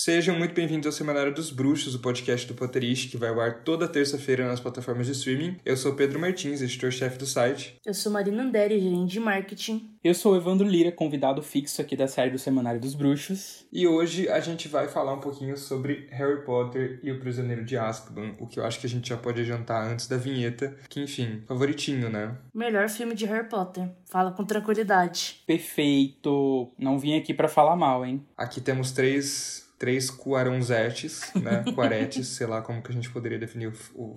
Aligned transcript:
Sejam 0.00 0.38
muito 0.38 0.54
bem-vindos 0.54 0.86
ao 0.86 0.92
Semanário 0.92 1.34
dos 1.34 1.50
Bruxos, 1.50 1.96
o 1.96 1.98
podcast 1.98 2.46
do 2.46 2.54
Potterish, 2.54 3.06
que 3.06 3.16
vai 3.16 3.30
ao 3.30 3.40
ar 3.40 3.64
toda 3.64 3.88
terça-feira 3.88 4.46
nas 4.46 4.60
plataformas 4.60 5.06
de 5.06 5.12
streaming. 5.12 5.56
Eu 5.64 5.76
sou 5.76 5.92
Pedro 5.96 6.20
Martins, 6.20 6.62
editor-chefe 6.62 7.18
do 7.18 7.26
site. 7.26 7.74
Eu 7.84 7.92
sou 7.92 8.12
Marina 8.12 8.44
Anderi, 8.44 8.78
gerente 8.78 9.10
de 9.10 9.18
marketing. 9.18 9.98
Eu 10.04 10.14
sou 10.14 10.36
Evandro 10.36 10.68
Lira, 10.68 10.92
convidado 10.92 11.42
fixo 11.42 11.82
aqui 11.82 11.96
da 11.96 12.06
série 12.06 12.30
do 12.30 12.38
Semanário 12.38 12.80
dos 12.80 12.94
Bruxos. 12.94 13.66
E 13.72 13.88
hoje 13.88 14.28
a 14.28 14.38
gente 14.38 14.68
vai 14.68 14.86
falar 14.86 15.14
um 15.14 15.20
pouquinho 15.20 15.56
sobre 15.56 16.06
Harry 16.12 16.44
Potter 16.44 17.00
e 17.02 17.10
o 17.10 17.18
Prisioneiro 17.18 17.64
de 17.64 17.76
Azkaban, 17.76 18.36
o 18.38 18.46
que 18.46 18.60
eu 18.60 18.64
acho 18.64 18.78
que 18.78 18.86
a 18.86 18.88
gente 18.88 19.08
já 19.08 19.16
pode 19.16 19.40
adiantar 19.40 19.84
antes 19.84 20.06
da 20.06 20.16
vinheta, 20.16 20.76
que 20.88 21.02
enfim, 21.02 21.42
favoritinho, 21.48 22.08
né? 22.08 22.36
Melhor 22.54 22.88
filme 22.88 23.16
de 23.16 23.26
Harry 23.26 23.48
Potter. 23.48 23.90
Fala 24.06 24.30
com 24.30 24.44
tranquilidade. 24.44 25.42
Perfeito. 25.44 26.70
Não 26.78 27.00
vim 27.00 27.18
aqui 27.18 27.34
para 27.34 27.48
falar 27.48 27.74
mal, 27.74 28.06
hein? 28.06 28.24
Aqui 28.36 28.60
temos 28.60 28.92
três 28.92 29.66
três 29.78 30.10
quaronzetes, 30.10 31.32
né? 31.34 31.64
Quaretes, 31.74 32.26
sei 32.28 32.46
lá 32.46 32.60
como 32.60 32.82
que 32.82 32.90
a 32.90 32.94
gente 32.94 33.10
poderia 33.10 33.38
definir 33.38 33.68
o, 33.68 33.72
o 33.94 34.16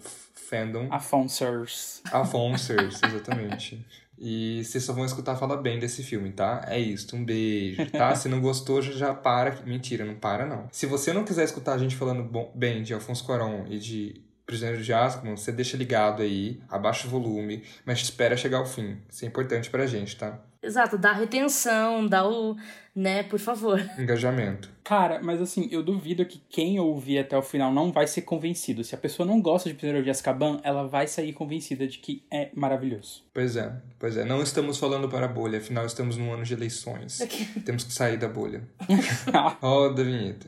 fandom. 0.50 0.88
Afonsers. 0.90 2.02
Afonsers, 2.12 3.00
exatamente. 3.04 3.86
E 4.24 4.64
vocês 4.64 4.84
só 4.84 4.94
vão 4.94 5.04
escutar 5.04 5.36
falar 5.36 5.58
bem 5.58 5.80
desse 5.80 6.04
filme, 6.04 6.32
tá? 6.32 6.64
É 6.68 6.80
isso, 6.80 7.16
um 7.16 7.26
beijo, 7.26 7.90
tá? 7.90 8.14
Se 8.14 8.30
não 8.30 8.40
gostou, 8.40 8.82
já 8.82 9.14
para. 9.14 9.62
Mentira, 9.66 10.06
não 10.06 10.16
para 10.16 10.46
não. 10.46 10.68
Se 10.72 10.86
você 10.86 11.12
não 11.12 11.24
quiser 11.24 11.44
escutar 11.44 11.74
a 11.74 11.78
gente 11.78 11.96
falando 11.96 12.24
bom, 12.24 12.52
bem 12.54 12.84
de 12.84 12.94
Alfonso 12.94 13.26
Cuarón 13.26 13.66
e 13.68 13.80
de 13.80 14.22
Prisioneiro 14.46 14.84
de 14.84 14.94
Azkaban, 14.94 15.36
você 15.36 15.52
deixa 15.52 15.78
ligado 15.78 16.22
aí, 16.22 16.62
abaixa 16.70 17.08
o 17.08 17.10
volume, 17.10 17.64
mas 17.86 18.00
espera 18.02 18.36
chegar 18.36 18.58
ao 18.58 18.66
fim. 18.66 18.98
Isso 19.10 19.26
é 19.26 19.28
importante 19.28 19.70
pra 19.70 19.88
gente, 19.88 20.16
tá? 20.16 20.40
Exato, 20.64 20.98
dá 20.98 21.12
retenção, 21.12 22.08
dá 22.08 22.28
o. 22.28 22.56
né, 22.96 23.24
por 23.24 23.40
favor. 23.40 23.80
Engajamento. 23.98 24.70
Cara, 24.84 25.20
mas 25.24 25.42
assim, 25.42 25.68
eu 25.72 25.82
duvido 25.82 26.26
que 26.26 26.42
quem 26.50 26.80
ouvir 26.80 27.20
até 27.20 27.38
o 27.38 27.42
final 27.42 27.72
não 27.72 27.92
vai 27.92 28.06
ser 28.06 28.22
convencido. 28.24 28.84
Se 28.84 28.94
a 28.94 28.98
pessoa 28.98 29.26
não 29.26 29.42
gosta 29.42 29.70
de 29.70 29.76
Prisioneiro 29.76 30.04
de 30.04 30.12
Azkaban, 30.12 30.60
ela 30.64 30.88
vai 30.88 31.08
sair 31.08 31.34
convencida 31.34 31.88
de 31.88 31.98
que 32.00 32.24
é 32.30 32.50
maravilhoso. 32.54 33.24
Pois 33.34 33.56
é, 33.56 33.72
pois 33.98 34.18
é. 34.18 34.26
Não 34.26 34.42
estamos 34.42 34.78
falando 34.78 35.08
para 35.08 35.26
a 35.26 35.30
bolha, 35.30 35.60
afinal 35.60 35.86
estamos 35.86 36.18
num 36.18 36.34
ano 36.34 36.44
de 36.44 36.54
eleições. 36.54 37.20
Temos 37.66 37.84
que 37.84 37.94
sair 37.94 38.18
da 38.18 38.28
bolha. 38.28 38.62
Roda 39.62 40.02
a 40.02 40.06
vinheta. 40.06 40.48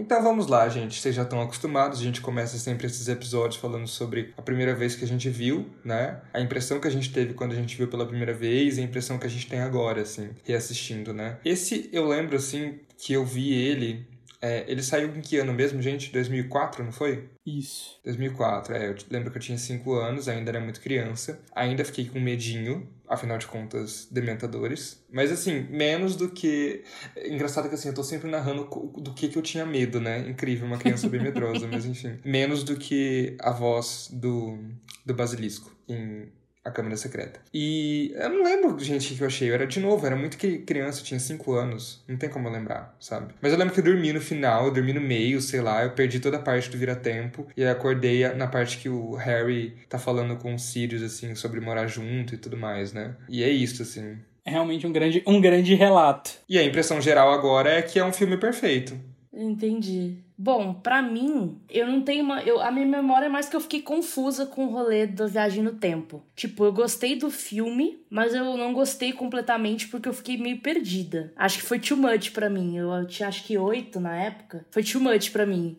Então 0.00 0.22
vamos 0.22 0.46
lá, 0.46 0.66
gente. 0.66 0.98
Vocês 0.98 1.14
já 1.14 1.24
estão 1.24 1.42
acostumados. 1.42 2.00
A 2.00 2.02
gente 2.02 2.22
começa 2.22 2.56
sempre 2.56 2.86
esses 2.86 3.06
episódios 3.06 3.60
falando 3.60 3.86
sobre 3.86 4.32
a 4.34 4.40
primeira 4.40 4.74
vez 4.74 4.94
que 4.94 5.04
a 5.04 5.06
gente 5.06 5.28
viu, 5.28 5.66
né? 5.84 6.22
A 6.32 6.40
impressão 6.40 6.80
que 6.80 6.88
a 6.88 6.90
gente 6.90 7.12
teve 7.12 7.34
quando 7.34 7.52
a 7.52 7.54
gente 7.54 7.76
viu 7.76 7.86
pela 7.86 8.06
primeira 8.06 8.32
vez 8.32 8.78
e 8.78 8.80
a 8.80 8.84
impressão 8.84 9.18
que 9.18 9.26
a 9.26 9.30
gente 9.30 9.46
tem 9.46 9.60
agora, 9.60 10.00
assim, 10.00 10.30
reassistindo, 10.42 11.12
né? 11.12 11.36
Esse 11.44 11.90
eu 11.92 12.08
lembro, 12.08 12.34
assim, 12.34 12.80
que 12.96 13.12
eu 13.12 13.26
vi 13.26 13.52
ele 13.52 14.06
é, 14.42 14.64
ele 14.66 14.82
saiu 14.82 15.14
em 15.14 15.20
que 15.20 15.36
ano 15.36 15.52
mesmo, 15.52 15.82
gente? 15.82 16.10
2004, 16.10 16.82
não 16.82 16.92
foi? 16.92 17.28
Isso. 17.44 18.00
2004, 18.04 18.74
é. 18.74 18.88
Eu 18.88 18.96
lembro 19.10 19.30
que 19.30 19.36
eu 19.36 19.42
tinha 19.42 19.58
5 19.58 19.92
anos, 19.94 20.28
ainda 20.28 20.50
era 20.50 20.60
muito 20.60 20.80
criança. 20.80 21.40
Ainda 21.54 21.84
fiquei 21.84 22.06
com 22.06 22.18
medinho, 22.18 22.88
afinal 23.06 23.36
de 23.36 23.46
contas, 23.46 24.08
dementadores. 24.10 25.04
Mas, 25.12 25.30
assim, 25.30 25.66
menos 25.68 26.16
do 26.16 26.30
que... 26.30 26.82
Engraçado 27.26 27.68
que, 27.68 27.74
assim, 27.74 27.88
eu 27.88 27.94
tô 27.94 28.02
sempre 28.02 28.30
narrando 28.30 28.64
do 28.96 29.12
que, 29.12 29.28
que 29.28 29.36
eu 29.36 29.42
tinha 29.42 29.66
medo, 29.66 30.00
né? 30.00 30.26
Incrível, 30.26 30.66
uma 30.66 30.78
criança 30.78 31.06
bem 31.08 31.22
medrosa, 31.22 31.66
mas, 31.70 31.84
enfim. 31.84 32.18
Menos 32.24 32.64
do 32.64 32.76
que 32.76 33.36
a 33.40 33.50
voz 33.50 34.08
do, 34.10 34.58
do 35.04 35.12
basilisco 35.12 35.70
em 35.86 36.32
a 36.64 36.70
Câmara 36.70 36.96
Secreta. 36.96 37.40
E 37.52 38.12
eu 38.14 38.28
não 38.28 38.44
lembro, 38.44 38.78
gente, 38.78 39.12
o 39.12 39.16
que 39.16 39.22
eu 39.22 39.26
achei. 39.26 39.50
Eu 39.50 39.54
era 39.54 39.66
de 39.66 39.80
novo, 39.80 40.04
era 40.04 40.16
muito 40.16 40.36
criança, 40.38 41.02
tinha 41.02 41.18
5 41.18 41.52
anos. 41.52 42.04
Não 42.06 42.16
tem 42.16 42.28
como 42.28 42.48
eu 42.48 42.52
lembrar, 42.52 42.96
sabe? 43.00 43.34
Mas 43.40 43.52
eu 43.52 43.58
lembro 43.58 43.72
que 43.74 43.80
eu 43.80 43.84
dormi 43.84 44.12
no 44.12 44.20
final, 44.20 44.66
eu 44.66 44.72
dormi 44.72 44.92
no 44.92 45.00
meio, 45.00 45.40
sei 45.40 45.60
lá. 45.60 45.82
Eu 45.82 45.92
perdi 45.92 46.20
toda 46.20 46.36
a 46.36 46.42
parte 46.42 46.70
do 46.70 46.76
vira-tempo. 46.76 47.46
E 47.56 47.64
acordei 47.64 48.28
na 48.34 48.46
parte 48.46 48.78
que 48.78 48.88
o 48.88 49.14
Harry 49.14 49.76
tá 49.88 49.98
falando 49.98 50.36
com 50.36 50.54
o 50.54 50.58
Sirius, 50.58 51.02
assim, 51.02 51.34
sobre 51.34 51.60
morar 51.60 51.86
junto 51.86 52.34
e 52.34 52.38
tudo 52.38 52.56
mais, 52.56 52.92
né? 52.92 53.16
E 53.28 53.42
é 53.42 53.48
isso, 53.48 53.82
assim. 53.82 54.18
É 54.44 54.50
realmente 54.50 54.86
um 54.86 54.92
grande, 54.92 55.22
um 55.26 55.40
grande 55.40 55.74
relato. 55.74 56.30
E 56.48 56.58
a 56.58 56.64
impressão 56.64 57.00
geral 57.00 57.32
agora 57.32 57.70
é 57.70 57.82
que 57.82 57.98
é 57.98 58.04
um 58.04 58.12
filme 58.12 58.36
perfeito. 58.36 58.98
Entendi. 59.32 60.18
Bom, 60.42 60.72
para 60.72 61.02
mim, 61.02 61.60
eu 61.68 61.86
não 61.86 62.00
tenho 62.00 62.24
uma. 62.24 62.42
Eu, 62.42 62.62
a 62.62 62.70
minha 62.70 62.86
memória 62.86 63.26
é 63.26 63.28
mais 63.28 63.46
que 63.46 63.54
eu 63.54 63.60
fiquei 63.60 63.82
confusa 63.82 64.46
com 64.46 64.64
o 64.64 64.70
rolê 64.70 65.06
da 65.06 65.26
viagem 65.26 65.62
no 65.62 65.72
tempo. 65.72 66.22
Tipo, 66.34 66.64
eu 66.64 66.72
gostei 66.72 67.14
do 67.14 67.30
filme, 67.30 68.02
mas 68.08 68.32
eu 68.32 68.56
não 68.56 68.72
gostei 68.72 69.12
completamente 69.12 69.86
porque 69.88 70.08
eu 70.08 70.14
fiquei 70.14 70.38
meio 70.38 70.58
perdida. 70.62 71.30
Acho 71.36 71.58
que 71.58 71.64
foi 71.64 71.78
too 71.78 71.94
much 71.94 72.30
para 72.30 72.48
mim. 72.48 72.78
Eu 72.78 73.06
tinha 73.06 73.28
acho 73.28 73.44
que 73.44 73.58
oito 73.58 74.00
na 74.00 74.16
época. 74.16 74.64
Foi 74.70 74.82
too 74.82 75.02
much 75.02 75.30
para 75.30 75.44
mim. 75.44 75.76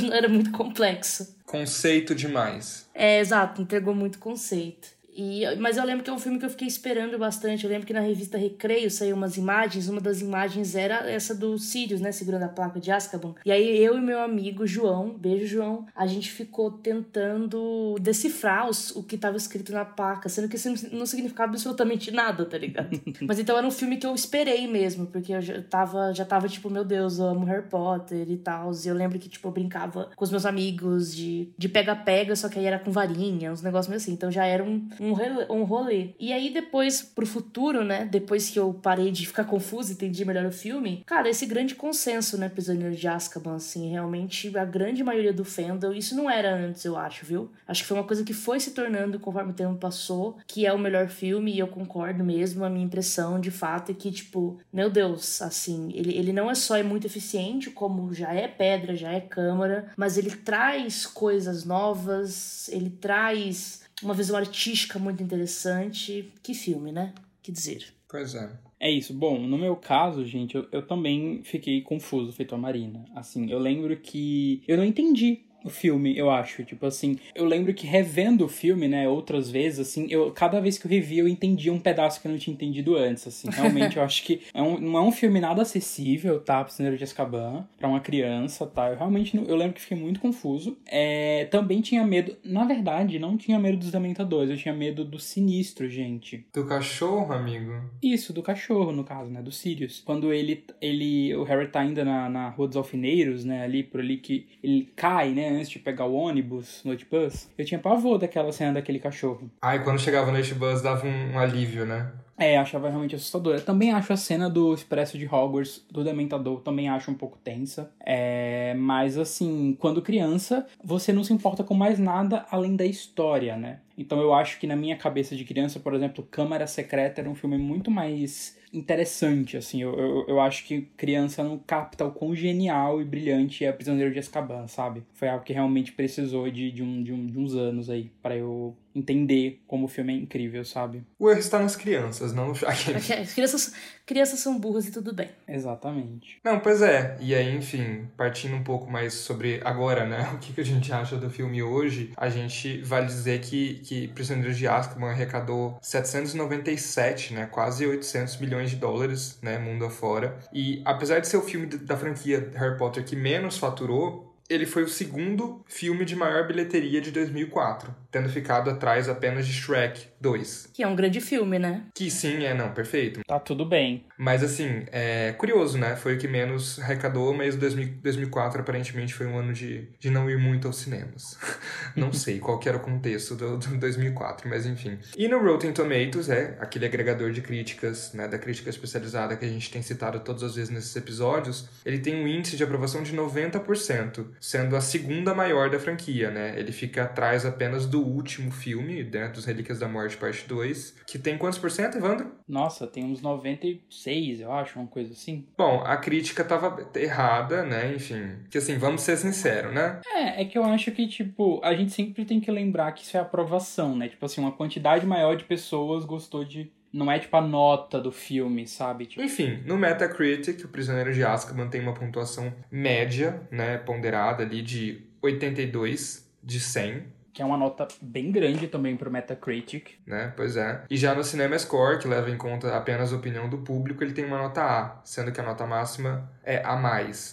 não 0.00 0.10
era 0.12 0.28
muito 0.28 0.50
complexo. 0.50 1.36
Conceito 1.46 2.12
demais. 2.12 2.90
É, 2.92 3.20
exato, 3.20 3.62
entregou 3.62 3.94
muito 3.94 4.18
conceito. 4.18 4.88
E, 5.14 5.42
mas 5.56 5.76
eu 5.76 5.84
lembro 5.84 6.02
que 6.02 6.10
é 6.10 6.12
um 6.12 6.18
filme 6.18 6.38
que 6.38 6.44
eu 6.44 6.50
fiquei 6.50 6.66
esperando 6.66 7.18
bastante. 7.18 7.64
Eu 7.64 7.70
lembro 7.70 7.86
que 7.86 7.92
na 7.92 8.00
revista 8.00 8.38
Recreio 8.38 8.90
saiu 8.90 9.14
umas 9.14 9.36
imagens. 9.36 9.88
Uma 9.88 10.00
das 10.00 10.20
imagens 10.20 10.74
era 10.74 11.10
essa 11.10 11.34
do 11.34 11.58
Sirius, 11.58 12.00
né? 12.00 12.12
Segurando 12.12 12.44
a 12.44 12.48
placa 12.48 12.80
de 12.80 12.90
Azkaban. 12.90 13.34
E 13.44 13.52
aí 13.52 13.78
eu 13.78 13.98
e 13.98 14.00
meu 14.00 14.20
amigo 14.20 14.66
João, 14.66 15.10
beijo 15.10 15.46
João, 15.46 15.86
a 15.94 16.06
gente 16.06 16.30
ficou 16.30 16.70
tentando 16.70 17.96
decifrar 18.00 18.68
os, 18.68 18.90
o 18.96 19.02
que 19.02 19.16
estava 19.16 19.36
escrito 19.36 19.72
na 19.72 19.84
placa, 19.84 20.28
sendo 20.28 20.48
que 20.48 20.56
isso 20.56 20.68
não 20.92 21.04
significava 21.04 21.50
absolutamente 21.50 22.10
nada, 22.10 22.46
tá 22.46 22.56
ligado? 22.56 22.90
mas 23.22 23.38
então 23.38 23.56
era 23.56 23.66
um 23.66 23.70
filme 23.70 23.96
que 23.96 24.06
eu 24.06 24.14
esperei 24.14 24.66
mesmo, 24.66 25.06
porque 25.06 25.34
eu 25.34 25.40
já 25.40 25.62
tava, 25.62 26.12
já 26.14 26.24
tava 26.24 26.48
tipo, 26.48 26.70
meu 26.70 26.84
Deus, 26.84 27.18
eu 27.18 27.26
amo 27.26 27.44
Harry 27.44 27.68
Potter 27.68 28.30
e 28.30 28.36
tal. 28.36 28.72
E 28.72 28.88
eu 28.88 28.94
lembro 28.94 29.18
que, 29.18 29.28
tipo, 29.28 29.48
eu 29.48 29.52
brincava 29.52 30.10
com 30.16 30.24
os 30.24 30.30
meus 30.30 30.46
amigos 30.46 31.14
de 31.14 31.68
pega-pega, 31.72 32.34
só 32.34 32.48
que 32.48 32.58
aí 32.58 32.64
era 32.64 32.78
com 32.78 32.90
varinha, 32.90 33.52
uns 33.52 33.62
negócios 33.62 33.88
meio 33.88 34.00
assim. 34.00 34.12
Então 34.12 34.30
já 34.30 34.44
era 34.44 34.62
um 34.62 34.88
um, 35.02 35.56
um 35.60 35.64
rolê. 35.64 36.10
E 36.18 36.32
aí 36.32 36.52
depois, 36.52 37.02
pro 37.02 37.26
futuro, 37.26 37.84
né? 37.84 38.04
Depois 38.04 38.48
que 38.48 38.58
eu 38.58 38.72
parei 38.72 39.10
de 39.10 39.26
ficar 39.26 39.44
confusa 39.44 39.90
e 39.90 39.94
entendi 39.94 40.24
melhor 40.24 40.46
o 40.46 40.52
filme, 40.52 41.02
cara, 41.06 41.28
esse 41.28 41.44
grande 41.46 41.74
consenso, 41.74 42.38
né? 42.38 42.48
Prisioneiro 42.48 42.94
de 42.94 43.08
Azkaban, 43.08 43.56
assim, 43.56 43.90
realmente 43.90 44.56
a 44.56 44.64
grande 44.64 45.02
maioria 45.02 45.32
do 45.32 45.44
fandom, 45.44 45.92
isso 45.92 46.14
não 46.14 46.30
era 46.30 46.54
antes, 46.54 46.84
eu 46.84 46.96
acho, 46.96 47.26
viu? 47.26 47.50
Acho 47.66 47.82
que 47.82 47.88
foi 47.88 47.96
uma 47.96 48.06
coisa 48.06 48.24
que 48.24 48.32
foi 48.32 48.60
se 48.60 48.70
tornando 48.70 49.18
conforme 49.18 49.50
o 49.50 49.54
tempo 49.54 49.74
passou, 49.76 50.36
que 50.46 50.66
é 50.66 50.72
o 50.72 50.78
melhor 50.78 51.08
filme, 51.08 51.52
e 51.52 51.58
eu 51.58 51.66
concordo 51.66 52.22
mesmo, 52.22 52.64
a 52.64 52.70
minha 52.70 52.84
impressão 52.84 53.40
de 53.40 53.50
fato 53.50 53.90
é 53.90 53.94
que, 53.94 54.10
tipo, 54.10 54.58
meu 54.72 54.90
Deus, 54.90 55.42
assim, 55.42 55.90
ele, 55.94 56.14
ele 56.14 56.32
não 56.32 56.50
é 56.50 56.54
só 56.54 56.76
é 56.76 56.82
muito 56.82 57.06
eficiente, 57.06 57.70
como 57.70 58.12
já 58.12 58.32
é 58.32 58.46
pedra, 58.46 58.94
já 58.94 59.10
é 59.12 59.20
câmara, 59.20 59.90
mas 59.96 60.16
ele 60.16 60.30
traz 60.30 61.06
coisas 61.06 61.64
novas, 61.64 62.68
ele 62.68 62.90
traz 62.90 63.81
uma 64.02 64.14
visão 64.14 64.36
artística 64.36 64.98
muito 64.98 65.22
interessante. 65.22 66.32
Que 66.42 66.54
filme, 66.54 66.92
né? 66.92 67.12
Que 67.42 67.52
dizer. 67.52 67.92
Pois 68.08 68.34
é. 68.34 68.50
É 68.78 68.90
isso. 68.90 69.14
Bom, 69.14 69.38
no 69.38 69.56
meu 69.56 69.76
caso, 69.76 70.24
gente, 70.24 70.56
eu, 70.56 70.66
eu 70.72 70.86
também 70.86 71.40
fiquei 71.44 71.80
confuso 71.82 72.32
feito 72.32 72.54
a 72.54 72.58
Marina. 72.58 73.04
Assim, 73.14 73.50
eu 73.50 73.58
lembro 73.58 73.96
que 73.96 74.62
eu 74.66 74.76
não 74.76 74.84
entendi 74.84 75.44
o 75.64 75.70
filme, 75.70 76.16
eu 76.16 76.30
acho. 76.30 76.64
Tipo 76.64 76.86
assim, 76.86 77.18
eu 77.34 77.44
lembro 77.44 77.72
que 77.74 77.86
revendo 77.86 78.44
o 78.44 78.48
filme, 78.48 78.88
né, 78.88 79.08
outras 79.08 79.50
vezes, 79.50 79.80
assim, 79.80 80.06
eu 80.10 80.30
cada 80.32 80.60
vez 80.60 80.78
que 80.78 80.86
eu 80.86 80.90
revi, 80.90 81.18
eu 81.18 81.28
entendia 81.28 81.72
um 81.72 81.78
pedaço 81.78 82.20
que 82.20 82.26
eu 82.26 82.32
não 82.32 82.38
tinha 82.38 82.54
entendido 82.54 82.96
antes, 82.96 83.26
assim. 83.26 83.48
Realmente, 83.50 83.96
eu 83.96 84.02
acho 84.04 84.22
que 84.24 84.42
é 84.52 84.62
um, 84.62 84.78
não 84.78 84.98
é 84.98 85.02
um 85.02 85.12
filme 85.12 85.40
nada 85.40 85.62
acessível, 85.62 86.40
tá? 86.40 86.62
Prisioneiro 86.64 86.96
de 86.96 87.04
Azkaban, 87.04 87.66
pra 87.78 87.88
uma 87.88 88.00
criança, 88.00 88.66
tá? 88.66 88.90
Eu 88.90 88.96
realmente, 88.96 89.36
eu 89.36 89.56
lembro 89.56 89.74
que 89.74 89.80
fiquei 89.80 89.96
muito 89.96 90.20
confuso. 90.20 90.76
É, 90.86 91.46
também 91.50 91.80
tinha 91.80 92.04
medo, 92.04 92.36
na 92.44 92.64
verdade, 92.64 93.18
não 93.18 93.36
tinha 93.36 93.58
medo 93.58 93.78
dos 93.78 93.92
Dementadores, 93.92 94.50
eu 94.50 94.56
tinha 94.56 94.74
medo 94.74 95.04
do 95.04 95.18
Sinistro, 95.18 95.88
gente. 95.88 96.46
Do 96.52 96.66
cachorro, 96.66 97.32
amigo? 97.32 97.72
Isso, 98.02 98.32
do 98.32 98.42
cachorro, 98.42 98.92
no 98.92 99.04
caso, 99.04 99.30
né, 99.30 99.42
do 99.42 99.52
Sirius. 99.52 100.02
Quando 100.04 100.32
ele, 100.32 100.64
ele 100.80 101.34
o 101.36 101.42
Harry 101.44 101.68
tá 101.68 101.80
ainda 101.80 102.04
na, 102.04 102.28
na 102.28 102.48
Rua 102.48 102.68
dos 102.68 102.76
Alfineiros, 102.76 103.44
né, 103.44 103.62
ali 103.62 103.82
por 103.82 104.00
ali 104.00 104.16
que 104.16 104.46
ele 104.62 104.88
cai, 104.96 105.30
né, 105.30 105.50
antes 105.56 105.70
de 105.70 105.78
pegar 105.78 106.06
o 106.06 106.14
ônibus, 106.14 106.80
noite 106.84 107.06
bus, 107.10 107.48
eu 107.56 107.64
tinha 107.64 107.80
pavor 107.80 108.18
daquela 108.18 108.52
cena 108.52 108.74
daquele 108.74 108.98
cachorro. 108.98 109.50
Ai, 109.60 109.82
quando 109.82 110.00
chegava 110.00 110.26
no 110.26 110.32
noite 110.32 110.54
bus 110.54 110.82
dava 110.82 111.06
um, 111.06 111.32
um 111.32 111.38
alívio, 111.38 111.84
né? 111.84 112.10
É, 112.36 112.58
achava 112.58 112.88
realmente 112.88 113.14
assustadora. 113.14 113.60
Também 113.60 113.92
acho 113.92 114.12
a 114.12 114.16
cena 114.16 114.50
do 114.50 114.74
Expresso 114.74 115.16
de 115.16 115.26
Hogwarts, 115.26 115.84
do 115.90 116.02
Dementador, 116.02 116.60
também 116.60 116.88
acho 116.88 117.10
um 117.10 117.14
pouco 117.14 117.38
tensa. 117.38 117.90
É, 118.04 118.74
mas 118.74 119.16
assim, 119.16 119.76
quando 119.78 120.02
criança, 120.02 120.66
você 120.82 121.12
não 121.12 121.22
se 121.22 121.32
importa 121.32 121.62
com 121.62 121.74
mais 121.74 121.98
nada 121.98 122.44
além 122.50 122.74
da 122.74 122.84
história, 122.84 123.56
né? 123.56 123.78
Então 123.96 124.20
eu 124.20 124.34
acho 124.34 124.58
que 124.58 124.66
na 124.66 124.74
minha 124.74 124.96
cabeça 124.96 125.36
de 125.36 125.44
criança, 125.44 125.78
por 125.78 125.94
exemplo, 125.94 126.26
Câmara 126.28 126.66
Secreta 126.66 127.20
era 127.20 127.30
um 127.30 127.34
filme 127.34 127.58
muito 127.58 127.90
mais 127.90 128.56
interessante, 128.72 129.56
assim. 129.56 129.82
Eu, 129.82 129.98
eu, 129.98 130.24
eu 130.28 130.40
acho 130.40 130.64
que 130.64 130.82
criança 130.96 131.44
não 131.44 131.58
capta 131.58 132.04
o 132.04 132.12
quão 132.12 132.34
genial 132.34 133.00
e 133.00 133.04
brilhante 133.04 133.64
é 133.64 133.72
Prisioneiro 133.72 134.12
de 134.12 134.18
Azkaban, 134.18 134.66
sabe? 134.66 135.04
Foi 135.12 135.28
algo 135.28 135.44
que 135.44 135.52
realmente 135.52 135.92
precisou 135.92 136.50
de, 136.50 136.70
de, 136.72 136.82
um, 136.82 137.02
de, 137.02 137.12
um, 137.12 137.26
de 137.26 137.38
uns 137.38 137.54
anos 137.54 137.90
aí 137.90 138.10
para 138.22 138.36
eu 138.36 138.76
entender 138.94 139.62
como 139.66 139.86
o 139.86 139.88
filme 139.88 140.12
é 140.12 140.16
incrível, 140.16 140.64
sabe? 140.64 141.04
O 141.18 141.30
erro 141.30 141.40
está 141.40 141.58
nas 141.58 141.76
crianças, 141.76 142.32
não 142.32 142.48
no 142.48 142.52
As 142.66 143.32
crianças, 143.34 143.74
crianças 144.06 144.40
são 144.40 144.58
burras 144.58 144.86
e 144.86 144.92
tudo 144.92 145.12
bem. 145.14 145.30
Exatamente. 145.48 146.38
Não, 146.44 146.60
pois 146.60 146.82
é. 146.82 147.16
E 147.20 147.34
aí, 147.34 147.54
enfim, 147.54 148.08
partindo 148.16 148.54
um 148.54 148.62
pouco 148.62 148.90
mais 148.90 149.14
sobre 149.14 149.60
agora, 149.64 150.06
né? 150.06 150.30
O 150.32 150.38
que, 150.38 150.52
que 150.52 150.60
a 150.60 150.64
gente 150.64 150.92
acha 150.92 151.16
do 151.16 151.30
filme 151.30 151.62
hoje, 151.62 152.12
a 152.16 152.28
gente 152.28 152.78
vai 152.82 153.04
dizer 153.04 153.40
que, 153.40 153.74
que 153.84 154.08
Prisioneiros 154.08 154.56
de 154.56 154.66
Azkaban 154.66 155.10
arrecadou 155.10 155.78
797, 155.80 157.34
né? 157.34 157.46
Quase 157.46 157.86
800 157.86 158.38
milhões 158.38 158.70
de 158.70 158.76
dólares, 158.76 159.38
né? 159.42 159.58
Mundo 159.58 159.84
afora. 159.84 160.38
E 160.52 160.82
apesar 160.84 161.20
de 161.20 161.28
ser 161.28 161.36
o 161.36 161.42
filme 161.42 161.66
da 161.66 161.96
franquia 161.96 162.50
Harry 162.54 162.76
Potter 162.76 163.04
que 163.04 163.14
menos 163.14 163.56
faturou, 163.58 164.32
ele 164.48 164.66
foi 164.66 164.82
o 164.82 164.88
segundo 164.88 165.64
filme 165.66 166.04
de 166.04 166.14
maior 166.14 166.46
bilheteria 166.46 167.00
de 167.00 167.10
2004, 167.10 167.94
tendo 168.12 168.28
ficado 168.28 168.70
atrás 168.70 169.08
apenas 169.08 169.46
de 169.46 169.54
Shrek 169.54 170.06
2. 170.20 170.68
Que 170.74 170.82
é 170.82 170.86
um 170.86 170.94
grande 170.94 171.20
filme, 171.20 171.58
né? 171.58 171.86
Que 171.94 172.10
sim, 172.10 172.44
é, 172.44 172.52
não, 172.52 172.70
perfeito. 172.70 173.20
Tá 173.26 173.40
tudo 173.40 173.64
bem. 173.64 174.04
Mas 174.18 174.44
assim, 174.44 174.84
é 174.92 175.32
curioso, 175.32 175.78
né? 175.78 175.96
Foi 175.96 176.14
o 176.14 176.18
que 176.18 176.28
menos 176.28 176.78
arrecadou, 176.78 177.34
mas 177.34 177.56
2004 177.56 178.60
aparentemente 178.60 179.14
foi 179.14 179.26
um 179.26 179.38
ano 179.38 179.52
de, 179.52 179.88
de 179.98 180.10
não 180.10 180.28
ir 180.30 180.38
muito 180.38 180.68
aos 180.68 180.76
cinemas. 180.76 181.38
não 181.96 182.12
sei 182.12 182.38
qual 182.38 182.58
que 182.58 182.68
era 182.68 182.76
o 182.76 182.80
contexto 182.80 183.34
do, 183.34 183.56
do 183.56 183.76
2004, 183.78 184.48
mas 184.48 184.66
enfim. 184.66 184.98
E 185.16 185.26
no 185.26 185.42
Rotten 185.42 185.72
Tomatoes, 185.72 186.28
é 186.28 186.56
aquele 186.60 186.84
agregador 186.84 187.32
de 187.32 187.40
críticas, 187.40 188.12
né, 188.12 188.28
da 188.28 188.38
crítica 188.38 188.68
especializada 188.68 189.36
que 189.36 189.44
a 189.46 189.48
gente 189.48 189.70
tem 189.70 189.80
citado 189.80 190.20
todas 190.20 190.42
as 190.42 190.54
vezes 190.54 190.70
nesses 190.70 190.94
episódios, 190.94 191.68
ele 191.84 191.98
tem 191.98 192.14
um 192.22 192.28
índice 192.28 192.56
de 192.56 192.62
aprovação 192.62 193.02
de 193.02 193.16
90%, 193.16 194.26
sendo 194.38 194.76
a 194.76 194.82
segunda 194.82 195.34
maior 195.34 195.70
da 195.70 195.78
franquia, 195.78 196.30
né? 196.30 196.54
Ele 196.58 196.72
fica 196.72 197.04
atrás 197.04 197.46
apenas 197.46 197.86
do 197.86 198.01
último 198.02 198.50
filme, 198.50 199.02
né, 199.04 199.28
dos 199.28 199.44
Relíquias 199.44 199.78
da 199.78 199.88
Morte 199.88 200.16
Parte 200.16 200.46
2, 200.46 201.02
que 201.06 201.18
tem 201.18 201.38
quantos 201.38 201.58
por 201.58 201.70
cento, 201.70 201.98
Evandro? 201.98 202.32
Nossa, 202.46 202.86
tem 202.86 203.04
uns 203.04 203.20
96, 203.20 204.40
eu 204.40 204.52
acho, 204.52 204.78
uma 204.78 204.88
coisa 204.88 205.12
assim. 205.12 205.46
Bom, 205.56 205.82
a 205.84 205.96
crítica 205.96 206.44
tava 206.44 206.90
errada, 206.94 207.64
né? 207.64 207.94
Enfim, 207.94 208.38
que 208.50 208.58
assim, 208.58 208.78
vamos 208.78 209.02
ser 209.02 209.16
sinceros, 209.16 209.74
né? 209.74 210.00
É, 210.06 210.42
é 210.42 210.44
que 210.44 210.58
eu 210.58 210.64
acho 210.64 210.90
que, 210.92 211.06
tipo, 211.06 211.60
a 211.62 211.74
gente 211.74 211.92
sempre 211.92 212.24
tem 212.24 212.40
que 212.40 212.50
lembrar 212.50 212.92
que 212.92 213.04
isso 213.04 213.16
é 213.16 213.20
aprovação, 213.20 213.96
né? 213.96 214.08
Tipo 214.08 214.24
assim, 214.26 214.40
uma 214.40 214.52
quantidade 214.52 215.06
maior 215.06 215.36
de 215.36 215.44
pessoas 215.44 216.04
gostou 216.04 216.44
de 216.44 216.70
não 216.92 217.10
é 217.10 217.18
tipo 217.18 217.34
a 217.36 217.40
nota 217.40 217.98
do 217.98 218.12
filme, 218.12 218.66
sabe? 218.66 219.06
Tipo... 219.06 219.22
Enfim, 219.22 219.62
no 219.64 219.78
Metacritic, 219.78 220.62
o 220.64 220.68
Prisioneiro 220.68 221.12
de 221.12 221.24
Azkaban 221.24 221.68
tem 221.68 221.80
uma 221.80 221.94
pontuação 221.94 222.52
média, 222.70 223.40
né, 223.50 223.78
ponderada 223.78 224.42
ali 224.42 224.60
de 224.60 225.02
82 225.22 226.30
de 226.42 226.60
100 226.60 227.04
que 227.32 227.40
é 227.40 227.44
uma 227.44 227.56
nota 227.56 227.88
bem 228.00 228.30
grande 228.30 228.68
também 228.68 228.96
pro 228.96 229.10
Metacritic. 229.10 229.98
Né, 230.06 230.32
pois 230.36 230.56
é. 230.56 230.82
E 230.90 230.96
já 230.96 231.14
no 231.14 231.24
Cinema 231.24 231.58
Score, 231.58 231.98
que 231.98 232.06
leva 232.06 232.30
em 232.30 232.36
conta 232.36 232.76
apenas 232.76 233.12
a 233.12 233.16
opinião 233.16 233.48
do 233.48 233.58
público, 233.58 234.04
ele 234.04 234.12
tem 234.12 234.24
uma 234.24 234.38
nota 234.38 234.62
A, 234.62 235.00
sendo 235.04 235.32
que 235.32 235.40
a 235.40 235.44
nota 235.44 235.66
máxima 235.66 236.30
é 236.44 236.58
A+, 236.58 236.76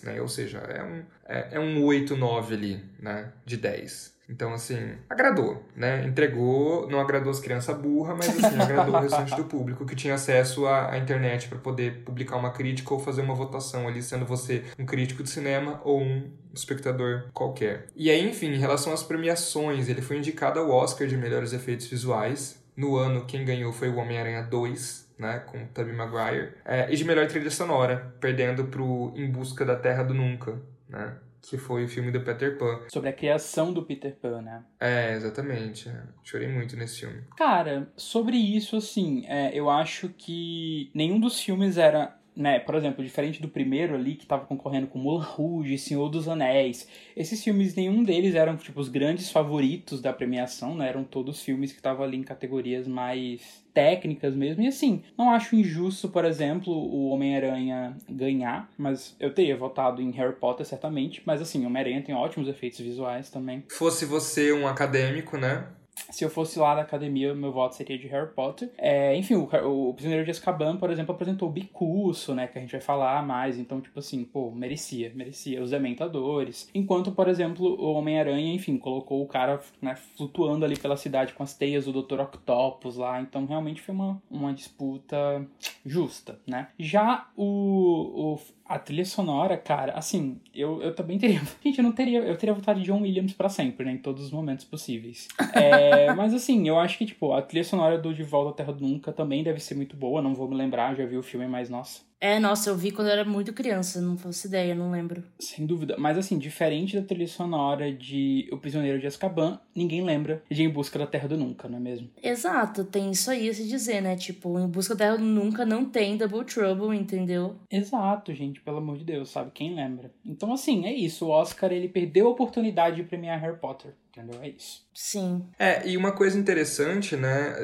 né, 0.03 0.21
ou 0.21 0.27
seja, 0.27 0.59
é 0.59 0.83
um, 0.83 1.03
é, 1.27 1.47
é 1.51 1.59
um 1.59 1.83
8, 1.83 2.15
9 2.15 2.55
ali, 2.55 2.85
né, 2.99 3.31
de 3.45 3.57
10. 3.57 4.19
Então, 4.29 4.53
assim, 4.53 4.93
agradou, 5.09 5.65
né? 5.75 6.05
Entregou, 6.05 6.87
não 6.87 6.99
agradou 6.99 7.31
as 7.31 7.39
crianças 7.39 7.75
burras, 7.75 8.15
mas 8.15 8.45
assim, 8.45 8.57
agradou 8.61 8.95
o 8.95 8.99
restante 8.99 9.35
do 9.35 9.45
público 9.45 9.85
que 9.85 9.95
tinha 9.95 10.13
acesso 10.13 10.67
à, 10.67 10.91
à 10.91 10.97
internet 10.99 11.47
para 11.47 11.57
poder 11.57 12.03
publicar 12.05 12.37
uma 12.37 12.51
crítica 12.51 12.93
ou 12.93 12.99
fazer 12.99 13.21
uma 13.21 13.33
votação 13.33 13.87
ali, 13.87 14.03
sendo 14.03 14.25
você 14.25 14.63
um 14.77 14.85
crítico 14.85 15.23
de 15.23 15.29
cinema 15.29 15.81
ou 15.83 15.99
um 15.99 16.29
espectador 16.53 17.25
qualquer. 17.33 17.87
E 17.95 18.09
aí, 18.11 18.29
enfim, 18.29 18.53
em 18.53 18.59
relação 18.59 18.93
às 18.93 19.01
premiações, 19.01 19.89
ele 19.89 20.01
foi 20.01 20.17
indicado 20.17 20.59
ao 20.59 20.69
Oscar 20.69 21.07
de 21.07 21.17
melhores 21.17 21.51
efeitos 21.51 21.87
visuais. 21.87 22.63
No 22.77 22.95
ano, 22.95 23.25
quem 23.25 23.43
ganhou 23.43 23.73
foi 23.73 23.89
o 23.89 23.97
Homem-Aranha 23.97 24.43
2, 24.43 25.09
né, 25.17 25.39
com 25.39 25.65
Tobey 25.67 25.93
Maguire, 25.93 26.53
é, 26.63 26.91
e 26.91 26.95
de 26.95 27.03
melhor 27.03 27.27
trilha 27.27 27.51
sonora, 27.51 28.13
perdendo 28.21 28.65
pro 28.65 29.11
Em 29.15 29.29
Busca 29.29 29.65
da 29.65 29.75
Terra 29.75 30.03
do 30.03 30.13
Nunca, 30.13 30.55
né? 30.87 31.13
Que 31.41 31.57
foi 31.57 31.86
o 31.86 31.88
filme 31.88 32.12
do 32.12 32.21
Peter 32.21 32.57
Pan. 32.57 32.81
Sobre 32.91 33.09
a 33.09 33.13
criação 33.13 33.74
do 33.74 33.83
Peter 33.83 34.15
Pan, 34.15 34.41
né? 34.41 34.63
É, 34.80 35.13
exatamente. 35.13 35.91
Chorei 36.24 36.47
muito 36.47 36.75
nesse 36.75 37.01
filme. 37.01 37.24
Cara, 37.38 37.91
sobre 37.95 38.38
isso, 38.38 38.75
assim, 38.75 39.25
é, 39.27 39.51
eu 39.53 39.69
acho 39.69 40.09
que 40.09 40.91
nenhum 40.94 41.19
dos 41.19 41.39
filmes 41.39 41.77
era 41.77 42.19
né, 42.39 42.57
por 42.57 42.74
exemplo, 42.74 43.03
diferente 43.03 43.41
do 43.41 43.50
primeiro 43.50 43.95
ali, 43.95 44.15
que 44.15 44.25
tava 44.25 44.45
concorrendo 44.45 44.88
com 44.88 44.97
Moulin 44.97 45.25
Rouge, 45.25 45.77
Senhor 45.77 46.07
dos 46.07 46.25
Anéis, 46.25 46.88
esses 47.13 47.44
filmes, 47.44 47.75
nenhum 47.75 48.01
deles 48.01 48.33
eram, 48.33 48.56
tipo, 48.56 48.80
os 48.80 48.88
grandes 48.88 49.30
favoritos 49.30 50.01
da 50.01 50.13
premiação, 50.13 50.74
né, 50.74 50.88
eram 50.88 51.03
todos 51.03 51.44
filmes 51.44 51.74
que 51.74 51.80
estavam 51.80 52.06
ali 52.06 52.15
em 52.15 52.24
categorias 52.24 52.88
mais 52.88 53.65
técnicas 53.79 54.35
mesmo, 54.35 54.61
e 54.61 54.67
assim, 54.67 55.01
não 55.17 55.29
acho 55.29 55.55
injusto, 55.55 56.09
por 56.09 56.25
exemplo, 56.25 56.73
o 56.73 57.11
Homem-Aranha 57.11 57.95
ganhar, 58.09 58.69
mas 58.77 59.15
eu 59.17 59.33
teria 59.33 59.55
votado 59.55 60.01
em 60.01 60.11
Harry 60.11 60.35
Potter, 60.35 60.65
certamente, 60.65 61.21
mas 61.25 61.41
assim, 61.41 61.63
o 61.63 61.67
Homem-Aranha 61.67 62.01
tem 62.01 62.13
ótimos 62.13 62.49
efeitos 62.49 62.81
visuais 62.81 63.29
também. 63.29 63.63
Fosse 63.69 64.03
você 64.03 64.51
um 64.51 64.67
acadêmico, 64.67 65.37
né, 65.37 65.63
se 66.09 66.23
eu 66.23 66.29
fosse 66.29 66.57
lá 66.59 66.75
da 66.75 66.81
academia, 66.81 67.33
meu 67.33 67.51
voto 67.51 67.75
seria 67.75 67.97
de 67.97 68.07
Harry 68.07 68.31
Potter. 68.33 68.71
É, 68.77 69.15
enfim, 69.15 69.35
o, 69.35 69.89
o 69.89 69.93
Prisioneiro 69.93 70.25
de 70.25 70.31
Azkaban, 70.31 70.77
por 70.77 70.89
exemplo, 70.89 71.13
apresentou 71.13 71.49
o 71.49 71.51
Bicurso, 71.51 72.33
né? 72.33 72.47
Que 72.47 72.57
a 72.57 72.61
gente 72.61 72.71
vai 72.71 72.81
falar 72.81 73.25
mais. 73.25 73.57
Então, 73.57 73.81
tipo 73.81 73.99
assim, 73.99 74.23
pô, 74.23 74.51
merecia, 74.51 75.11
merecia. 75.15 75.61
Os 75.61 75.71
Dementadores. 75.71 76.69
Enquanto, 76.73 77.11
por 77.11 77.27
exemplo, 77.27 77.65
o 77.65 77.93
Homem-Aranha, 77.93 78.53
enfim, 78.53 78.77
colocou 78.77 79.21
o 79.21 79.27
cara 79.27 79.61
né, 79.81 79.95
flutuando 80.17 80.65
ali 80.65 80.77
pela 80.77 80.97
cidade 80.97 81.33
com 81.33 81.43
as 81.43 81.53
teias 81.53 81.85
do 81.85 82.03
Dr. 82.03 82.21
Octopus 82.21 82.97
lá. 82.97 83.21
Então, 83.21 83.45
realmente 83.45 83.81
foi 83.81 83.93
uma, 83.95 84.21
uma 84.29 84.53
disputa 84.53 85.45
justa, 85.85 86.39
né? 86.47 86.69
Já 86.77 87.27
o, 87.35 88.33
o 88.33 88.39
a 88.69 88.77
trilha 88.77 89.04
sonora, 89.04 89.57
cara, 89.57 89.94
assim, 89.94 90.39
eu, 90.54 90.80
eu 90.83 90.94
também 90.94 91.18
teria. 91.18 91.42
Gente, 91.66 91.80
eu 91.80 91.83
não 91.83 91.92
teria. 91.92 92.19
Eu 92.19 92.38
teria 92.38 92.54
votado 92.54 92.80
de 92.80 92.86
John 92.86 93.01
Williams 93.01 93.33
para 93.33 93.50
sempre, 93.50 93.83
né? 93.83 93.94
Em 93.94 93.98
todos 93.98 94.24
os 94.24 94.31
momentos 94.31 94.63
possíveis. 94.63 95.27
É, 95.56 96.13
mas 96.13 96.36
assim, 96.36 96.68
eu 96.68 96.77
acho 96.77 97.00
que, 97.00 97.06
tipo, 97.07 97.33
a 97.33 97.42
trilha 97.42 97.63
sonora 97.63 97.98
do 97.98 98.13
De 98.13 98.21
Volta 98.21 98.51
à 98.51 98.54
Terra 98.54 98.71
do 98.71 98.88
Nunca 98.88 99.12
também 99.12 99.44
deve 99.44 99.60
ser 99.60 99.74
muito 99.74 99.98
boa. 99.98 100.21
Não 100.21 100.36
vou 100.36 100.48
me 100.48 100.56
lembrar, 100.56 100.95
já 100.95 101.04
vi 101.04 101.18
o 101.18 101.24
filme, 101.24 101.48
mas 101.48 101.68
nossa. 101.68 102.08
É, 102.21 102.38
nossa, 102.38 102.69
eu 102.69 102.75
vi 102.75 102.92
quando 102.92 103.07
eu 103.07 103.13
era 103.13 103.24
muito 103.24 103.54
criança, 103.54 104.01
não 104.01 104.18
faço 104.18 104.48
ideia, 104.48 104.75
não 104.75 104.92
lembro. 104.92 105.24
Sem 105.39 105.66
dúvida. 105.66 105.95
Mas 105.98 106.18
assim, 106.18 106.38
diferente 106.38 107.00
da 107.00 107.06
trilha 107.06 107.27
sonora 107.27 107.92
de 107.94 108.50
O 108.51 108.57
Prisioneiro 108.57 109.00
de 109.00 109.07
Azkaban, 109.07 109.60
ninguém 109.74 110.04
lembra 110.04 110.44
de 110.51 110.63
Em 110.63 110.69
Busca 110.69 111.00
da 111.00 111.07
Terra 111.07 111.30
do 111.30 111.38
Nunca, 111.38 111.69
não 111.69 111.77
é 111.77 111.80
mesmo? 111.80 112.10
Exato, 112.21 112.83
tem 112.83 113.11
isso 113.11 113.31
aí 113.31 113.49
a 113.49 113.54
se 113.54 113.66
dizer, 113.68 114.02
né? 114.02 114.18
Tipo, 114.18 114.59
Em 114.59 114.68
Busca 114.68 114.95
da 114.95 115.06
Terra 115.06 115.18
do 115.18 115.23
Nunca 115.23 115.66
não 115.66 115.85
tem 115.85 116.18
Double 116.18 116.44
Trouble, 116.44 116.97
entendeu? 116.97 117.56
Exato, 117.71 118.33
gente, 118.33 118.59
pelo 118.61 118.78
amor 118.78 118.97
de 118.97 119.06
Deus, 119.06 119.30
sabe? 119.30 119.52
Quem 119.54 119.73
lembra? 119.73 120.11
Então, 120.26 120.52
assim, 120.52 120.85
é 120.85 120.94
isso. 120.94 121.26
O 121.28 121.30
Oscar, 121.30 121.71
ele 121.71 121.88
perdeu 121.88 122.28
a 122.28 122.31
oportunidade 122.31 122.97
de 122.97 123.04
premiar 123.04 123.40
Harry 123.40 123.57
Potter. 123.57 123.94
Entendeu? 124.19 124.42
É 124.42 124.49
isso. 124.49 124.85
Sim. 124.94 125.45
É, 125.57 125.88
e 125.88 125.95
uma 125.95 126.11
coisa 126.11 126.38
interessante, 126.38 127.16
né? 127.16 127.56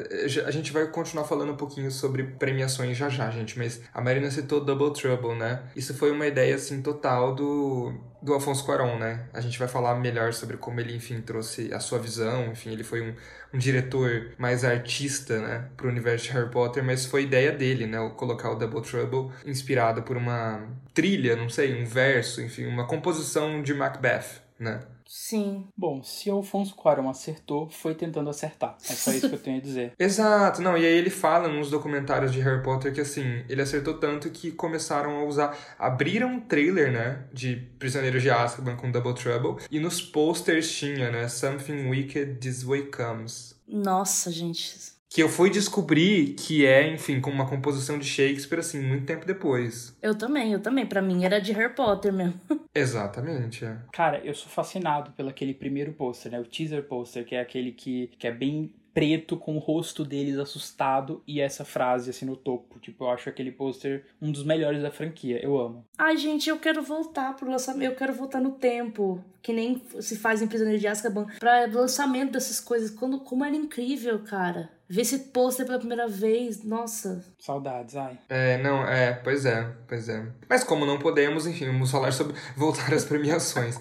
A 0.46 0.50
gente 0.50 0.72
vai 0.72 0.86
continuar 0.86 1.24
falando 1.24 1.52
um 1.52 1.56
pouquinho 1.56 1.90
sobre 1.90 2.24
premiações 2.24 2.96
já 2.96 3.10
já, 3.10 3.30
gente, 3.30 3.58
mas 3.58 3.82
a 3.92 4.00
Marina 4.00 4.30
citou 4.30 4.64
Double 4.64 4.92
Trouble, 4.92 5.34
né? 5.34 5.62
Isso 5.76 5.92
foi 5.92 6.10
uma 6.10 6.26
ideia, 6.26 6.54
assim, 6.54 6.80
total 6.80 7.34
do, 7.34 7.92
do 8.22 8.32
Alfonso 8.32 8.64
Cuarón, 8.64 8.98
né? 8.98 9.28
A 9.34 9.40
gente 9.42 9.58
vai 9.58 9.68
falar 9.68 9.96
melhor 9.96 10.32
sobre 10.32 10.56
como 10.56 10.80
ele, 10.80 10.96
enfim, 10.96 11.20
trouxe 11.20 11.72
a 11.74 11.78
sua 11.78 11.98
visão, 11.98 12.50
enfim, 12.52 12.72
ele 12.72 12.84
foi 12.84 13.02
um, 13.02 13.14
um 13.52 13.58
diretor 13.58 14.32
mais 14.38 14.64
artista, 14.64 15.38
né, 15.38 15.68
pro 15.76 15.88
universo 15.88 16.24
de 16.24 16.32
Harry 16.32 16.50
Potter, 16.50 16.82
mas 16.82 17.04
foi 17.04 17.24
ideia 17.24 17.52
dele, 17.52 17.86
né, 17.86 17.98
colocar 18.16 18.50
o 18.50 18.54
Double 18.54 18.80
Trouble 18.80 19.30
inspirado 19.44 20.02
por 20.02 20.16
uma 20.16 20.66
trilha, 20.94 21.36
não 21.36 21.50
sei, 21.50 21.80
um 21.80 21.84
verso, 21.84 22.40
enfim, 22.40 22.64
uma 22.64 22.86
composição 22.86 23.62
de 23.62 23.74
Macbeth, 23.74 24.40
né? 24.58 24.80
Sim. 25.06 25.68
Bom, 25.76 26.02
se 26.02 26.30
o 26.30 26.34
Alfonso 26.34 26.74
Cuarón 26.74 27.08
acertou, 27.08 27.68
foi 27.70 27.94
tentando 27.94 28.28
acertar. 28.28 28.76
É 28.82 28.92
só 28.92 29.12
isso 29.12 29.28
que 29.28 29.34
eu 29.34 29.38
tenho 29.38 29.58
a 29.58 29.60
dizer. 29.60 29.92
Exato, 29.98 30.60
não, 30.60 30.76
e 30.76 30.84
aí 30.84 30.94
ele 30.94 31.10
fala 31.10 31.48
nos 31.48 31.70
documentários 31.70 32.32
de 32.32 32.40
Harry 32.40 32.62
Potter 32.62 32.92
que 32.92 33.00
assim, 33.00 33.44
ele 33.48 33.62
acertou 33.62 33.94
tanto 33.94 34.30
que 34.30 34.50
começaram 34.50 35.18
a 35.18 35.24
usar, 35.24 35.56
abriram 35.78 36.28
um 36.28 36.40
trailer, 36.40 36.90
né, 36.90 37.24
de 37.32 37.56
Prisioneiros 37.78 38.22
de 38.22 38.30
Azkaban 38.30 38.76
com 38.76 38.90
Double 38.90 39.14
Trouble, 39.14 39.64
e 39.70 39.78
nos 39.78 40.02
posters 40.02 40.70
tinha, 40.70 41.10
né, 41.10 41.28
Something 41.28 41.88
Wicked 41.88 42.38
This 42.40 42.64
Way 42.64 42.86
Comes. 42.90 43.54
Nossa, 43.68 44.30
gente, 44.30 44.95
que 45.16 45.22
eu 45.22 45.30
fui 45.30 45.48
descobrir 45.48 46.34
que 46.34 46.66
é, 46.66 46.92
enfim, 46.92 47.22
com 47.22 47.30
uma 47.30 47.48
composição 47.48 47.98
de 47.98 48.04
Shakespeare, 48.04 48.58
assim, 48.58 48.82
muito 48.82 49.06
tempo 49.06 49.24
depois. 49.24 49.96
Eu 50.02 50.14
também, 50.14 50.52
eu 50.52 50.60
também. 50.60 50.84
Para 50.84 51.00
mim 51.00 51.24
era 51.24 51.38
de 51.38 51.52
Harry 51.52 51.74
Potter 51.74 52.12
mesmo. 52.12 52.38
Exatamente, 52.74 53.64
é. 53.64 53.78
Cara, 53.94 54.20
eu 54.22 54.34
sou 54.34 54.50
fascinado 54.50 55.12
pelo 55.12 55.30
aquele 55.30 55.54
primeiro 55.54 55.94
pôster, 55.94 56.30
né? 56.30 56.38
O 56.38 56.44
teaser 56.44 56.82
pôster, 56.82 57.24
que 57.24 57.34
é 57.34 57.40
aquele 57.40 57.72
que, 57.72 58.10
que 58.18 58.26
é 58.26 58.30
bem 58.30 58.70
preto 58.92 59.38
com 59.38 59.56
o 59.56 59.58
rosto 59.58 60.04
deles 60.04 60.38
assustado 60.38 61.22
e 61.26 61.40
essa 61.40 61.64
frase 61.64 62.10
assim 62.10 62.26
no 62.26 62.36
topo. 62.36 62.78
Tipo, 62.78 63.04
eu 63.04 63.10
acho 63.10 63.30
aquele 63.30 63.50
pôster 63.50 64.04
um 64.20 64.30
dos 64.30 64.44
melhores 64.44 64.82
da 64.82 64.90
franquia. 64.90 65.42
Eu 65.42 65.58
amo. 65.58 65.86
Ai, 65.96 66.18
gente, 66.18 66.50
eu 66.50 66.58
quero 66.58 66.82
voltar 66.82 67.34
pro 67.36 67.50
lançamento. 67.50 67.90
Eu 67.90 67.96
quero 67.96 68.12
voltar 68.12 68.40
no 68.40 68.52
tempo. 68.52 69.24
Que 69.40 69.52
nem 69.52 69.80
se 70.00 70.16
faz 70.16 70.42
em 70.42 70.46
Prisioneiro 70.46 70.80
de 70.80 70.88
Azkaban. 70.88 71.26
Pra 71.38 71.66
lançamento 71.66 72.32
dessas 72.32 72.60
coisas. 72.60 72.90
Quando, 72.90 73.20
como 73.20 73.44
era 73.44 73.56
incrível, 73.56 74.18
cara. 74.18 74.75
Ver 74.88 75.02
esse 75.02 75.18
pôster 75.18 75.66
pela 75.66 75.78
primeira 75.78 76.06
vez, 76.06 76.62
nossa. 76.62 77.24
Saudades, 77.38 77.96
ai. 77.96 78.18
É, 78.28 78.56
não, 78.62 78.86
é, 78.86 79.12
pois 79.12 79.44
é, 79.44 79.68
pois 79.88 80.08
é. 80.08 80.24
Mas 80.48 80.62
como 80.62 80.86
não 80.86 80.98
podemos, 80.98 81.46
enfim, 81.46 81.66
vamos 81.66 81.90
falar 81.90 82.12
sobre 82.12 82.36
voltar 82.56 82.92
às 82.94 83.04
premiações. 83.04 83.78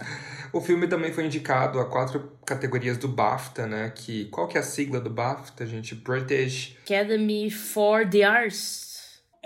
o 0.51 0.59
filme 0.59 0.87
também 0.87 1.13
foi 1.13 1.25
indicado 1.25 1.79
a 1.79 1.85
quatro 1.85 2.31
categorias 2.43 2.97
do 2.97 3.07
BAFTA, 3.07 3.67
né? 3.67 3.91
Que 3.93 4.25
qual 4.25 4.47
que 4.47 4.57
é 4.57 4.61
a 4.61 4.63
sigla 4.63 4.99
do 4.99 5.09
BAFTA, 5.09 5.65
gente? 5.67 5.93
British 5.93 6.75
Academy 6.83 7.51
for 7.51 8.09
the 8.09 8.23
Arts. 8.23 8.84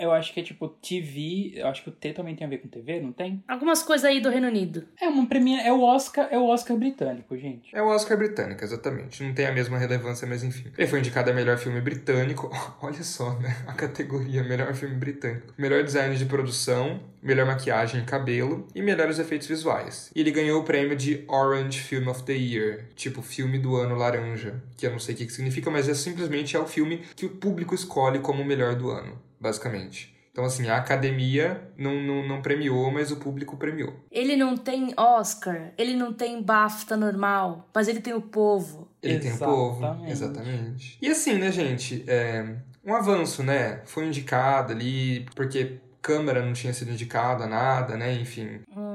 Eu 0.00 0.12
acho 0.12 0.32
que 0.32 0.40
é 0.40 0.42
tipo 0.42 0.66
TV, 0.66 1.52
eu 1.56 1.66
acho 1.66 1.82
que 1.82 1.90
o 1.90 1.92
T 1.92 2.14
também 2.14 2.34
tem 2.34 2.46
a 2.46 2.50
ver 2.50 2.58
com 2.58 2.68
TV, 2.68 3.00
não 3.00 3.12
tem? 3.12 3.44
Algumas 3.46 3.82
coisas 3.82 4.04
aí 4.04 4.18
do 4.18 4.30
Reino 4.30 4.48
Unido. 4.48 4.84
É 4.98 5.06
uma 5.06 5.26
premia, 5.26 5.60
é 5.60 5.70
o 5.70 5.82
Oscar, 5.82 6.26
é 6.30 6.38
o 6.38 6.46
Oscar 6.46 6.76
britânico, 6.76 7.36
gente. 7.36 7.76
É 7.76 7.82
o 7.82 7.88
Oscar 7.88 8.16
britânico, 8.16 8.64
exatamente. 8.64 9.22
Não 9.22 9.34
tem 9.34 9.46
a 9.46 9.52
mesma 9.52 9.76
relevância, 9.76 10.26
mas 10.26 10.42
enfim. 10.42 10.72
Ele 10.76 10.88
foi 10.88 11.00
indicado 11.00 11.30
a 11.30 11.34
melhor 11.34 11.58
filme 11.58 11.80
britânico. 11.82 12.50
Olha 12.80 13.02
só, 13.02 13.38
né? 13.38 13.54
A 13.66 13.74
categoria 13.74 14.42
melhor 14.42 14.72
filme 14.74 14.94
britânico. 14.94 15.52
Melhor 15.58 15.84
design 15.84 16.16
de 16.16 16.24
produção, 16.24 17.00
melhor 17.22 17.46
maquiagem 17.46 18.00
e 18.00 18.04
cabelo 18.04 18.66
e 18.74 18.80
melhores 18.80 19.18
efeitos 19.18 19.46
visuais. 19.46 20.10
E 20.14 20.20
ele 20.20 20.30
ganhou 20.30 20.60
o 20.60 20.64
prêmio 20.64 20.96
de 20.96 21.24
Orange 21.28 21.80
Film 21.80 22.08
of 22.08 22.22
the 22.22 22.32
Year, 22.32 22.86
tipo 22.94 23.22
filme 23.22 23.58
do 23.58 23.76
ano 23.76 23.94
laranja, 23.94 24.62
que 24.76 24.86
eu 24.86 24.90
não 24.90 24.98
sei 24.98 25.14
o 25.14 25.18
que 25.18 25.26
que 25.26 25.32
significa, 25.32 25.70
mas 25.70 25.88
é 25.88 25.94
simplesmente 25.94 26.56
é 26.56 26.58
o 26.58 26.66
filme 26.66 27.02
que 27.14 27.26
o 27.26 27.30
público 27.30 27.74
escolhe 27.74 28.18
como 28.20 28.42
o 28.42 28.46
melhor 28.46 28.74
do 28.74 28.90
ano, 28.90 29.18
basicamente. 29.40 30.14
Então, 30.32 30.44
assim, 30.44 30.68
a 30.68 30.76
academia 30.76 31.70
não, 31.76 32.00
não, 32.00 32.26
não 32.26 32.42
premiou, 32.42 32.90
mas 32.90 33.10
o 33.10 33.16
público 33.16 33.56
premiou. 33.56 33.94
Ele 34.10 34.36
não 34.36 34.56
tem 34.56 34.94
Oscar, 34.96 35.72
ele 35.76 35.94
não 35.94 36.12
tem 36.12 36.40
BAFTA 36.40 36.96
normal, 36.96 37.68
mas 37.74 37.88
ele 37.88 38.00
tem 38.00 38.14
o 38.14 38.20
povo. 38.20 38.88
Ele 39.02 39.18
tem 39.18 39.32
o 39.32 39.38
povo, 39.38 39.84
Exatamente. 39.84 40.12
exatamente. 40.12 40.98
E 41.02 41.08
assim, 41.08 41.34
né, 41.34 41.50
gente, 41.50 42.04
é 42.06 42.56
um 42.84 42.94
avanço, 42.94 43.42
né? 43.42 43.80
Foi 43.84 44.06
indicado 44.06 44.72
ali, 44.72 45.26
porque 45.34 45.80
câmera 46.00 46.44
não 46.44 46.52
tinha 46.52 46.72
sido 46.72 46.90
indicada, 46.90 47.46
nada, 47.46 47.96
né? 47.96 48.12
Enfim. 48.14 48.60
Um 48.74 48.89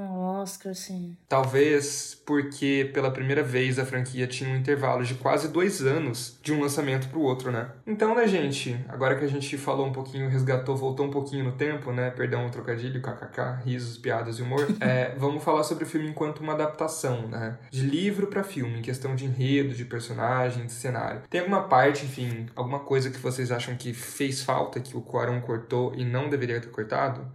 Oscar, 0.46 0.76
sim. 0.76 1.18
Talvez 1.28 2.22
porque 2.24 2.92
pela 2.94 3.10
primeira 3.10 3.42
vez 3.42 3.80
a 3.80 3.86
franquia 3.86 4.28
tinha 4.28 4.48
um 4.48 4.56
intervalo 4.56 5.04
de 5.04 5.16
quase 5.16 5.48
dois 5.48 5.82
anos 5.82 6.40
de 6.44 6.54
um 6.54 6.62
lançamento 6.62 7.08
pro 7.10 7.20
outro, 7.20 7.52
né? 7.52 7.72
Então, 7.86 8.14
né, 8.14 8.28
gente, 8.28 8.80
agora 8.88 9.16
que 9.16 9.26
a 9.26 9.28
gente 9.28 9.58
falou 9.58 9.88
um 9.88 9.92
pouquinho, 9.92 10.30
resgatou, 10.30 10.78
voltou 10.78 11.08
um 11.08 11.10
pouquinho 11.10 11.44
no 11.44 11.54
tempo, 11.54 11.92
né? 11.92 12.12
Perdão 12.12 12.46
o 12.46 12.52
trocadilho, 12.52 13.02
kkk, 13.02 13.64
risos, 13.66 13.98
piadas 13.98 14.38
e 14.38 14.44
humor. 14.44 14.68
é, 14.80 15.16
vamos 15.18 15.44
falar 15.44 15.64
sobre 15.64 15.84
o 15.84 15.88
filme 15.88 16.08
enquanto 16.08 16.42
uma 16.42 16.54
adaptação, 16.54 17.28
né? 17.28 17.58
De 17.72 17.82
livro 17.82 18.28
pra 18.28 18.44
filme, 18.44 18.78
em 18.78 18.84
questão 18.84 19.16
de 19.16 19.26
enredo, 19.26 19.74
de 19.74 19.84
personagem, 19.84 20.68
de 20.68 20.72
cenário. 20.72 21.24
Tem 21.28 21.42
alguma 21.42 21.64
parte, 21.64 22.06
enfim, 22.06 22.46
alguma 22.56 22.80
coisa 22.82 23.10
que 23.10 23.18
vocês 23.18 23.52
acham 23.52 23.76
que 23.76 23.94
fez 23.94 24.44
falta, 24.44 24.80
que 24.80 24.96
o 24.96 25.02
Quaron 25.02 25.42
cortou 25.42 25.96
e 25.96 26.06
não 26.06 26.30
deveria 26.30 26.62
ter 26.62 26.70
cortado? 26.70 27.26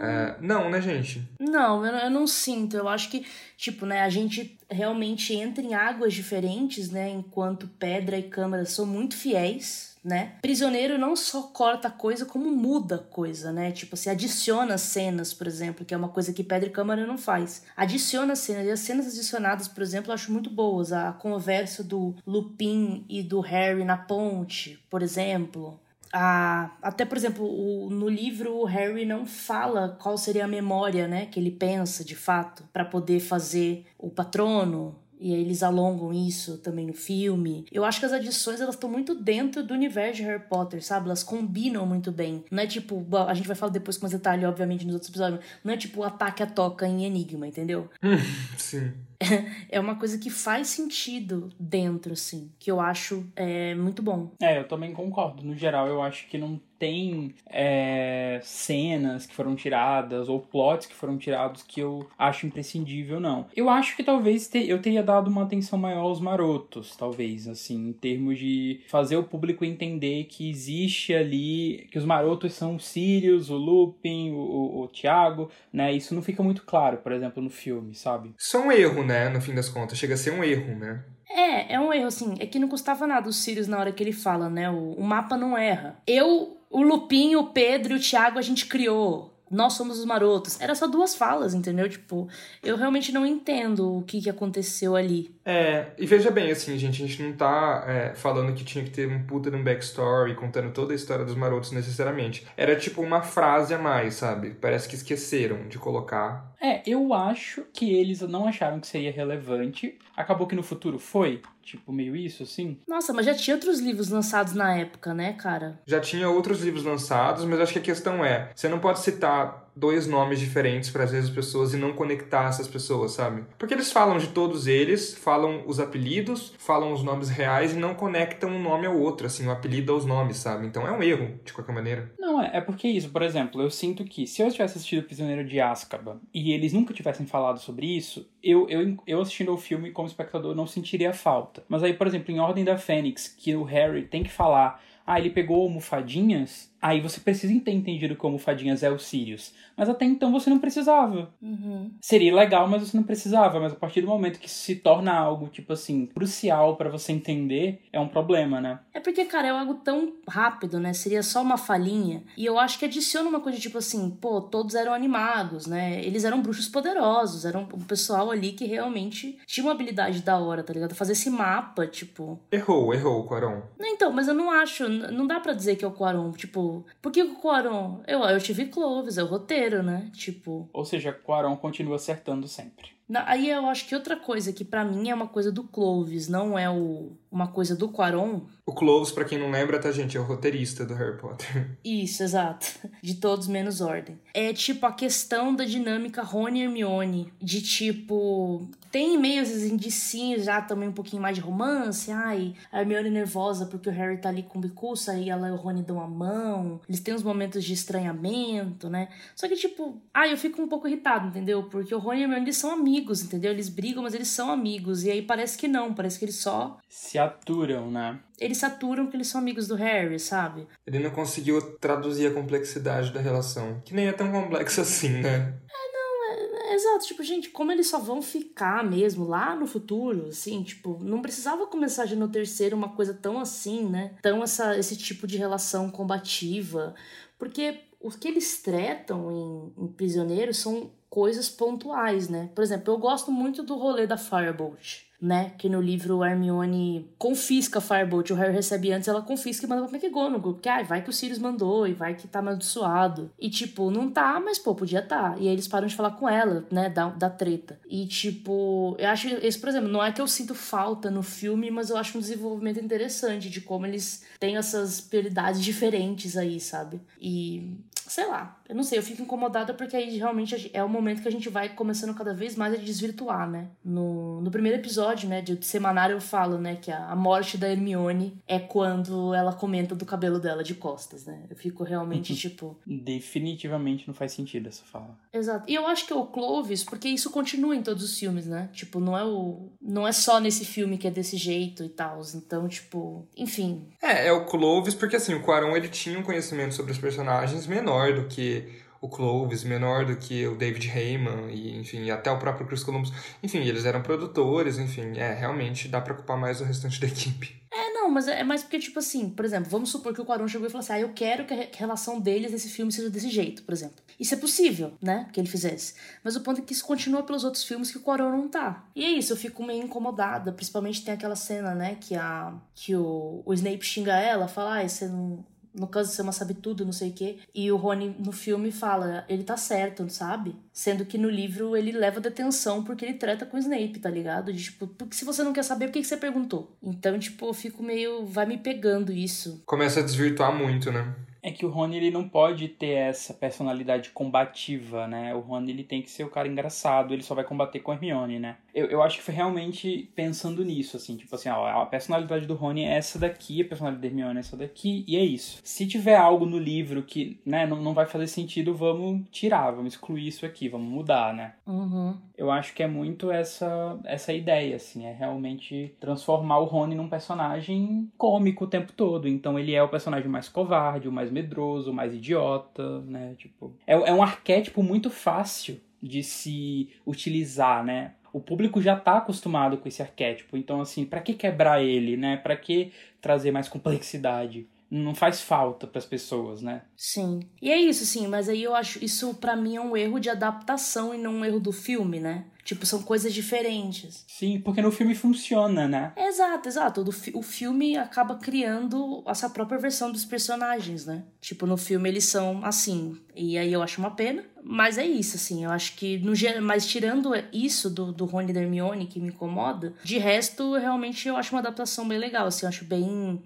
É, 0.00 0.36
não, 0.40 0.70
né, 0.70 0.80
gente? 0.80 1.22
Não, 1.38 1.84
eu, 1.84 1.94
eu 1.94 2.10
não 2.10 2.26
sinto. 2.26 2.76
Eu 2.76 2.88
acho 2.88 3.10
que, 3.10 3.26
tipo, 3.56 3.86
né, 3.86 4.02
a 4.02 4.08
gente 4.08 4.58
realmente 4.70 5.34
entra 5.34 5.62
em 5.62 5.74
águas 5.74 6.14
diferentes, 6.14 6.90
né? 6.90 7.08
Enquanto 7.10 7.68
Pedra 7.68 8.18
e 8.18 8.22
Câmara 8.22 8.64
são 8.64 8.86
muito 8.86 9.16
fiéis, 9.16 9.96
né? 10.04 10.34
Prisioneiro 10.42 10.98
não 10.98 11.16
só 11.16 11.42
corta 11.44 11.90
coisa, 11.90 12.26
como 12.26 12.50
muda 12.50 12.98
coisa, 12.98 13.52
né? 13.52 13.72
Tipo, 13.72 13.96
se 13.96 14.10
adiciona 14.10 14.76
cenas, 14.76 15.32
por 15.32 15.46
exemplo, 15.46 15.84
que 15.84 15.94
é 15.94 15.96
uma 15.96 16.08
coisa 16.08 16.32
que 16.32 16.44
Pedra 16.44 16.68
e 16.68 16.72
Câmara 16.72 17.06
não 17.06 17.16
faz. 17.16 17.62
Adiciona 17.76 18.36
cenas, 18.36 18.66
e 18.66 18.70
as 18.70 18.80
cenas 18.80 19.06
adicionadas, 19.06 19.66
por 19.66 19.82
exemplo, 19.82 20.10
eu 20.10 20.14
acho 20.14 20.30
muito 20.30 20.50
boas. 20.50 20.92
A 20.92 21.12
conversa 21.12 21.82
do 21.82 22.14
Lupin 22.26 23.04
e 23.08 23.22
do 23.22 23.40
Harry 23.40 23.84
na 23.84 23.96
ponte, 23.96 24.78
por 24.90 25.02
exemplo. 25.02 25.80
A, 26.16 26.70
até, 26.80 27.04
por 27.04 27.18
exemplo, 27.18 27.44
o, 27.44 27.90
no 27.90 28.08
livro 28.08 28.54
o 28.56 28.64
Harry 28.64 29.04
não 29.04 29.26
fala 29.26 29.98
qual 30.00 30.16
seria 30.16 30.44
a 30.44 30.48
memória, 30.48 31.08
né, 31.08 31.26
que 31.26 31.40
ele 31.40 31.50
pensa 31.50 32.04
de 32.04 32.14
fato 32.14 32.62
para 32.72 32.84
poder 32.84 33.18
fazer 33.18 33.84
o 33.98 34.08
patrono. 34.08 34.94
E 35.18 35.34
aí 35.34 35.40
eles 35.40 35.62
alongam 35.62 36.12
isso 36.12 36.58
também 36.58 36.86
no 36.86 36.92
filme. 36.92 37.64
Eu 37.72 37.84
acho 37.84 37.98
que 37.98 38.06
as 38.06 38.12
adições 38.12 38.60
elas 38.60 38.74
estão 38.74 38.90
muito 38.90 39.14
dentro 39.14 39.62
do 39.62 39.74
universo 39.74 40.16
de 40.16 40.22
Harry 40.22 40.42
Potter, 40.48 40.84
sabe? 40.84 41.06
Elas 41.06 41.22
combinam 41.22 41.86
muito 41.86 42.12
bem. 42.12 42.44
Não 42.50 42.62
é 42.62 42.66
tipo, 42.66 43.04
a 43.26 43.32
gente 43.34 43.46
vai 43.46 43.56
falar 43.56 43.72
depois 43.72 43.96
com 43.96 44.04
mais 44.04 44.12
detalhe, 44.12 44.44
obviamente, 44.44 44.84
nos 44.84 44.94
outros 44.94 45.10
episódios. 45.10 45.40
Não 45.64 45.72
é 45.72 45.76
tipo 45.76 46.00
o 46.00 46.04
ataque 46.04 46.42
a 46.42 46.46
toca 46.46 46.86
em 46.86 47.06
Enigma, 47.06 47.46
entendeu? 47.46 47.88
Sim. 48.58 48.92
É 49.68 49.80
uma 49.80 49.96
coisa 49.96 50.18
que 50.18 50.30
faz 50.30 50.68
sentido 50.68 51.50
dentro, 51.58 52.12
assim, 52.12 52.50
que 52.58 52.70
eu 52.70 52.80
acho 52.80 53.26
é, 53.34 53.74
muito 53.74 54.02
bom. 54.02 54.30
É, 54.40 54.58
eu 54.58 54.68
também 54.68 54.92
concordo. 54.92 55.42
No 55.42 55.56
geral, 55.56 55.88
eu 55.88 56.02
acho 56.02 56.28
que 56.28 56.38
não 56.38 56.60
tem 56.78 57.34
é, 57.48 58.40
cenas 58.42 59.26
que 59.26 59.34
foram 59.34 59.54
tiradas 59.54 60.28
ou 60.28 60.40
plots 60.40 60.86
que 60.86 60.94
foram 60.94 61.16
tirados 61.16 61.62
que 61.62 61.80
eu 61.80 62.08
acho 62.18 62.46
imprescindível, 62.46 63.20
não. 63.20 63.46
Eu 63.56 63.68
acho 63.68 63.96
que 63.96 64.02
talvez 64.02 64.48
te- 64.48 64.68
eu 64.68 64.80
teria 64.80 65.02
dado 65.02 65.28
uma 65.28 65.42
atenção 65.42 65.78
maior 65.78 66.00
aos 66.02 66.20
marotos, 66.20 66.96
talvez, 66.96 67.46
assim, 67.48 67.88
em 67.88 67.92
termos 67.92 68.38
de 68.38 68.80
fazer 68.88 69.16
o 69.16 69.24
público 69.24 69.64
entender 69.64 70.24
que 70.24 70.48
existe 70.50 71.14
ali, 71.14 71.88
que 71.90 71.98
os 71.98 72.04
marotos 72.04 72.52
são 72.54 72.76
o 72.76 72.80
Sirius, 72.80 73.50
o 73.50 73.56
Lupin, 73.56 74.30
o, 74.32 74.36
o, 74.36 74.82
o 74.82 74.88
Tiago, 74.88 75.50
né? 75.72 75.92
Isso 75.92 76.14
não 76.14 76.22
fica 76.22 76.42
muito 76.42 76.62
claro, 76.64 76.98
por 76.98 77.12
exemplo, 77.12 77.42
no 77.42 77.50
filme, 77.50 77.94
sabe? 77.94 78.34
É 78.54 78.58
um 78.58 78.70
erro, 78.72 79.04
né? 79.04 79.28
No 79.28 79.40
fim 79.40 79.54
das 79.54 79.68
contas. 79.68 79.98
Chega 79.98 80.14
a 80.14 80.16
ser 80.16 80.30
um 80.32 80.42
erro, 80.44 80.76
né? 80.78 81.04
É, 81.28 81.74
é 81.74 81.80
um 81.80 81.92
erro, 81.92 82.06
assim. 82.06 82.34
É 82.38 82.46
que 82.46 82.58
não 82.58 82.68
custava 82.68 83.06
nada 83.06 83.28
o 83.28 83.32
Sirius 83.32 83.66
na 83.66 83.78
hora 83.78 83.90
que 83.92 84.02
ele 84.02 84.12
fala, 84.12 84.48
né? 84.48 84.70
O, 84.70 84.92
o 84.92 85.02
mapa 85.02 85.36
não 85.36 85.56
erra. 85.58 85.96
Eu, 86.06 86.53
o 86.74 86.82
Lupinho, 86.82 87.38
o 87.38 87.46
Pedro 87.46 87.94
e 87.94 87.96
o 87.98 88.00
Thiago 88.00 88.36
a 88.36 88.42
gente 88.42 88.66
criou. 88.66 89.32
Nós 89.48 89.74
somos 89.74 90.00
os 90.00 90.04
marotos. 90.04 90.60
Era 90.60 90.74
só 90.74 90.88
duas 90.88 91.14
falas, 91.14 91.54
entendeu? 91.54 91.88
Tipo, 91.88 92.28
eu 92.64 92.76
realmente 92.76 93.12
não 93.12 93.24
entendo 93.24 93.98
o 93.98 94.02
que, 94.02 94.20
que 94.20 94.28
aconteceu 94.28 94.96
ali. 94.96 95.32
É, 95.44 95.88
e 95.98 96.06
veja 96.06 96.30
bem, 96.30 96.50
assim, 96.50 96.78
gente, 96.78 97.02
a 97.02 97.06
gente 97.06 97.22
não 97.22 97.32
tá 97.32 97.84
é, 97.86 98.14
falando 98.14 98.54
que 98.54 98.64
tinha 98.64 98.82
que 98.82 98.90
ter 98.90 99.06
um 99.06 99.24
puta 99.24 99.50
de 99.50 99.56
um 99.56 99.62
backstory 99.62 100.34
contando 100.34 100.72
toda 100.72 100.92
a 100.92 100.96
história 100.96 101.24
dos 101.24 101.34
marotos 101.34 101.70
necessariamente. 101.70 102.46
Era 102.56 102.74
tipo 102.74 103.02
uma 103.02 103.20
frase 103.20 103.74
a 103.74 103.78
mais, 103.78 104.14
sabe? 104.14 104.56
Parece 104.60 104.88
que 104.88 104.94
esqueceram 104.94 105.68
de 105.68 105.78
colocar. 105.78 106.52
É, 106.60 106.82
eu 106.86 107.12
acho 107.12 107.64
que 107.74 107.92
eles 107.94 108.22
não 108.22 108.48
acharam 108.48 108.80
que 108.80 108.86
seria 108.86 109.12
relevante. 109.12 109.98
Acabou 110.16 110.46
que 110.46 110.56
no 110.56 110.62
futuro 110.62 110.98
foi. 110.98 111.42
Tipo, 111.62 111.92
meio 111.92 112.14
isso, 112.14 112.42
assim. 112.42 112.78
Nossa, 112.86 113.12
mas 113.12 113.26
já 113.26 113.34
tinha 113.34 113.56
outros 113.56 113.80
livros 113.80 114.10
lançados 114.10 114.54
na 114.54 114.76
época, 114.76 115.14
né, 115.14 115.32
cara? 115.32 115.80
Já 115.86 115.98
tinha 115.98 116.28
outros 116.28 116.62
livros 116.62 116.84
lançados, 116.84 117.44
mas 117.44 117.58
acho 117.60 117.72
que 117.72 117.78
a 117.78 117.82
questão 117.82 118.24
é: 118.24 118.50
você 118.54 118.68
não 118.68 118.78
pode 118.78 119.00
citar 119.00 119.63
dois 119.76 120.06
nomes 120.06 120.38
diferentes 120.38 120.90
para 120.90 121.04
as 121.04 121.10
vezes 121.10 121.30
pessoas 121.30 121.74
e 121.74 121.76
não 121.76 121.92
conectar 121.92 122.48
essas 122.48 122.68
pessoas, 122.68 123.12
sabe? 123.12 123.44
Porque 123.58 123.74
eles 123.74 123.92
falam 123.92 124.18
de 124.18 124.28
todos 124.28 124.66
eles, 124.66 125.14
falam 125.14 125.64
os 125.66 125.80
apelidos, 125.80 126.54
falam 126.58 126.92
os 126.92 127.02
nomes 127.02 127.28
reais 127.28 127.74
e 127.74 127.78
não 127.78 127.94
conectam 127.94 128.50
um 128.50 128.62
nome 128.62 128.86
ao 128.86 128.98
outro, 128.98 129.26
assim, 129.26 129.46
o 129.46 129.50
apelido 129.50 129.92
aos 129.92 130.04
nomes, 130.04 130.36
sabe? 130.36 130.66
Então 130.66 130.86
é 130.86 130.92
um 130.92 131.02
erro, 131.02 131.38
de 131.44 131.52
qualquer 131.52 131.72
maneira. 131.72 132.12
Não, 132.18 132.42
é, 132.42 132.58
é 132.58 132.60
porque 132.60 132.88
isso, 132.88 133.10
por 133.10 133.22
exemplo, 133.22 133.60
eu 133.60 133.70
sinto 133.70 134.04
que 134.04 134.26
se 134.26 134.42
eu 134.42 134.50
tivesse 134.50 134.78
assistido 134.78 135.04
Prisioneiro 135.04 135.46
de 135.46 135.60
Azkaban 135.60 136.20
e 136.32 136.52
eles 136.52 136.72
nunca 136.72 136.94
tivessem 136.94 137.26
falado 137.26 137.58
sobre 137.58 137.86
isso, 137.86 138.28
eu, 138.42 138.68
eu, 138.68 138.96
eu 139.06 139.20
assistindo 139.20 139.50
ao 139.50 139.58
filme 139.58 139.90
como 139.90 140.08
espectador 140.08 140.54
não 140.54 140.66
sentiria 140.66 141.12
falta. 141.12 141.64
Mas 141.68 141.82
aí, 141.82 141.94
por 141.94 142.06
exemplo, 142.06 142.32
em 142.32 142.40
Ordem 142.40 142.64
da 142.64 142.76
Fênix, 142.76 143.28
que 143.28 143.54
o 143.54 143.64
Harry 143.64 144.04
tem 144.04 144.22
que 144.22 144.30
falar, 144.30 144.82
ah, 145.06 145.18
ele 145.18 145.30
pegou 145.30 145.62
almofadinhas, 145.62 146.72
aí 146.84 147.00
você 147.00 147.18
precisa 147.18 147.58
ter 147.60 147.70
entendido 147.70 148.14
que 148.14 148.26
almofadinhas 148.26 148.82
é 148.82 148.90
o 148.90 148.98
Sirius. 148.98 149.54
Mas 149.74 149.88
até 149.88 150.04
então 150.04 150.30
você 150.30 150.50
não 150.50 150.58
precisava. 150.58 151.32
Uhum. 151.40 151.90
Seria 151.98 152.34
legal, 152.34 152.68
mas 152.68 152.82
você 152.82 152.94
não 152.94 153.04
precisava. 153.04 153.58
Mas 153.58 153.72
a 153.72 153.76
partir 153.76 154.02
do 154.02 154.06
momento 154.06 154.38
que 154.38 154.50
se 154.50 154.76
torna 154.76 155.14
algo, 155.14 155.48
tipo 155.48 155.72
assim, 155.72 156.04
crucial 156.04 156.76
pra 156.76 156.90
você 156.90 157.10
entender, 157.12 157.80
é 157.90 157.98
um 157.98 158.06
problema, 158.06 158.60
né? 158.60 158.80
É 158.92 159.00
porque, 159.00 159.24
cara, 159.24 159.48
é 159.48 159.50
algo 159.50 159.76
tão 159.76 160.12
rápido, 160.28 160.78
né? 160.78 160.92
Seria 160.92 161.22
só 161.22 161.40
uma 161.40 161.56
falhinha. 161.56 162.22
E 162.36 162.44
eu 162.44 162.58
acho 162.58 162.78
que 162.78 162.84
adiciona 162.84 163.30
uma 163.30 163.40
coisa 163.40 163.58
tipo 163.58 163.78
assim, 163.78 164.10
pô, 164.10 164.42
todos 164.42 164.74
eram 164.74 164.92
animagos, 164.92 165.66
né? 165.66 166.04
Eles 166.04 166.22
eram 166.22 166.42
bruxos 166.42 166.68
poderosos, 166.68 167.46
eram 167.46 167.62
um 167.62 167.80
pessoal 167.80 168.30
ali 168.30 168.52
que 168.52 168.66
realmente 168.66 169.38
tinha 169.46 169.64
uma 169.64 169.72
habilidade 169.72 170.20
da 170.20 170.38
hora, 170.38 170.62
tá 170.62 170.74
ligado? 170.74 170.94
Fazer 170.94 171.12
esse 171.12 171.30
mapa, 171.30 171.86
tipo. 171.86 172.38
Errou, 172.52 172.92
errou, 172.92 173.24
Quaron. 173.24 173.62
Não, 173.78 173.88
então, 173.88 174.12
mas 174.12 174.28
eu 174.28 174.34
não 174.34 174.50
acho, 174.50 174.86
não 174.86 175.26
dá 175.26 175.40
pra 175.40 175.54
dizer 175.54 175.76
que 175.76 175.84
é 175.84 175.88
o 175.88 175.92
Quaron, 175.92 176.30
tipo, 176.32 176.73
por 177.02 177.12
que 177.12 177.22
o 177.22 177.34
Quaron? 177.36 178.02
Eu, 178.06 178.20
eu 178.24 178.40
tive 178.40 178.66
Clovis, 178.66 179.18
é 179.18 179.22
o 179.22 179.26
roteiro, 179.26 179.82
né? 179.82 180.10
Tipo, 180.12 180.68
Ou 180.72 180.84
seja, 180.84 181.12
Quaron 181.12 181.56
continua 181.56 181.96
acertando 181.96 182.48
sempre. 182.48 182.88
Aí 183.26 183.50
eu 183.50 183.66
acho 183.66 183.86
que 183.86 183.94
outra 183.94 184.16
coisa 184.16 184.52
que 184.52 184.64
para 184.64 184.84
mim 184.84 185.10
é 185.10 185.14
uma 185.14 185.28
coisa 185.28 185.52
do 185.52 185.62
Clovis, 185.62 186.28
não 186.28 186.58
é 186.58 186.70
o, 186.70 187.12
uma 187.34 187.48
coisa 187.48 187.74
do 187.74 187.88
Quaron. 187.88 188.42
O 188.64 188.72
Clovis, 188.72 189.10
para 189.10 189.24
quem 189.24 189.38
não 189.38 189.50
lembra, 189.50 189.78
tá, 189.78 189.90
gente? 189.90 190.16
É 190.16 190.20
o 190.20 190.22
roteirista 190.22 190.86
do 190.86 190.94
Harry 190.94 191.18
Potter. 191.18 191.76
Isso, 191.84 192.22
exato. 192.22 192.66
De 193.02 193.16
todos 193.16 193.48
menos 193.48 193.80
ordem. 193.80 194.18
É 194.32 194.52
tipo 194.52 194.86
a 194.86 194.92
questão 194.92 195.54
da 195.54 195.64
dinâmica 195.64 196.22
Rony 196.22 196.60
e 196.60 196.62
Hermione. 196.62 197.32
De 197.42 197.60
tipo. 197.60 198.66
Tem 198.90 199.18
meios 199.18 199.50
indicinhos 199.50 200.44
já 200.44 200.62
também 200.62 200.88
um 200.88 200.92
pouquinho 200.92 201.20
mais 201.20 201.34
de 201.34 201.42
romance. 201.42 202.12
Ai, 202.12 202.54
a 202.70 202.80
Hermione 202.80 203.10
nervosa 203.10 203.66
porque 203.66 203.88
o 203.88 203.92
Harry 203.92 204.18
tá 204.18 204.28
ali 204.28 204.44
com 204.44 204.58
o 204.58 204.62
bicuça 204.62 205.18
e 205.18 205.28
ela 205.28 205.48
e 205.48 205.50
o 205.50 205.56
Rony 205.56 205.82
dão 205.82 206.00
a 206.00 206.06
mão. 206.06 206.80
Eles 206.88 207.00
têm 207.00 207.12
uns 207.12 207.24
momentos 207.24 207.64
de 207.64 207.72
estranhamento, 207.72 208.88
né? 208.88 209.08
Só 209.34 209.48
que, 209.48 209.56
tipo, 209.56 210.00
ai, 210.14 210.32
eu 210.32 210.38
fico 210.38 210.62
um 210.62 210.68
pouco 210.68 210.86
irritado, 210.86 211.26
entendeu? 211.26 211.64
Porque 211.64 211.92
o 211.92 211.98
Rony 211.98 212.20
e 212.20 212.20
a 212.20 212.22
Hermione 212.22 212.44
eles 212.44 212.56
são 212.56 212.70
amigos, 212.70 212.93
entendeu? 213.22 213.50
Eles 213.50 213.68
brigam, 213.68 214.02
mas 214.02 214.14
eles 214.14 214.28
são 214.28 214.50
amigos. 214.50 215.04
E 215.04 215.10
aí 215.10 215.22
parece 215.22 215.56
que 215.56 215.66
não, 215.66 215.94
parece 215.94 216.18
que 216.18 216.24
eles 216.24 216.36
só. 216.36 216.78
Se 216.88 217.18
aturam, 217.18 217.90
né? 217.90 218.20
Eles 218.38 218.58
saturam 218.58 219.04
porque 219.04 219.16
eles 219.16 219.28
são 219.28 219.40
amigos 219.40 219.66
do 219.66 219.74
Harry, 219.74 220.18
sabe? 220.18 220.66
Ele 220.86 220.98
não 220.98 221.10
conseguiu 221.10 221.60
traduzir 221.78 222.26
a 222.26 222.34
complexidade 222.34 223.12
da 223.12 223.20
relação. 223.20 223.80
Que 223.84 223.94
nem 223.94 224.06
é 224.06 224.12
tão 224.12 224.30
complexa 224.30 224.82
assim, 224.82 225.08
né? 225.08 225.54
É, 225.68 225.92
não, 225.92 226.32
é, 226.32 226.72
é, 226.72 226.74
exato. 226.74 227.06
Tipo, 227.06 227.22
gente, 227.22 227.50
como 227.50 227.72
eles 227.72 227.88
só 227.88 227.98
vão 227.98 228.20
ficar 228.20 228.84
mesmo 228.84 229.26
lá 229.26 229.54
no 229.54 229.66
futuro, 229.66 230.28
assim, 230.28 230.62
tipo, 230.62 230.98
não 231.02 231.22
precisava 231.22 231.66
começar 231.66 232.06
já 232.06 232.16
no 232.16 232.28
terceiro 232.28 232.76
uma 232.76 232.90
coisa 232.90 233.14
tão 233.14 233.38
assim, 233.38 233.84
né? 233.88 234.12
Tão 234.20 234.42
essa, 234.42 234.76
esse 234.78 234.96
tipo 234.96 235.26
de 235.26 235.36
relação 235.36 235.90
combativa. 235.90 236.94
Porque 237.38 237.80
o 238.00 238.10
que 238.10 238.28
eles 238.28 238.60
tretam 238.60 239.32
em, 239.78 239.84
em 239.84 239.86
Prisioneiros 239.88 240.58
são 240.58 240.90
coisas 241.14 241.48
pontuais, 241.48 242.28
né? 242.28 242.50
Por 242.56 242.64
exemplo, 242.64 242.92
eu 242.92 242.98
gosto 242.98 243.30
muito 243.30 243.62
do 243.62 243.76
rolê 243.76 244.04
da 244.04 244.16
Firebolt 244.16 245.04
né? 245.24 245.52
Que 245.56 245.70
no 245.70 245.80
livro 245.80 246.22
Hermione 246.22 247.08
confisca 247.16 247.80
Firebolt, 247.80 248.30
o 248.30 248.34
Harry 248.34 248.52
recebe 248.52 248.92
antes, 248.92 249.08
ela 249.08 249.22
confisca 249.22 249.64
e 249.64 249.68
manda 249.68 249.88
pra 249.88 249.96
McGonagall, 249.96 250.52
porque 250.52 250.68
ah, 250.68 250.82
vai 250.82 251.02
que 251.02 251.08
o 251.08 251.12
Sirius 251.14 251.38
mandou 251.38 251.88
e 251.88 251.94
vai 251.94 252.14
que 252.14 252.28
tá 252.28 252.40
amaldiçoado. 252.40 253.30
E 253.38 253.48
tipo, 253.48 253.90
não 253.90 254.10
tá, 254.10 254.38
mas 254.38 254.58
pô, 254.58 254.74
podia 254.74 255.00
tá. 255.00 255.34
E 255.38 255.48
aí 255.48 255.54
eles 255.54 255.66
param 255.66 255.86
de 255.86 255.96
falar 255.96 256.10
com 256.10 256.28
ela, 256.28 256.66
né, 256.70 256.90
da, 256.90 257.08
da 257.08 257.30
treta. 257.30 257.80
E 257.88 258.06
tipo, 258.06 258.94
eu 258.98 259.08
acho 259.08 259.28
esse, 259.28 259.58
por 259.58 259.70
exemplo, 259.70 259.88
não 259.88 260.04
é 260.04 260.12
que 260.12 260.20
eu 260.20 260.26
sinto 260.26 260.54
falta 260.54 261.10
no 261.10 261.22
filme, 261.22 261.70
mas 261.70 261.88
eu 261.88 261.96
acho 261.96 262.18
um 262.18 262.20
desenvolvimento 262.20 262.80
interessante 262.80 263.48
de 263.48 263.62
como 263.62 263.86
eles 263.86 264.24
têm 264.38 264.58
essas 264.58 265.00
prioridades 265.00 265.62
diferentes 265.62 266.36
aí, 266.36 266.60
sabe? 266.60 267.00
E 267.18 267.78
sei 268.08 268.26
lá, 268.26 268.58
eu 268.68 268.74
não 268.74 268.82
sei, 268.82 268.98
eu 268.98 269.02
fico 269.02 269.22
incomodada 269.22 269.74
porque 269.74 269.96
aí 269.96 270.16
realmente 270.16 270.70
é 270.72 270.82
o 270.82 270.88
momento 270.88 271.22
que 271.22 271.28
a 271.28 271.32
gente 271.32 271.48
vai 271.48 271.68
começando 271.70 272.14
cada 272.14 272.34
vez 272.34 272.56
mais 272.56 272.74
a 272.74 272.76
desvirtuar, 272.76 273.48
né? 273.48 273.68
No, 273.84 274.40
no 274.40 274.50
primeiro 274.50 274.78
episódio, 274.78 275.28
né, 275.28 275.40
de, 275.40 275.56
de 275.56 275.66
semanário 275.66 276.14
eu 276.14 276.20
falo, 276.20 276.58
né, 276.58 276.76
que 276.76 276.90
a, 276.90 277.08
a 277.10 277.16
morte 277.16 277.56
da 277.56 277.68
Hermione 277.68 278.38
é 278.46 278.58
quando 278.58 279.34
ela 279.34 279.52
comenta 279.52 279.94
do 279.94 280.04
cabelo 280.04 280.38
dela 280.38 280.62
de 280.62 280.74
costas, 280.74 281.24
né? 281.24 281.44
Eu 281.48 281.56
fico 281.56 281.82
realmente 281.84 282.34
tipo. 282.36 282.78
Definitivamente 282.86 284.06
não 284.06 284.14
faz 284.14 284.32
sentido 284.32 284.68
essa 284.68 284.84
fala. 284.84 285.18
Exato. 285.32 285.64
E 285.68 285.74
eu 285.74 285.86
acho 285.86 286.06
que 286.06 286.12
é 286.12 286.16
o 286.16 286.26
Clovis, 286.26 286.84
porque 286.84 287.08
isso 287.08 287.30
continua 287.30 287.74
em 287.74 287.82
todos 287.82 288.02
os 288.02 288.18
filmes, 288.18 288.46
né? 288.46 288.68
Tipo, 288.72 289.00
não 289.00 289.16
é 289.16 289.24
o. 289.24 289.72
Não 289.80 290.06
é 290.06 290.12
só 290.12 290.40
nesse 290.40 290.64
filme 290.64 290.98
que 290.98 291.06
é 291.06 291.10
desse 291.10 291.36
jeito 291.36 291.84
e 291.84 291.88
tal. 291.88 292.20
Então, 292.34 292.68
tipo. 292.68 293.26
Enfim. 293.36 293.88
É, 294.02 294.28
é 294.28 294.32
o 294.32 294.46
Clovis, 294.46 294.94
porque 294.94 295.16
assim, 295.16 295.34
o 295.34 295.42
Quaron 295.42 295.76
ele 295.76 295.88
tinha 295.88 296.18
um 296.18 296.22
conhecimento 296.22 296.74
sobre 296.74 296.92
os 296.92 296.98
personagens 296.98 297.66
menor 297.66 297.93
menor 297.94 298.14
do 298.14 298.24
que 298.24 298.82
o 299.00 299.08
Clovis, 299.08 299.64
menor 299.64 300.06
do 300.06 300.16
que 300.16 300.46
o 300.46 300.56
David 300.56 300.88
Heyman 300.88 301.50
e 301.50 301.76
enfim, 301.76 302.10
até 302.10 302.30
o 302.30 302.38
próprio 302.38 302.66
Chris 302.66 302.82
Columbus. 302.82 303.12
Enfim, 303.42 303.58
eles 303.58 303.84
eram 303.84 304.02
produtores, 304.02 304.78
enfim, 304.78 305.18
é, 305.18 305.34
realmente 305.34 305.88
dá 305.88 306.00
para 306.00 306.14
ocupar 306.14 306.38
mais 306.38 306.60
o 306.60 306.64
restante 306.64 306.98
da 307.00 307.06
equipe. 307.06 307.62
É, 307.70 307.92
não, 307.92 308.08
mas 308.08 308.28
é 308.28 308.42
mais 308.42 308.62
porque, 308.62 308.78
tipo 308.78 308.98
assim, 309.00 309.28
por 309.28 309.44
exemplo, 309.44 309.68
vamos 309.68 309.90
supor 309.90 310.14
que 310.14 310.20
o 310.20 310.24
Quaron 310.24 310.48
chegou 310.48 310.66
e 310.66 310.70
falou 310.70 310.80
assim: 310.80 310.92
ah, 310.92 311.00
eu 311.00 311.12
quero 311.12 311.44
que 311.44 311.52
a 311.52 311.68
relação 311.76 312.20
deles 312.20 312.52
nesse 312.52 312.70
filme 312.70 312.90
seja 312.92 313.10
desse 313.10 313.28
jeito, 313.28 313.62
por 313.64 313.74
exemplo. 313.74 313.96
Isso 314.18 314.32
é 314.32 314.36
possível, 314.36 314.92
né? 315.02 315.28
Que 315.32 315.40
ele 315.40 315.48
fizesse. 315.48 315.94
Mas 316.22 316.36
o 316.36 316.40
ponto 316.40 316.60
é 316.60 316.64
que 316.64 316.72
isso 316.72 316.84
continua 316.86 317.24
pelos 317.24 317.42
outros 317.42 317.64
filmes 317.64 317.90
que 317.90 317.98
o 317.98 318.00
Quaron 318.00 318.30
não 318.30 318.48
tá. 318.48 318.84
E 318.94 319.04
é 319.04 319.10
isso, 319.10 319.32
eu 319.32 319.36
fico 319.36 319.62
meio 319.64 319.82
incomodada. 319.82 320.52
Principalmente 320.52 321.04
tem 321.04 321.12
aquela 321.12 321.34
cena, 321.34 321.74
né, 321.74 321.98
que, 322.00 322.14
a, 322.14 322.54
que 322.74 322.94
o, 322.94 323.42
o 323.44 323.52
Snape 323.52 323.84
xinga 323.84 324.14
ela, 324.16 324.46
fala: 324.46 324.80
ah, 324.80 324.88
você 324.88 325.08
não 325.08 325.44
no 325.74 325.86
caso 325.88 326.12
você 326.12 326.32
sabe 326.32 326.54
tudo, 326.54 326.84
não 326.84 326.92
sei 326.92 327.10
o 327.10 327.12
quê. 327.12 327.38
E 327.54 327.70
o 327.70 327.76
Rony 327.76 328.14
no 328.18 328.32
filme 328.32 328.70
fala, 328.70 329.24
ele 329.28 329.42
tá 329.42 329.56
certo, 329.56 330.08
sabe? 330.08 330.54
Sendo 330.72 331.04
que 331.04 331.18
no 331.18 331.28
livro 331.28 331.76
ele 331.76 331.92
leva 331.92 332.20
detenção 332.20 332.84
porque 332.84 333.04
ele 333.04 333.14
trata 333.14 333.44
com 333.44 333.56
o 333.56 333.60
Snape, 333.60 333.98
tá 333.98 334.10
ligado? 334.10 334.52
De, 334.52 334.62
tipo, 334.62 334.86
porque 334.86 335.16
se 335.16 335.24
você 335.24 335.42
não 335.42 335.52
quer 335.52 335.64
saber, 335.64 335.86
por 335.86 335.92
que, 335.92 336.00
que 336.00 336.06
você 336.06 336.16
perguntou? 336.16 336.76
Então, 336.82 337.18
tipo, 337.18 337.46
eu 337.46 337.54
fico 337.54 337.82
meio. 337.82 338.24
Vai 338.26 338.46
me 338.46 338.58
pegando 338.58 339.12
isso. 339.12 339.62
Começa 339.66 340.00
a 340.00 340.02
desvirtuar 340.02 340.56
muito, 340.56 340.90
né? 340.90 341.14
É 341.46 341.50
que 341.50 341.66
o 341.66 341.68
Rony 341.68 341.98
ele 341.98 342.10
não 342.10 342.26
pode 342.26 342.68
ter 342.68 342.94
essa 342.94 343.34
personalidade 343.34 344.08
combativa, 344.08 345.06
né? 345.06 345.34
O 345.34 345.40
Rony 345.40 345.72
ele 345.72 345.84
tem 345.84 346.00
que 346.00 346.10
ser 346.10 346.24
o 346.24 346.30
cara 346.30 346.48
engraçado, 346.48 347.12
ele 347.12 347.22
só 347.22 347.34
vai 347.34 347.44
combater 347.44 347.80
com 347.80 347.90
a 347.90 347.94
Hermione, 347.94 348.38
né? 348.38 348.56
Eu, 348.74 348.86
eu 348.86 349.02
acho 349.02 349.18
que 349.18 349.22
foi 349.22 349.34
realmente 349.34 350.10
pensando 350.16 350.64
nisso, 350.64 350.96
assim, 350.96 351.18
tipo 351.18 351.34
assim, 351.34 351.50
ó, 351.50 351.82
a 351.82 351.84
personalidade 351.84 352.46
do 352.46 352.54
Rony 352.54 352.84
é 352.84 352.96
essa 352.96 353.18
daqui, 353.18 353.60
a 353.60 353.64
personalidade 353.66 354.00
da 354.00 354.08
Hermione 354.08 354.38
é 354.38 354.40
essa 354.40 354.56
daqui, 354.56 355.04
e 355.06 355.16
é 355.16 355.22
isso. 355.22 355.60
Se 355.62 355.86
tiver 355.86 356.16
algo 356.16 356.46
no 356.46 356.58
livro 356.58 357.02
que, 357.02 357.38
né, 357.44 357.66
não, 357.66 357.82
não 357.82 357.92
vai 357.92 358.06
fazer 358.06 358.26
sentido, 358.26 358.74
vamos 358.74 359.28
tirar, 359.30 359.70
vamos 359.70 359.92
excluir 359.92 360.26
isso 360.26 360.46
aqui, 360.46 360.70
vamos 360.70 360.90
mudar, 360.90 361.34
né? 361.34 361.52
Uhum. 361.66 362.16
Eu 362.36 362.50
acho 362.50 362.74
que 362.74 362.82
é 362.82 362.88
muito 362.88 363.30
essa, 363.30 363.98
essa 364.04 364.32
ideia, 364.32 364.76
assim, 364.76 365.04
é 365.04 365.12
realmente 365.12 365.94
transformar 366.00 366.58
o 366.58 366.64
Rony 366.64 366.94
num 366.94 367.08
personagem 367.08 368.10
cômico 368.18 368.64
o 368.64 368.68
tempo 368.68 368.92
todo. 368.92 369.28
Então 369.28 369.58
ele 369.58 369.74
é 369.74 369.82
o 369.82 369.88
personagem 369.88 370.28
mais 370.28 370.48
covarde, 370.48 371.08
o 371.08 371.12
mais 371.12 371.30
medroso, 371.34 371.92
mais 371.92 372.14
idiota, 372.14 373.00
né? 373.02 373.34
Tipo, 373.36 373.74
é, 373.86 373.92
é 373.92 374.12
um 374.12 374.22
arquétipo 374.22 374.82
muito 374.82 375.10
fácil 375.10 375.80
de 376.02 376.22
se 376.22 376.90
utilizar, 377.06 377.84
né? 377.84 378.12
O 378.32 378.40
público 378.40 378.80
já 378.80 378.96
está 378.96 379.18
acostumado 379.18 379.76
com 379.78 379.88
esse 379.88 380.02
arquétipo, 380.02 380.56
então 380.56 380.80
assim, 380.80 381.04
para 381.04 381.20
que 381.20 381.34
quebrar 381.34 381.82
ele, 381.82 382.16
né? 382.16 382.36
Para 382.36 382.56
que 382.56 382.92
trazer 383.20 383.50
mais 383.50 383.68
complexidade? 383.68 384.66
Não 384.90 385.14
faz 385.14 385.40
falta 385.40 385.86
para 385.86 385.98
as 385.98 386.06
pessoas, 386.06 386.62
né? 386.62 386.82
Sim. 386.96 387.40
E 387.60 387.70
é 387.70 387.76
isso, 387.76 388.04
sim, 388.04 388.26
mas 388.26 388.48
aí 388.48 388.62
eu 388.62 388.74
acho 388.74 389.04
isso 389.04 389.34
para 389.34 389.56
mim 389.56 389.76
é 389.76 389.80
um 389.80 389.96
erro 389.96 390.18
de 390.20 390.30
adaptação 390.30 391.14
e 391.14 391.18
não 391.18 391.36
um 391.36 391.44
erro 391.44 391.60
do 391.60 391.72
filme, 391.72 392.20
né? 392.20 392.44
Tipo, 392.64 392.86
são 392.86 393.02
coisas 393.02 393.34
diferentes. 393.34 394.24
Sim, 394.26 394.58
porque 394.58 394.80
no 394.80 394.90
filme 394.90 395.14
funciona, 395.14 395.86
né? 395.86 396.12
Exato, 396.16 396.66
exato. 396.66 397.02
O, 397.02 397.38
o 397.38 397.42
filme 397.42 397.96
acaba 397.98 398.36
criando 398.36 399.22
a 399.26 399.34
sua 399.34 399.50
própria 399.50 399.78
versão 399.78 400.10
dos 400.10 400.24
personagens, 400.24 401.04
né? 401.04 401.24
Tipo, 401.42 401.66
no 401.66 401.76
filme 401.76 402.08
eles 402.08 402.24
são 402.24 402.64
assim. 402.64 403.18
E 403.36 403.58
aí 403.58 403.70
eu 403.70 403.82
acho 403.82 404.00
uma 404.00 404.12
pena. 404.12 404.42
Mas 404.62 404.96
é 404.96 405.04
isso, 405.04 405.36
assim. 405.36 405.64
Eu 405.64 405.70
acho 405.70 405.94
que, 405.94 406.16
no 406.18 406.32
mas 406.62 406.86
tirando 406.86 407.32
isso 407.52 407.90
do, 407.90 408.10
do 408.10 408.24
Rony 408.24 408.50
e 408.50 408.54
da 408.54 408.62
Hermione, 408.62 409.06
que 409.06 409.20
me 409.20 409.28
incomoda, 409.28 409.92
de 410.02 410.16
resto, 410.16 410.72
realmente 410.72 411.28
eu 411.28 411.36
acho 411.36 411.54
uma 411.54 411.60
adaptação 411.60 412.08
bem 412.08 412.16
legal, 412.16 412.46
assim. 412.46 412.64
Eu 412.64 412.70
acho 412.70 412.86
bem 412.86 413.42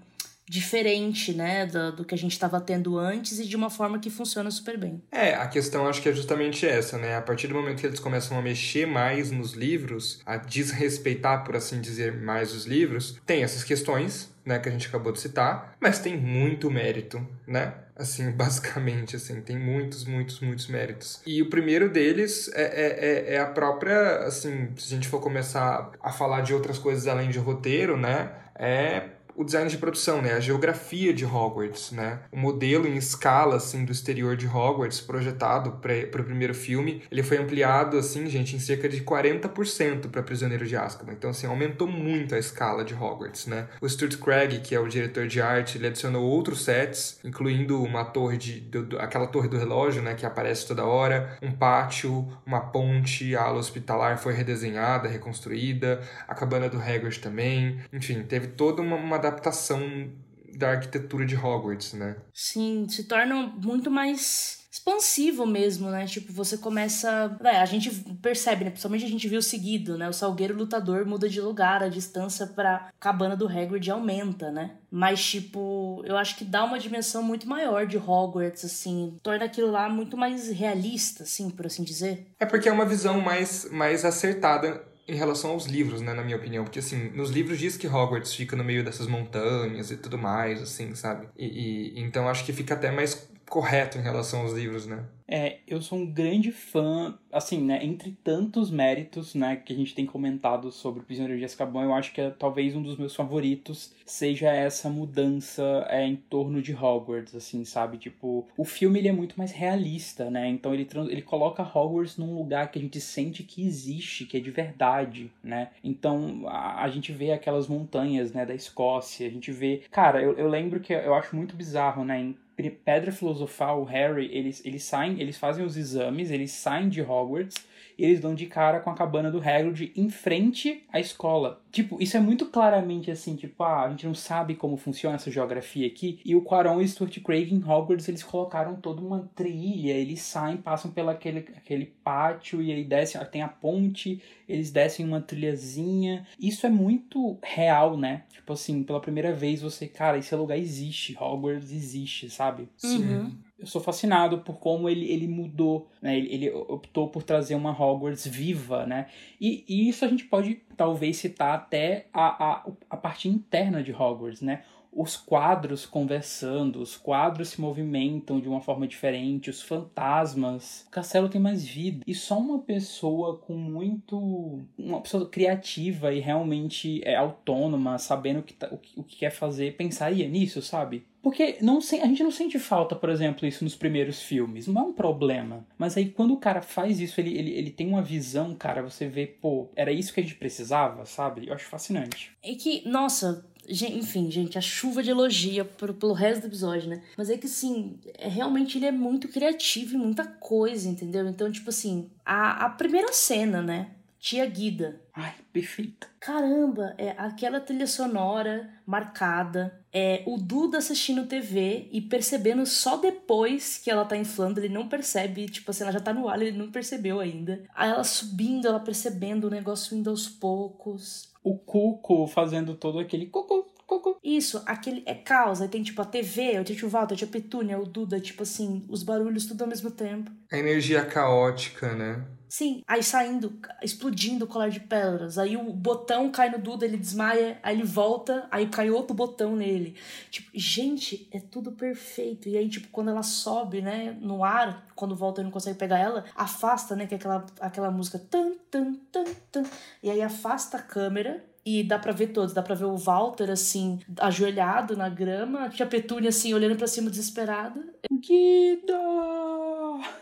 diferente, 0.49 1.33
né, 1.35 1.67
do, 1.67 1.93
do 1.97 2.05
que 2.05 2.15
a 2.15 2.19
gente 2.19 2.33
estava 2.33 2.61
tendo 2.61 2.99
antes 2.99 3.39
e 3.39 3.47
de 3.47 3.57
uma 3.57 3.69
forma 3.69 3.99
que 3.99 4.11
funciona 4.11 4.51
super 4.51 4.79
bem. 4.79 5.03
É, 5.13 5.35
a 5.35 5.47
questão 5.47 5.87
acho 5.87 6.01
que 6.01 6.09
é 6.09 6.13
justamente 6.13 6.67
essa, 6.67 6.97
né? 6.97 7.17
A 7.17 7.23
partir 7.23 7.47
do 7.49 7.55
momento 7.55 7.81
que 7.81 7.87
eles 7.87 8.01
começam 8.01 8.39
a 8.39 8.43
mexer 8.43 8.87
mais 8.87 9.31
nos 9.31 9.53
livros, 9.53 10.21
a 10.25 10.37
desrespeitar, 10.37 11.45
por 11.45 11.57
assim 11.57 11.81
dizer, 11.81 12.15
mais 12.15 12.55
os 12.55 12.65
livros, 12.65 13.21
tem 13.27 13.43
essas 13.43 13.63
questões, 13.63 14.33
né, 14.45 14.59
que 14.59 14.69
a 14.69 14.73
gente 14.73 14.89
acabou 14.89 15.13
de 15.13 15.21
citar, 15.21 15.77
mas 15.79 15.99
tem 15.99 16.17
muito 16.17 16.71
mérito, 16.71 17.25
né? 17.47 17.75
Assim, 17.95 18.31
basicamente, 18.33 19.17
assim, 19.17 19.43
tem 19.43 19.59
muitos, 19.59 20.07
muitos, 20.07 20.41
muitos 20.41 20.67
méritos. 20.69 21.21
E 21.27 21.43
o 21.43 21.51
primeiro 21.51 21.91
deles 21.91 22.51
é, 22.55 22.63
é, 22.63 23.33
é, 23.33 23.35
é 23.35 23.41
a 23.41 23.47
própria, 23.47 24.21
assim, 24.21 24.71
se 24.77 24.95
a 24.95 24.97
gente 24.97 25.09
for 25.09 25.21
começar 25.21 25.91
a 26.01 26.11
falar 26.11 26.41
de 26.41 26.55
outras 26.55 26.79
coisas 26.79 27.07
além 27.07 27.29
de 27.29 27.39
roteiro, 27.39 27.97
né? 27.97 28.33
É 28.55 29.18
o 29.39 29.45
design 29.45 29.71
de 29.71 29.79
produção, 29.79 30.21
né? 30.21 30.33
A 30.33 30.41
geografia 30.41 31.15
de 31.15 31.25
Hogwarts, 31.25 31.93
né? 31.93 32.19
O 32.33 32.37
modelo 32.37 32.89
em 32.89 32.97
escala, 32.97 33.55
assim, 33.55 33.85
do 33.85 33.93
exterior 33.93 34.37
de 34.37 34.49
Hogwarts, 34.49 35.01
projetado 35.01 35.79
para 35.81 35.95
o 36.21 36.25
primeiro 36.25 36.53
filme, 36.53 37.05
ele 37.09 37.23
foi 37.23 37.39
ampliado, 37.39 37.97
assim, 37.97 38.27
gente, 38.27 38.57
em 38.57 38.59
cerca 38.59 38.89
de 38.89 39.01
40% 39.01 40.11
para 40.11 40.25
Prisioneiro 40.25 40.67
de 40.67 40.77
Azkaban. 40.77 41.13
Então, 41.13 41.31
assim, 41.31 41.47
aumentou 41.47 41.87
muito 41.87 42.35
a 42.35 42.39
escala 42.39 42.85
de 42.85 42.95
Hogwarts, 42.95 43.47
né? 43.47 43.69
O 43.81 43.89
Stuart 43.89 44.17
Craig, 44.17 44.59
que 44.59 44.75
é 44.75 44.81
o 44.81 44.89
diretor 44.89 45.29
de 45.29 45.41
arte, 45.41 45.79
ele 45.79 45.87
adicionou 45.87 46.25
outros 46.25 46.65
sets, 46.65 47.21
incluindo 47.23 47.81
uma 47.81 48.05
torre 48.05 48.37
de... 48.37 48.69
Aquela 48.99 49.29
torre 49.29 49.47
do 49.47 49.57
relógio, 49.57 50.03
né? 50.03 50.17
Que 50.17 50.27
aparece 50.27 50.67
toda 50.67 50.85
hora, 50.85 51.39
um 51.41 51.53
pátio, 51.53 52.27
uma 52.45 52.61
ponte, 52.61 53.37
a 53.37 53.43
ala 53.45 53.59
hospitalar 53.59 54.19
foi 54.19 54.33
redesenhada, 54.33 55.07
reconstruída, 55.07 56.01
a 56.27 56.35
cabana 56.35 56.69
do 56.69 56.77
Hagrid 56.77 57.21
também. 57.21 57.79
Enfim, 57.93 58.25
teve 58.25 58.49
toda 58.49 58.83
uma, 58.83 58.97
uma 58.97 59.28
adaptação 59.29 60.11
da 60.57 60.71
arquitetura 60.71 61.25
de 61.25 61.37
Hogwarts, 61.37 61.93
né? 61.93 62.17
Sim, 62.35 62.87
se 62.89 63.05
torna 63.05 63.35
muito 63.63 63.91
mais 63.91 64.59
expansivo 64.71 65.47
mesmo, 65.47 65.91
né? 65.91 66.07
Tipo, 66.07 66.33
você 66.33 66.57
começa. 66.57 67.37
É, 67.45 67.61
a 67.61 67.65
gente 67.65 67.91
percebe, 68.23 68.65
né? 68.65 68.71
Principalmente 68.71 69.05
a 69.05 69.09
gente 69.09 69.29
viu 69.29 69.43
seguido, 69.43 69.99
né? 69.99 70.09
O 70.09 70.13
Salgueiro 70.13 70.57
Lutador 70.57 71.05
muda 71.07 71.29
de 71.29 71.41
lugar, 71.41 71.83
a 71.83 71.89
distância 71.89 72.47
pra 72.47 72.89
cabana 72.99 73.37
do 73.37 73.47
Hagrid 73.47 73.91
aumenta, 73.91 74.51
né? 74.51 74.73
Mas, 74.91 75.25
tipo, 75.25 76.03
eu 76.05 76.17
acho 76.17 76.37
que 76.37 76.45
dá 76.45 76.65
uma 76.65 76.79
dimensão 76.79 77.23
muito 77.23 77.49
maior 77.49 77.87
de 77.87 77.99
Hogwarts, 77.99 78.65
assim. 78.65 79.17
Torna 79.23 79.45
aquilo 79.45 79.71
lá 79.71 79.89
muito 79.89 80.17
mais 80.17 80.49
realista, 80.49 81.25
assim, 81.25 81.51
por 81.51 81.67
assim 81.67 81.83
dizer. 81.83 82.27
É 82.41 82.47
porque 82.47 82.69
é 82.69 82.73
uma 82.73 82.87
visão 82.87 83.21
mais, 83.21 83.69
mais 83.71 84.05
acertada 84.05 84.83
em 85.09 85.15
relação 85.15 85.53
aos 85.53 85.67
livros, 85.67 86.03
né, 86.03 86.13
na 86.13 86.23
minha 86.23 86.37
opinião. 86.37 86.65
Porque, 86.65 86.79
assim, 86.79 87.11
nos 87.15 87.31
livros 87.31 87.59
diz 87.59 87.77
que 87.77 87.87
Hogwarts 87.87 88.35
fica 88.35 88.55
no 88.55 88.63
meio 88.63 88.85
dessas 88.85 89.07
montanhas 89.07 89.91
e 89.91 89.97
tudo 89.97 90.19
mais, 90.19 90.61
assim, 90.61 90.95
sabe? 90.95 91.29
E, 91.37 91.97
e 91.97 92.01
então 92.01 92.29
acho 92.29 92.45
que 92.45 92.53
fica 92.53 92.75
até 92.75 92.91
mais 92.91 93.29
correto 93.49 93.99
em 93.99 94.03
relação 94.03 94.43
aos 94.43 94.53
livros, 94.53 94.87
né? 94.87 95.05
É, 95.31 95.59
eu 95.67 95.83
sou 95.83 95.99
um 95.99 96.07
grande 96.11 96.51
fã, 96.51 97.19
assim, 97.31 97.63
né, 97.63 97.85
entre 97.85 98.13
tantos 98.25 98.71
méritos, 98.71 99.35
né, 99.35 99.57
que 99.57 99.75
a 99.75 99.77
gente 99.77 99.95
tem 99.95 100.07
comentado 100.07 100.73
sobre 100.73 101.01
o 101.01 101.05
Prisioneiro 101.05 101.39
de 101.39 101.45
Azkaban, 101.45 101.83
eu 101.83 101.93
acho 101.93 102.15
que 102.15 102.21
é, 102.23 102.31
talvez 102.31 102.75
um 102.75 102.81
dos 102.81 102.97
meus 102.97 103.15
favoritos 103.15 103.93
seja 104.07 104.51
essa 104.51 104.89
mudança 104.89 105.87
é, 105.91 106.07
em 106.07 106.17
torno 106.17 106.63
de 106.63 106.75
Hogwarts, 106.75 107.35
assim, 107.35 107.63
sabe? 107.67 107.99
Tipo, 107.99 108.49
o 108.57 108.65
filme 108.65 109.01
ele 109.01 109.09
é 109.09 109.13
muito 109.13 109.37
mais 109.37 109.53
realista, 109.53 110.31
né? 110.31 110.49
Então 110.49 110.73
ele, 110.73 110.89
ele 111.11 111.21
coloca 111.21 111.63
Hogwarts 111.63 112.17
num 112.17 112.35
lugar 112.35 112.71
que 112.71 112.79
a 112.79 112.83
gente 112.83 112.99
sente 112.99 113.43
que 113.43 113.67
existe, 113.67 114.25
que 114.25 114.39
é 114.39 114.41
de 114.41 114.51
verdade, 114.51 115.31
né? 115.45 115.69
Então 115.85 116.45
a, 116.47 116.83
a 116.85 116.89
gente 116.89 117.13
vê 117.13 117.33
aquelas 117.33 117.69
montanhas, 117.69 118.33
né, 118.33 118.47
da 118.47 118.55
Escócia, 118.55 119.27
a 119.27 119.31
gente 119.31 119.53
vê... 119.53 119.83
Cara, 119.91 120.23
eu, 120.23 120.33
eu 120.39 120.49
lembro 120.49 120.81
que 120.81 120.95
eu 120.95 121.13
acho 121.15 121.37
muito 121.37 121.55
bizarro, 121.55 122.03
né, 122.03 122.19
em 122.19 122.37
Pedra 122.71 123.13
Filosofal, 123.13 123.81
o 123.81 123.85
Harry, 123.85 124.29
eles, 124.33 124.65
eles 124.65 124.83
saem, 124.83 125.21
eles 125.21 125.39
fazem 125.39 125.65
os 125.65 125.77
exames, 125.77 126.31
eles 126.31 126.51
saem 126.51 126.89
de 126.89 127.01
Hogwarts 127.01 127.57
e 127.97 128.05
eles 128.05 128.21
dão 128.21 128.35
de 128.35 128.47
cara 128.47 128.81
com 128.81 128.91
a 128.91 128.95
cabana 128.95 129.31
do 129.31 129.39
Hagrid 129.39 129.93
em 129.97 130.09
frente 130.09 130.85
à 130.93 131.01
escola. 131.01 131.63
Tipo, 131.71 132.01
isso 132.03 132.17
é 132.17 132.21
muito 132.21 132.47
claramente 132.47 133.11
assim, 133.11 133.37
tipo, 133.37 133.63
ah, 133.63 133.85
a 133.85 133.91
gente 133.91 134.07
não 134.07 134.15
sabe 134.15 134.55
como 134.55 134.77
funciona 134.77 135.17
essa 135.17 135.31
geografia 135.31 135.87
aqui. 135.87 136.21
E 136.25 136.35
o 136.35 136.43
Quaron 136.43 136.81
e 136.81 136.89
Stuart 136.89 137.21
Craig 137.23 137.53
em 137.53 137.63
Hogwarts, 137.63 138.09
eles 138.09 138.23
colocaram 138.23 138.77
toda 138.77 139.01
uma 139.01 139.29
trilha, 139.35 139.93
eles 139.93 140.23
saem, 140.23 140.57
passam 140.57 140.91
pelo 140.91 141.11
aquele, 141.11 141.41
aquele 141.57 141.87
pátio 142.03 142.63
e 142.63 142.73
aí 142.73 142.85
descem, 142.85 143.21
tem 143.27 143.43
a 143.43 143.49
ponte, 143.49 144.23
eles 144.49 144.71
descem 144.71 145.05
uma 145.05 145.21
trilhazinha. 145.21 146.27
Isso 146.41 146.67
é 146.67 146.71
muito 146.71 147.39
real, 147.43 147.97
né? 147.97 148.25
Tipo 148.33 148.55
assim, 148.55 148.83
pela 148.83 149.01
primeira 149.01 149.33
vez 149.33 149.61
você, 149.61 149.87
cara, 149.87 150.19
esse 150.19 150.35
lugar 150.35 150.59
existe, 150.59 151.17
Hogwarts 151.21 151.73
existe, 151.73 152.31
sabe? 152.31 152.69
Sim. 152.77 153.05
Uhum 153.05 153.48
eu 153.59 153.67
sou 153.67 153.81
fascinado 153.81 154.39
por 154.39 154.59
como 154.59 154.89
ele, 154.89 155.11
ele 155.11 155.27
mudou, 155.27 155.89
né? 156.01 156.17
Ele, 156.17 156.33
ele 156.33 156.51
optou 156.51 157.09
por 157.09 157.25
trazer 157.25 157.57
uma 157.57 157.73
Hogwarts 157.73 158.27
viva, 158.27 158.87
né? 158.87 159.09
E, 159.41 159.65
e 159.69 159.89
isso 159.89 160.05
a 160.05 160.09
gente 160.09 160.25
pode 160.25 160.55
talvez 160.77 161.17
citar 161.17 161.55
até 161.55 162.07
a, 162.13 162.45
a, 162.45 162.67
a 162.89 162.97
parte 162.97 163.29
interna 163.29 163.83
de 163.83 163.93
Hogwarts, 163.93 164.43
né? 164.43 164.63
Os 164.99 165.17
quadros 165.17 165.87
conversando, 165.87 166.83
os 166.83 166.97
quadros 166.97 167.51
se 167.51 167.61
movimentam 167.61 168.41
de 168.41 168.49
uma 168.49 168.61
forma 168.61 168.85
diferente, 168.85 169.49
os 169.49 169.63
fantasmas. 169.63 170.85
O 170.89 170.91
castelo 170.91 171.29
tem 171.29 171.41
mais 171.41 171.65
vida. 171.65 172.03
E 172.05 172.13
só 172.13 172.37
uma 172.37 172.59
pessoa 172.59 173.39
com 173.39 173.55
muito. 173.55 174.61
uma 174.77 175.01
pessoa 175.01 175.29
criativa 175.29 176.13
e 176.13 176.19
realmente 176.19 177.01
é 177.05 177.15
autônoma, 177.15 177.97
sabendo 177.97 178.41
o 178.41 178.43
que, 178.43 178.55
tá, 178.55 178.69
o, 178.73 178.77
que, 178.77 178.99
o 178.99 179.05
que 179.05 179.19
quer 179.19 179.31
fazer, 179.31 179.77
pensaria 179.77 180.27
nisso, 180.27 180.61
sabe? 180.61 181.07
Porque 181.23 181.59
não, 181.61 181.79
a 181.79 182.07
gente 182.07 182.23
não 182.23 182.31
sente 182.31 182.59
falta, 182.59 182.97
por 182.97 183.11
exemplo, 183.11 183.47
isso 183.47 183.63
nos 183.63 183.77
primeiros 183.77 184.23
filmes. 184.23 184.67
Não 184.67 184.81
é 184.81 184.85
um 184.85 184.93
problema. 184.93 185.65
Mas 185.77 185.97
aí 185.97 186.09
quando 186.11 186.33
o 186.33 186.39
cara 186.39 186.63
faz 186.63 187.01
isso, 187.01 187.21
ele, 187.21 187.37
ele, 187.37 187.51
ele 187.53 187.71
tem 187.71 187.87
uma 187.87 188.03
visão, 188.03 188.55
cara, 188.55 188.83
você 188.83 189.07
vê, 189.07 189.27
pô, 189.27 189.69
era 189.77 189.93
isso 189.93 190.13
que 190.13 190.21
a 190.21 190.23
gente 190.23 190.37
precisava, 190.37 191.05
sabe? 191.05 191.47
Eu 191.47 191.55
acho 191.55 191.67
fascinante. 191.67 192.33
E 192.43 192.57
que, 192.57 192.89
nossa, 192.89 193.45
enfim, 193.69 194.31
gente, 194.31 194.57
a 194.57 194.61
chuva 194.61 195.03
de 195.03 195.11
elogia 195.11 195.65
pro, 195.65 195.93
pelo 195.93 196.13
resto 196.13 196.43
do 196.43 196.47
episódio, 196.49 196.89
né? 196.89 197.03
Mas 197.17 197.29
é 197.31 197.37
que, 197.37 197.47
assim, 197.47 197.99
é, 198.19 198.29
realmente 198.29 198.79
ele 198.79 198.87
é 198.87 198.93
muito 198.93 199.29
criativo 199.29 199.95
e 199.95 199.99
muita 199.99 200.25
coisa, 200.25 200.89
entendeu? 200.89 201.29
Então, 201.29 201.51
tipo 201.51 201.71
assim, 201.71 202.11
a, 202.25 202.67
a 202.67 202.71
primeira 202.71 203.13
cena, 203.13 203.63
né? 203.63 203.91
Tia 204.21 204.45
Guida. 204.47 205.01
Ai, 205.15 205.35
perfeita. 205.53 206.09
Caramba, 206.19 206.95
é 206.99 207.11
aquela 207.11 207.61
trilha 207.61 207.87
sonora 207.87 208.69
marcada, 208.85 209.81
é 209.93 210.23
o 210.27 210.37
Duda 210.37 210.79
assistindo 210.79 211.27
TV 211.27 211.89
e 211.93 212.01
percebendo 212.01 212.67
só 212.67 212.97
depois 212.97 213.79
que 213.79 213.91
ela 213.91 214.05
tá 214.05 214.17
inflando, 214.17 214.59
ele 214.59 214.69
não 214.69 214.89
percebe, 214.89 215.47
tipo 215.47 215.71
assim, 215.71 215.85
ela 215.85 215.93
já 215.93 216.01
tá 216.01 216.13
no 216.13 216.29
ar, 216.29 216.41
ele 216.43 216.57
não 216.57 216.71
percebeu 216.71 217.21
ainda. 217.21 217.63
Aí 217.75 217.91
ela 217.91 218.05
subindo, 218.05 218.67
ela 218.67 218.81
percebendo 218.81 219.47
o 219.47 219.51
negócio 219.51 219.97
indo 219.97 220.11
aos 220.11 220.29
poucos. 220.29 221.33
O 221.49 221.57
Cuco 221.57 222.27
fazendo 222.27 222.75
todo 222.75 222.99
aquele 222.99 223.25
cucu, 223.25 223.65
cucu. 223.89 224.19
Isso, 224.23 224.63
aquele 224.67 225.03
é 225.07 225.15
caos. 225.15 225.61
Aí 225.61 225.69
tem 225.69 225.83
tipo 225.83 226.01
a 226.01 226.05
TV, 226.05 226.61
o 226.61 226.89
Walter, 226.89 227.25
a 227.25 227.27
Petúnia, 227.27 227.79
o 227.81 227.87
Duda, 227.87 228.21
tipo 228.21 228.43
assim, 228.43 228.85
os 228.89 229.03
barulhos 229.03 229.47
tudo 229.47 229.63
ao 229.63 229.69
mesmo 229.69 229.91
tempo. 229.91 230.31
A 230.53 230.59
energia 230.59 231.05
caótica, 231.05 231.95
né? 231.95 232.25
Sim, 232.49 232.83
aí 232.89 233.03
saindo, 233.03 233.61
explodindo 233.83 234.47
o 234.47 234.49
colar 234.49 234.71
de 234.71 234.81
pedras. 234.81 235.37
Aí 235.37 235.55
o 235.57 235.71
botão 235.73 236.31
cai 236.31 236.51
no 236.51 236.59
Duda, 236.59 236.87
ele 236.87 236.97
desmaia, 236.97 237.59
aí 237.63 237.77
ele 237.77 237.85
volta, 237.85 238.49
aí 238.51 238.67
cai 238.69 238.91
outro 238.91 239.15
botão 239.15 239.55
nele. 239.55 239.97
Tipo, 240.31 240.51
gente, 240.55 241.29
é 241.31 241.41
tudo 241.41 241.73
perfeito. 241.73 242.49
E 242.49 242.57
aí, 242.57 242.69
tipo, 242.69 242.89
quando 242.89 243.11
ela 243.11 243.23
sobe, 243.23 243.83
né, 243.83 244.17
no 244.21 244.43
ar, 244.43 244.87
quando 244.95 245.15
volta 245.15 245.43
e 245.43 245.45
não 245.45 245.51
consegue 245.51 245.79
pegar 245.79 245.99
ela, 245.99 246.25
afasta, 246.35 246.97
né, 246.97 247.07
que 247.07 247.15
é 247.15 247.19
aquela, 247.19 247.45
aquela 247.61 247.91
música 247.91 248.19
tan, 248.19 248.55
tan, 248.71 248.95
tan, 249.13 249.25
tan. 249.53 249.65
E 250.03 250.11
aí 250.11 250.23
afasta 250.23 250.79
a 250.79 250.83
câmera 250.83 251.45
e 251.69 251.83
dá 251.83 251.99
pra 251.99 252.13
ver 252.13 252.29
todos. 252.29 252.55
Dá 252.55 252.63
pra 252.63 252.75
ver 252.75 252.87
o 252.87 252.97
Walter, 252.97 253.51
assim, 253.51 253.99
ajoelhado 254.19 254.97
na 254.97 255.09
grama, 255.09 255.65
a 255.65 255.69
tia 255.69 255.87
Petúnia, 255.87 256.31
assim, 256.31 256.55
olhando 256.55 256.77
para 256.77 256.87
cima 256.87 257.11
desesperada. 257.11 257.81
Guida! 258.11 258.99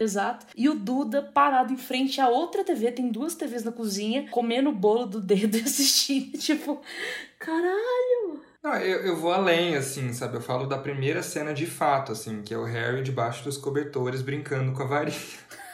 Exato. 0.00 0.46
E 0.56 0.68
o 0.68 0.74
Duda 0.74 1.22
parado 1.22 1.72
em 1.72 1.76
frente 1.76 2.20
a 2.20 2.28
outra 2.28 2.64
TV, 2.64 2.92
tem 2.92 3.10
duas 3.10 3.34
TVs 3.34 3.64
na 3.64 3.72
cozinha, 3.72 4.28
comendo 4.30 4.70
o 4.70 4.74
bolo 4.74 5.06
do 5.06 5.20
dedo 5.20 5.56
e 5.56 5.60
assistindo. 5.64 6.36
Tipo, 6.38 6.80
caralho! 7.38 8.40
Não, 8.62 8.74
eu, 8.78 9.00
eu 9.02 9.16
vou 9.16 9.32
além, 9.32 9.76
assim, 9.76 10.12
sabe? 10.12 10.36
Eu 10.36 10.40
falo 10.40 10.66
da 10.66 10.76
primeira 10.76 11.22
cena 11.22 11.54
de 11.54 11.66
fato, 11.66 12.10
assim, 12.10 12.42
que 12.42 12.52
é 12.52 12.58
o 12.58 12.64
Harry 12.64 13.00
debaixo 13.02 13.44
dos 13.44 13.56
cobertores 13.56 14.22
brincando 14.22 14.72
com 14.72 14.82
a 14.82 14.86
varinha. 14.86 15.16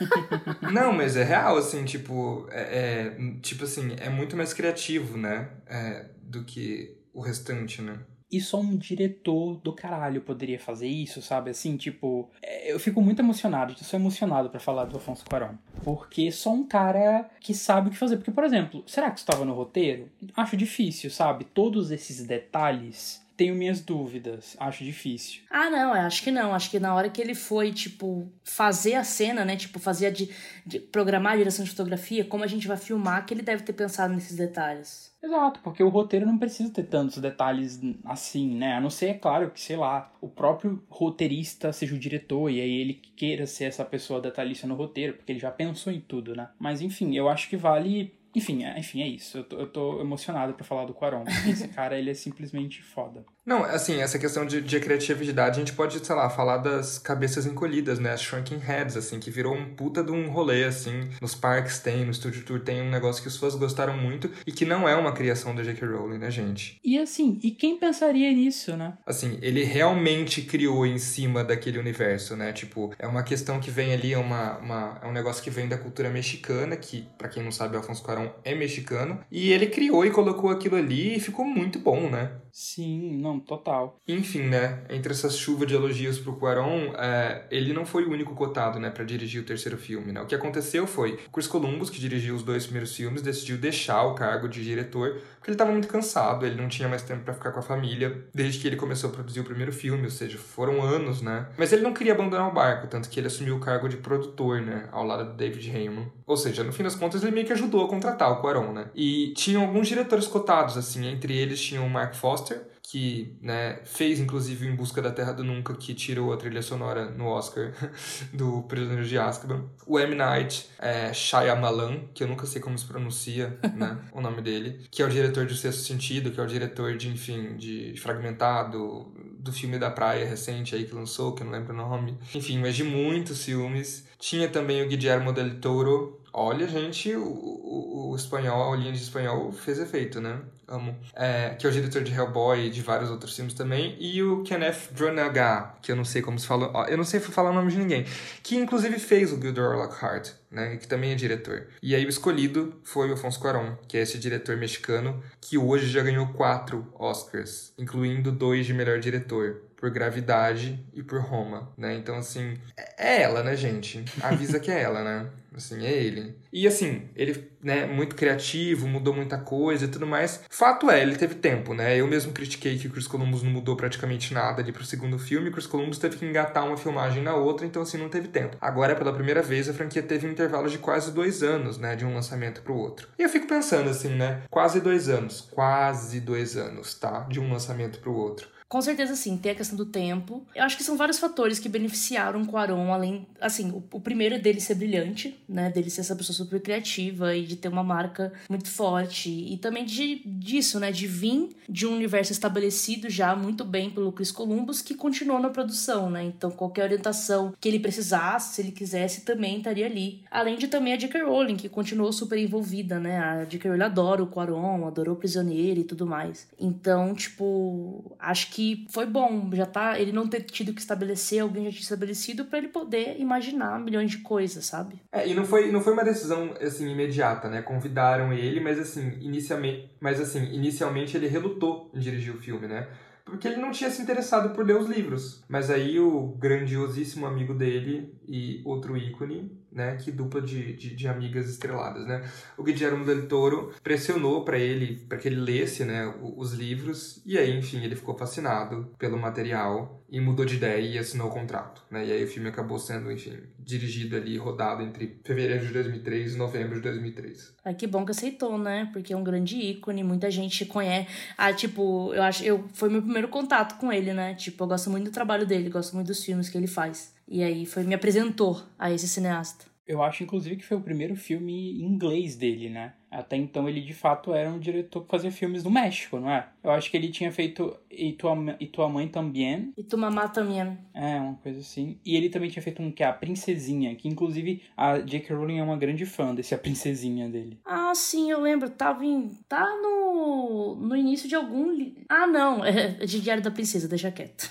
Não, 0.72 0.92
mas 0.92 1.16
é 1.16 1.24
real, 1.24 1.56
assim, 1.56 1.84
tipo, 1.84 2.46
é, 2.50 2.60
é, 2.60 3.16
tipo 3.40 3.64
assim, 3.64 3.94
é 3.98 4.08
muito 4.08 4.36
mais 4.36 4.52
criativo, 4.52 5.16
né? 5.16 5.50
É, 5.66 6.06
do 6.22 6.44
que 6.44 6.96
o 7.12 7.20
restante, 7.20 7.82
né? 7.82 7.98
E 8.32 8.40
só 8.40 8.58
um 8.58 8.78
diretor 8.78 9.58
do 9.58 9.74
caralho 9.74 10.22
poderia 10.22 10.58
fazer 10.58 10.88
isso, 10.88 11.20
sabe? 11.20 11.50
Assim, 11.50 11.76
tipo, 11.76 12.30
é, 12.42 12.72
eu 12.72 12.80
fico 12.80 13.02
muito 13.02 13.20
emocionado, 13.20 13.74
eu 13.74 13.84
sou 13.84 14.00
emocionado 14.00 14.48
para 14.48 14.58
falar 14.58 14.86
do 14.86 14.96
Afonso 14.96 15.22
Cuarón. 15.26 15.56
Porque 15.84 16.32
só 16.32 16.50
um 16.50 16.66
cara 16.66 17.28
que 17.40 17.52
sabe 17.52 17.88
o 17.88 17.90
que 17.90 17.98
fazer. 17.98 18.16
Porque, 18.16 18.30
por 18.30 18.42
exemplo, 18.42 18.82
será 18.86 19.10
que 19.10 19.18
estava 19.18 19.44
no 19.44 19.52
roteiro? 19.52 20.08
Acho 20.34 20.56
difícil, 20.56 21.10
sabe? 21.10 21.44
Todos 21.44 21.90
esses 21.90 22.26
detalhes 22.26 23.22
tenho 23.36 23.54
minhas 23.54 23.80
dúvidas. 23.80 24.56
Acho 24.58 24.84
difícil. 24.84 25.42
Ah, 25.50 25.70
não, 25.70 25.92
acho 25.92 26.22
que 26.22 26.30
não. 26.30 26.54
Acho 26.54 26.70
que 26.70 26.78
na 26.78 26.94
hora 26.94 27.10
que 27.10 27.20
ele 27.20 27.34
foi, 27.34 27.72
tipo, 27.72 28.30
fazer 28.44 28.94
a 28.94 29.04
cena, 29.04 29.44
né? 29.44 29.56
Tipo, 29.56 29.78
fazer 29.78 30.06
a 30.06 30.10
de, 30.10 30.30
de 30.66 30.78
programar 30.78 31.34
a 31.34 31.36
direção 31.36 31.64
de 31.64 31.70
fotografia, 31.70 32.24
como 32.24 32.44
a 32.44 32.46
gente 32.46 32.68
vai 32.68 32.76
filmar, 32.76 33.24
que 33.26 33.34
ele 33.34 33.42
deve 33.42 33.62
ter 33.62 33.72
pensado 33.72 34.14
nesses 34.14 34.36
detalhes. 34.36 35.12
Exato, 35.22 35.60
porque 35.62 35.82
o 35.84 35.88
roteiro 35.88 36.26
não 36.26 36.36
precisa 36.36 36.72
ter 36.72 36.82
tantos 36.82 37.18
detalhes 37.18 37.80
assim, 38.04 38.56
né? 38.56 38.74
A 38.74 38.80
não 38.80 38.90
ser, 38.90 39.10
é 39.10 39.14
claro, 39.14 39.50
que, 39.50 39.60
sei 39.60 39.76
lá, 39.76 40.12
o 40.20 40.28
próprio 40.28 40.82
roteirista 40.88 41.72
seja 41.72 41.94
o 41.94 41.98
diretor 41.98 42.50
e 42.50 42.60
aí 42.60 42.80
ele 42.80 42.94
queira 42.94 43.46
ser 43.46 43.64
essa 43.64 43.84
pessoa 43.84 44.20
detalhista 44.20 44.66
no 44.66 44.74
roteiro, 44.74 45.14
porque 45.14 45.30
ele 45.30 45.38
já 45.38 45.50
pensou 45.50 45.92
em 45.92 46.00
tudo, 46.00 46.34
né? 46.34 46.48
Mas 46.58 46.80
enfim, 46.80 47.14
eu 47.14 47.28
acho 47.28 47.48
que 47.48 47.56
vale 47.56 48.12
enfim, 48.34 48.64
é, 48.64 48.78
enfim, 48.78 49.02
é 49.02 49.06
isso. 49.06 49.38
Eu 49.38 49.44
tô, 49.44 49.56
eu 49.58 49.66
tô 49.66 50.00
emocionado 50.00 50.54
pra 50.54 50.64
falar 50.64 50.84
do 50.84 50.94
Quaron. 50.94 51.24
Esse 51.48 51.68
cara, 51.72 51.98
ele 51.98 52.10
é 52.10 52.14
simplesmente 52.14 52.82
foda. 52.82 53.24
Não, 53.44 53.64
assim, 53.64 54.00
essa 54.00 54.18
questão 54.18 54.46
de, 54.46 54.60
de 54.60 54.78
criatividade, 54.78 55.56
a 55.56 55.58
gente 55.58 55.72
pode, 55.72 56.04
sei 56.04 56.14
lá, 56.14 56.30
falar 56.30 56.58
das 56.58 56.98
cabeças 56.98 57.44
encolhidas, 57.44 57.98
né? 57.98 58.12
As 58.12 58.22
Shrunken 58.22 58.58
Heads, 58.58 58.96
assim, 58.96 59.18
que 59.18 59.30
virou 59.30 59.54
um 59.54 59.74
puta 59.74 60.02
de 60.02 60.12
um 60.12 60.30
rolê, 60.30 60.62
assim. 60.64 61.08
Nos 61.20 61.34
parques 61.34 61.80
tem, 61.80 62.04
no 62.04 62.14
Studio 62.14 62.44
Tour 62.44 62.60
tem 62.60 62.80
um 62.80 62.90
negócio 62.90 63.20
que 63.20 63.26
os 63.26 63.36
fãs 63.36 63.56
gostaram 63.56 63.96
muito 63.96 64.30
e 64.46 64.52
que 64.52 64.64
não 64.64 64.88
é 64.88 64.94
uma 64.94 65.12
criação 65.12 65.54
do 65.54 65.62
J.K. 65.62 65.86
Rowling, 65.86 66.18
né, 66.18 66.30
gente? 66.30 66.78
E 66.84 66.96
assim, 66.96 67.40
e 67.42 67.50
quem 67.50 67.78
pensaria 67.78 68.30
nisso, 68.32 68.76
né? 68.76 68.96
Assim, 69.04 69.38
ele 69.42 69.64
realmente 69.64 70.42
criou 70.42 70.86
em 70.86 70.98
cima 70.98 71.42
daquele 71.42 71.78
universo, 71.78 72.36
né? 72.36 72.52
Tipo, 72.52 72.94
é 72.96 73.08
uma 73.08 73.24
questão 73.24 73.58
que 73.58 73.70
vem 73.72 73.92
ali, 73.92 74.12
é 74.12 74.18
uma, 74.18 74.58
uma, 74.58 75.00
é 75.02 75.06
um 75.06 75.12
negócio 75.12 75.42
que 75.42 75.50
vem 75.50 75.68
da 75.68 75.76
cultura 75.76 76.08
mexicana, 76.10 76.76
que, 76.76 77.08
para 77.18 77.28
quem 77.28 77.42
não 77.42 77.50
sabe, 77.50 77.76
Alfonso 77.76 78.04
Cuarón 78.04 78.28
é 78.44 78.54
mexicano, 78.54 79.18
e 79.30 79.52
ele 79.52 79.66
criou 79.66 80.06
e 80.06 80.10
colocou 80.10 80.50
aquilo 80.50 80.76
ali 80.76 81.16
e 81.16 81.20
ficou 81.20 81.44
muito 81.44 81.80
bom, 81.80 82.08
né? 82.08 82.30
Sim, 82.54 83.16
não, 83.16 83.40
total. 83.40 83.98
Enfim, 84.06 84.42
né, 84.42 84.84
entre 84.90 85.10
essas 85.10 85.38
chuvas 85.38 85.66
de 85.66 85.74
elogios 85.74 86.18
pro 86.18 86.36
Cuarón, 86.36 86.92
é, 86.98 87.46
ele 87.50 87.72
não 87.72 87.86
foi 87.86 88.04
o 88.04 88.10
único 88.10 88.34
cotado, 88.34 88.78
né, 88.78 88.90
para 88.90 89.04
dirigir 89.04 89.40
o 89.40 89.44
terceiro 89.46 89.78
filme, 89.78 90.12
né? 90.12 90.20
O 90.20 90.26
que 90.26 90.34
aconteceu 90.34 90.86
foi, 90.86 91.18
Chris 91.32 91.46
Columbus, 91.46 91.88
que 91.88 91.98
dirigiu 91.98 92.34
os 92.34 92.42
dois 92.42 92.64
primeiros 92.64 92.94
filmes, 92.94 93.22
decidiu 93.22 93.56
deixar 93.56 94.02
o 94.04 94.14
cargo 94.14 94.50
de 94.50 94.62
diretor, 94.62 95.14
porque 95.36 95.50
ele 95.50 95.54
estava 95.54 95.72
muito 95.72 95.88
cansado, 95.88 96.44
ele 96.44 96.60
não 96.60 96.68
tinha 96.68 96.88
mais 96.90 97.02
tempo 97.02 97.24
para 97.24 97.32
ficar 97.32 97.52
com 97.52 97.60
a 97.60 97.62
família, 97.62 98.22
desde 98.34 98.60
que 98.60 98.66
ele 98.66 98.76
começou 98.76 99.08
a 99.08 99.12
produzir 99.14 99.40
o 99.40 99.44
primeiro 99.44 99.72
filme, 99.72 100.04
ou 100.04 100.10
seja, 100.10 100.36
foram 100.36 100.82
anos, 100.82 101.22
né? 101.22 101.48
Mas 101.56 101.72
ele 101.72 101.80
não 101.80 101.94
queria 101.94 102.12
abandonar 102.12 102.50
o 102.50 102.52
barco, 102.52 102.86
tanto 102.86 103.08
que 103.08 103.18
ele 103.18 103.28
assumiu 103.28 103.56
o 103.56 103.60
cargo 103.60 103.88
de 103.88 103.96
produtor, 103.96 104.60
né, 104.60 104.90
ao 104.92 105.06
lado 105.06 105.30
do 105.30 105.36
David 105.38 105.70
Heyman. 105.70 106.12
Ou 106.26 106.36
seja, 106.36 106.62
no 106.62 106.72
fim 106.72 106.82
das 106.82 106.94
contas, 106.94 107.22
ele 107.22 107.32
meio 107.32 107.46
que 107.46 107.52
ajudou 107.52 107.84
a 107.84 107.88
contratar 107.88 108.30
o 108.30 108.40
Cuarón, 108.40 108.72
né? 108.72 108.90
E 108.94 109.32
tinham 109.34 109.62
alguns 109.62 109.88
diretores 109.88 110.26
cotados, 110.26 110.76
assim, 110.76 111.06
entre 111.06 111.36
eles 111.36 111.60
tinham 111.60 111.86
o 111.86 111.90
Mark 111.90 112.14
Foster, 112.14 112.41
que 112.82 113.36
né, 113.40 113.80
fez 113.84 114.18
inclusive 114.20 114.66
Em 114.66 114.74
Busca 114.74 115.00
da 115.00 115.10
Terra 115.10 115.32
do 115.32 115.44
Nunca, 115.44 115.74
que 115.74 115.94
tirou 115.94 116.32
a 116.32 116.36
trilha 116.36 116.62
sonora 116.62 117.10
no 117.10 117.26
Oscar 117.26 117.72
do 118.32 118.62
Prisioneiro 118.62 119.04
de 119.04 119.18
Azkaban. 119.18 119.64
O 119.86 119.98
M. 119.98 120.14
Night 120.14 120.68
é, 120.78 121.12
Shyamalan, 121.12 122.00
que 122.12 122.22
eu 122.22 122.28
nunca 122.28 122.46
sei 122.46 122.60
como 122.60 122.76
se 122.76 122.84
pronuncia 122.84 123.58
né, 123.74 123.98
o 124.12 124.20
nome 124.20 124.42
dele, 124.42 124.86
que 124.90 125.02
é 125.02 125.06
o 125.06 125.08
diretor 125.08 125.46
de 125.46 125.54
O 125.54 125.56
Sexto 125.56 125.82
Sentido, 125.82 126.30
que 126.30 126.40
é 126.40 126.42
o 126.42 126.46
diretor 126.46 126.96
de, 126.96 127.08
enfim, 127.08 127.56
de 127.56 127.94
Fragmentado, 127.96 129.12
do 129.38 129.52
filme 129.52 129.78
da 129.78 129.90
praia 129.90 130.24
recente 130.24 130.74
aí 130.74 130.84
que 130.84 130.94
lançou, 130.94 131.34
que 131.34 131.42
eu 131.42 131.46
não 131.46 131.52
lembro 131.52 131.72
o 131.72 131.76
nome. 131.76 132.16
Enfim, 132.34 132.58
mas 132.58 132.76
de 132.76 132.84
muitos 132.84 133.44
filmes. 133.44 134.06
Tinha 134.18 134.48
também 134.48 134.82
o 134.82 134.88
Guillermo 134.88 135.32
del 135.32 135.58
Toro, 135.60 136.21
Olha, 136.34 136.66
gente, 136.66 137.14
o, 137.14 137.22
o, 137.22 138.10
o, 138.10 138.16
espanhol, 138.16 138.72
a 138.72 138.76
linha 138.76 138.92
de 138.92 139.02
espanhol 139.02 139.52
fez 139.52 139.78
efeito, 139.78 140.18
né? 140.18 140.40
Amo. 140.66 140.96
É, 141.14 141.50
que 141.50 141.66
é 141.66 141.68
o 141.68 141.72
diretor 141.72 142.02
de 142.02 142.10
Hellboy 142.10 142.66
e 142.66 142.70
de 142.70 142.80
vários 142.80 143.10
outros 143.10 143.36
filmes 143.36 143.52
também. 143.52 143.96
E 144.00 144.22
o 144.22 144.42
Kenneth 144.42 144.92
Branagh, 144.92 145.74
que 145.82 145.92
eu 145.92 145.96
não 145.96 146.04
sei 146.04 146.22
como 146.22 146.38
se 146.38 146.46
fala. 146.46 146.88
Eu 146.88 146.96
não 146.96 147.04
sei 147.04 147.20
falar 147.20 147.50
o 147.50 147.54
nome 147.54 147.70
de 147.70 147.76
ninguém. 147.76 148.06
Que 148.42 148.56
inclusive 148.56 148.98
fez 148.98 149.30
o 149.30 149.40
Gilderoy 149.40 149.76
Lockhart, 149.76 150.30
né? 150.50 150.76
Que 150.76 150.88
também 150.88 151.12
é 151.12 151.14
diretor. 151.14 151.66
E 151.82 151.94
aí 151.94 152.06
o 152.06 152.08
escolhido 152.08 152.80
foi 152.82 153.10
o 153.10 153.14
Afonso 153.14 153.38
Cuarón, 153.38 153.76
que 153.86 153.98
é 153.98 154.00
esse 154.00 154.18
diretor 154.18 154.56
mexicano 154.56 155.22
que 155.38 155.58
hoje 155.58 155.88
já 155.88 156.02
ganhou 156.02 156.28
quatro 156.28 156.90
Oscars, 156.98 157.74
incluindo 157.76 158.32
dois 158.32 158.64
de 158.64 158.72
melhor 158.72 158.98
diretor 158.98 159.62
por 159.76 159.90
Gravidade 159.90 160.82
e 160.94 161.02
por 161.02 161.20
Roma, 161.20 161.70
né? 161.76 161.94
Então, 161.96 162.16
assim, 162.16 162.56
é 162.96 163.20
ela, 163.20 163.42
né, 163.42 163.56
gente? 163.56 164.02
Avisa 164.22 164.60
que 164.60 164.70
é 164.70 164.80
ela, 164.80 165.02
né? 165.02 165.26
Assim, 165.56 165.84
é 165.84 165.92
ele. 165.92 166.36
E 166.52 166.66
assim, 166.66 167.08
ele, 167.14 167.50
né, 167.62 167.86
muito 167.86 168.14
criativo, 168.16 168.86
mudou 168.86 169.14
muita 169.14 169.38
coisa 169.38 169.84
e 169.84 169.88
tudo 169.88 170.06
mais. 170.06 170.42
Fato 170.50 170.90
é, 170.90 171.02
ele 171.02 171.16
teve 171.16 171.34
tempo, 171.36 171.74
né? 171.74 171.96
Eu 171.96 172.06
mesmo 172.06 172.32
critiquei 172.32 172.78
que 172.78 172.86
o 172.86 172.90
Chris 172.90 173.06
Columbus 173.06 173.42
não 173.42 173.50
mudou 173.50 173.76
praticamente 173.76 174.32
nada 174.34 174.62
ali 174.62 174.72
pro 174.72 174.84
segundo 174.84 175.18
filme. 175.18 175.48
O 175.48 175.52
Chris 175.52 175.66
Columbus 175.66 175.98
teve 175.98 176.16
que 176.16 176.24
engatar 176.24 176.66
uma 176.66 176.76
filmagem 176.76 177.22
na 177.22 177.34
outra, 177.34 177.66
então 177.66 177.82
assim, 177.82 177.98
não 177.98 178.08
teve 178.08 178.28
tempo. 178.28 178.56
Agora, 178.60 178.94
pela 178.94 179.12
primeira 179.12 179.42
vez, 179.42 179.68
a 179.68 179.74
franquia 179.74 180.02
teve 180.02 180.26
um 180.26 180.30
intervalo 180.30 180.68
de 180.68 180.78
quase 180.78 181.12
dois 181.12 181.42
anos, 181.42 181.78
né? 181.78 181.96
De 181.96 182.04
um 182.04 182.14
lançamento 182.14 182.62
pro 182.62 182.76
outro. 182.76 183.08
E 183.18 183.22
eu 183.22 183.28
fico 183.28 183.46
pensando 183.46 183.88
assim, 183.90 184.10
né? 184.10 184.42
Quase 184.50 184.80
dois 184.80 185.08
anos. 185.08 185.48
Quase 185.50 186.20
dois 186.20 186.56
anos, 186.56 186.94
tá? 186.94 187.20
De 187.28 187.40
um 187.40 187.50
lançamento 187.52 187.98
pro 188.00 188.14
outro. 188.14 188.48
Com 188.72 188.80
certeza, 188.80 189.14
sim, 189.14 189.36
tem 189.36 189.52
a 189.52 189.54
questão 189.54 189.76
do 189.76 189.84
tempo. 189.84 190.46
Eu 190.54 190.64
acho 190.64 190.78
que 190.78 190.82
são 190.82 190.96
vários 190.96 191.18
fatores 191.18 191.58
que 191.58 191.68
beneficiaram 191.68 192.40
o 192.40 192.46
Quaron, 192.46 192.90
além, 192.90 193.26
assim, 193.38 193.70
o, 193.70 193.84
o, 193.92 194.00
primeiro 194.00 194.36
é 194.36 194.38
dele 194.38 194.62
ser 194.62 194.76
brilhante, 194.76 195.38
né, 195.46 195.68
dele 195.68 195.90
ser 195.90 196.00
essa 196.00 196.16
pessoa 196.16 196.34
super 196.34 196.58
criativa 196.58 197.36
e 197.36 197.44
de 197.44 197.56
ter 197.56 197.68
uma 197.68 197.84
marca 197.84 198.32
muito 198.48 198.70
forte, 198.70 199.28
e 199.28 199.58
também 199.58 199.84
de, 199.84 200.22
disso, 200.24 200.80
né, 200.80 200.90
de 200.90 201.06
vir 201.06 201.50
de 201.68 201.86
um 201.86 201.94
universo 201.94 202.32
estabelecido 202.32 203.10
já 203.10 203.36
muito 203.36 203.62
bem 203.62 203.90
pelo 203.90 204.10
Chris 204.10 204.32
Columbus, 204.32 204.80
que 204.80 204.94
continuou 204.94 205.38
na 205.38 205.50
produção, 205.50 206.08
né, 206.08 206.24
então 206.24 206.50
qualquer 206.50 206.84
orientação 206.84 207.52
que 207.60 207.68
ele 207.68 207.78
precisasse, 207.78 208.54
se 208.54 208.62
ele 208.62 208.72
quisesse, 208.72 209.20
também 209.20 209.58
estaria 209.58 209.84
ali. 209.84 210.24
Além 210.30 210.56
de 210.56 210.66
também 210.66 210.94
a 210.94 210.96
J.K. 210.96 211.22
Rowling, 211.24 211.56
que 211.56 211.68
continuou 211.68 212.10
super 212.10 212.38
envolvida, 212.38 212.98
né, 212.98 213.18
a 213.18 213.44
J.K. 213.44 213.68
Rowling 213.68 213.84
adora 213.84 214.22
o 214.22 214.28
Quaron, 214.28 214.86
adorou 214.86 215.14
o 215.14 215.18
Prisioneiro 215.18 215.80
e 215.80 215.84
tudo 215.84 216.06
mais. 216.06 216.48
Então, 216.58 217.14
tipo, 217.14 218.16
acho 218.18 218.50
que 218.50 218.61
que 218.62 218.86
foi 218.88 219.06
bom, 219.06 219.50
já 219.52 219.66
tá, 219.66 219.98
ele 219.98 220.12
não 220.12 220.28
ter 220.28 220.42
tido 220.42 220.72
que 220.72 220.80
estabelecer, 220.80 221.40
alguém 221.40 221.64
já 221.64 221.70
tinha 221.70 221.82
estabelecido 221.82 222.44
para 222.44 222.58
ele 222.58 222.68
poder 222.68 223.18
imaginar 223.18 223.80
milhões 223.80 224.12
de 224.12 224.18
coisas, 224.18 224.64
sabe? 224.64 225.02
É, 225.10 225.26
e 225.26 225.34
não 225.34 225.44
foi, 225.44 225.72
não 225.72 225.80
foi 225.80 225.92
uma 225.92 226.04
decisão 226.04 226.54
assim 226.60 226.88
imediata, 226.88 227.48
né? 227.48 227.60
Convidaram 227.60 228.32
ele, 228.32 228.60
mas 228.60 228.78
assim, 228.78 229.18
inicialmente, 229.20 229.90
mas 230.00 230.20
assim, 230.20 230.44
inicialmente 230.54 231.16
ele 231.16 231.26
relutou 231.26 231.90
em 231.92 231.98
dirigir 231.98 232.32
o 232.32 232.38
filme, 232.38 232.68
né? 232.68 232.86
porque 233.24 233.46
ele 233.46 233.56
não 233.56 233.70
tinha 233.70 233.88
se 233.88 234.02
interessado 234.02 234.52
por 234.52 234.66
ler 234.66 234.76
os 234.76 234.88
livros. 234.88 235.44
Mas 235.48 235.70
aí 235.70 235.98
o 235.98 236.36
grandiosíssimo 236.38 237.24
amigo 237.24 237.54
dele 237.54 238.12
e 238.26 238.60
outro 238.64 238.96
ícone, 238.96 239.61
né, 239.72 239.96
que 239.96 240.12
dupla 240.12 240.40
de, 240.40 240.74
de, 240.74 240.94
de 240.94 241.08
amigas 241.08 241.48
estreladas, 241.48 242.06
né? 242.06 242.22
O 242.56 242.62
Guillermo 242.62 243.04
del 243.04 243.26
Toro 243.26 243.72
pressionou 243.82 244.44
para 244.44 244.58
ele, 244.58 244.96
para 245.08 245.18
que 245.18 245.28
ele 245.28 245.40
lesse, 245.40 245.84
né, 245.84 246.12
os 246.36 246.52
livros, 246.52 247.22
e 247.24 247.38
aí, 247.38 247.56
enfim, 247.56 247.82
ele 247.82 247.96
ficou 247.96 248.16
fascinado 248.16 248.92
pelo 248.98 249.18
material 249.18 250.02
e 250.12 250.20
mudou 250.20 250.44
de 250.44 250.56
ideia 250.56 250.80
e 250.80 250.98
assinou 250.98 251.28
o 251.28 251.30
contrato, 251.30 251.82
né? 251.90 252.06
E 252.06 252.12
aí 252.12 252.24
o 252.24 252.28
filme 252.28 252.48
acabou 252.48 252.78
sendo, 252.78 253.10
enfim, 253.10 253.38
dirigido 253.58 254.14
ali, 254.14 254.36
rodado 254.36 254.82
entre 254.82 255.18
fevereiro 255.24 255.66
de 255.66 255.72
2003 255.72 256.34
e 256.34 256.36
novembro 256.36 256.74
de 256.76 256.82
2003. 256.82 257.54
Ai, 257.64 257.74
que 257.74 257.86
bom 257.86 258.04
que 258.04 258.10
aceitou, 258.10 258.58
né? 258.58 258.90
Porque 258.92 259.14
é 259.14 259.16
um 259.16 259.24
grande 259.24 259.56
ícone, 259.56 260.04
muita 260.04 260.30
gente 260.30 260.66
conhece. 260.66 261.08
Ah, 261.36 261.52
tipo, 261.54 262.12
eu 262.12 262.22
acho, 262.22 262.44
eu 262.44 262.68
foi 262.74 262.90
meu 262.90 263.00
primeiro 263.00 263.28
contato 263.28 263.78
com 263.78 263.90
ele, 263.90 264.12
né? 264.12 264.34
Tipo, 264.34 264.64
eu 264.64 264.68
gosto 264.68 264.90
muito 264.90 265.06
do 265.06 265.10
trabalho 265.10 265.46
dele, 265.46 265.70
gosto 265.70 265.94
muito 265.94 266.08
dos 266.08 266.22
filmes 266.22 266.50
que 266.50 266.58
ele 266.58 266.66
faz. 266.66 267.14
E 267.32 267.42
aí 267.42 267.64
foi 267.64 267.82
me 267.82 267.94
apresentou 267.94 268.62
a 268.78 268.92
esse 268.92 269.08
cineasta. 269.08 269.64
Eu 269.86 270.02
acho, 270.02 270.22
inclusive, 270.22 270.56
que 270.56 270.64
foi 270.64 270.76
o 270.76 270.82
primeiro 270.82 271.16
filme 271.16 271.80
em 271.80 271.84
inglês 271.84 272.36
dele, 272.36 272.68
né? 272.68 272.92
Até 273.10 273.36
então 273.36 273.68
ele 273.68 273.80
de 273.80 273.92
fato 273.92 274.32
era 274.32 274.48
um 274.48 274.58
diretor 274.58 275.02
que 275.02 275.10
fazia 275.10 275.30
filmes 275.30 275.64
no 275.64 275.70
México, 275.70 276.20
não 276.20 276.30
é? 276.30 276.48
Eu 276.62 276.70
acho 276.70 276.90
que 276.90 276.96
ele 276.96 277.10
tinha 277.10 277.32
feito 277.32 277.76
E 277.90 278.12
Tua, 278.12 278.36
e 278.60 278.66
tua 278.66 278.88
Mãe 278.88 279.08
Também. 279.08 279.72
E 279.76 279.82
Tu 279.82 279.98
Mamá 279.98 280.28
Também. 280.28 280.78
É, 280.94 281.20
uma 281.20 281.34
coisa 281.34 281.60
assim. 281.60 281.98
E 282.04 282.16
ele 282.16 282.28
também 282.28 282.48
tinha 282.48 282.62
feito 282.62 282.80
um 282.80 282.92
que 282.92 283.02
é 283.02 283.06
A 283.06 283.12
Princesinha, 283.12 283.94
que 283.96 284.08
inclusive 284.08 284.62
a 284.76 284.98
J.K. 284.98 285.34
Rowling 285.34 285.58
é 285.58 285.62
uma 285.62 285.76
grande 285.76 286.06
fã 286.06 286.34
desse 286.34 286.54
A 286.54 286.58
Princesinha 286.58 287.28
dele. 287.28 287.58
Ah, 287.64 287.92
sim, 287.94 288.30
eu 288.30 288.40
lembro. 288.40 288.70
Tava 288.70 289.04
em. 289.04 289.28
Tá 289.48 289.64
no. 289.82 290.76
no 290.76 290.96
início 290.96 291.28
de 291.28 291.34
algum. 291.34 291.76
Ah, 292.08 292.26
não. 292.26 292.62
É 292.72 293.04
de 293.04 293.20
Diário 293.20 293.42
da 293.42 293.50
Princesa, 293.50 293.88
deixa 293.88 294.10
quieto. 294.10 294.50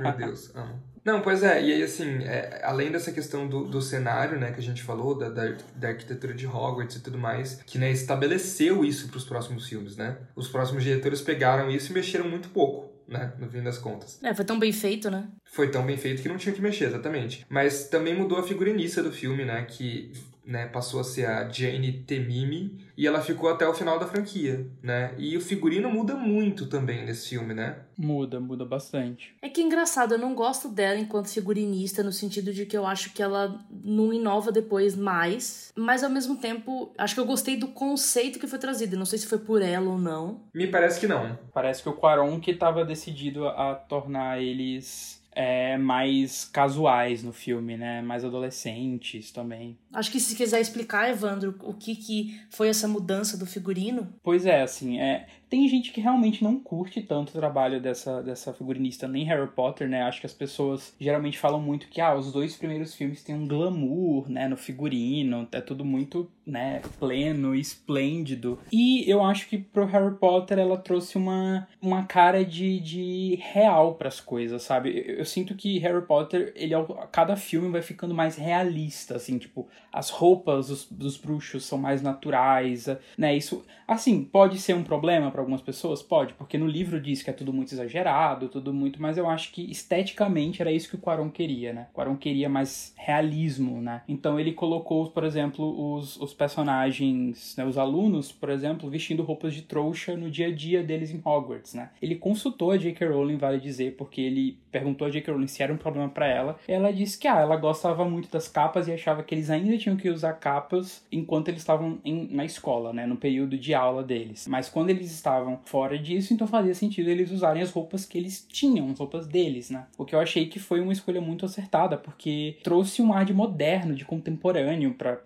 Meu 0.00 0.16
Deus, 0.16 0.54
amo. 0.54 0.90
Não, 1.04 1.20
pois 1.20 1.42
é, 1.42 1.62
e 1.62 1.72
aí 1.72 1.82
assim, 1.82 2.24
é, 2.24 2.60
além 2.62 2.90
dessa 2.90 3.10
questão 3.12 3.48
do, 3.48 3.64
do 3.64 3.80
cenário, 3.80 4.38
né, 4.38 4.52
que 4.52 4.60
a 4.60 4.62
gente 4.62 4.82
falou, 4.82 5.16
da, 5.16 5.28
da, 5.28 5.56
da 5.74 5.88
arquitetura 5.88 6.34
de 6.34 6.46
Hogwarts 6.46 6.96
e 6.96 7.00
tudo 7.00 7.18
mais, 7.18 7.62
que 7.66 7.78
né, 7.78 7.90
estabeleceu 7.90 8.84
isso 8.84 9.08
para 9.08 9.16
os 9.16 9.24
próximos 9.24 9.68
filmes, 9.68 9.96
né? 9.96 10.18
Os 10.36 10.48
próximos 10.48 10.84
diretores 10.84 11.20
pegaram 11.20 11.70
isso 11.70 11.90
e 11.90 11.94
mexeram 11.94 12.28
muito 12.28 12.48
pouco. 12.50 12.90
Né, 13.08 13.32
no 13.40 13.50
fim 13.50 13.60
das 13.60 13.76
contas. 13.76 14.20
É, 14.22 14.32
foi 14.32 14.44
tão 14.44 14.56
bem 14.56 14.70
feito, 14.72 15.10
né? 15.10 15.26
Foi 15.44 15.68
tão 15.68 15.84
bem 15.84 15.96
feito 15.96 16.22
que 16.22 16.28
não 16.28 16.36
tinha 16.36 16.54
que 16.54 16.62
mexer, 16.62 16.84
exatamente. 16.84 17.44
Mas 17.48 17.88
também 17.88 18.14
mudou 18.14 18.38
a 18.38 18.44
figurinista 18.44 19.02
do 19.02 19.10
filme, 19.10 19.44
né? 19.44 19.64
Que 19.68 20.12
né, 20.44 20.66
passou 20.66 21.00
a 21.00 21.04
ser 21.04 21.26
a 21.26 21.48
Jane 21.48 21.92
Temimi 21.92 22.78
e 22.96 23.06
ela 23.06 23.20
ficou 23.20 23.48
até 23.48 23.66
o 23.66 23.74
final 23.74 23.98
da 23.98 24.06
franquia, 24.06 24.66
né? 24.82 25.14
E 25.16 25.36
o 25.36 25.40
figurino 25.40 25.90
muda 25.90 26.14
muito 26.14 26.66
também 26.66 27.04
nesse 27.04 27.30
filme, 27.30 27.54
né? 27.54 27.78
Muda, 27.96 28.40
muda 28.40 28.64
bastante. 28.64 29.34
É 29.40 29.48
que 29.48 29.60
é 29.60 29.64
engraçado, 29.64 30.12
eu 30.12 30.18
não 30.18 30.34
gosto 30.34 30.68
dela 30.68 30.98
enquanto 30.98 31.28
figurinista 31.28 32.02
no 32.02 32.12
sentido 32.12 32.52
de 32.52 32.66
que 32.66 32.76
eu 32.76 32.86
acho 32.86 33.12
que 33.12 33.22
ela 33.22 33.64
não 33.70 34.12
inova 34.12 34.50
depois 34.50 34.96
mais, 34.96 35.72
mas 35.76 36.02
ao 36.02 36.10
mesmo 36.10 36.36
tempo, 36.36 36.92
acho 36.98 37.14
que 37.14 37.20
eu 37.20 37.26
gostei 37.26 37.56
do 37.56 37.68
conceito 37.68 38.38
que 38.38 38.46
foi 38.46 38.58
trazido, 38.58 38.96
não 38.96 39.06
sei 39.06 39.18
se 39.18 39.26
foi 39.26 39.38
por 39.38 39.62
ela 39.62 39.90
ou 39.90 39.98
não. 39.98 40.42
Me 40.54 40.66
parece 40.66 41.00
que 41.00 41.06
não. 41.06 41.38
Parece 41.52 41.82
que 41.82 41.88
o 41.88 41.94
Quaron 41.94 42.40
que 42.40 42.50
estava 42.50 42.84
decidido 42.84 43.46
a 43.46 43.74
tornar 43.74 44.42
eles 44.42 45.20
é, 45.32 45.76
mais 45.78 46.44
casuais 46.44 47.22
no 47.22 47.32
filme, 47.32 47.76
né? 47.76 48.02
Mais 48.02 48.24
adolescentes 48.24 49.30
também. 49.30 49.78
Acho 49.92 50.10
que 50.10 50.20
se 50.20 50.36
quiser 50.36 50.60
explicar, 50.60 51.10
Evandro, 51.10 51.56
o 51.62 51.74
que, 51.74 51.96
que 51.96 52.40
foi 52.48 52.68
essa 52.68 52.86
mudança 52.86 53.36
do 53.36 53.46
figurino. 53.46 54.12
Pois 54.22 54.46
é, 54.46 54.62
assim, 54.62 55.00
é, 55.00 55.26
tem 55.50 55.66
gente 55.68 55.90
que 55.90 56.00
realmente 56.00 56.44
não 56.44 56.60
curte 56.60 57.02
tanto 57.02 57.30
o 57.30 57.32
trabalho 57.32 57.80
dessa, 57.80 58.22
dessa 58.22 58.54
figurinista, 58.54 59.08
nem 59.08 59.24
Harry 59.24 59.48
Potter, 59.48 59.88
né? 59.88 60.02
Acho 60.02 60.20
que 60.20 60.26
as 60.26 60.32
pessoas 60.32 60.94
geralmente 60.98 61.40
falam 61.40 61.60
muito 61.60 61.88
que, 61.88 62.00
ah, 62.00 62.14
os 62.14 62.32
dois 62.32 62.56
primeiros 62.56 62.94
filmes 62.94 63.24
têm 63.24 63.34
um 63.34 63.48
glamour, 63.48 64.30
né, 64.30 64.46
no 64.46 64.56
figurino, 64.56 65.48
é 65.50 65.60
tudo 65.60 65.84
muito, 65.84 66.30
né, 66.46 66.80
pleno, 67.00 67.52
esplêndido. 67.52 68.60
E 68.72 69.10
eu 69.10 69.24
acho 69.24 69.48
que 69.48 69.58
pro 69.58 69.86
Harry 69.86 70.14
Potter 70.14 70.56
ela 70.56 70.78
trouxe 70.78 71.18
uma, 71.18 71.66
uma 71.82 72.04
cara 72.04 72.44
de, 72.44 72.78
de 72.78 73.38
real 73.42 73.96
para 73.96 74.06
as 74.06 74.20
coisas, 74.20 74.62
sabe? 74.62 75.02
Eu, 75.04 75.16
eu, 75.16 75.24
sinto 75.24 75.56
que 75.56 75.80
Harry 75.80 76.06
Potter, 76.06 76.52
ele, 76.54 76.74
cada 77.10 77.34
filme 77.34 77.68
vai 77.70 77.82
ficando 77.82 78.14
mais 78.14 78.36
realista, 78.36 79.16
assim, 79.16 79.36
tipo, 79.36 79.68
as 79.92 80.10
roupas 80.10 80.68
dos, 80.68 80.86
dos 80.90 81.16
bruxos 81.16 81.64
são 81.64 81.78
mais 81.78 82.02
naturais, 82.02 82.88
né? 83.16 83.36
Isso, 83.36 83.64
assim, 83.86 84.24
pode 84.24 84.58
ser 84.58 84.74
um 84.74 84.82
problema 84.82 85.30
para 85.30 85.40
algumas 85.40 85.60
pessoas? 85.60 86.02
Pode, 86.02 86.34
porque 86.34 86.56
no 86.56 86.66
livro 86.66 87.00
diz 87.00 87.22
que 87.22 87.30
é 87.30 87.32
tudo 87.32 87.52
muito 87.52 87.72
exagerado, 87.72 88.48
tudo 88.48 88.72
muito, 88.72 89.00
mas 89.02 89.18
eu 89.18 89.28
acho 89.28 89.52
que 89.52 89.70
esteticamente 89.70 90.62
era 90.62 90.70
isso 90.70 90.88
que 90.88 90.94
o 90.94 90.98
Quaron 90.98 91.30
queria, 91.30 91.72
né? 91.72 91.86
O 91.90 91.94
Quaron 91.94 92.16
queria 92.16 92.48
mais 92.48 92.94
realismo, 92.96 93.80
né? 93.80 94.02
Então 94.08 94.38
ele 94.38 94.52
colocou, 94.52 95.10
por 95.10 95.24
exemplo, 95.24 95.94
os, 95.94 96.16
os 96.20 96.32
personagens, 96.32 97.54
né, 97.56 97.64
os 97.64 97.76
alunos, 97.76 98.30
por 98.30 98.50
exemplo, 98.50 98.88
vestindo 98.88 99.22
roupas 99.22 99.54
de 99.54 99.62
trouxa 99.62 100.16
no 100.16 100.30
dia 100.30 100.48
a 100.48 100.54
dia 100.54 100.82
deles 100.82 101.10
em 101.10 101.20
Hogwarts, 101.24 101.74
né? 101.74 101.90
Ele 102.00 102.14
consultou 102.14 102.70
a 102.70 102.76
J.K. 102.76 103.08
Rowling, 103.08 103.38
vale 103.38 103.58
dizer, 103.58 103.96
porque 103.96 104.20
ele 104.20 104.58
perguntou 104.70 105.06
a 105.06 105.10
J.K. 105.10 105.32
Rowling 105.32 105.46
se 105.46 105.62
era 105.62 105.72
um 105.72 105.76
problema 105.76 106.08
para 106.08 106.28
ela. 106.28 106.58
Ela 106.68 106.92
disse 106.92 107.18
que 107.18 107.26
ah, 107.26 107.40
ela 107.40 107.56
gostava 107.56 108.04
muito 108.04 108.30
das 108.30 108.46
capas 108.46 108.86
e 108.86 108.92
achava 108.92 109.22
que 109.22 109.34
eles 109.34 109.50
ainda 109.50 109.79
tinham 109.80 109.96
que 109.96 110.08
usar 110.08 110.34
capas 110.34 111.04
enquanto 111.10 111.48
eles 111.48 111.62
estavam 111.62 111.98
na 112.30 112.44
escola, 112.44 112.92
né, 112.92 113.06
no 113.06 113.16
período 113.16 113.58
de 113.58 113.74
aula 113.74 114.02
deles. 114.02 114.46
Mas 114.46 114.68
quando 114.68 114.90
eles 114.90 115.10
estavam 115.10 115.58
fora 115.64 115.98
disso, 115.98 116.32
então 116.32 116.46
fazia 116.46 116.74
sentido 116.74 117.08
eles 117.08 117.30
usarem 117.30 117.62
as 117.62 117.70
roupas 117.70 118.04
que 118.04 118.18
eles 118.18 118.46
tinham, 118.48 118.90
as 118.90 118.98
roupas 118.98 119.26
deles, 119.26 119.70
né? 119.70 119.86
O 119.98 120.04
que 120.04 120.14
eu 120.14 120.20
achei 120.20 120.46
que 120.46 120.58
foi 120.58 120.80
uma 120.80 120.92
escolha 120.92 121.20
muito 121.20 121.44
acertada, 121.44 121.96
porque 121.96 122.58
trouxe 122.62 123.02
um 123.02 123.12
ar 123.12 123.24
de 123.24 123.34
moderno, 123.34 123.94
de 123.94 124.04
contemporâneo 124.04 124.94
para 124.94 125.18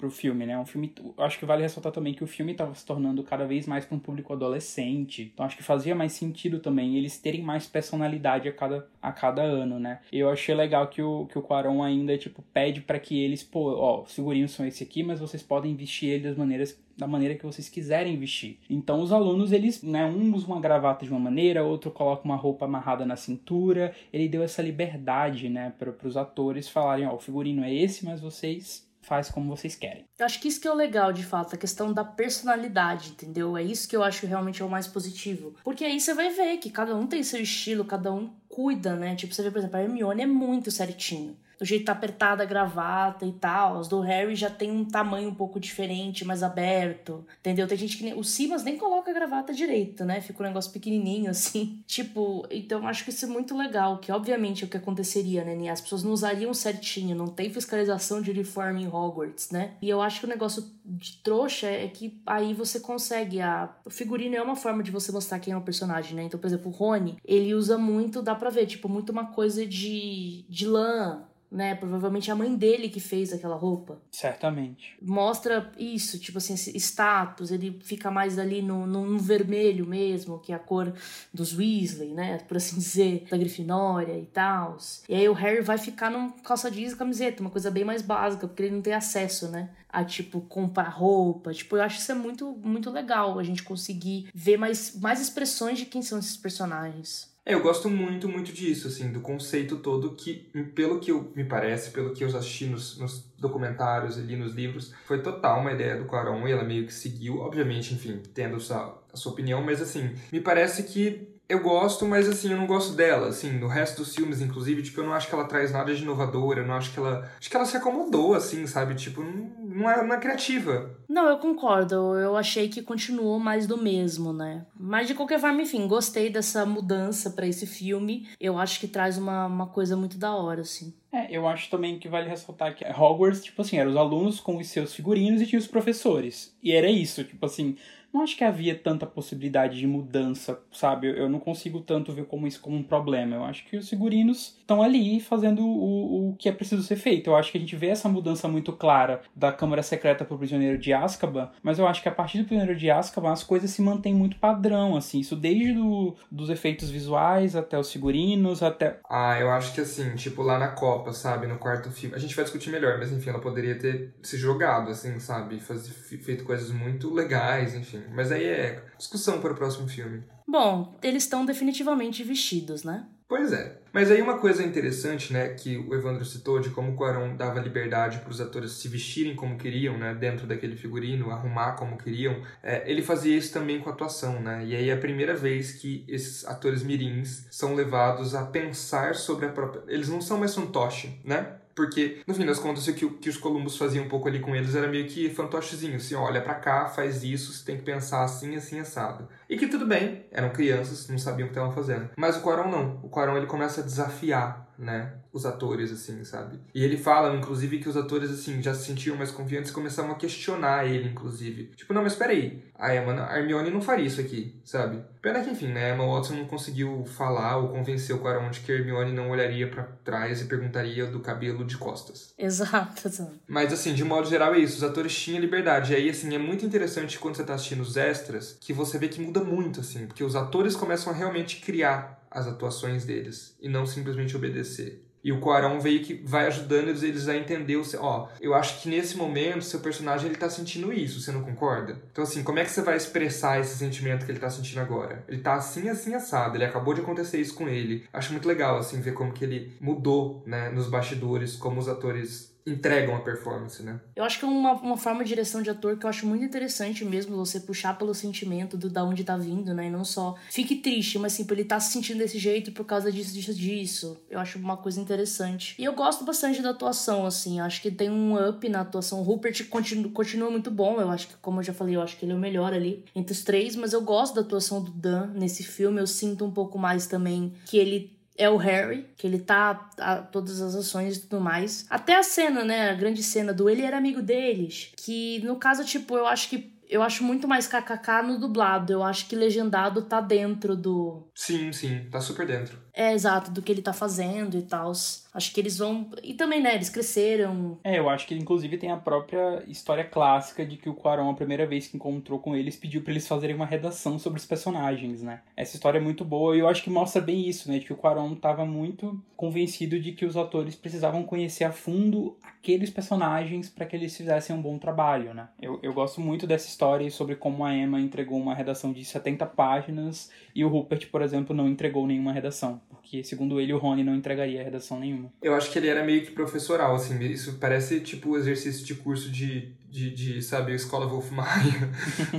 pro 0.00 0.10
filme, 0.10 0.46
né? 0.46 0.58
Um 0.58 0.64
filme, 0.64 0.92
acho 1.18 1.38
que 1.38 1.44
vale 1.44 1.62
ressaltar 1.62 1.92
também 1.92 2.14
que 2.14 2.24
o 2.24 2.26
filme 2.26 2.52
estava 2.52 2.74
se 2.74 2.84
tornando 2.86 3.22
cada 3.22 3.44
vez 3.44 3.66
mais 3.66 3.84
para 3.84 3.94
um 3.94 4.00
público 4.00 4.32
adolescente. 4.32 5.30
Então 5.32 5.44
acho 5.44 5.56
que 5.56 5.62
fazia 5.62 5.94
mais 5.94 6.12
sentido 6.12 6.58
também 6.58 6.96
eles 6.96 7.18
terem 7.18 7.42
mais 7.42 7.66
personalidade 7.66 8.48
a 8.48 8.52
cada, 8.52 8.88
a 9.02 9.12
cada 9.12 9.42
ano, 9.42 9.78
né? 9.78 10.00
Eu 10.10 10.30
achei 10.30 10.54
legal 10.54 10.88
que 10.88 11.02
o 11.02 11.26
que 11.26 11.38
o 11.38 11.42
Quaron 11.42 11.82
ainda 11.82 12.16
tipo 12.16 12.42
pede 12.54 12.80
para 12.80 12.98
que 12.98 13.22
eles, 13.22 13.42
pô, 13.42 13.74
ó, 13.76 14.02
os 14.02 14.14
figurinos 14.14 14.52
são 14.52 14.66
esse 14.66 14.82
aqui, 14.82 15.02
mas 15.02 15.20
vocês 15.20 15.42
podem 15.42 15.76
vestir 15.76 16.08
ele 16.08 16.24
das 16.24 16.36
maneiras 16.36 16.80
da 16.96 17.06
maneira 17.06 17.34
que 17.34 17.46
vocês 17.46 17.68
quiserem 17.68 18.18
vestir. 18.18 18.58
Então 18.68 19.00
os 19.00 19.12
alunos, 19.12 19.52
eles, 19.52 19.82
né, 19.82 20.04
um 20.04 20.34
usa 20.34 20.46
uma 20.46 20.60
gravata 20.60 21.04
de 21.04 21.10
uma 21.10 21.20
maneira, 21.20 21.64
outro 21.64 21.90
coloca 21.90 22.24
uma 22.24 22.36
roupa 22.36 22.66
amarrada 22.66 23.06
na 23.06 23.16
cintura. 23.16 23.94
Ele 24.12 24.28
deu 24.28 24.42
essa 24.42 24.62
liberdade, 24.62 25.48
né, 25.48 25.72
para 25.78 26.06
os 26.06 26.16
atores 26.16 26.68
falarem, 26.68 27.06
ó, 27.06 27.14
o 27.14 27.18
figurino 27.18 27.64
é 27.64 27.72
esse, 27.72 28.04
mas 28.04 28.20
vocês 28.20 28.89
faz 29.02 29.30
como 29.30 29.54
vocês 29.54 29.74
querem. 29.74 30.04
Eu 30.18 30.26
acho 30.26 30.40
que 30.40 30.48
isso 30.48 30.60
que 30.60 30.68
é 30.68 30.70
o 30.70 30.74
legal, 30.74 31.12
de 31.12 31.24
fato, 31.24 31.54
a 31.54 31.58
questão 31.58 31.92
da 31.92 32.04
personalidade, 32.04 33.10
entendeu? 33.10 33.56
É 33.56 33.62
isso 33.62 33.88
que 33.88 33.96
eu 33.96 34.02
acho 34.02 34.20
que 34.20 34.26
realmente 34.26 34.62
é 34.62 34.64
o 34.64 34.68
mais 34.68 34.86
positivo. 34.86 35.54
Porque 35.64 35.84
aí 35.84 36.00
você 36.00 36.14
vai 36.14 36.30
ver 36.30 36.58
que 36.58 36.70
cada 36.70 36.94
um 36.94 37.06
tem 37.06 37.22
seu 37.22 37.40
estilo, 37.40 37.84
cada 37.84 38.12
um 38.12 38.30
cuida, 38.48 38.96
né? 38.96 39.14
Tipo, 39.16 39.34
você 39.34 39.42
vê, 39.42 39.50
por 39.50 39.58
exemplo, 39.58 39.76
a 39.76 39.82
Hermione 39.82 40.22
é 40.22 40.26
muito 40.26 40.70
certinho 40.70 41.36
do 41.60 41.66
jeito 41.66 41.84
tá 41.84 41.92
apertada 41.92 42.42
a 42.42 42.46
gravata 42.46 43.26
e 43.26 43.32
tal. 43.32 43.78
Os 43.78 43.86
do 43.86 44.00
Harry 44.00 44.34
já 44.34 44.48
tem 44.48 44.70
um 44.70 44.82
tamanho 44.82 45.28
um 45.28 45.34
pouco 45.34 45.60
diferente, 45.60 46.24
mais 46.24 46.42
aberto, 46.42 47.22
entendeu? 47.38 47.68
Tem 47.68 47.76
gente 47.76 47.98
que 47.98 48.04
nem... 48.04 48.14
O 48.14 48.24
Simas 48.24 48.64
nem 48.64 48.78
coloca 48.78 49.10
a 49.10 49.14
gravata 49.14 49.52
direito, 49.52 50.02
né? 50.02 50.22
Fica 50.22 50.42
um 50.42 50.46
negócio 50.46 50.72
pequenininho, 50.72 51.28
assim. 51.30 51.82
Tipo, 51.86 52.46
então 52.50 52.88
acho 52.88 53.04
que 53.04 53.10
isso 53.10 53.26
é 53.26 53.28
muito 53.28 53.54
legal, 53.54 53.98
que 53.98 54.10
obviamente 54.10 54.64
é 54.64 54.66
o 54.66 54.70
que 54.70 54.76
aconteceria, 54.78 55.44
né? 55.44 55.68
As 55.68 55.82
pessoas 55.82 56.02
não 56.02 56.12
usariam 56.12 56.54
certinho, 56.54 57.14
não 57.14 57.26
tem 57.26 57.50
fiscalização 57.50 58.22
de 58.22 58.30
uniforme 58.30 58.82
em 58.82 58.88
Hogwarts, 58.88 59.50
né? 59.50 59.72
E 59.82 59.88
eu 59.90 60.00
acho 60.00 60.20
que 60.20 60.26
o 60.26 60.28
negócio 60.28 60.64
de 60.82 61.18
trouxa 61.18 61.66
é 61.66 61.86
que 61.88 62.22
aí 62.24 62.54
você 62.54 62.80
consegue 62.80 63.40
a... 63.42 63.68
O 63.84 63.90
figurino 63.90 64.34
é 64.34 64.40
uma 64.40 64.56
forma 64.56 64.82
de 64.82 64.90
você 64.90 65.12
mostrar 65.12 65.38
quem 65.38 65.52
é 65.52 65.56
o 65.56 65.60
personagem, 65.60 66.14
né? 66.16 66.22
Então, 66.22 66.40
por 66.40 66.46
exemplo, 66.46 66.70
o 66.70 66.74
Rony, 66.74 67.18
ele 67.22 67.52
usa 67.52 67.76
muito, 67.76 68.22
dá 68.22 68.34
pra 68.34 68.48
ver, 68.48 68.64
tipo, 68.64 68.88
muito 68.88 69.10
uma 69.10 69.26
coisa 69.26 69.66
de, 69.66 70.46
de 70.48 70.66
lã, 70.66 71.22
né? 71.50 71.74
Provavelmente 71.74 72.30
a 72.30 72.34
mãe 72.34 72.54
dele 72.54 72.88
que 72.88 73.00
fez 73.00 73.32
aquela 73.32 73.56
roupa. 73.56 74.00
Certamente. 74.10 74.96
Mostra 75.02 75.72
isso, 75.76 76.18
tipo 76.18 76.38
assim, 76.38 76.54
status, 76.54 77.50
ele 77.50 77.80
fica 77.82 78.10
mais 78.10 78.38
ali 78.38 78.62
no, 78.62 78.86
no, 78.86 79.04
no, 79.04 79.18
vermelho 79.18 79.84
mesmo, 79.86 80.38
que 80.38 80.52
é 80.52 80.54
a 80.54 80.58
cor 80.58 80.92
dos 81.34 81.56
Weasley, 81.56 82.14
né? 82.14 82.38
Por 82.46 82.56
assim 82.56 82.76
dizer, 82.78 83.26
da 83.28 83.36
Grifinória 83.36 84.16
e 84.16 84.26
tal. 84.26 84.76
E 85.08 85.14
aí 85.14 85.28
o 85.28 85.32
Harry 85.32 85.60
vai 85.60 85.78
ficar 85.78 86.10
num 86.10 86.30
calça 86.30 86.70
jeans 86.70 86.92
e 86.92 86.96
camiseta, 86.96 87.40
uma 87.40 87.50
coisa 87.50 87.70
bem 87.70 87.84
mais 87.84 88.02
básica, 88.02 88.46
porque 88.46 88.62
ele 88.62 88.74
não 88.74 88.82
tem 88.82 88.94
acesso, 88.94 89.48
né? 89.48 89.70
A, 89.88 90.04
tipo, 90.04 90.40
comprar 90.42 90.88
roupa. 90.88 91.52
Tipo, 91.52 91.76
eu 91.76 91.82
acho 91.82 91.98
isso 91.98 92.12
é 92.12 92.14
muito, 92.14 92.52
muito 92.62 92.90
legal, 92.90 93.38
a 93.38 93.42
gente 93.42 93.64
conseguir 93.64 94.28
ver 94.32 94.56
mais, 94.56 94.96
mais 95.00 95.20
expressões 95.20 95.78
de 95.78 95.86
quem 95.86 96.00
são 96.00 96.18
esses 96.18 96.36
personagens. 96.36 97.29
É, 97.50 97.54
eu 97.54 97.60
gosto 97.60 97.90
muito, 97.90 98.28
muito 98.28 98.52
disso, 98.52 98.86
assim, 98.86 99.10
do 99.10 99.20
conceito 99.20 99.78
todo 99.78 100.14
que, 100.14 100.48
pelo 100.72 101.00
que 101.00 101.10
eu, 101.10 101.32
me 101.34 101.44
parece, 101.44 101.90
pelo 101.90 102.12
que 102.12 102.22
eu 102.22 102.28
assisti 102.28 102.66
nos, 102.66 102.96
nos 102.96 103.24
documentários 103.36 104.16
e 104.16 104.20
li 104.20 104.36
nos 104.36 104.54
livros, 104.54 104.94
foi 105.04 105.20
total 105.20 105.58
uma 105.60 105.72
ideia 105.72 105.96
do 105.96 106.04
Quaron 106.04 106.46
e 106.46 106.52
ela 106.52 106.62
meio 106.62 106.86
que 106.86 106.94
seguiu, 106.94 107.40
obviamente, 107.40 107.92
enfim, 107.92 108.22
tendo 108.32 108.60
sua, 108.60 109.02
a 109.12 109.16
sua 109.16 109.32
opinião, 109.32 109.60
mas 109.64 109.82
assim, 109.82 110.14
me 110.30 110.40
parece 110.40 110.84
que 110.84 111.28
eu 111.48 111.58
gosto, 111.58 112.06
mas 112.06 112.28
assim, 112.28 112.52
eu 112.52 112.56
não 112.56 112.68
gosto 112.68 112.92
dela, 112.92 113.26
assim, 113.26 113.50
no 113.50 113.66
resto 113.66 113.96
dos 113.96 114.14
filmes, 114.14 114.40
inclusive, 114.40 114.84
tipo, 114.84 115.00
eu 115.00 115.04
não 115.04 115.12
acho 115.12 115.26
que 115.26 115.34
ela 115.34 115.44
traz 115.44 115.72
nada 115.72 115.92
de 115.92 116.00
inovador, 116.00 116.56
eu 116.56 116.64
não 116.64 116.74
acho 116.74 116.92
que 116.92 117.00
ela. 117.00 117.28
Acho 117.40 117.50
que 117.50 117.56
ela 117.56 117.66
se 117.66 117.76
acomodou, 117.76 118.34
assim, 118.34 118.64
sabe? 118.68 118.94
Tipo, 118.94 119.20
não 119.24 119.59
é, 119.90 120.04
não 120.04 120.14
é 120.14 120.18
criativa. 120.18 120.98
Não, 121.08 121.28
eu 121.28 121.38
concordo. 121.38 121.94
Eu 122.16 122.36
achei 122.36 122.68
que 122.68 122.82
continuou 122.82 123.38
mais 123.38 123.66
do 123.66 123.76
mesmo, 123.76 124.32
né? 124.32 124.66
Mas 124.78 125.06
de 125.06 125.14
qualquer 125.14 125.38
forma, 125.38 125.62
enfim, 125.62 125.86
gostei 125.86 126.30
dessa 126.30 126.64
mudança 126.64 127.30
para 127.30 127.46
esse 127.46 127.66
filme. 127.66 128.28
Eu 128.40 128.58
acho 128.58 128.80
que 128.80 128.88
traz 128.88 129.18
uma, 129.18 129.46
uma 129.46 129.66
coisa 129.66 129.96
muito 129.96 130.18
da 130.18 130.34
hora, 130.34 130.62
assim. 130.62 130.94
É, 131.12 131.36
eu 131.36 131.46
acho 131.46 131.68
também 131.70 131.98
que 131.98 132.08
vale 132.08 132.28
ressaltar 132.28 132.74
que 132.74 132.84
Hogwarts, 132.84 133.42
tipo 133.42 133.60
assim, 133.62 133.78
eram 133.78 133.90
os 133.90 133.96
alunos 133.96 134.40
com 134.40 134.56
os 134.56 134.68
seus 134.68 134.94
figurinos 134.94 135.42
e 135.42 135.46
tinha 135.46 135.58
os 135.58 135.66
professores. 135.66 136.56
E 136.62 136.72
era 136.72 136.88
isso, 136.88 137.24
tipo 137.24 137.44
assim, 137.44 137.76
não 138.12 138.22
acho 138.22 138.36
que 138.36 138.44
havia 138.44 138.74
tanta 138.74 139.06
possibilidade 139.06 139.78
de 139.78 139.86
mudança, 139.86 140.60
sabe? 140.72 141.08
Eu, 141.08 141.28
não 141.28 141.38
consigo 141.38 141.80
tanto 141.80 142.12
ver 142.12 142.24
como 142.24 142.46
isso 142.46 142.60
como 142.60 142.76
um 142.76 142.82
problema. 142.82 143.36
Eu 143.36 143.44
acho 143.44 143.64
que 143.64 143.76
os 143.76 143.88
figurinos 143.88 144.56
estão 144.58 144.82
ali 144.82 145.20
fazendo 145.20 145.62
o, 145.62 146.30
o 146.30 146.36
que 146.36 146.48
é 146.48 146.52
preciso 146.52 146.82
ser 146.82 146.96
feito. 146.96 147.30
Eu 147.30 147.36
acho 147.36 147.52
que 147.52 147.58
a 147.58 147.60
gente 147.60 147.76
vê 147.76 147.88
essa 147.88 148.08
mudança 148.08 148.48
muito 148.48 148.72
clara 148.72 149.22
da 149.34 149.52
Câmara 149.52 149.82
Secreta 149.82 150.24
para 150.24 150.34
o 150.34 150.38
Prisioneiro 150.38 150.78
de 150.78 150.92
Azkaban, 150.92 151.50
mas 151.62 151.78
eu 151.78 151.86
acho 151.86 152.02
que 152.02 152.08
a 152.08 152.12
partir 152.12 152.38
do 152.38 152.44
Prisioneiro 152.44 152.78
de 152.78 152.90
Azkaban 152.90 153.32
as 153.32 153.44
coisas 153.44 153.70
se 153.70 153.80
mantêm 153.80 154.14
muito 154.14 154.36
padrão, 154.38 154.96
assim. 154.96 155.20
Isso 155.20 155.36
desde 155.36 155.74
do, 155.74 156.14
dos 156.30 156.50
efeitos 156.50 156.90
visuais 156.90 157.54
até 157.54 157.78
os 157.78 157.92
figurinos, 157.92 158.62
até... 158.62 158.98
Ah, 159.08 159.38
eu 159.38 159.50
acho 159.50 159.72
que 159.72 159.80
assim, 159.80 160.14
tipo 160.16 160.42
lá 160.42 160.58
na 160.58 160.68
Copa, 160.68 161.12
sabe? 161.12 161.46
No 161.46 161.58
quarto 161.58 161.90
filme. 161.90 162.16
A 162.16 162.18
gente 162.18 162.34
vai 162.34 162.44
discutir 162.44 162.70
melhor, 162.70 162.98
mas 162.98 163.12
enfim, 163.12 163.30
ela 163.30 163.40
poderia 163.40 163.78
ter 163.78 164.12
se 164.22 164.36
jogado, 164.36 164.90
assim, 164.90 165.18
sabe? 165.20 165.60
Fazer, 165.60 165.90
feito 165.90 166.44
coisas 166.44 166.70
muito 166.70 167.12
legais, 167.12 167.74
enfim. 167.74 167.99
Mas 168.12 168.32
aí 168.32 168.44
é 168.44 168.84
discussão 168.96 169.40
para 169.40 169.52
o 169.52 169.56
próximo 169.56 169.88
filme. 169.88 170.22
Bom, 170.46 170.98
eles 171.02 171.22
estão 171.22 171.46
definitivamente 171.46 172.24
vestidos, 172.24 172.82
né? 172.82 173.06
Pois 173.30 173.52
é. 173.52 173.78
Mas 173.92 174.10
aí 174.10 174.20
uma 174.20 174.38
coisa 174.38 174.64
interessante, 174.64 175.32
né, 175.32 175.50
que 175.50 175.76
o 175.76 175.94
Evandro 175.94 176.24
citou 176.24 176.58
de 176.58 176.70
como 176.70 176.90
o 176.90 176.96
Quaron 176.96 177.36
dava 177.36 177.60
liberdade 177.60 178.18
para 178.18 178.30
os 178.30 178.40
atores 178.40 178.72
se 178.72 178.88
vestirem 178.88 179.36
como 179.36 179.56
queriam, 179.56 179.96
né, 179.96 180.12
dentro 180.14 180.48
daquele 180.48 180.76
figurino, 180.76 181.30
arrumar 181.30 181.72
como 181.72 181.96
queriam, 181.96 182.42
é, 182.60 182.90
ele 182.90 183.02
fazia 183.02 183.36
isso 183.36 183.52
também 183.52 183.78
com 183.78 183.88
a 183.88 183.92
atuação, 183.92 184.40
né, 184.40 184.64
e 184.64 184.74
aí 184.74 184.90
é 184.90 184.92
a 184.92 184.98
primeira 184.98 185.34
vez 185.34 185.72
que 185.72 186.04
esses 186.08 186.44
atores 186.44 186.82
mirins 186.82 187.46
são 187.52 187.74
levados 187.74 188.34
a 188.34 188.44
pensar 188.46 189.14
sobre 189.14 189.46
a 189.46 189.50
própria... 189.50 189.82
Eles 189.86 190.08
não 190.08 190.20
são 190.20 190.36
mais 190.36 190.52
fantoche, 190.52 191.20
né, 191.24 191.59
porque, 191.80 192.20
no 192.26 192.34
fim 192.34 192.44
das 192.44 192.58
contas, 192.58 192.86
o 192.86 192.92
que, 192.92 193.08
que 193.08 193.30
os 193.30 193.38
Columbus 193.38 193.78
faziam 193.78 194.04
um 194.04 194.08
pouco 194.08 194.28
ali 194.28 194.38
com 194.38 194.54
eles 194.54 194.74
era 194.74 194.86
meio 194.86 195.06
que 195.06 195.30
fantochezinho. 195.30 195.96
Assim, 195.96 196.14
olha 196.14 196.42
para 196.42 196.54
cá, 196.54 196.84
faz 196.84 197.24
isso, 197.24 197.54
você 197.54 197.64
tem 197.64 197.78
que 197.78 197.82
pensar 197.82 198.22
assim, 198.22 198.54
assim, 198.54 198.78
assado. 198.78 199.26
E 199.48 199.56
que 199.56 199.66
tudo 199.66 199.86
bem, 199.86 200.26
eram 200.30 200.50
crianças, 200.50 201.08
não 201.08 201.16
sabiam 201.16 201.46
o 201.46 201.48
que 201.48 201.56
estavam 201.56 201.72
fazendo. 201.72 202.10
Mas 202.18 202.36
o 202.36 202.42
Quaron 202.42 202.70
não. 202.70 203.00
O 203.02 203.08
Quaron, 203.08 203.38
ele 203.38 203.46
começa 203.46 203.80
a 203.80 203.84
desafiar 203.84 204.69
né, 204.80 205.12
os 205.32 205.44
atores, 205.44 205.92
assim, 205.92 206.24
sabe? 206.24 206.58
E 206.74 206.82
ele 206.82 206.96
fala, 206.96 207.36
inclusive, 207.36 207.78
que 207.78 207.88
os 207.88 207.96
atores, 207.96 208.30
assim, 208.30 208.62
já 208.62 208.74
se 208.74 208.86
sentiam 208.86 209.16
mais 209.16 209.30
confiantes 209.30 209.70
e 209.70 209.74
começavam 209.74 210.12
a 210.12 210.14
questionar 210.14 210.86
ele, 210.86 211.10
inclusive. 211.10 211.66
Tipo, 211.76 211.92
não, 211.92 212.02
mas 212.02 212.14
peraí, 212.14 212.64
a 212.74 212.94
Emma, 212.94 213.26
a 213.28 213.38
Hermione 213.38 213.70
não 213.70 213.82
faria 213.82 214.06
isso 214.06 214.20
aqui, 214.20 214.58
sabe? 214.64 215.02
Pena 215.20 215.42
que, 215.42 215.50
enfim, 215.50 215.68
né, 215.68 215.90
a 215.90 215.94
Emma 215.94 216.06
Watson 216.06 216.34
não 216.34 216.46
conseguiu 216.46 217.04
falar 217.04 217.58
ou 217.58 217.68
convencer 217.68 218.16
o 218.16 218.20
Quaron 218.20 218.50
de 218.50 218.60
que 218.60 218.72
a 218.72 218.74
Hermione 218.74 219.12
não 219.12 219.30
olharia 219.30 219.68
para 219.68 219.82
trás 220.02 220.40
e 220.40 220.46
perguntaria 220.46 221.06
do 221.06 221.20
cabelo 221.20 221.64
de 221.64 221.76
costas. 221.76 222.32
Exato, 222.38 223.06
exato. 223.06 223.38
Mas, 223.46 223.72
assim, 223.72 223.94
de 223.94 224.02
modo 224.02 224.28
geral 224.28 224.54
é 224.54 224.58
isso, 224.58 224.78
os 224.78 224.82
atores 224.82 225.14
tinham 225.14 225.40
liberdade. 225.40 225.92
E 225.92 225.96
aí, 225.96 226.08
assim, 226.08 226.34
é 226.34 226.38
muito 226.38 226.64
interessante 226.64 227.18
quando 227.18 227.36
você 227.36 227.44
tá 227.44 227.54
assistindo 227.54 227.82
os 227.82 227.98
extras, 227.98 228.56
que 228.58 228.72
você 228.72 228.98
vê 228.98 229.08
que 229.08 229.20
muda 229.20 229.44
muito, 229.44 229.80
assim, 229.80 230.06
porque 230.06 230.24
os 230.24 230.34
atores 230.34 230.74
começam 230.74 231.12
a 231.12 231.16
realmente 231.16 231.60
criar 231.60 232.19
as 232.30 232.46
atuações 232.46 233.04
deles 233.04 233.56
e 233.60 233.68
não 233.68 233.84
simplesmente 233.84 234.36
obedecer. 234.36 235.02
E 235.22 235.32
o 235.32 235.40
Quaron 235.40 235.78
veio 235.78 236.02
que 236.02 236.14
vai 236.24 236.46
ajudando 236.46 236.88
eles, 236.88 237.28
a 237.28 237.36
entender 237.36 237.76
o 237.76 237.84
ó, 237.98 238.28
eu 238.40 238.54
acho 238.54 238.80
que 238.80 238.88
nesse 238.88 239.16
momento 239.16 239.62
seu 239.62 239.80
personagem 239.80 240.28
ele 240.28 240.38
tá 240.38 240.48
sentindo 240.48 240.92
isso, 240.92 241.20
você 241.20 241.30
não 241.30 241.42
concorda? 241.42 242.00
Então 242.10 242.24
assim, 242.24 242.42
como 242.42 242.58
é 242.58 242.64
que 242.64 242.70
você 242.70 242.80
vai 242.80 242.96
expressar 242.96 243.60
esse 243.60 243.76
sentimento 243.76 244.24
que 244.24 244.32
ele 244.32 244.38
tá 244.38 244.48
sentindo 244.48 244.80
agora? 244.80 245.22
Ele 245.28 245.42
tá 245.42 245.54
assim 245.54 245.88
assim 245.88 246.14
assado, 246.14 246.56
ele 246.56 246.64
acabou 246.64 246.94
de 246.94 247.02
acontecer 247.02 247.38
isso 247.38 247.54
com 247.54 247.68
ele. 247.68 248.04
Acho 248.12 248.32
muito 248.32 248.48
legal 248.48 248.78
assim 248.78 249.00
ver 249.00 249.12
como 249.12 249.32
que 249.32 249.44
ele 249.44 249.76
mudou, 249.80 250.42
né, 250.46 250.70
nos 250.70 250.88
bastidores, 250.88 251.56
como 251.56 251.80
os 251.80 251.88
atores 251.88 252.49
entregam 252.66 253.16
a 253.16 253.20
performance, 253.20 253.82
né? 253.82 254.00
Eu 254.14 254.24
acho 254.24 254.38
que 254.38 254.44
é 254.44 254.48
uma, 254.48 254.72
uma 254.72 254.96
forma 254.96 255.22
de 255.22 255.28
direção 255.28 255.62
de 255.62 255.70
ator 255.70 255.96
que 255.96 256.04
eu 256.04 256.10
acho 256.10 256.26
muito 256.26 256.44
interessante 256.44 257.04
mesmo, 257.04 257.36
você 257.36 257.60
puxar 257.60 257.96
pelo 257.96 258.14
sentimento 258.14 258.76
do 258.76 258.90
da 258.90 259.04
onde 259.04 259.24
tá 259.24 259.36
vindo, 259.36 259.72
né? 259.74 259.86
E 259.86 259.90
não 259.90 260.04
só 260.04 260.36
fique 260.50 260.76
triste, 260.76 261.18
mas 261.18 261.34
assim, 261.34 261.46
ele 261.50 261.64
tá 261.64 261.78
se 261.80 261.92
sentindo 261.92 262.18
desse 262.18 262.38
jeito 262.38 262.72
por 262.72 262.84
causa 262.84 263.10
disso, 263.10 263.32
disso, 263.32 263.54
disso. 263.54 264.20
Eu 264.28 264.38
acho 264.38 264.58
uma 264.58 264.76
coisa 264.76 265.00
interessante. 265.00 265.74
E 265.78 265.84
eu 265.84 265.92
gosto 265.92 266.24
bastante 266.24 266.62
da 266.62 266.70
atuação, 266.70 267.26
assim. 267.26 267.60
Acho 267.60 267.80
que 267.82 267.90
tem 267.90 268.10
um 268.10 268.36
up 268.48 268.68
na 268.68 268.80
atuação. 268.80 269.20
O 269.20 269.22
Rupert 269.22 269.68
continua, 269.68 270.10
continua 270.10 270.50
muito 270.50 270.70
bom. 270.70 271.00
Eu 271.00 271.10
acho 271.10 271.28
que, 271.28 271.34
como 271.36 271.60
eu 271.60 271.64
já 271.64 271.72
falei, 271.72 271.96
eu 271.96 272.02
acho 272.02 272.16
que 272.16 272.24
ele 272.24 272.32
é 272.32 272.34
o 272.34 272.38
melhor 272.38 272.72
ali 272.72 273.04
entre 273.14 273.32
os 273.32 273.42
três, 273.42 273.76
mas 273.76 273.92
eu 273.92 274.02
gosto 274.02 274.34
da 274.34 274.40
atuação 274.40 274.82
do 274.82 274.90
Dan 274.90 275.28
nesse 275.34 275.62
filme. 275.62 276.00
Eu 276.00 276.06
sinto 276.06 276.44
um 276.44 276.50
pouco 276.50 276.78
mais 276.78 277.06
também 277.06 277.54
que 277.66 277.78
ele 277.78 278.19
é 278.40 278.48
o 278.48 278.56
Harry, 278.56 279.06
que 279.16 279.26
ele 279.26 279.38
tá 279.38 279.90
a 279.98 280.16
todas 280.16 280.62
as 280.62 280.74
ações 280.74 281.16
e 281.16 281.20
tudo 281.20 281.40
mais. 281.40 281.86
Até 281.90 282.16
a 282.16 282.22
cena, 282.22 282.64
né, 282.64 282.90
a 282.90 282.94
grande 282.94 283.22
cena 283.22 283.52
do 283.52 283.68
ele 283.68 283.82
era 283.82 283.98
amigo 283.98 284.22
deles, 284.22 284.92
que 284.96 285.40
no 285.44 285.56
caso, 285.56 285.84
tipo, 285.84 286.16
eu 286.16 286.26
acho 286.26 286.48
que 286.48 286.80
eu 286.90 287.02
acho 287.02 287.22
muito 287.22 287.46
mais 287.46 287.68
kkk 287.68 288.22
no 288.26 288.38
dublado. 288.38 288.92
Eu 288.92 289.04
acho 289.04 289.28
que 289.28 289.36
legendado 289.36 290.02
tá 290.02 290.20
dentro 290.20 290.76
do. 290.76 291.28
Sim, 291.34 291.72
sim, 291.72 292.08
tá 292.10 292.20
super 292.20 292.44
dentro. 292.44 292.76
É, 292.92 293.12
exato, 293.12 293.50
do 293.50 293.62
que 293.62 293.70
ele 293.70 293.82
tá 293.82 293.92
fazendo 293.92 294.56
e 294.56 294.62
tal. 294.62 294.92
Acho 295.32 295.52
que 295.52 295.60
eles 295.60 295.78
vão. 295.78 296.08
E 296.22 296.34
também, 296.34 296.60
né, 296.60 296.74
eles 296.74 296.90
cresceram. 296.90 297.78
É, 297.84 297.98
eu 297.98 298.08
acho 298.08 298.26
que 298.26 298.34
inclusive 298.34 298.76
tem 298.78 298.90
a 298.90 298.96
própria 298.96 299.62
história 299.68 300.04
clássica 300.04 300.66
de 300.66 300.76
que 300.76 300.88
o 300.88 300.94
Quaron, 300.94 301.30
a 301.30 301.34
primeira 301.34 301.66
vez 301.66 301.86
que 301.86 301.96
encontrou 301.96 302.38
com 302.38 302.56
eles, 302.56 302.76
pediu 302.76 303.02
para 303.02 303.12
eles 303.12 303.28
fazerem 303.28 303.54
uma 303.54 303.66
redação 303.66 304.18
sobre 304.18 304.40
os 304.40 304.46
personagens, 304.46 305.22
né? 305.22 305.40
Essa 305.56 305.76
história 305.76 305.98
é 305.98 306.02
muito 306.02 306.24
boa 306.24 306.56
e 306.56 306.60
eu 306.60 306.68
acho 306.68 306.82
que 306.82 306.90
mostra 306.90 307.22
bem 307.22 307.48
isso, 307.48 307.70
né? 307.70 307.78
De 307.78 307.86
que 307.86 307.92
o 307.92 307.96
Quaron 307.96 308.34
tava 308.34 308.64
muito 308.64 309.22
convencido 309.36 309.98
de 309.98 310.12
que 310.12 310.26
os 310.26 310.36
atores 310.36 310.74
precisavam 310.74 311.22
conhecer 311.22 311.64
a 311.64 311.72
fundo 311.72 312.36
aqueles 312.42 312.90
personagens 312.90 313.68
para 313.68 313.86
que 313.86 313.96
eles 313.96 314.16
fizessem 314.16 314.54
um 314.54 314.60
bom 314.60 314.78
trabalho, 314.78 315.32
né? 315.32 315.48
Eu, 315.60 315.78
eu 315.82 315.94
gosto 315.94 316.20
muito 316.20 316.46
dessa 316.46 316.68
história 316.68 317.10
sobre 317.10 317.36
como 317.36 317.64
a 317.64 317.74
Emma 317.74 318.00
entregou 318.00 318.38
uma 318.38 318.54
redação 318.54 318.92
de 318.92 319.04
70 319.04 319.46
páginas 319.46 320.30
e 320.54 320.64
o 320.64 320.68
Rupert, 320.68 321.08
por 321.10 321.22
exemplo, 321.22 321.54
não 321.54 321.68
entregou 321.68 322.06
nenhuma 322.06 322.32
redação. 322.32 322.79
Porque, 322.88 323.24
segundo 323.24 323.60
ele, 323.60 323.72
o 323.72 323.78
Rony 323.78 324.04
não 324.04 324.14
entregaria 324.14 324.62
redação 324.62 324.98
nenhuma. 324.98 325.32
Eu 325.42 325.54
acho 325.54 325.70
que 325.70 325.78
ele 325.78 325.88
era 325.88 326.04
meio 326.04 326.24
que 326.24 326.30
professoral, 326.30 326.94
assim. 326.94 327.18
Isso 327.24 327.58
parece 327.58 328.00
tipo 328.00 328.36
exercício 328.36 328.84
de 328.84 328.94
curso 328.94 329.30
de, 329.30 329.72
de, 329.90 330.10
de 330.10 330.42
sabe, 330.42 330.74
escola 330.74 331.06
Wolf 331.06 331.30
Maia, 331.32 331.90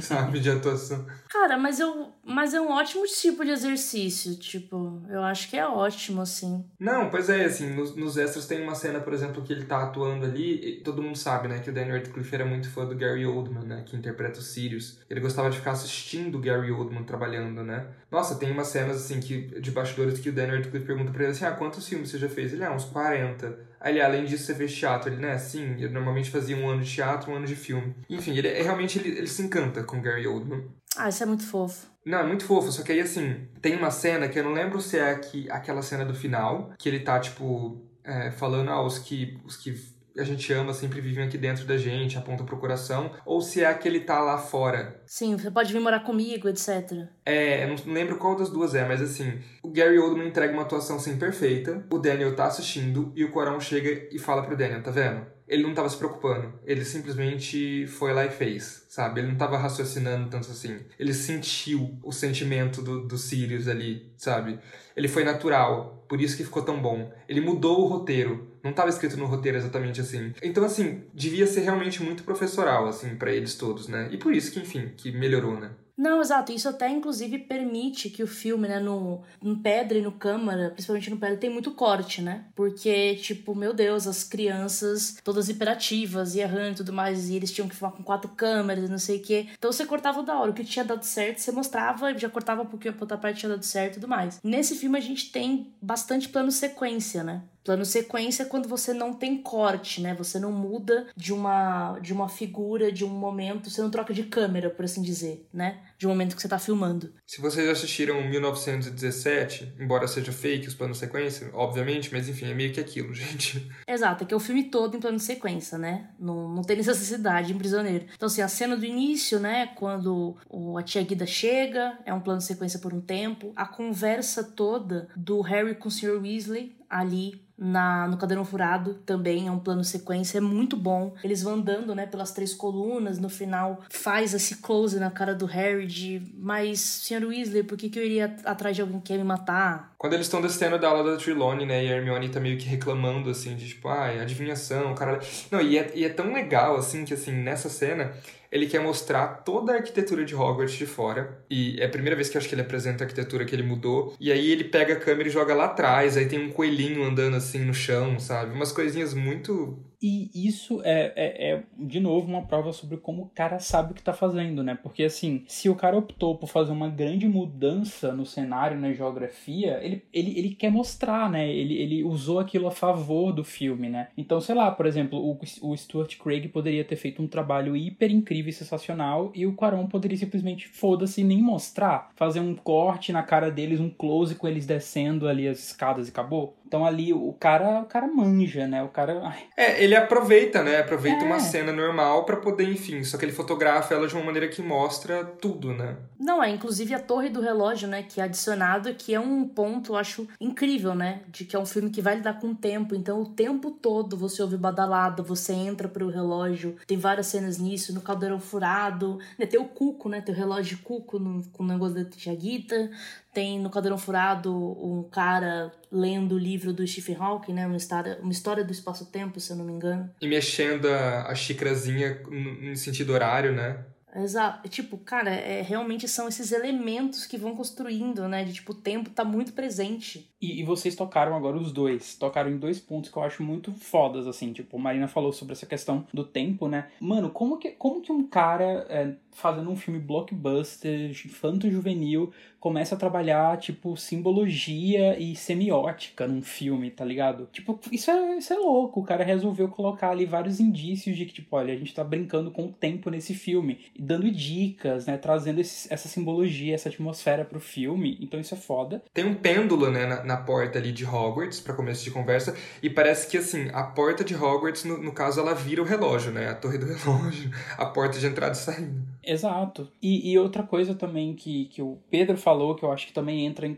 sabe, 0.02 0.40
de 0.40 0.50
atuação. 0.50 1.06
Cara, 1.30 1.58
mas 1.58 1.80
eu. 1.80 2.12
Mas 2.24 2.54
é 2.54 2.62
um 2.62 2.72
ótimo 2.72 3.04
tipo 3.06 3.44
de 3.44 3.52
exercício, 3.52 4.38
tipo, 4.38 5.02
eu 5.10 5.22
acho 5.22 5.50
que 5.50 5.58
é 5.58 5.68
ótimo, 5.68 6.22
assim. 6.22 6.64
Não, 6.80 7.10
pois 7.10 7.30
é, 7.30 7.46
assim, 7.46 7.74
nos, 7.74 7.96
nos 7.96 8.18
extras 8.18 8.48
tem 8.48 8.64
uma 8.64 8.76
cena, 8.76 9.00
por 9.00 9.12
exemplo, 9.14 9.44
que 9.44 9.52
ele 9.52 9.66
tá 9.66 9.84
atuando 9.84 10.26
ali, 10.26 10.78
e 10.78 10.82
todo 10.82 11.02
mundo 11.02 11.18
sabe, 11.18 11.48
né, 11.48 11.60
que 11.60 11.70
o 11.70 11.74
Daniel 11.74 11.98
Radcliffe 11.98 12.34
era 12.34 12.46
muito 12.46 12.70
fã 12.70 12.86
do 12.86 12.96
Gary 12.96 13.26
Oldman, 13.26 13.66
né, 13.66 13.84
que 13.86 13.98
interpreta 13.98 14.40
o 14.40 14.44
Sirius. 14.44 15.00
Ele 15.10 15.20
gostava 15.20 15.50
de 15.50 15.58
ficar 15.58 15.72
assistindo 15.72 16.38
o 16.38 16.42
Gary 16.42 16.72
Oldman 16.72 17.04
trabalhando, 17.04 17.64
né. 17.64 17.88
Nossa, 18.10 18.36
tem 18.36 18.52
umas 18.52 18.68
cenas, 18.68 18.98
assim, 18.98 19.20
que, 19.20 19.60
de 19.60 19.72
bastidores 19.72 20.20
que 20.20 20.30
o 20.30 20.34
Daniel 20.34 20.58
Radcliffe 20.58 20.86
pergunta 20.86 21.12
pra 21.12 21.24
ele 21.24 21.32
assim, 21.32 21.46
ah, 21.46 21.52
quantos 21.52 21.88
filmes 21.88 22.10
você 22.10 22.18
já 22.18 22.30
fez? 22.30 22.54
Ele, 22.54 22.64
ah, 22.64 22.72
uns 22.72 22.86
40. 22.86 23.71
Aí 23.82 23.94
ele, 23.94 24.02
além 24.02 24.26
disso, 24.26 24.46
você 24.46 24.56
fez 24.56 24.74
teatro. 24.74 25.12
Ele, 25.12 25.22
né, 25.22 25.38
sim, 25.38 25.76
eu 25.80 25.90
normalmente 25.90 26.30
fazia 26.30 26.56
um 26.56 26.70
ano 26.70 26.84
de 26.84 26.94
teatro, 26.94 27.32
um 27.32 27.36
ano 27.36 27.48
de 27.48 27.56
filme. 27.56 27.96
Enfim, 28.08 28.38
ele 28.38 28.48
é, 28.48 28.62
realmente 28.62 29.00
ele, 29.00 29.18
ele 29.18 29.28
se 29.28 29.42
encanta 29.42 29.84
com 29.84 29.98
o 29.98 30.02
Gary 30.02 30.28
Oldman. 30.28 30.64
Ah, 30.96 31.10
isso 31.10 31.24
é 31.24 31.26
muito 31.26 31.46
fofo. 31.46 31.88
Não, 32.06 32.20
é 32.20 32.24
muito 32.24 32.46
fofo, 32.46 32.72
só 32.72 32.84
que 32.84 32.92
aí 32.92 33.00
assim, 33.00 33.48
tem 33.62 33.76
uma 33.76 33.92
cena 33.92 34.28
que 34.28 34.38
eu 34.38 34.44
não 34.44 34.54
lembro 34.54 34.82
se 34.82 34.98
é 34.98 35.12
aqui, 35.12 35.50
aquela 35.50 35.82
cena 35.82 36.04
do 36.04 36.16
final, 36.16 36.74
que 36.78 36.90
ele 36.90 37.00
tá, 37.00 37.20
tipo, 37.20 37.80
é, 38.04 38.32
falando, 38.32 38.70
ah, 38.70 38.84
os 38.84 38.98
que, 39.00 39.40
os 39.46 39.56
que 39.56 39.76
a 40.18 40.24
gente 40.24 40.52
ama 40.54 40.74
sempre 40.74 41.02
vivem 41.02 41.24
aqui 41.24 41.38
dentro 41.38 41.66
da 41.66 41.78
gente, 41.78 42.18
aponta 42.18 42.44
pro 42.44 42.58
coração, 42.58 43.12
ou 43.26 43.42
se 43.42 43.62
é 43.62 43.66
aquele 43.66 44.02
tá 44.02 44.20
lá 44.22 44.38
fora. 44.38 45.02
Sim, 45.06 45.38
você 45.38 45.50
pode 45.50 45.72
vir 45.72 45.80
morar 45.80 46.02
comigo, 46.02 46.50
etc. 46.50 47.08
É, 47.26 47.64
eu 47.64 47.70
não 47.70 47.94
lembro 47.94 48.18
qual 48.18 48.36
das 48.36 48.50
duas 48.50 48.76
é, 48.76 48.86
mas 48.88 49.02
assim, 49.02 49.40
o 49.64 49.70
Gary 49.70 49.98
Oldman 50.00 50.28
entrega 50.28 50.54
uma 50.54 50.64
atuação 50.64 50.98
assim 50.98 51.18
perfeita, 51.18 51.86
o 51.92 52.00
Daniel 52.00 52.36
tá 52.36 52.46
assistindo 52.46 53.12
e 53.16 53.24
o 53.24 53.32
Corão 53.32 53.60
chega 53.60 54.08
e 54.12 54.20
fala 54.20 54.44
pro 54.44 54.58
Daniel, 54.58 54.84
tá 54.84 54.92
vendo? 54.92 55.26
Ele 55.52 55.64
não 55.64 55.74
tava 55.74 55.90
se 55.90 55.98
preocupando, 55.98 56.54
ele 56.66 56.86
simplesmente 56.86 57.86
foi 57.86 58.14
lá 58.14 58.26
e 58.26 58.30
fez, 58.30 58.86
sabe? 58.88 59.20
Ele 59.20 59.28
não 59.28 59.36
tava 59.36 59.58
raciocinando 59.58 60.30
tanto 60.30 60.50
assim. 60.50 60.80
Ele 60.98 61.14
sentiu 61.14 62.00
o 62.02 62.14
sentimento 62.14 62.82
do, 62.82 63.06
do 63.06 63.18
Sirius 63.18 63.68
ali, 63.68 64.10
sabe? 64.16 64.58
Ele 64.96 65.10
foi 65.10 65.26
natural, 65.26 66.06
por 66.08 66.22
isso 66.22 66.38
que 66.38 66.46
ficou 66.46 66.64
tão 66.64 66.82
bom. 66.82 67.12
Ele 67.28 67.42
mudou 67.42 67.82
o 67.82 67.88
roteiro, 67.88 68.48
não 68.64 68.72
estava 68.72 68.90
escrito 68.90 69.18
no 69.18 69.26
roteiro 69.26 69.58
exatamente 69.58 70.00
assim. 70.00 70.34
Então, 70.42 70.64
assim, 70.64 71.04
devia 71.14 71.46
ser 71.46 71.62
realmente 71.62 72.02
muito 72.02 72.24
professoral, 72.24 72.88
assim, 72.88 73.18
para 73.18 73.34
eles 73.34 73.56
todos, 73.56 73.90
né? 73.90 74.08
E 74.10 74.18
por 74.18 74.34
isso 74.34 74.54
que, 74.54 74.60
enfim, 74.62 74.94
que 74.96 75.12
melhorou, 75.12 75.60
né? 75.60 75.72
Não, 75.98 76.22
exato. 76.22 76.52
Isso 76.52 76.68
até, 76.70 76.90
inclusive, 76.90 77.38
permite 77.40 78.10
que 78.10 78.24
o 78.24 78.28
filme, 78.28 78.68
né, 78.68 78.80
no, 78.80 79.22
no 79.42 79.58
Pedra 79.58 79.98
e 79.98 80.02
no 80.02 80.12
Câmara, 80.12 80.72
principalmente 80.72 81.10
no 81.10 81.18
Pedra, 81.18 81.38
tem 81.38 81.50
muito 81.50 81.72
corte, 81.72 82.22
né? 82.22 82.46
Porque, 82.56 83.16
tipo, 83.16 83.54
meu 83.56 83.74
Deus, 83.74 84.08
as 84.08 84.24
crianças 84.24 85.18
todas 85.24 85.50
hiperativas 85.50 86.36
e 86.36 86.40
errando 86.40 86.72
e 86.72 86.76
tudo 86.76 86.94
mais, 86.94 87.30
e 87.30 87.36
eles 87.36 87.52
tinham 87.52 87.68
que 87.68 87.76
falar 87.76 87.94
com 87.94 88.04
quatro 88.04 88.30
câmeras 88.32 88.86
e 88.86 88.92
não 88.92 88.98
sei 88.98 89.18
o 89.18 89.22
quê. 89.22 89.48
Então 89.58 89.72
você 89.72 89.86
cortava 89.86 90.24
da 90.24 90.40
hora. 90.40 90.52
O 90.52 90.54
que 90.54 90.64
tinha 90.64 90.86
dado 90.86 91.04
certo, 91.04 91.40
você 91.40 91.52
mostrava, 91.52 92.18
já 92.18 92.30
cortava 92.30 92.66
porque 92.66 92.90
a 92.90 92.96
outra 93.00 93.18
parte 93.18 93.40
tinha 93.40 93.50
dado 93.50 93.64
certo 93.64 93.94
e 93.94 93.96
tudo 93.96 94.08
mais. 94.08 94.40
Nesse 94.44 94.76
filme 94.76 94.98
a 94.98 95.02
gente 95.02 95.32
tem 95.32 95.74
bastante 95.82 96.30
plano 96.30 96.52
sequência, 96.52 97.24
né? 97.24 97.42
Plano 97.64 97.86
sequência 97.86 98.44
é 98.44 98.46
quando 98.46 98.68
você 98.68 98.94
não 98.94 99.14
tem 99.14 99.38
corte, 99.38 100.02
né? 100.02 100.16
Você 100.16 100.40
não 100.40 100.52
muda 100.52 101.08
de 101.16 101.32
uma 101.32 102.00
de 102.00 102.12
uma 102.12 102.28
figura, 102.28 102.92
de 102.92 103.06
um 103.06 103.10
momento, 103.10 103.70
você 103.70 103.82
não 103.82 103.92
troca 103.92 104.14
de 104.14 104.24
câmera, 104.24 104.70
por 104.70 104.86
assim 104.86 105.02
dizer, 105.02 105.48
né? 105.54 105.80
De 105.98 106.08
um 106.08 106.10
momento 106.10 106.36
que 106.36 106.42
você 106.42 106.48
tá 106.48 106.58
filmando. 106.58 107.14
Se 107.26 107.40
vocês 107.40 107.70
assistiram 107.70 108.24
1917, 108.28 109.76
embora 109.80 110.08
seja 110.08 110.32
fake 110.32 110.68
os 110.68 110.74
planos 110.74 110.98
sequência, 110.98 111.50
obviamente, 111.54 112.12
mas 112.12 112.28
enfim, 112.28 112.50
é 112.50 112.54
meio 112.54 112.74
que 112.74 112.80
aquilo, 112.80 113.14
gente. 113.16 113.70
Exato, 113.88 114.24
é 114.24 114.28
que 114.28 114.34
é 114.34 114.38
o 114.38 114.40
filme 114.40 114.64
todo 114.66 114.98
em 114.98 115.00
plano 115.00 115.20
sequência, 115.20 115.78
né? 115.78 116.10
Não, 116.20 116.50
não 116.50 116.64
tem 116.64 116.78
necessidade 116.78 117.54
em 117.54 117.58
Prisioneiro. 117.58 118.06
Então, 118.16 118.26
assim, 118.26 118.42
a 118.42 118.48
cena 118.48 118.76
do 118.76 118.86
início, 118.86 119.40
né? 119.40 119.68
Quando 119.76 120.36
o, 120.50 120.78
a 120.78 120.84
tia 120.84 121.04
Guida 121.04 121.28
chega, 121.28 122.00
é 122.06 122.14
um 122.14 122.20
plano 122.20 122.42
sequência 122.42 122.80
por 122.80 122.94
um 122.94 123.02
tempo. 123.02 123.54
A 123.56 123.66
conversa 123.66 124.44
toda 124.44 125.10
do 125.16 125.42
Harry 125.42 125.76
com 125.76 125.90
o 125.90 125.92
Sr. 125.92 126.20
Weasley 126.22 126.76
ali 126.90 127.51
na, 127.62 128.08
no 128.08 128.18
Cadeirão 128.18 128.44
Furado 128.44 128.96
também 129.06 129.48
é 129.48 129.52
um 129.52 129.60
plano 129.60 129.84
sequência, 129.84 130.40
é 130.40 130.42
muito 130.42 130.76
bom. 130.76 131.14
Eles 131.24 131.44
vão 131.44 131.54
andando, 131.54 131.94
né, 131.94 132.08
pelas 132.08 132.32
três 132.32 132.56
colunas, 132.56 133.20
no 133.20 133.30
final 133.30 133.82
faz 133.88 134.34
esse 134.34 134.58
close 134.58 135.00
na 135.00 135.12
cara 135.12 135.36
do 135.36 135.46
Harry 135.46 135.86
de 135.86 136.24
mas, 136.36 136.80
Sr. 136.80 137.24
Weasley, 137.28 137.62
por 137.62 137.78
que, 137.78 137.88
que 137.88 138.00
eu 138.00 138.04
iria 138.04 138.36
atrás 138.46 138.76
de 138.76 138.82
alguém 138.82 139.00
que 139.00 139.14
quer 139.14 139.18
me 139.18 139.24
matar? 139.24 139.94
Quando 140.00 140.14
eles 140.14 140.26
estão 140.26 140.42
descendo 140.42 140.80
da 140.80 140.88
aula 140.88 141.12
da 141.12 141.18
Trelawney, 141.18 141.68
né, 141.68 141.86
e 141.86 141.94
a 141.94 141.98
Hermione 141.98 142.30
tá 142.30 142.40
meio 142.40 142.58
que 142.58 142.66
reclamando, 142.66 143.30
assim, 143.30 143.56
de 143.56 143.68
tipo, 143.68 143.88
ai, 143.88 144.20
adivinhação, 144.20 144.96
cara... 144.96 145.20
Não, 145.52 145.62
e 145.62 145.78
é, 145.78 145.92
e 145.94 146.04
é 146.04 146.10
tão 146.10 146.34
legal, 146.34 146.78
assim, 146.78 147.06
que, 147.06 147.14
assim, 147.14 147.32
nessa 147.32 147.70
cena 147.70 148.12
ele 148.52 148.68
quer 148.68 148.82
mostrar 148.82 149.28
toda 149.46 149.72
a 149.72 149.76
arquitetura 149.76 150.26
de 150.26 150.36
Hogwarts 150.36 150.76
de 150.76 150.86
fora. 150.86 151.42
E 151.50 151.80
é 151.80 151.86
a 151.86 151.90
primeira 151.90 152.16
vez 152.16 152.30
que 152.30 152.38
acho 152.38 152.50
que 152.50 152.54
ele 152.54 152.62
apresenta 152.62 153.04
a 153.04 153.06
arquitetura 153.06 153.46
que 153.46 153.56
ele 153.56 153.64
mudou. 153.64 154.14
E 154.20 154.32
aí 154.32 154.52
ele 154.52 154.66
pega 154.66 154.94
a 154.94 155.00
câmera 155.00 155.30
e 155.30 155.32
joga 155.32 155.56
lá 155.56 155.66
atrás. 155.66 156.18
Aí 156.18 156.28
tem 156.28 156.40
um 156.40 156.52
coelhinho 156.52 157.04
andando 157.04 157.38
assim 157.38 157.60
no 157.60 157.74
chão, 157.74 158.20
sabe? 158.20 158.54
Umas 158.54 158.72
coisinhas 158.72 159.14
muito 159.14 159.80
e 160.02 160.30
isso 160.34 160.82
é, 160.84 161.14
é, 161.16 161.52
é, 161.52 161.64
de 161.78 162.00
novo, 162.00 162.28
uma 162.28 162.42
prova 162.42 162.74
sobre 162.74 162.98
como 162.98 163.24
o 163.24 163.30
cara 163.30 163.60
sabe 163.60 163.92
o 163.92 163.96
que 163.96 164.02
tá 164.02 164.14
fazendo, 164.14 164.64
né? 164.64 164.78
Porque, 164.82 165.04
assim, 165.04 165.44
se 165.48 165.70
o 165.70 165.76
cara 165.76 165.98
optou 165.98 166.36
por 166.36 166.48
fazer 166.48 166.72
uma 166.72 166.90
grande 166.90 167.28
mudança 167.28 168.12
no 168.12 168.26
cenário, 168.26 168.80
na 168.80 168.92
geografia, 168.94 169.80
ele, 169.84 170.04
ele, 170.12 170.38
ele 170.38 170.56
quer 170.56 170.72
mostrar, 170.72 171.30
né? 171.30 171.48
Ele, 171.48 171.76
ele 171.76 172.04
usou 172.04 172.40
aquilo 172.40 172.68
a 172.68 172.72
favor 172.72 173.32
do 173.32 173.44
filme, 173.44 173.90
né? 173.90 174.08
Então, 174.18 174.42
sei 174.42 174.56
lá, 174.56 174.72
por 174.72 174.86
exemplo, 174.86 175.20
o, 175.20 175.38
o 175.62 175.78
Stuart 175.78 176.18
Craig 176.18 176.48
poderia 176.48 176.84
ter 176.84 176.96
feito 176.96 177.22
um 177.22 177.28
trabalho 177.28 177.78
hiper 177.78 178.12
incrível 178.12 178.50
e 178.50 178.54
sensacional 178.54 179.32
e 179.36 179.46
o 179.46 179.54
Quaron 179.54 179.86
poderia 179.88 180.18
simplesmente, 180.18 180.68
foda-se, 180.68 181.24
nem 181.24 181.42
mostrar. 181.42 182.10
Fazer 182.16 182.40
um 182.40 182.56
corte 182.56 183.12
na 183.12 183.22
cara 183.22 183.52
deles, 183.52 183.80
um 183.80 183.90
close 183.90 184.36
com 184.36 184.48
eles 184.48 184.66
descendo 184.66 185.28
ali 185.28 185.48
as 185.48 185.60
escadas 185.60 186.08
e 186.08 186.12
acabou. 186.12 186.58
Então 186.72 186.86
ali 186.86 187.12
o 187.14 187.34
cara, 187.34 187.82
o 187.82 187.86
cara 187.86 188.08
manja, 188.08 188.66
né? 188.66 188.82
O 188.82 188.88
cara. 188.88 189.36
É, 189.58 189.84
ele 189.84 189.91
aproveita, 189.96 190.64
né? 190.64 190.80
Aproveita 190.80 191.24
é. 191.24 191.28
uma 191.28 191.40
cena 191.40 191.72
normal 191.72 192.24
para 192.26 192.38
poder, 192.38 192.70
enfim, 192.70 193.04
só 193.04 193.18
que 193.18 193.26
ele 193.26 193.32
fotografa 193.32 193.94
ela 193.94 194.08
de 194.08 194.14
uma 194.16 194.24
maneira 194.24 194.48
que 194.48 194.62
mostra 194.62 195.24
tudo, 195.24 195.74
né? 195.74 195.98
Não, 196.20 196.44
é 196.44 196.50
inclusive 196.50 196.94
a 196.94 197.00
torre 197.00 197.30
do 197.30 197.42
relógio, 197.42 197.88
né, 197.88 198.04
que 198.04 198.22
é 198.22 198.26
adicionado, 198.26 198.94
que 198.94 199.14
é 199.14 199.20
um 199.20 199.48
ponto, 199.48 199.94
eu 199.94 199.98
acho, 199.98 200.28
incrível, 200.40 200.94
né? 200.94 201.22
De 201.30 201.46
que 201.46 201.56
é 201.56 201.60
um 201.60 201.66
filme 201.66 201.90
que 201.90 202.02
vai 202.02 202.16
lidar 202.16 202.40
com 202.40 202.52
o 202.52 202.56
tempo, 202.56 202.96
então 202.96 203.22
o 203.22 203.26
tempo 203.26 203.72
todo 203.72 204.16
você 204.16 204.42
ouve 204.42 204.58
badalada, 204.58 205.24
você 205.24 205.54
entra 205.54 205.88
pro 205.88 206.10
relógio, 206.10 206.76
tem 206.86 206.98
várias 206.98 207.28
cenas 207.28 207.58
nisso, 207.58 207.94
no 207.94 208.02
caldeirão 208.02 208.40
furado, 208.40 209.18
né? 209.38 209.46
Tem 209.46 209.60
o 209.60 209.66
cuco, 209.66 210.10
né? 210.10 210.22
Tem 210.22 210.34
o 210.34 210.38
relógio 210.38 210.78
de 210.78 210.84
cuco 210.84 211.18
no, 211.18 211.44
com 211.50 211.64
o 211.64 211.68
negócio 211.68 211.96
da 211.96 212.06
Tiaguita, 212.06 212.92
Tem 213.34 213.60
no 213.60 213.70
Cadeirão 213.70 213.98
Furado 213.98 214.54
um 214.54 215.04
cara 215.04 215.72
lendo 215.92 216.36
o 216.36 216.38
livro 216.38 216.74
do 216.74 216.86
Stephen 216.86 217.16
Hawking, 217.18 217.54
né? 217.54 217.66
Uma 217.66 217.78
história, 217.78 218.20
uma 218.22 218.32
história 218.32 218.64
do 218.64 218.72
espaço-tempo, 218.72 219.40
se 219.40 219.52
eu 219.52 219.58
não 219.58 219.66
me 219.66 219.74
engano. 219.74 220.10
E 220.22 220.28
mexendo 220.28 220.88
a, 220.88 221.28
a 221.28 221.36
xícarazinha 221.36 222.22
no 222.30 222.76
sentido 222.76 223.14
horário, 223.14 223.54
né? 223.54 223.86
Exato. 224.16 224.68
Tipo, 224.68 224.98
cara, 224.98 225.32
é, 225.32 225.62
realmente 225.62 226.08
são 226.08 226.28
esses 226.28 226.52
elementos 226.52 227.26
que 227.26 227.38
vão 227.38 227.56
construindo, 227.56 228.28
né? 228.28 228.44
De 228.44 228.54
tipo, 228.54 228.74
o 228.74 228.76
tempo 228.76 229.10
tá 229.10 229.24
muito 229.24 229.54
presente. 229.54 230.31
E, 230.42 230.60
e, 230.60 230.64
vocês 230.64 230.96
tocaram 230.96 231.36
agora 231.36 231.56
os 231.56 231.72
dois. 231.72 232.16
Tocaram 232.16 232.50
em 232.50 232.58
dois 232.58 232.80
pontos 232.80 233.12
que 233.12 233.18
eu 233.18 233.24
acho 233.24 233.44
muito 233.44 233.72
fodas, 233.74 234.26
assim. 234.26 234.52
Tipo, 234.52 234.80
Marina 234.80 235.08
falou 235.08 235.32
sobre 235.32 235.54
essa 235.54 235.68
questão 235.68 236.06
do 236.12 236.24
tempo, 236.24 236.68
né? 236.68 236.88
Mano, 237.00 237.30
como 237.30 237.58
que, 237.58 237.70
como 237.72 238.02
que 238.02 238.12
um 238.12 238.28
cara 238.28 238.86
é, 238.90 239.14
fazendo 239.32 239.70
um 239.70 239.76
filme 239.76 240.00
blockbuster, 240.00 241.12
infanto-juvenil, 241.12 242.32
começa 242.60 242.94
a 242.96 242.98
trabalhar, 242.98 243.58
tipo, 243.58 243.98
simbologia 243.98 245.18
e 245.18 245.36
semiótica 245.36 246.28
num 246.28 246.42
filme, 246.42 246.92
tá 246.92 247.04
ligado? 247.04 247.48
Tipo, 247.52 247.80
isso 247.92 248.12
é, 248.12 248.38
isso 248.38 248.54
é 248.54 248.58
louco. 248.58 249.00
O 249.00 249.04
cara 249.04 249.24
resolveu 249.24 249.68
colocar 249.68 250.12
ali 250.12 250.26
vários 250.26 250.60
indícios 250.60 251.18
de 251.18 251.26
que, 251.26 251.34
tipo, 251.34 251.56
olha, 251.56 251.74
a 251.74 251.78
gente 251.78 251.94
tá 251.94 252.04
brincando 252.04 252.52
com 252.52 252.66
o 252.66 252.72
tempo 252.72 253.10
nesse 253.10 253.34
filme, 253.34 253.80
dando 253.98 254.30
dicas, 254.30 255.08
né? 255.08 255.18
Trazendo 255.18 255.60
esse, 255.60 255.92
essa 255.92 256.08
simbologia, 256.08 256.76
essa 256.76 256.90
atmosfera 256.90 257.44
pro 257.44 257.60
filme. 257.60 258.18
Então 258.22 258.40
isso 258.40 258.54
é 258.54 258.58
foda. 258.58 259.04
Tem 259.14 259.26
um 259.26 259.34
pêndulo, 259.34 259.90
né, 259.90 260.06
na, 260.06 260.31
na 260.32 260.38
porta 260.38 260.80
ali 260.80 260.94
de 260.94 261.06
Hogwarts, 261.06 261.60
para 261.60 261.74
começo 261.74 262.04
de 262.04 262.12
conversa, 262.12 262.56
e 262.82 262.90
parece 262.90 263.28
que, 263.28 263.38
assim, 263.38 263.70
a 263.74 263.84
porta 263.84 264.24
de 264.24 264.34
Hogwarts, 264.34 264.86
no, 264.86 264.98
no 264.98 265.12
caso, 265.12 265.42
ela 265.42 265.54
vira 265.54 265.82
o 265.82 265.86
relógio, 265.86 266.32
né? 266.32 266.48
A 266.48 266.56
torre 266.56 266.78
do 266.78 266.86
relógio, 266.88 267.52
a 267.78 267.86
porta 267.86 268.18
de 268.18 268.26
entrada 268.26 268.54
e 268.54 268.58
saída. 268.58 269.12
Exato. 269.24 269.92
E, 270.02 270.32
e 270.32 270.40
outra 270.40 270.64
coisa 270.64 270.96
também 270.96 271.36
que, 271.36 271.66
que 271.66 271.82
o 271.82 271.98
Pedro 272.10 272.38
falou, 272.38 272.76
que 272.76 272.84
eu 272.84 272.92
acho 272.92 273.08
que 273.08 273.14
também 273.14 273.46
entra 273.46 273.68
em, 273.68 273.78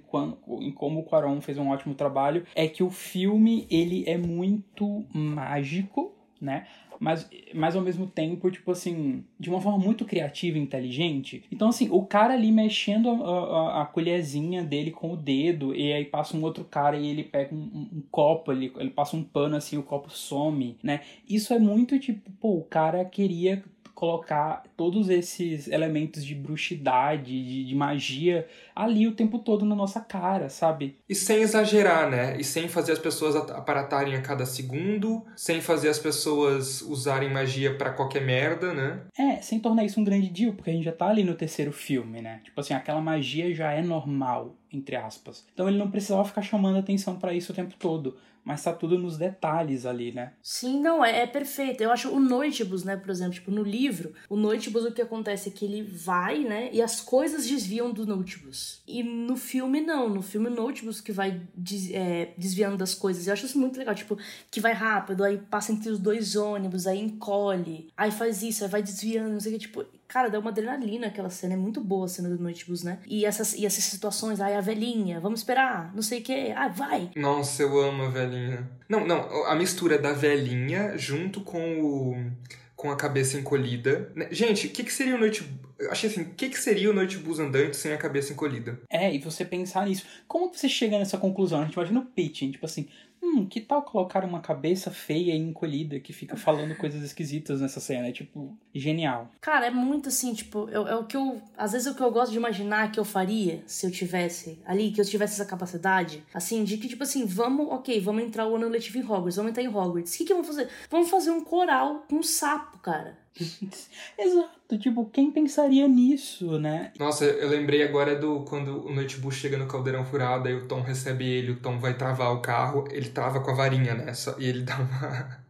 em 0.61 0.71
como 0.71 0.99
o 0.99 1.03
Quaron 1.03 1.41
fez 1.41 1.57
um 1.57 1.69
ótimo 1.69 1.95
trabalho, 1.95 2.45
é 2.55 2.67
que 2.67 2.83
o 2.83 2.91
filme, 2.91 3.67
ele 3.69 4.03
é 4.07 4.17
muito 4.17 5.05
mágico, 5.11 6.13
né? 6.39 6.67
Mas, 7.03 7.29
mas 7.53 7.75
ao 7.75 7.81
mesmo 7.81 8.07
tempo, 8.07 8.49
tipo 8.49 8.71
assim, 8.71 9.25
de 9.37 9.49
uma 9.49 9.59
forma 9.59 9.77
muito 9.77 10.05
criativa 10.05 10.57
e 10.57 10.61
inteligente. 10.61 11.43
Então, 11.51 11.67
assim, 11.67 11.89
o 11.91 12.03
cara 12.05 12.33
ali 12.33 12.49
mexendo 12.49 13.09
a, 13.09 13.13
a, 13.13 13.81
a 13.81 13.85
colherzinha 13.85 14.63
dele 14.63 14.89
com 14.89 15.11
o 15.11 15.17
dedo, 15.17 15.75
e 15.75 15.91
aí 15.91 16.05
passa 16.05 16.37
um 16.37 16.43
outro 16.43 16.63
cara 16.63 16.97
e 16.97 17.07
ele 17.07 17.23
pega 17.23 17.53
um, 17.53 17.57
um, 17.57 17.97
um 17.97 18.03
copo, 18.09 18.53
ele, 18.53 18.71
ele 18.77 18.89
passa 18.89 19.17
um 19.17 19.23
pano 19.23 19.57
assim, 19.57 19.77
o 19.77 19.83
copo 19.83 20.09
some, 20.09 20.77
né? 20.81 21.01
Isso 21.27 21.53
é 21.53 21.59
muito 21.59 21.99
tipo, 21.99 22.31
pô, 22.39 22.57
o 22.57 22.63
cara 22.63 23.03
queria 23.03 23.61
colocar 24.03 24.63
todos 24.75 25.07
esses 25.07 25.69
elementos 25.69 26.25
de 26.25 26.35
bruxidade, 26.35 27.41
de, 27.41 27.63
de, 27.63 27.73
magia 27.73 28.45
ali 28.75 29.07
o 29.07 29.15
tempo 29.15 29.39
todo 29.39 29.63
na 29.63 29.73
nossa 29.73 30.01
cara, 30.01 30.49
sabe? 30.49 30.97
E 31.07 31.15
sem 31.15 31.37
exagerar, 31.37 32.09
né? 32.09 32.35
E 32.37 32.43
sem 32.43 32.67
fazer 32.67 32.91
as 32.91 32.99
pessoas 32.99 33.33
aparatarem 33.33 34.13
a 34.15 34.21
cada 34.21 34.45
segundo, 34.45 35.23
sem 35.37 35.61
fazer 35.61 35.87
as 35.87 35.99
pessoas 35.99 36.81
usarem 36.81 37.31
magia 37.31 37.77
para 37.77 37.91
qualquer 37.91 38.25
merda, 38.25 38.73
né? 38.73 39.03
É, 39.17 39.37
sem 39.37 39.57
tornar 39.57 39.85
isso 39.85 40.01
um 40.01 40.03
grande 40.03 40.29
deal, 40.29 40.51
porque 40.51 40.71
a 40.71 40.73
gente 40.73 40.83
já 40.83 40.91
tá 40.91 41.07
ali 41.07 41.23
no 41.23 41.33
terceiro 41.33 41.71
filme, 41.71 42.21
né? 42.21 42.41
Tipo 42.43 42.59
assim, 42.59 42.73
aquela 42.73 42.99
magia 42.99 43.55
já 43.55 43.71
é 43.71 43.81
normal, 43.81 44.53
entre 44.69 44.97
aspas. 44.97 45.45
Então 45.53 45.69
ele 45.69 45.77
não 45.77 45.89
precisava 45.89 46.25
ficar 46.25 46.41
chamando 46.41 46.77
atenção 46.77 47.15
para 47.17 47.33
isso 47.33 47.53
o 47.53 47.55
tempo 47.55 47.73
todo 47.79 48.17
mas 48.43 48.63
tá 48.63 48.73
tudo 48.73 48.97
nos 48.97 49.17
detalhes 49.17 49.85
ali, 49.85 50.11
né? 50.11 50.33
Sim, 50.41 50.81
não, 50.81 51.03
é, 51.03 51.21
é 51.21 51.27
perfeito. 51.27 51.81
Eu 51.81 51.91
acho 51.91 52.09
o 52.09 52.19
Noitibus, 52.19 52.83
né, 52.83 52.97
por 52.97 53.09
exemplo, 53.09 53.33
tipo, 53.33 53.51
no 53.51 53.63
livro, 53.63 54.13
o 54.29 54.35
Noitibus 54.35 54.85
o 54.85 54.91
que 54.91 55.01
acontece 55.01 55.49
é 55.49 55.51
que 55.51 55.65
ele 55.65 55.83
vai, 55.83 56.39
né, 56.39 56.69
e 56.71 56.81
as 56.81 56.99
coisas 56.99 57.47
desviam 57.47 57.91
do 57.91 58.05
Noitibus. 58.05 58.81
E 58.87 59.01
no 59.03 59.35
filme, 59.35 59.81
não. 59.81 60.09
No 60.09 60.21
filme, 60.21 60.47
o 60.47 60.53
Noitibus 60.53 60.99
que 60.99 61.11
vai 61.11 61.41
des, 61.55 61.91
é, 61.91 62.33
desviando 62.37 62.77
das 62.77 62.93
coisas. 62.93 63.27
Eu 63.27 63.33
acho 63.33 63.45
isso 63.45 63.59
muito 63.59 63.77
legal, 63.77 63.95
tipo, 63.95 64.17
que 64.51 64.59
vai 64.59 64.73
rápido, 64.73 65.23
aí 65.23 65.37
passa 65.37 65.71
entre 65.71 65.89
os 65.89 65.99
dois 65.99 66.35
ônibus, 66.35 66.87
aí 66.87 66.99
encolhe, 66.99 67.87
aí 67.95 68.11
faz 68.11 68.43
isso, 68.43 68.63
aí 68.63 68.69
vai 68.69 68.83
desviando, 68.83 69.31
não 69.33 69.39
sei 69.39 69.53
o 69.53 69.55
que, 69.55 69.61
tipo, 69.61 69.85
Cara, 70.13 70.29
dá 70.29 70.37
uma 70.37 70.51
adrenalina 70.51 71.07
aquela 71.07 71.31
cena, 71.31 71.55
é 71.55 71.57
muito 71.57 71.81
boa 71.81 72.05
a 72.05 72.07
cena 72.07 72.29
do 72.29 72.37
Noitibus, 72.37 72.83
né? 72.83 72.99
E 73.07 73.25
essas, 73.25 73.55
e 73.55 73.65
essas 73.65 73.83
situações, 73.83 74.39
ai, 74.39 74.55
a 74.55 74.61
velhinha, 74.61 75.19
vamos 75.19 75.39
esperar, 75.39 75.91
não 75.95 76.03
sei 76.03 76.19
o 76.19 76.21
que, 76.21 76.51
ah, 76.51 76.67
vai. 76.67 77.09
Nossa, 77.15 77.63
eu 77.63 77.81
amo 77.81 78.03
a 78.03 78.09
velhinha. 78.09 78.69
Não, 78.87 79.07
não, 79.07 79.47
a 79.47 79.55
mistura 79.55 79.97
da 79.97 80.13
velhinha 80.13 80.95
junto 80.99 81.41
com 81.41 81.81
o 81.81 82.31
com 82.75 82.91
a 82.91 82.97
cabeça 82.97 83.39
encolhida. 83.39 84.11
Né, 84.13 84.27
gente, 84.29 84.67
o 84.67 84.69
que, 84.69 84.83
que 84.83 84.91
seria 84.91 85.15
o 85.15 85.17
Noite... 85.17 85.49
Achei 85.89 86.09
assim, 86.09 86.23
o 86.23 86.33
que, 86.35 86.49
que 86.49 86.59
seria 86.59 86.91
o 86.91 86.93
Noitebus 86.93 87.39
andante 87.39 87.77
sem 87.77 87.93
a 87.93 87.97
cabeça 87.97 88.33
encolhida? 88.33 88.77
É, 88.89 89.13
e 89.15 89.19
você 89.19 89.45
pensar 89.45 89.85
nisso. 89.87 90.05
Como 90.27 90.53
você 90.53 90.67
chega 90.67 90.99
nessa 90.99 91.17
conclusão? 91.17 91.61
A 91.61 91.63
gente 91.63 91.75
imagina 91.75 92.01
o 92.01 92.05
pitching, 92.05 92.51
tipo 92.51 92.65
assim, 92.65 92.89
hum, 93.23 93.45
que 93.45 93.61
tal 93.61 93.81
colocar 93.81 94.25
uma 94.25 94.41
cabeça 94.41 94.91
feia 94.91 95.33
e 95.33 95.37
encolhida 95.37 95.99
que 95.99 96.11
fica 96.11 96.35
falando 96.35 96.75
coisas 96.75 97.01
esquisitas 97.01 97.61
nessa 97.61 97.79
cena? 97.79 98.07
É 98.07 98.11
tipo, 98.11 98.55
genial. 98.73 99.29
Cara, 99.39 99.67
é 99.67 99.71
muito 99.71 100.09
assim, 100.09 100.33
tipo, 100.33 100.69
é, 100.69 100.73
é 100.73 100.95
o 100.95 101.05
que 101.05 101.15
eu. 101.15 101.41
Às 101.57 101.71
vezes 101.71 101.87
é 101.87 101.91
o 101.91 101.95
que 101.95 102.03
eu 102.03 102.11
gosto 102.11 102.31
de 102.31 102.37
imaginar 102.37 102.91
que 102.91 102.99
eu 102.99 103.05
faria 103.05 103.63
se 103.65 103.85
eu 103.85 103.91
tivesse 103.91 104.59
ali, 104.65 104.91
que 104.91 104.99
eu 104.99 105.05
tivesse 105.05 105.33
essa 105.33 105.49
capacidade. 105.49 106.23
Assim, 106.33 106.63
de 106.63 106.77
que, 106.77 106.87
tipo 106.87 107.03
assim, 107.03 107.25
vamos, 107.25 107.67
ok, 107.71 107.99
vamos 108.01 108.23
entrar 108.23 108.47
o 108.47 108.55
ano 108.55 108.67
letivo 108.67 108.97
em 108.97 109.03
Hogwarts, 109.03 109.37
vamos 109.37 109.51
entrar 109.51 109.63
em 109.63 109.67
Hogwarts. 109.67 110.13
O 110.13 110.17
que, 110.17 110.25
que 110.25 110.33
vamos 110.33 110.47
fazer? 110.47 110.69
Vamos 110.89 111.09
fazer 111.09 111.31
um 111.31 111.43
coral 111.43 112.05
com 112.09 112.17
um 112.17 112.23
sapo, 112.23 112.77
cara. 112.79 113.22
Exato, 114.17 114.77
tipo, 114.77 115.05
quem 115.05 115.31
pensaria 115.31 115.87
nisso, 115.87 116.59
né? 116.59 116.91
Nossa, 116.99 117.25
eu 117.25 117.49
lembrei 117.49 117.83
agora 117.83 118.15
do 118.15 118.41
quando 118.41 118.85
o 118.85 118.93
Notebook 118.93 119.33
chega 119.33 119.57
no 119.57 119.67
caldeirão 119.67 120.05
furado, 120.05 120.47
aí 120.47 120.55
o 120.55 120.67
Tom 120.67 120.81
recebe 120.81 121.25
ele, 121.25 121.51
o 121.51 121.59
Tom 121.59 121.79
vai 121.79 121.97
travar 121.97 122.31
o 122.31 122.41
carro, 122.41 122.85
ele 122.91 123.09
trava 123.09 123.39
com 123.41 123.51
a 123.51 123.55
varinha, 123.55 123.95
né? 123.95 124.11
E 124.37 124.45
ele 124.45 124.61
dá 124.61 124.77
uma. 124.77 125.43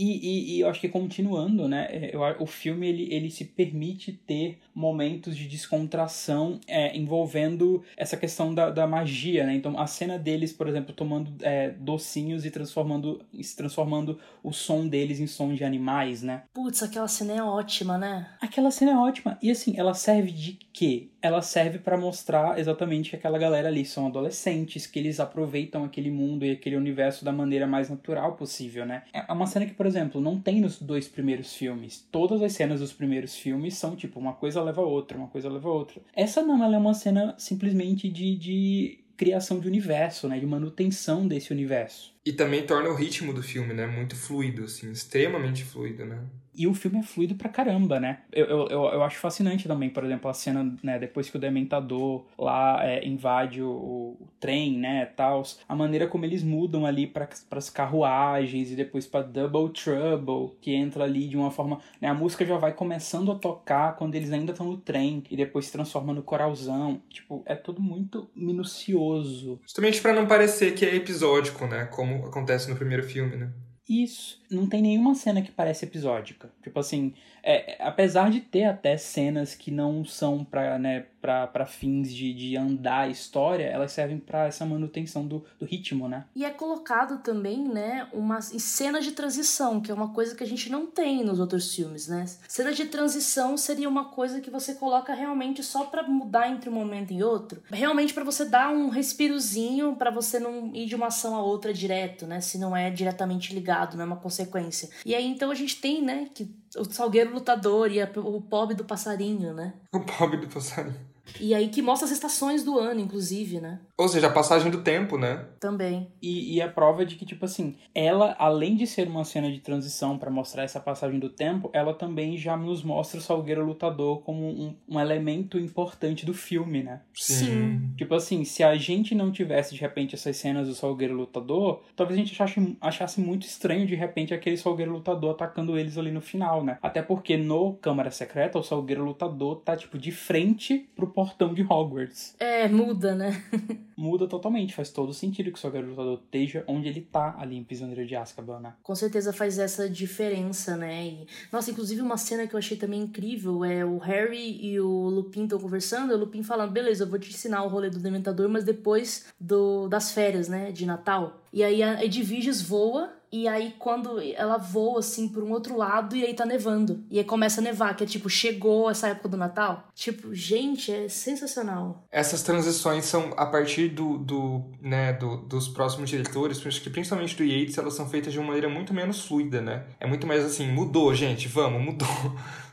E, 0.00 0.16
e, 0.16 0.56
e, 0.56 0.60
eu 0.60 0.68
acho 0.70 0.80
que 0.80 0.88
continuando, 0.88 1.68
né, 1.68 1.86
é, 1.90 2.16
eu, 2.16 2.22
o 2.38 2.46
filme 2.46 2.88
ele, 2.88 3.14
ele 3.14 3.30
se 3.30 3.44
permite 3.44 4.12
ter 4.12 4.58
momentos 4.74 5.36
de 5.36 5.46
descontração 5.46 6.58
é, 6.66 6.96
envolvendo 6.96 7.82
essa 7.98 8.16
questão 8.16 8.54
da, 8.54 8.70
da 8.70 8.86
magia, 8.86 9.44
né? 9.44 9.54
Então 9.54 9.78
a 9.78 9.86
cena 9.86 10.18
deles, 10.18 10.54
por 10.54 10.66
exemplo, 10.66 10.94
tomando 10.94 11.30
é, 11.42 11.68
docinhos 11.70 12.46
e 12.46 12.50
transformando, 12.50 13.20
se 13.42 13.54
transformando 13.54 14.18
o 14.42 14.54
som 14.54 14.88
deles 14.88 15.20
em 15.20 15.26
som 15.26 15.52
de 15.52 15.64
animais, 15.64 16.22
né? 16.22 16.44
Putz, 16.54 16.82
aquela 16.82 17.08
cena 17.08 17.34
é 17.34 17.42
ótima, 17.42 17.98
né? 17.98 18.30
Aquela 18.40 18.70
cena 18.70 18.92
é 18.92 18.96
ótima. 18.96 19.38
E 19.42 19.50
assim, 19.50 19.74
ela 19.76 19.92
serve 19.92 20.32
de 20.32 20.58
quê? 20.72 21.08
Ela 21.20 21.42
serve 21.42 21.78
para 21.78 21.98
mostrar 21.98 22.58
exatamente 22.58 23.10
que 23.10 23.16
aquela 23.16 23.38
galera 23.38 23.68
ali 23.68 23.84
são 23.84 24.06
adolescentes, 24.06 24.86
que 24.86 24.98
eles 24.98 25.20
aproveitam 25.20 25.84
aquele 25.84 26.10
mundo 26.10 26.46
e 26.46 26.52
aquele 26.52 26.76
universo 26.76 27.22
da 27.22 27.32
maneira 27.32 27.66
mais 27.66 27.90
natural 27.90 28.34
possível, 28.36 28.86
né? 28.86 29.02
É 29.12 29.30
uma 29.30 29.46
cena 29.46 29.66
que, 29.66 29.74
por 29.74 29.89
exemplo, 29.90 30.20
não 30.20 30.40
tem 30.40 30.60
nos 30.60 30.80
dois 30.80 31.06
primeiros 31.06 31.54
filmes. 31.54 32.06
Todas 32.10 32.40
as 32.42 32.52
cenas 32.52 32.80
dos 32.80 32.92
primeiros 32.92 33.36
filmes 33.36 33.74
são 33.74 33.94
tipo 33.94 34.18
uma 34.18 34.32
coisa 34.32 34.62
leva 34.62 34.80
a 34.80 34.86
outra, 34.86 35.18
uma 35.18 35.28
coisa 35.28 35.48
leva 35.48 35.68
a 35.68 35.72
outra. 35.72 36.00
Essa 36.14 36.42
não, 36.42 36.64
ela 36.64 36.76
é 36.76 36.78
uma 36.78 36.94
cena 36.94 37.34
simplesmente 37.38 38.08
de, 38.08 38.36
de 38.36 39.04
criação 39.16 39.60
de 39.60 39.68
universo, 39.68 40.26
né, 40.26 40.38
de 40.38 40.46
manutenção 40.46 41.28
desse 41.28 41.52
universo. 41.52 42.14
E 42.24 42.32
também 42.32 42.64
torna 42.64 42.88
o 42.88 42.94
ritmo 42.94 43.34
do 43.34 43.42
filme, 43.42 43.74
né, 43.74 43.86
muito 43.86 44.16
fluido, 44.16 44.64
assim, 44.64 44.90
extremamente 44.90 45.62
fluido, 45.62 46.06
né? 46.06 46.22
E 46.60 46.66
o 46.66 46.74
filme 46.74 46.98
é 46.98 47.02
fluido 47.02 47.34
pra 47.36 47.48
caramba, 47.48 47.98
né? 47.98 48.18
Eu, 48.30 48.44
eu, 48.44 48.68
eu 48.68 49.02
acho 49.02 49.16
fascinante 49.16 49.66
também, 49.66 49.88
por 49.88 50.04
exemplo, 50.04 50.30
a 50.30 50.34
cena, 50.34 50.76
né, 50.82 50.98
depois 50.98 51.30
que 51.30 51.38
o 51.38 51.40
Dementador 51.40 52.26
lá 52.38 52.86
é, 52.86 53.02
invade 53.02 53.62
o, 53.62 53.70
o, 53.70 54.28
trem, 54.38 54.78
né, 54.78 55.06
tal, 55.06 55.42
a 55.66 55.74
maneira 55.74 56.06
como 56.06 56.26
eles 56.26 56.42
mudam 56.42 56.84
ali 56.84 57.06
para 57.06 57.26
as 57.52 57.70
carruagens 57.70 58.70
e 58.70 58.76
depois 58.76 59.06
para 59.06 59.22
Double 59.22 59.72
Trouble, 59.72 60.54
que 60.60 60.74
entra 60.74 61.04
ali 61.04 61.28
de 61.28 61.36
uma 61.38 61.50
forma, 61.50 61.80
né, 61.98 62.08
a 62.08 62.14
música 62.14 62.44
já 62.44 62.58
vai 62.58 62.74
começando 62.74 63.32
a 63.32 63.36
tocar 63.36 63.96
quando 63.96 64.14
eles 64.14 64.30
ainda 64.30 64.52
estão 64.52 64.66
no 64.66 64.76
trem 64.76 65.24
e 65.30 65.38
depois 65.38 65.64
se 65.64 65.72
transforma 65.72 66.12
no 66.12 66.22
coralzão. 66.22 67.00
Tipo, 67.08 67.42
é 67.46 67.54
tudo 67.54 67.80
muito 67.80 68.28
minucioso. 68.36 69.58
Justamente 69.62 70.02
para 70.02 70.12
não 70.12 70.26
parecer 70.26 70.74
que 70.74 70.84
é 70.84 70.94
episódico, 70.94 71.66
né, 71.66 71.86
como 71.86 72.26
acontece 72.26 72.68
no 72.68 72.76
primeiro 72.76 73.02
filme, 73.02 73.34
né? 73.34 73.50
Isso. 73.90 74.40
Não 74.48 74.68
tem 74.68 74.80
nenhuma 74.80 75.16
cena 75.16 75.42
que 75.42 75.50
parece 75.50 75.84
episódica. 75.84 76.48
Tipo 76.62 76.78
assim, 76.78 77.12
é, 77.42 77.76
apesar 77.80 78.30
de 78.30 78.40
ter 78.40 78.64
até 78.64 78.96
cenas 78.96 79.54
que 79.54 79.70
não 79.70 80.04
são 80.04 80.44
pra, 80.44 80.78
né, 80.78 81.06
pra, 81.20 81.66
fins 81.66 82.12
de, 82.12 82.32
de 82.32 82.56
andar 82.56 83.00
a 83.00 83.08
história, 83.08 83.64
elas 83.64 83.92
servem 83.92 84.18
para 84.18 84.46
essa 84.46 84.64
manutenção 84.64 85.26
do, 85.26 85.44
do 85.58 85.64
ritmo, 85.64 86.08
né? 86.08 86.24
E 86.34 86.44
é 86.44 86.50
colocado 86.50 87.22
também, 87.22 87.68
né, 87.68 88.08
uma 88.12 88.40
cena 88.40 89.00
de 89.00 89.12
transição, 89.12 89.80
que 89.80 89.90
é 89.90 89.94
uma 89.94 90.12
coisa 90.12 90.34
que 90.34 90.42
a 90.42 90.46
gente 90.46 90.70
não 90.70 90.86
tem 90.86 91.22
nos 91.24 91.38
outros 91.38 91.74
filmes, 91.74 92.08
né? 92.08 92.24
Cena 92.48 92.72
de 92.72 92.86
transição 92.86 93.56
seria 93.56 93.88
uma 93.88 94.06
coisa 94.06 94.40
que 94.40 94.50
você 94.50 94.74
coloca 94.74 95.12
realmente 95.12 95.62
só 95.62 95.84
para 95.84 96.02
mudar 96.02 96.50
entre 96.50 96.70
um 96.70 96.72
momento 96.72 97.12
e 97.12 97.22
outro. 97.22 97.62
Realmente 97.70 98.14
para 98.14 98.24
você 98.24 98.44
dar 98.44 98.70
um 98.70 98.88
respirozinho, 98.88 99.96
para 99.96 100.10
você 100.10 100.38
não 100.38 100.74
ir 100.74 100.86
de 100.86 100.94
uma 100.94 101.06
ação 101.06 101.34
a 101.34 101.42
outra 101.42 101.72
direto, 101.72 102.26
né? 102.26 102.40
Se 102.40 102.58
não 102.58 102.76
é 102.76 102.90
diretamente 102.90 103.54
ligado, 103.54 103.96
não 103.96 104.04
é 104.04 104.06
uma 104.06 104.16
consequência. 104.16 104.88
E 105.04 105.14
aí 105.14 105.26
então 105.26 105.50
a 105.50 105.54
gente 105.54 105.80
tem, 105.80 106.02
né, 106.02 106.28
que 106.34 106.59
o 106.76 106.84
Salgueiro 106.84 107.32
lutador 107.32 107.90
e 107.90 108.00
a, 108.00 108.10
o 108.16 108.40
pobre 108.40 108.74
do 108.74 108.84
passarinho, 108.84 109.52
né? 109.52 109.74
O 109.92 110.00
pobre 110.00 110.36
do 110.38 110.48
passarinho. 110.48 110.94
E 111.38 111.54
aí 111.54 111.68
que 111.68 111.82
mostra 111.82 112.06
as 112.06 112.12
estações 112.12 112.64
do 112.64 112.78
ano, 112.78 113.00
inclusive, 113.00 113.60
né? 113.60 113.80
Ou 114.00 114.08
seja, 114.08 114.28
a 114.28 114.32
passagem 114.32 114.70
do 114.70 114.80
tempo, 114.80 115.18
né? 115.18 115.44
Também. 115.60 116.10
E, 116.22 116.56
e 116.56 116.62
a 116.62 116.68
prova 116.70 117.04
de 117.04 117.16
que, 117.16 117.26
tipo 117.26 117.44
assim, 117.44 117.76
ela, 117.94 118.34
além 118.38 118.74
de 118.74 118.86
ser 118.86 119.06
uma 119.06 119.24
cena 119.24 119.52
de 119.52 119.60
transição 119.60 120.16
para 120.16 120.30
mostrar 120.30 120.62
essa 120.62 120.80
passagem 120.80 121.18
do 121.18 121.28
tempo, 121.28 121.68
ela 121.74 121.92
também 121.92 122.38
já 122.38 122.56
nos 122.56 122.82
mostra 122.82 123.20
o 123.20 123.22
Salgueiro 123.22 123.62
Lutador 123.62 124.22
como 124.22 124.48
um, 124.48 124.74
um 124.88 124.98
elemento 124.98 125.58
importante 125.58 126.24
do 126.24 126.32
filme, 126.32 126.82
né? 126.82 127.02
Sim. 127.12 127.92
Tipo 127.94 128.14
assim, 128.14 128.42
se 128.42 128.62
a 128.62 128.74
gente 128.74 129.14
não 129.14 129.30
tivesse 129.30 129.74
de 129.74 129.80
repente 129.82 130.14
essas 130.14 130.34
cenas 130.34 130.66
do 130.66 130.74
Salgueiro 130.74 131.14
Lutador, 131.14 131.82
talvez 131.94 132.18
a 132.18 132.24
gente 132.24 132.32
achasse, 132.42 132.78
achasse 132.80 133.20
muito 133.20 133.46
estranho 133.46 133.86
de 133.86 133.94
repente 133.94 134.32
aquele 134.32 134.56
Salgueiro 134.56 134.92
Lutador 134.92 135.32
atacando 135.32 135.78
eles 135.78 135.98
ali 135.98 136.10
no 136.10 136.22
final, 136.22 136.64
né? 136.64 136.78
Até 136.80 137.02
porque 137.02 137.36
no 137.36 137.74
Câmara 137.74 138.10
Secreta 138.10 138.58
o 138.58 138.62
Salgueiro 138.62 139.04
Lutador 139.04 139.56
tá 139.56 139.76
tipo 139.76 139.98
de 139.98 140.10
frente 140.10 140.88
pro 140.96 141.08
portão 141.08 141.52
de 141.52 141.62
Hogwarts. 141.62 142.34
É, 142.40 142.66
muda, 142.66 143.14
né? 143.14 143.42
Muda 144.00 144.26
totalmente, 144.26 144.74
faz 144.74 144.88
todo 144.88 145.12
sentido 145.12 145.52
que 145.52 145.58
o 145.58 145.60
Salgueiro 145.60 145.90
Lutador 145.90 146.18
esteja 146.24 146.64
onde 146.66 146.88
ele 146.88 147.02
tá 147.02 147.36
ali 147.38 147.54
em 147.54 147.62
Prisioneiro 147.62 148.06
de 148.06 148.16
Azkaban, 148.16 148.58
né? 148.58 148.72
Com 148.82 148.94
certeza 148.94 149.30
faz 149.30 149.58
essa 149.58 149.90
diferença, 149.90 150.74
né? 150.74 151.06
E, 151.06 151.26
nossa, 151.52 151.70
inclusive 151.70 152.00
uma 152.00 152.16
cena 152.16 152.46
que 152.46 152.54
eu 152.54 152.58
achei 152.58 152.78
também 152.78 153.02
incrível 153.02 153.62
é 153.62 153.84
o 153.84 153.98
Harry 153.98 154.58
e 154.64 154.80
o 154.80 155.10
Lupin 155.10 155.44
estão 155.44 155.58
conversando, 155.58 156.12
e 156.12 156.14
o 156.14 156.18
Lupin 156.18 156.42
falando, 156.42 156.72
beleza, 156.72 157.04
eu 157.04 157.08
vou 157.10 157.18
te 157.18 157.28
ensinar 157.28 157.62
o 157.62 157.68
rolê 157.68 157.90
do 157.90 157.98
Dementador, 157.98 158.48
mas 158.48 158.64
depois 158.64 159.26
do, 159.38 159.86
das 159.86 160.12
férias, 160.12 160.48
né, 160.48 160.72
de 160.72 160.86
Natal. 160.86 161.38
E 161.52 161.62
aí 161.62 161.82
a 161.82 162.02
Edviges 162.02 162.62
voa 162.62 163.19
e 163.32 163.46
aí, 163.46 163.74
quando 163.78 164.20
ela 164.20 164.56
voa, 164.56 164.98
assim, 164.98 165.28
por 165.28 165.44
um 165.44 165.52
outro 165.52 165.76
lado, 165.76 166.16
e 166.16 166.24
aí 166.24 166.34
tá 166.34 166.44
nevando. 166.44 167.04
E 167.08 167.18
aí 167.18 167.24
começa 167.24 167.60
a 167.60 167.64
nevar, 167.64 167.94
que 167.94 168.02
é 168.02 168.06
tipo, 168.06 168.28
chegou 168.28 168.90
essa 168.90 169.08
época 169.08 169.28
do 169.28 169.36
Natal. 169.36 169.88
Tipo, 169.94 170.34
gente, 170.34 170.92
é 170.92 171.08
sensacional. 171.08 172.04
Essas 172.10 172.42
transições 172.42 173.04
são 173.04 173.32
a 173.36 173.46
partir 173.46 173.88
do, 173.88 174.18
do 174.18 174.64
né, 174.80 175.12
do, 175.12 175.36
dos 175.36 175.68
próximos 175.68 176.10
diretores, 176.10 176.58
principalmente 176.60 177.36
do 177.36 177.44
Yates, 177.44 177.78
elas 177.78 177.94
são 177.94 178.08
feitas 178.08 178.32
de 178.32 178.38
uma 178.38 178.48
maneira 178.48 178.68
muito 178.68 178.92
menos 178.92 179.24
fluida, 179.24 179.60
né? 179.60 179.84
É 180.00 180.06
muito 180.06 180.26
mais 180.26 180.44
assim, 180.44 180.66
mudou, 180.66 181.14
gente, 181.14 181.46
vamos, 181.46 181.80
mudou. 181.82 182.08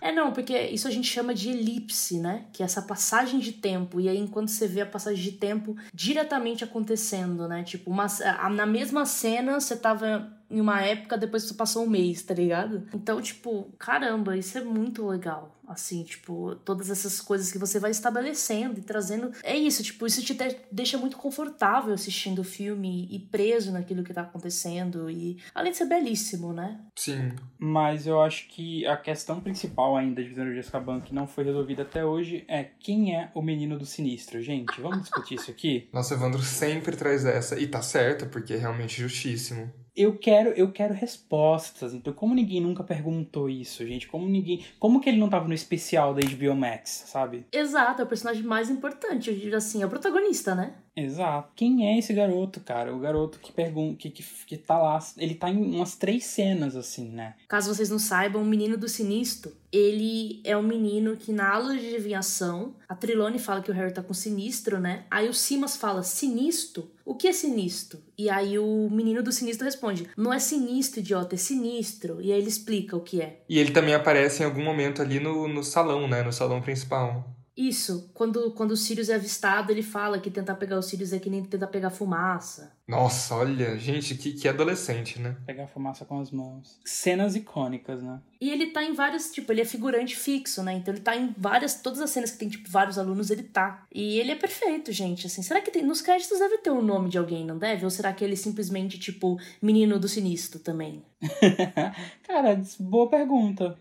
É, 0.01 0.11
não, 0.11 0.31
porque 0.31 0.57
isso 0.67 0.87
a 0.87 0.91
gente 0.91 1.07
chama 1.07 1.33
de 1.33 1.49
elipse, 1.49 2.19
né? 2.19 2.45
Que 2.53 2.63
é 2.63 2.65
essa 2.65 2.81
passagem 2.81 3.39
de 3.39 3.51
tempo. 3.51 3.99
E 3.99 4.07
aí, 4.09 4.17
enquanto 4.17 4.49
você 4.49 4.67
vê 4.67 4.81
a 4.81 4.85
passagem 4.85 5.23
de 5.23 5.31
tempo 5.33 5.75
diretamente 5.93 6.63
acontecendo, 6.63 7.47
né? 7.47 7.63
Tipo, 7.63 7.89
uma, 7.89 8.07
na 8.51 8.65
mesma 8.65 9.05
cena, 9.05 9.59
você 9.59 9.75
tava 9.75 10.31
em 10.49 10.61
uma 10.61 10.81
época, 10.81 11.17
depois 11.17 11.43
você 11.43 11.53
passou 11.53 11.85
um 11.85 11.89
mês, 11.89 12.21
tá 12.21 12.33
ligado? 12.33 12.87
Então, 12.93 13.21
tipo, 13.21 13.69
caramba, 13.77 14.37
isso 14.37 14.57
é 14.57 14.63
muito 14.63 15.05
legal. 15.05 15.56
Assim, 15.67 16.03
tipo, 16.03 16.55
todas 16.63 16.89
essas 16.89 17.19
coisas 17.19 17.51
que 17.51 17.57
você 17.57 17.77
vai 17.79 17.91
estabelecendo 17.91 18.79
e 18.79 18.81
trazendo. 18.81 19.31
É 19.43 19.55
isso, 19.55 19.83
tipo, 19.83 20.07
isso 20.07 20.23
te 20.23 20.37
deixa 20.71 20.97
muito 20.97 21.17
confortável 21.17 21.93
assistindo 21.93 22.39
o 22.39 22.43
filme 22.43 23.07
e 23.11 23.19
preso 23.19 23.71
naquilo 23.71 24.03
que 24.03 24.13
tá 24.13 24.21
acontecendo. 24.21 25.09
E 25.09 25.37
além 25.53 25.71
de 25.71 25.77
ser 25.77 25.85
belíssimo, 25.85 26.53
né? 26.53 26.79
Sim. 26.95 27.33
Mas 27.59 28.07
eu 28.07 28.21
acho 28.21 28.47
que 28.47 28.85
a 28.87 28.95
questão 28.95 29.41
principal 29.41 29.97
ainda 29.97 30.21
de 30.21 30.27
Prisioneiro 30.27 30.59
de 30.59 30.65
Azkaban 30.65 31.01
que 31.01 31.13
não 31.13 31.27
foi 31.27 31.43
resolvida 31.43 31.81
até 31.81 32.05
hoje 32.05 32.45
é 32.47 32.63
quem 32.63 33.15
é 33.15 33.31
o 33.33 33.41
menino 33.41 33.77
do 33.77 33.85
sinistro, 33.85 34.41
gente. 34.41 34.79
Vamos 34.79 35.01
discutir 35.01 35.35
isso 35.35 35.51
aqui? 35.51 35.89
Nossa, 35.93 36.13
Evandro 36.13 36.41
sempre 36.41 36.95
traz 36.95 37.25
essa. 37.25 37.59
E 37.59 37.67
tá 37.67 37.81
certo, 37.81 38.27
porque 38.27 38.53
é 38.53 38.57
realmente 38.57 39.01
justíssimo 39.01 39.71
eu 39.97 40.15
quero 40.15 40.51
eu 40.51 40.71
quero 40.71 40.93
respostas. 40.93 41.93
Então, 41.93 42.13
como 42.13 42.35
ninguém 42.35 42.61
nunca 42.61 42.83
perguntou 42.83 43.49
isso, 43.49 43.85
gente? 43.85 44.07
Como 44.07 44.27
ninguém. 44.27 44.63
Como 44.79 45.01
que 45.01 45.09
ele 45.09 45.17
não 45.17 45.27
tava 45.27 45.47
no 45.47 45.53
especial 45.53 46.13
da 46.13 46.21
HBO 46.21 46.55
Max, 46.55 47.05
sabe? 47.07 47.45
Exato, 47.51 48.01
é 48.01 48.05
o 48.05 48.07
personagem 48.07 48.43
mais 48.43 48.69
importante, 48.69 49.31
eu 49.31 49.57
assim, 49.57 49.81
é 49.81 49.85
o 49.85 49.89
protagonista, 49.89 50.53
né? 50.53 50.75
Exato. 50.97 51.49
Quem 51.55 51.87
é 51.87 51.99
esse 51.99 52.11
garoto, 52.11 52.59
cara? 52.59 52.93
O 52.93 52.99
garoto 52.99 53.37
que 53.37 53.51
pergunta, 53.51 53.97
que, 53.97 54.09
que, 54.09 54.23
que 54.47 54.57
tá 54.57 54.79
lá. 54.79 54.97
Ele 55.15 55.35
tá 55.35 55.47
em 55.47 55.75
umas 55.75 55.95
três 55.95 56.25
cenas, 56.25 56.75
assim, 56.75 57.09
né? 57.11 57.35
Caso 57.47 57.73
vocês 57.73 57.91
não 57.91 57.99
saibam, 57.99 58.41
o 58.41 58.45
menino 58.45 58.75
do 58.75 58.89
sinistro, 58.89 59.55
ele 59.71 60.41
é 60.43 60.57
um 60.57 60.63
menino 60.63 61.15
que 61.15 61.31
na 61.31 61.53
aula 61.53 61.77
de 61.77 61.85
adivinhação, 61.85 62.73
a 62.89 62.95
Trilone 62.95 63.37
fala 63.37 63.61
que 63.61 63.69
o 63.69 63.73
Harry 63.75 63.93
tá 63.93 64.01
com 64.01 64.13
sinistro, 64.13 64.79
né? 64.79 65.05
Aí 65.11 65.29
o 65.29 65.33
Simas 65.33 65.77
fala, 65.77 66.01
sinistro? 66.01 66.89
O 67.05 67.13
que 67.13 67.27
é 67.27 67.31
sinistro? 67.31 68.01
E 68.17 68.27
aí 68.27 68.57
o 68.57 68.89
menino 68.89 69.21
do 69.21 69.31
sinistro 69.31 69.65
responde, 69.65 70.09
não 70.17 70.33
é 70.33 70.39
sinistro, 70.39 70.99
idiota, 70.99 71.35
é 71.35 71.37
sinistro. 71.37 72.19
E 72.21 72.33
aí 72.33 72.39
ele 72.39 72.49
explica 72.49 72.97
o 72.97 73.01
que 73.01 73.21
é. 73.21 73.43
E 73.47 73.59
ele 73.59 73.71
também 73.71 73.93
aparece 73.93 74.41
em 74.41 74.45
algum 74.45 74.63
momento 74.63 75.01
ali 75.01 75.19
no, 75.19 75.47
no 75.47 75.63
salão, 75.63 76.07
né? 76.07 76.23
No 76.23 76.33
salão 76.33 76.59
principal. 76.59 77.36
Isso, 77.57 78.11
quando, 78.13 78.51
quando 78.51 78.71
o 78.71 78.77
Sirius 78.77 79.09
é 79.09 79.15
avistado, 79.15 79.71
ele 79.71 79.81
fala 79.81 80.19
que 80.19 80.29
tentar 80.29 80.53
pegar 80.53 80.77
o 80.77 80.81
Sirius 80.83 81.11
é 81.11 81.17
que 81.17 81.27
nem 81.27 81.43
tentar 81.43 81.65
pegar 81.65 81.89
fumaça. 81.89 82.71
Nossa, 82.87 83.33
olha, 83.33 83.75
gente, 83.79 84.13
que, 84.13 84.33
que 84.33 84.47
adolescente, 84.47 85.19
né? 85.19 85.35
Pegar 85.43 85.65
fumaça 85.65 86.05
com 86.05 86.19
as 86.19 86.29
mãos. 86.29 86.79
Cenas 86.85 87.35
icônicas, 87.35 88.03
né? 88.03 88.21
E 88.39 88.51
ele 88.51 88.67
tá 88.67 88.83
em 88.83 88.93
vários, 88.93 89.31
tipo, 89.31 89.51
ele 89.51 89.61
é 89.61 89.65
figurante 89.65 90.15
fixo, 90.15 90.61
né? 90.61 90.73
Então 90.73 90.93
ele 90.93 91.01
tá 91.01 91.15
em 91.15 91.33
várias, 91.35 91.81
todas 91.81 91.99
as 91.99 92.11
cenas 92.11 92.29
que 92.29 92.37
tem, 92.37 92.47
tipo, 92.47 92.69
vários 92.69 92.99
alunos, 92.99 93.31
ele 93.31 93.41
tá. 93.41 93.87
E 93.91 94.19
ele 94.19 94.29
é 94.29 94.35
perfeito, 94.35 94.91
gente, 94.91 95.25
assim. 95.25 95.41
Será 95.41 95.59
que 95.59 95.71
tem, 95.71 95.83
nos 95.83 95.99
créditos 95.99 96.37
deve 96.37 96.59
ter 96.59 96.69
o 96.69 96.75
um 96.75 96.83
nome 96.83 97.09
de 97.09 97.17
alguém, 97.17 97.43
não 97.43 97.57
deve? 97.57 97.83
Ou 97.85 97.89
será 97.89 98.13
que 98.13 98.23
ele 98.23 98.33
é 98.33 98.37
simplesmente, 98.37 98.99
tipo, 98.99 99.39
menino 99.59 99.99
do 99.99 100.07
sinistro 100.07 100.59
também? 100.59 101.03
Cara, 102.21 102.61
boa 102.79 103.09
pergunta. 103.09 103.75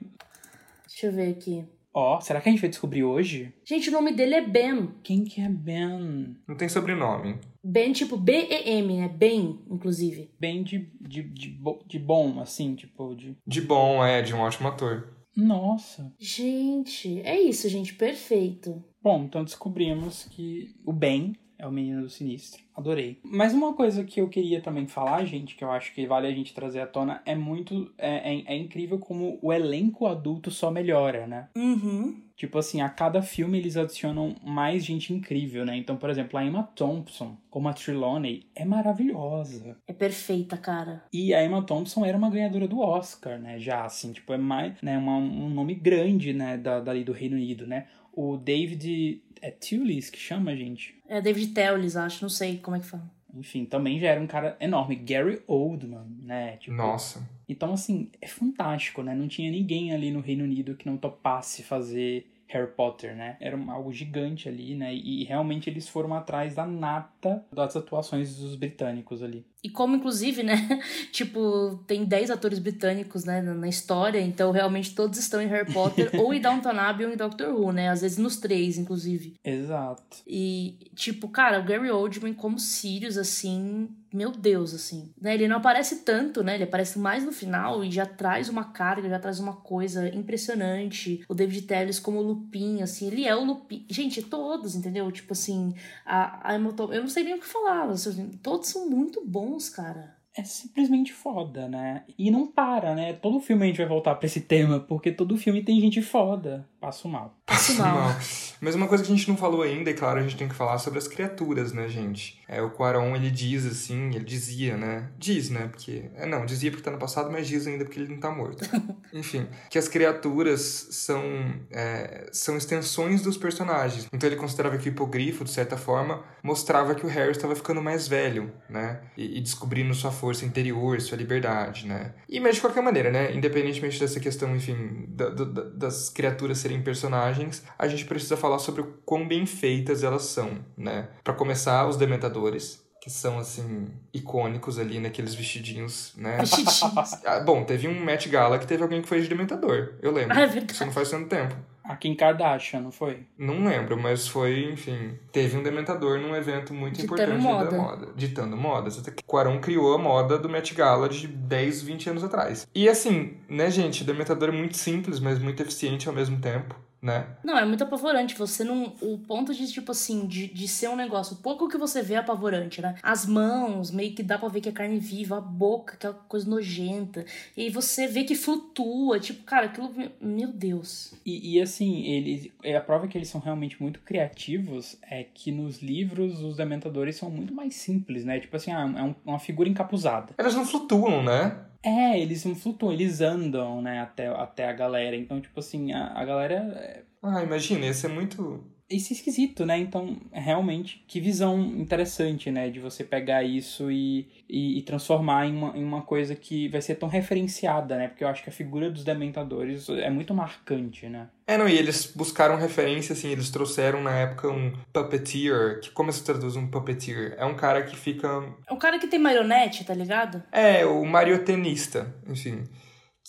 Deixa 0.89 1.09
eu 1.09 1.12
ver 1.12 1.31
aqui. 1.33 1.76
Ó, 1.99 2.18
oh, 2.18 2.20
será 2.20 2.42
que 2.42 2.49
a 2.51 2.53
gente 2.53 2.61
vai 2.61 2.68
descobrir 2.68 3.05
hoje? 3.05 3.55
Gente, 3.64 3.88
o 3.88 3.92
nome 3.92 4.12
dele 4.12 4.34
é 4.34 4.47
Ben. 4.47 4.90
Quem 5.03 5.24
que 5.24 5.40
é 5.40 5.49
Ben? 5.49 6.36
Não 6.47 6.55
tem 6.55 6.68
sobrenome. 6.68 7.38
Ben, 7.64 7.90
tipo 7.90 8.18
B-E-M, 8.18 8.99
né? 8.99 9.09
Ben, 9.09 9.59
inclusive. 9.70 10.30
Ben 10.38 10.62
de, 10.62 10.90
de, 11.01 11.22
de, 11.22 11.59
de 11.86 11.99
bom, 11.99 12.38
assim, 12.38 12.74
tipo, 12.74 13.14
de... 13.14 13.34
De 13.47 13.62
bom, 13.62 14.05
é, 14.05 14.20
de 14.20 14.34
um 14.34 14.40
ótimo 14.40 14.68
ator. 14.68 15.16
Nossa. 15.34 16.14
Gente, 16.20 17.22
é 17.22 17.40
isso, 17.40 17.66
gente, 17.70 17.94
perfeito. 17.94 18.84
Bom, 19.03 19.24
então 19.24 19.42
descobrimos 19.42 20.24
que 20.24 20.74
o 20.84 20.92
Ben 20.92 21.34
é 21.59 21.67
o 21.67 21.73
Menino 21.73 22.03
do 22.03 22.11
Sinistro. 22.11 22.63
Adorei. 22.75 23.19
Mas 23.23 23.55
uma 23.55 23.73
coisa 23.73 24.05
que 24.05 24.21
eu 24.21 24.29
queria 24.29 24.61
também 24.61 24.87
falar, 24.87 25.25
gente, 25.25 25.55
que 25.55 25.65
eu 25.65 25.71
acho 25.71 25.95
que 25.95 26.07
vale 26.07 26.27
a 26.27 26.33
gente 26.33 26.55
trazer 26.55 26.81
à 26.81 26.87
tona, 26.87 27.23
é 27.25 27.35
muito. 27.35 27.91
É, 27.97 28.35
é, 28.35 28.45
é 28.47 28.57
incrível 28.57 28.99
como 28.99 29.39
o 29.41 29.53
elenco 29.53 30.07
adulto 30.07 30.51
só 30.51 30.71
melhora, 30.71 31.27
né? 31.27 31.49
Uhum. 31.57 32.21
Tipo 32.37 32.59
assim, 32.59 32.83
a 32.83 32.89
cada 32.91 33.23
filme 33.23 33.57
eles 33.57 33.79
adicionam 33.79 34.37
mais 34.45 34.85
gente 34.85 35.11
incrível, 35.11 35.65
né? 35.65 35.75
Então, 35.75 35.97
por 35.97 36.11
exemplo, 36.11 36.39
a 36.39 36.45
Emma 36.45 36.63
Thompson, 36.63 37.35
como 37.49 37.67
a 37.67 37.73
Trelawney, 37.73 38.47
é 38.55 38.63
maravilhosa. 38.63 39.79
É 39.87 39.93
perfeita, 39.95 40.59
cara. 40.59 41.03
E 41.11 41.33
a 41.33 41.43
Emma 41.43 41.63
Thompson 41.63 42.05
era 42.05 42.19
uma 42.19 42.29
ganhadora 42.29 42.69
do 42.69 42.81
Oscar, 42.81 43.39
né? 43.39 43.59
Já, 43.59 43.87
assim, 43.87 44.13
tipo, 44.13 44.35
é 44.35 44.37
mais, 44.37 44.75
né? 44.83 44.99
Uma, 44.99 45.17
um 45.17 45.49
nome 45.49 45.75
grande, 45.75 46.35
né? 46.35 46.59
Da, 46.59 46.79
dali 46.79 47.05
do 47.05 47.13
Reino 47.13 47.37
Unido, 47.37 47.67
né? 47.67 47.87
O 48.17 48.39
David 48.39 49.23
é 49.43 49.51
Tulis 49.51 50.11
que 50.11 50.19
chama, 50.19 50.57
gente? 50.57 50.97
É 51.07 51.21
David 51.21 51.53
Teulis, 51.53 51.97
acho, 51.97 52.23
não 52.23 52.31
sei 52.31 52.57
como 52.57 52.77
é 52.77 52.81
que 52.81 52.87
fala. 52.87 53.09
Enfim, 53.35 53.67
também 53.67 54.01
já 54.01 54.09
era 54.09 54.21
um 54.21 54.27
cara 54.27 54.57
enorme. 54.59 54.97
Gary 54.97 55.43
Oldman, 55.47 56.07
né? 56.23 56.57
Tipo, 56.57 56.75
Nossa. 56.75 57.29
Então, 57.47 57.75
assim, 57.75 58.11
é 58.21 58.27
fantástico, 58.27 59.03
né? 59.03 59.14
Não 59.14 59.29
tinha 59.29 59.51
ninguém 59.51 59.93
ali 59.93 60.11
no 60.11 60.21
Reino 60.21 60.45
Unido 60.45 60.75
que 60.75 60.87
não 60.87 60.97
topasse 60.97 61.62
fazer 61.62 62.27
Harry 62.49 62.71
Potter, 62.71 63.14
né? 63.14 63.37
Era 63.41 63.59
algo 63.71 63.93
gigante 63.93 64.49
ali, 64.49 64.75
né? 64.75 64.95
E 64.95 65.25
realmente 65.25 65.69
eles 65.69 65.89
foram 65.89 66.14
atrás 66.14 66.55
da 66.55 66.67
nata 66.67 67.45
das 67.53 67.77
atuações 67.77 68.37
dos 68.39 68.57
britânicos 68.57 69.23
ali. 69.23 69.45
E 69.67 69.69
como, 69.69 69.97
inclusive, 69.97 70.45
né? 70.45 70.81
tipo, 71.11 71.81
tem 71.89 72.05
10 72.05 72.31
atores 72.31 72.61
britânicos, 72.61 73.25
né, 73.25 73.43
na 73.43 73.67
história, 73.67 74.21
então 74.21 74.53
realmente 74.53 74.95
todos 74.95 75.19
estão 75.19 75.43
em 75.43 75.49
Harry 75.49 75.73
Potter 75.73 76.09
ou 76.14 76.33
em 76.33 76.41
Downton 76.41 76.79
Abbey 76.79 77.05
ou 77.05 77.12
em 77.12 77.17
Doctor 77.17 77.53
Who, 77.53 77.73
né? 77.73 77.89
Às 77.89 78.03
vezes 78.03 78.17
nos 78.17 78.37
três, 78.37 78.79
inclusive. 78.79 79.35
Exato. 79.45 80.19
E, 80.25 80.79
tipo, 80.95 81.29
cara, 81.29 81.59
o 81.59 81.64
Gary 81.64 81.91
Oldman 81.91 82.33
como 82.33 82.61
Sirius, 82.61 83.19
assim, 83.19 83.89
meu 84.17 84.31
Deus, 84.31 84.73
assim. 84.73 85.11
Né? 85.21 85.35
Ele 85.35 85.49
não 85.49 85.57
aparece 85.57 85.97
tanto, 85.97 86.43
né? 86.43 86.55
Ele 86.55 86.64
aparece 86.64 86.99
mais 86.99 87.25
no 87.25 87.33
final 87.33 87.85
e 87.85 87.91
já 87.91 88.07
traz 88.07 88.49
uma 88.49 88.64
carga, 88.64 89.09
já 89.09 89.19
traz 89.19 89.39
uma 89.39 89.55
coisa 89.55 90.09
impressionante. 90.09 91.25
O 91.29 91.35
David 91.35 91.62
Telles 91.62 91.99
como 91.99 92.23
Lupin, 92.23 92.83
assim, 92.83 93.09
ele 93.09 93.27
é 93.27 93.35
o 93.37 93.45
Lupin. 93.45 93.85
Gente, 93.91 94.23
todos, 94.23 94.75
entendeu? 94.75 95.11
Tipo 95.12 95.33
assim, 95.33 95.75
a, 96.05 96.53
a. 96.53 96.55
Eu 96.55 97.01
não 97.03 97.09
sei 97.09 97.25
nem 97.25 97.35
o 97.35 97.41
que 97.41 97.47
falar, 97.47 97.91
assim, 97.91 98.31
todos 98.43 98.69
são 98.69 98.89
muito 98.89 99.23
bons, 99.25 99.56
cara. 99.69 100.17
é 100.37 100.45
simplesmente 100.45 101.13
foda, 101.13 101.67
né? 101.69 102.05
E 102.19 102.31
não 102.31 102.47
para, 102.47 102.95
né? 102.95 103.15
Todo 103.15 103.41
filme 103.41 103.65
a 103.65 103.67
gente 103.67 103.79
vai 103.79 103.87
voltar 103.87 104.15
pra 104.17 104.27
esse 104.27 104.43
tema, 104.43 104.81
porque 104.81 105.11
todo 105.11 105.37
filme 105.37 105.65
tem 105.65 105.81
gente 105.81 106.03
foda. 106.03 106.69
Passo 106.81 107.09
mal. 107.09 107.36
Passo 107.47 107.74
mal. 107.78 108.14
Mas 108.61 108.74
uma 108.74 108.88
coisa 108.88 109.05
que 109.05 109.12
a 109.12 109.14
gente 109.14 109.28
não 109.28 109.36
falou 109.36 109.62
ainda, 109.62 109.90
e 109.90 109.94
claro, 109.94 110.18
a 110.18 110.22
gente 110.22 110.36
tem 110.36 110.49
que 110.49 110.55
falar 110.55 110.78
sobre 110.78 110.99
as 110.99 111.07
criaturas, 111.07 111.72
né, 111.72 111.88
gente? 111.88 112.40
É, 112.49 112.62
o 112.62 112.70
Quaron, 112.70 113.14
ele 113.14 113.30
diz 113.30 113.66
assim, 113.66 114.09
ele 114.14 114.24
dizia, 114.24 114.76
né? 114.76 115.11
Diz, 115.18 115.51
né? 115.51 115.68
Porque. 115.68 116.11
É, 116.16 116.26
não, 116.26 116.47
dizia 116.47 116.70
porque 116.70 116.82
tá 116.82 116.90
no 116.90 116.99
passado, 116.99 117.30
mas 117.30 117.47
diz 117.47 117.66
ainda 117.66 117.84
porque 117.84 118.01
ele 118.01 118.12
não 118.12 118.18
tá 118.18 118.30
morto. 118.30 118.64
Enfim, 119.12 119.47
que 119.70 119.78
as 119.78 119.88
criaturas 119.88 120.88
são, 120.90 121.22
é, 121.70 122.28
são 122.32 122.57
extensões 122.57 123.22
dos 123.22 123.36
personagens. 123.36 124.09
Então 124.12 124.28
ele 124.28 124.36
considerava 124.36 124.78
que 124.78 124.88
o 124.88 124.90
hipogrifo, 124.90 125.44
de 125.44 125.51
certa 125.51 125.76
forma, 125.76 126.24
mostrava 126.42 126.94
que 126.94 127.05
o 127.05 127.09
Harry 127.09 127.32
estava 127.32 127.55
ficando 127.55 127.82
mais 127.82 128.09
velho, 128.09 128.53
né? 128.68 129.01
E, 129.16 129.38
e 129.38 129.40
descobrindo 129.40 129.94
sua 129.94 130.11
força 130.11 130.44
interior, 130.44 131.01
sua 131.01 131.18
liberdade, 131.18 131.86
né? 131.86 132.14
E, 132.28 132.40
mas 132.40 132.57
de 132.57 132.61
qualquer 132.61 132.82
maneira, 132.82 133.11
né? 133.11 133.34
Independentemente 133.34 133.99
dessa 134.01 134.20
questão, 134.20 134.55
enfim, 134.55 135.05
da, 135.09 135.28
da, 135.30 135.44
das 135.44 136.09
criaturas 136.09 136.59
serem 136.59 136.82
personagens, 136.82 137.36
a 137.78 137.89
gente 137.89 138.05
precisa 138.05 138.37
falar 138.37 138.59
sobre 138.59 138.80
o 138.82 138.95
quão 139.05 139.26
bem 139.26 139.45
feitas 139.47 140.03
elas 140.03 140.22
são, 140.22 140.59
né? 140.76 141.09
Para 141.22 141.34
começar, 141.34 141.87
os 141.89 141.97
Dementadores, 141.97 142.84
que 143.01 143.11
são, 143.11 143.39
assim, 143.39 143.89
icônicos 144.12 144.78
ali 144.78 144.99
naqueles 144.99 145.34
vestidinhos, 145.34 146.12
né? 146.16 146.39
Vestidinhos. 146.41 146.82
Ah, 147.24 147.41
bom, 147.41 147.64
teve 147.64 147.87
um 147.87 148.05
Met 148.05 148.28
Gala 148.28 148.59
que 148.59 148.66
teve 148.66 148.82
alguém 148.82 149.01
que 149.03 149.09
foi 149.09 149.20
de 149.20 149.28
Dementador, 149.28 149.95
eu 150.03 150.11
lembro. 150.11 150.37
Ah, 150.37 150.41
é 150.43 150.47
verdade. 150.47 150.72
Isso 150.72 150.84
não 150.84 150.93
faz 150.93 151.11
tanto 151.11 151.28
tempo. 151.28 151.55
A 151.89 151.95
Kim 151.95 152.16
Kardashian, 152.16 152.80
não 152.80 152.91
foi? 152.91 153.20
Não 153.39 153.64
lembro, 153.64 153.97
mas 153.97 154.26
foi, 154.26 154.72
enfim, 154.72 155.16
teve 155.30 155.57
um 155.57 155.62
Dementador 155.62 156.18
num 156.18 156.34
evento 156.34 156.74
muito 156.74 156.97
Ditando 157.01 157.14
importante 157.22 157.43
moda. 157.45 157.70
da 157.70 157.76
moda. 157.76 158.09
Ditando 158.16 158.57
moda. 158.57 158.91
Tá- 158.91 159.12
Quaron 159.24 159.61
criou 159.61 159.95
a 159.95 159.99
moda 159.99 160.37
do 160.37 160.49
Met 160.49 160.74
Gala 160.74 161.09
de 161.09 161.28
10, 161.28 161.82
20 161.82 162.11
anos 162.11 162.24
atrás. 162.24 162.66
E 162.74 162.89
assim, 162.89 163.37
né, 163.49 163.70
gente, 163.70 164.03
o 164.03 164.05
Dementador 164.05 164.49
é 164.49 164.53
muito 164.53 164.76
simples, 164.76 165.20
mas 165.20 165.39
muito 165.39 165.62
eficiente 165.62 166.09
ao 166.09 166.14
mesmo 166.14 166.41
tempo, 166.41 166.74
né? 167.07 167.27
Não, 167.45 167.57
é 167.59 167.65
muito 167.65 167.83
apavorante. 167.85 168.35
Você 168.37 168.65
não. 168.65 168.93
O 169.01 169.19
ponto 169.19 169.55
de, 169.55 169.67
tipo 169.73 169.93
assim, 169.93 170.27
de, 170.27 170.49
de 170.49 170.69
ser 170.69 170.89
um 170.89 170.97
negócio. 170.97 171.35
O 171.37 171.39
pouco 171.39 171.69
que 171.69 171.79
você 171.79 172.03
vê 172.03 172.15
é 172.15 172.19
apavorante, 172.19 172.83
né? 172.83 172.97
As 173.03 173.25
mãos, 173.25 173.91
meio 173.91 174.15
que 174.15 174.23
dá 174.23 174.37
pra 174.39 174.49
ver 174.49 174.61
que 174.61 174.69
é 174.69 174.73
carne 174.73 174.99
viva, 174.99 175.39
a 175.39 175.41
boca, 175.41 175.95
aquela 175.95 176.15
coisa 176.15 176.49
nojenta. 176.49 177.25
E 177.57 177.63
aí 177.63 177.71
você 177.71 178.07
vê 178.07 178.25
que 178.25 178.35
flutua. 178.35 179.19
Tipo, 179.21 179.43
cara, 179.45 179.67
aquilo. 179.67 179.91
Meu 180.21 180.49
Deus. 180.53 181.15
E, 181.25 181.55
e, 181.57 181.63
assim, 181.63 182.05
eles, 182.07 182.51
é 182.63 182.77
a 182.77 182.81
prova 182.81 183.07
que 183.09 183.17
eles 183.17 183.29
são 183.29 183.41
realmente 183.41 183.81
muito 183.81 184.01
criativos 184.01 184.97
é 185.03 185.25
que 185.25 185.53
nos 185.53 185.81
livros 185.83 186.43
os 186.43 186.57
dementadores 186.57 187.17
são 187.17 187.31
muito 187.31 187.55
mais 187.55 187.75
simples, 187.77 188.25
né? 188.25 188.41
Tipo 188.41 188.57
assim, 188.57 188.73
ah, 188.73 188.93
é 188.97 189.03
um- 189.03 189.15
uma 189.25 189.39
figura 189.39 189.69
encapuzada. 189.69 190.35
Elas 190.37 190.55
não 190.55 190.65
flutuam, 190.67 191.23
né? 191.23 191.57
É, 191.87 192.18
eles 192.20 192.45
não 192.45 192.55
flutuam, 192.57 192.93
eles 192.93 193.20
andam, 193.20 193.80
né, 193.80 194.01
até, 194.01 194.26
até 194.28 194.68
a 194.68 194.72
galera. 194.72 195.14
Então, 195.16 195.41
tipo 195.41 195.61
assim, 195.61 195.93
a, 195.93 196.09
a 196.18 196.24
galera. 196.24 196.55
é- 196.78 197.05
Ah, 197.22 197.43
imagina, 197.45 197.87
ia 197.87 197.95
ser 197.95 198.09
muito. 198.09 198.64
Isso 198.89 199.12
é 199.12 199.16
esquisito, 199.16 199.66
né? 199.66 199.78
Então, 199.78 200.16
realmente, 200.32 201.05
que 201.09 201.20
visão 201.20 201.61
interessante, 201.61 202.51
né? 202.51 202.70
De 202.70 202.78
você 202.78 203.03
pegar 203.03 203.43
isso 203.43 203.91
e, 203.91 204.28
e, 204.49 204.78
e 204.78 204.82
transformar 204.82 205.47
em 205.47 205.57
uma, 205.57 205.76
em 205.76 205.82
uma 205.82 206.03
coisa 206.03 206.37
que 206.37 206.68
vai 206.68 206.80
ser 206.80 206.95
tão 206.95 207.09
referenciada, 207.09 207.97
né? 207.97 208.09
Porque 208.09 208.22
eu 208.22 208.28
acho 208.28 208.45
que 208.45 208.49
a 208.49 208.53
figura 208.53 208.89
dos 208.89 209.03
dementadores 209.03 209.89
é 209.89 210.09
muito 210.09 210.32
marcante, 210.32 211.09
né? 211.09 211.28
É, 211.49 211.59
não, 211.59 211.68
e 211.68 211.76
eles 211.76 212.12
buscaram 212.14 212.57
referência, 212.57 213.12
assim, 213.12 213.30
eles 213.30 213.51
trouxeram 213.51 214.03
na 214.03 214.14
época 214.16 214.49
um 214.49 214.72
puppeteer, 214.93 215.80
que 215.80 215.91
como 215.91 216.12
se 216.12 216.24
traduz 216.24 216.57
um 216.57 216.68
puppeteer? 216.68 217.34
É 217.39 217.45
um 217.45 217.55
cara 217.55 217.82
que 217.82 217.97
fica 217.97 218.45
É 218.68 218.72
um 218.72 218.78
cara 218.78 218.99
que 218.99 219.07
tem 219.09 219.18
marionete, 219.18 219.84
tá 219.84 219.95
ligado? 219.95 220.43
É, 220.53 220.84
o 220.87 221.05
mariotenista, 221.05 222.14
enfim. 222.28 222.64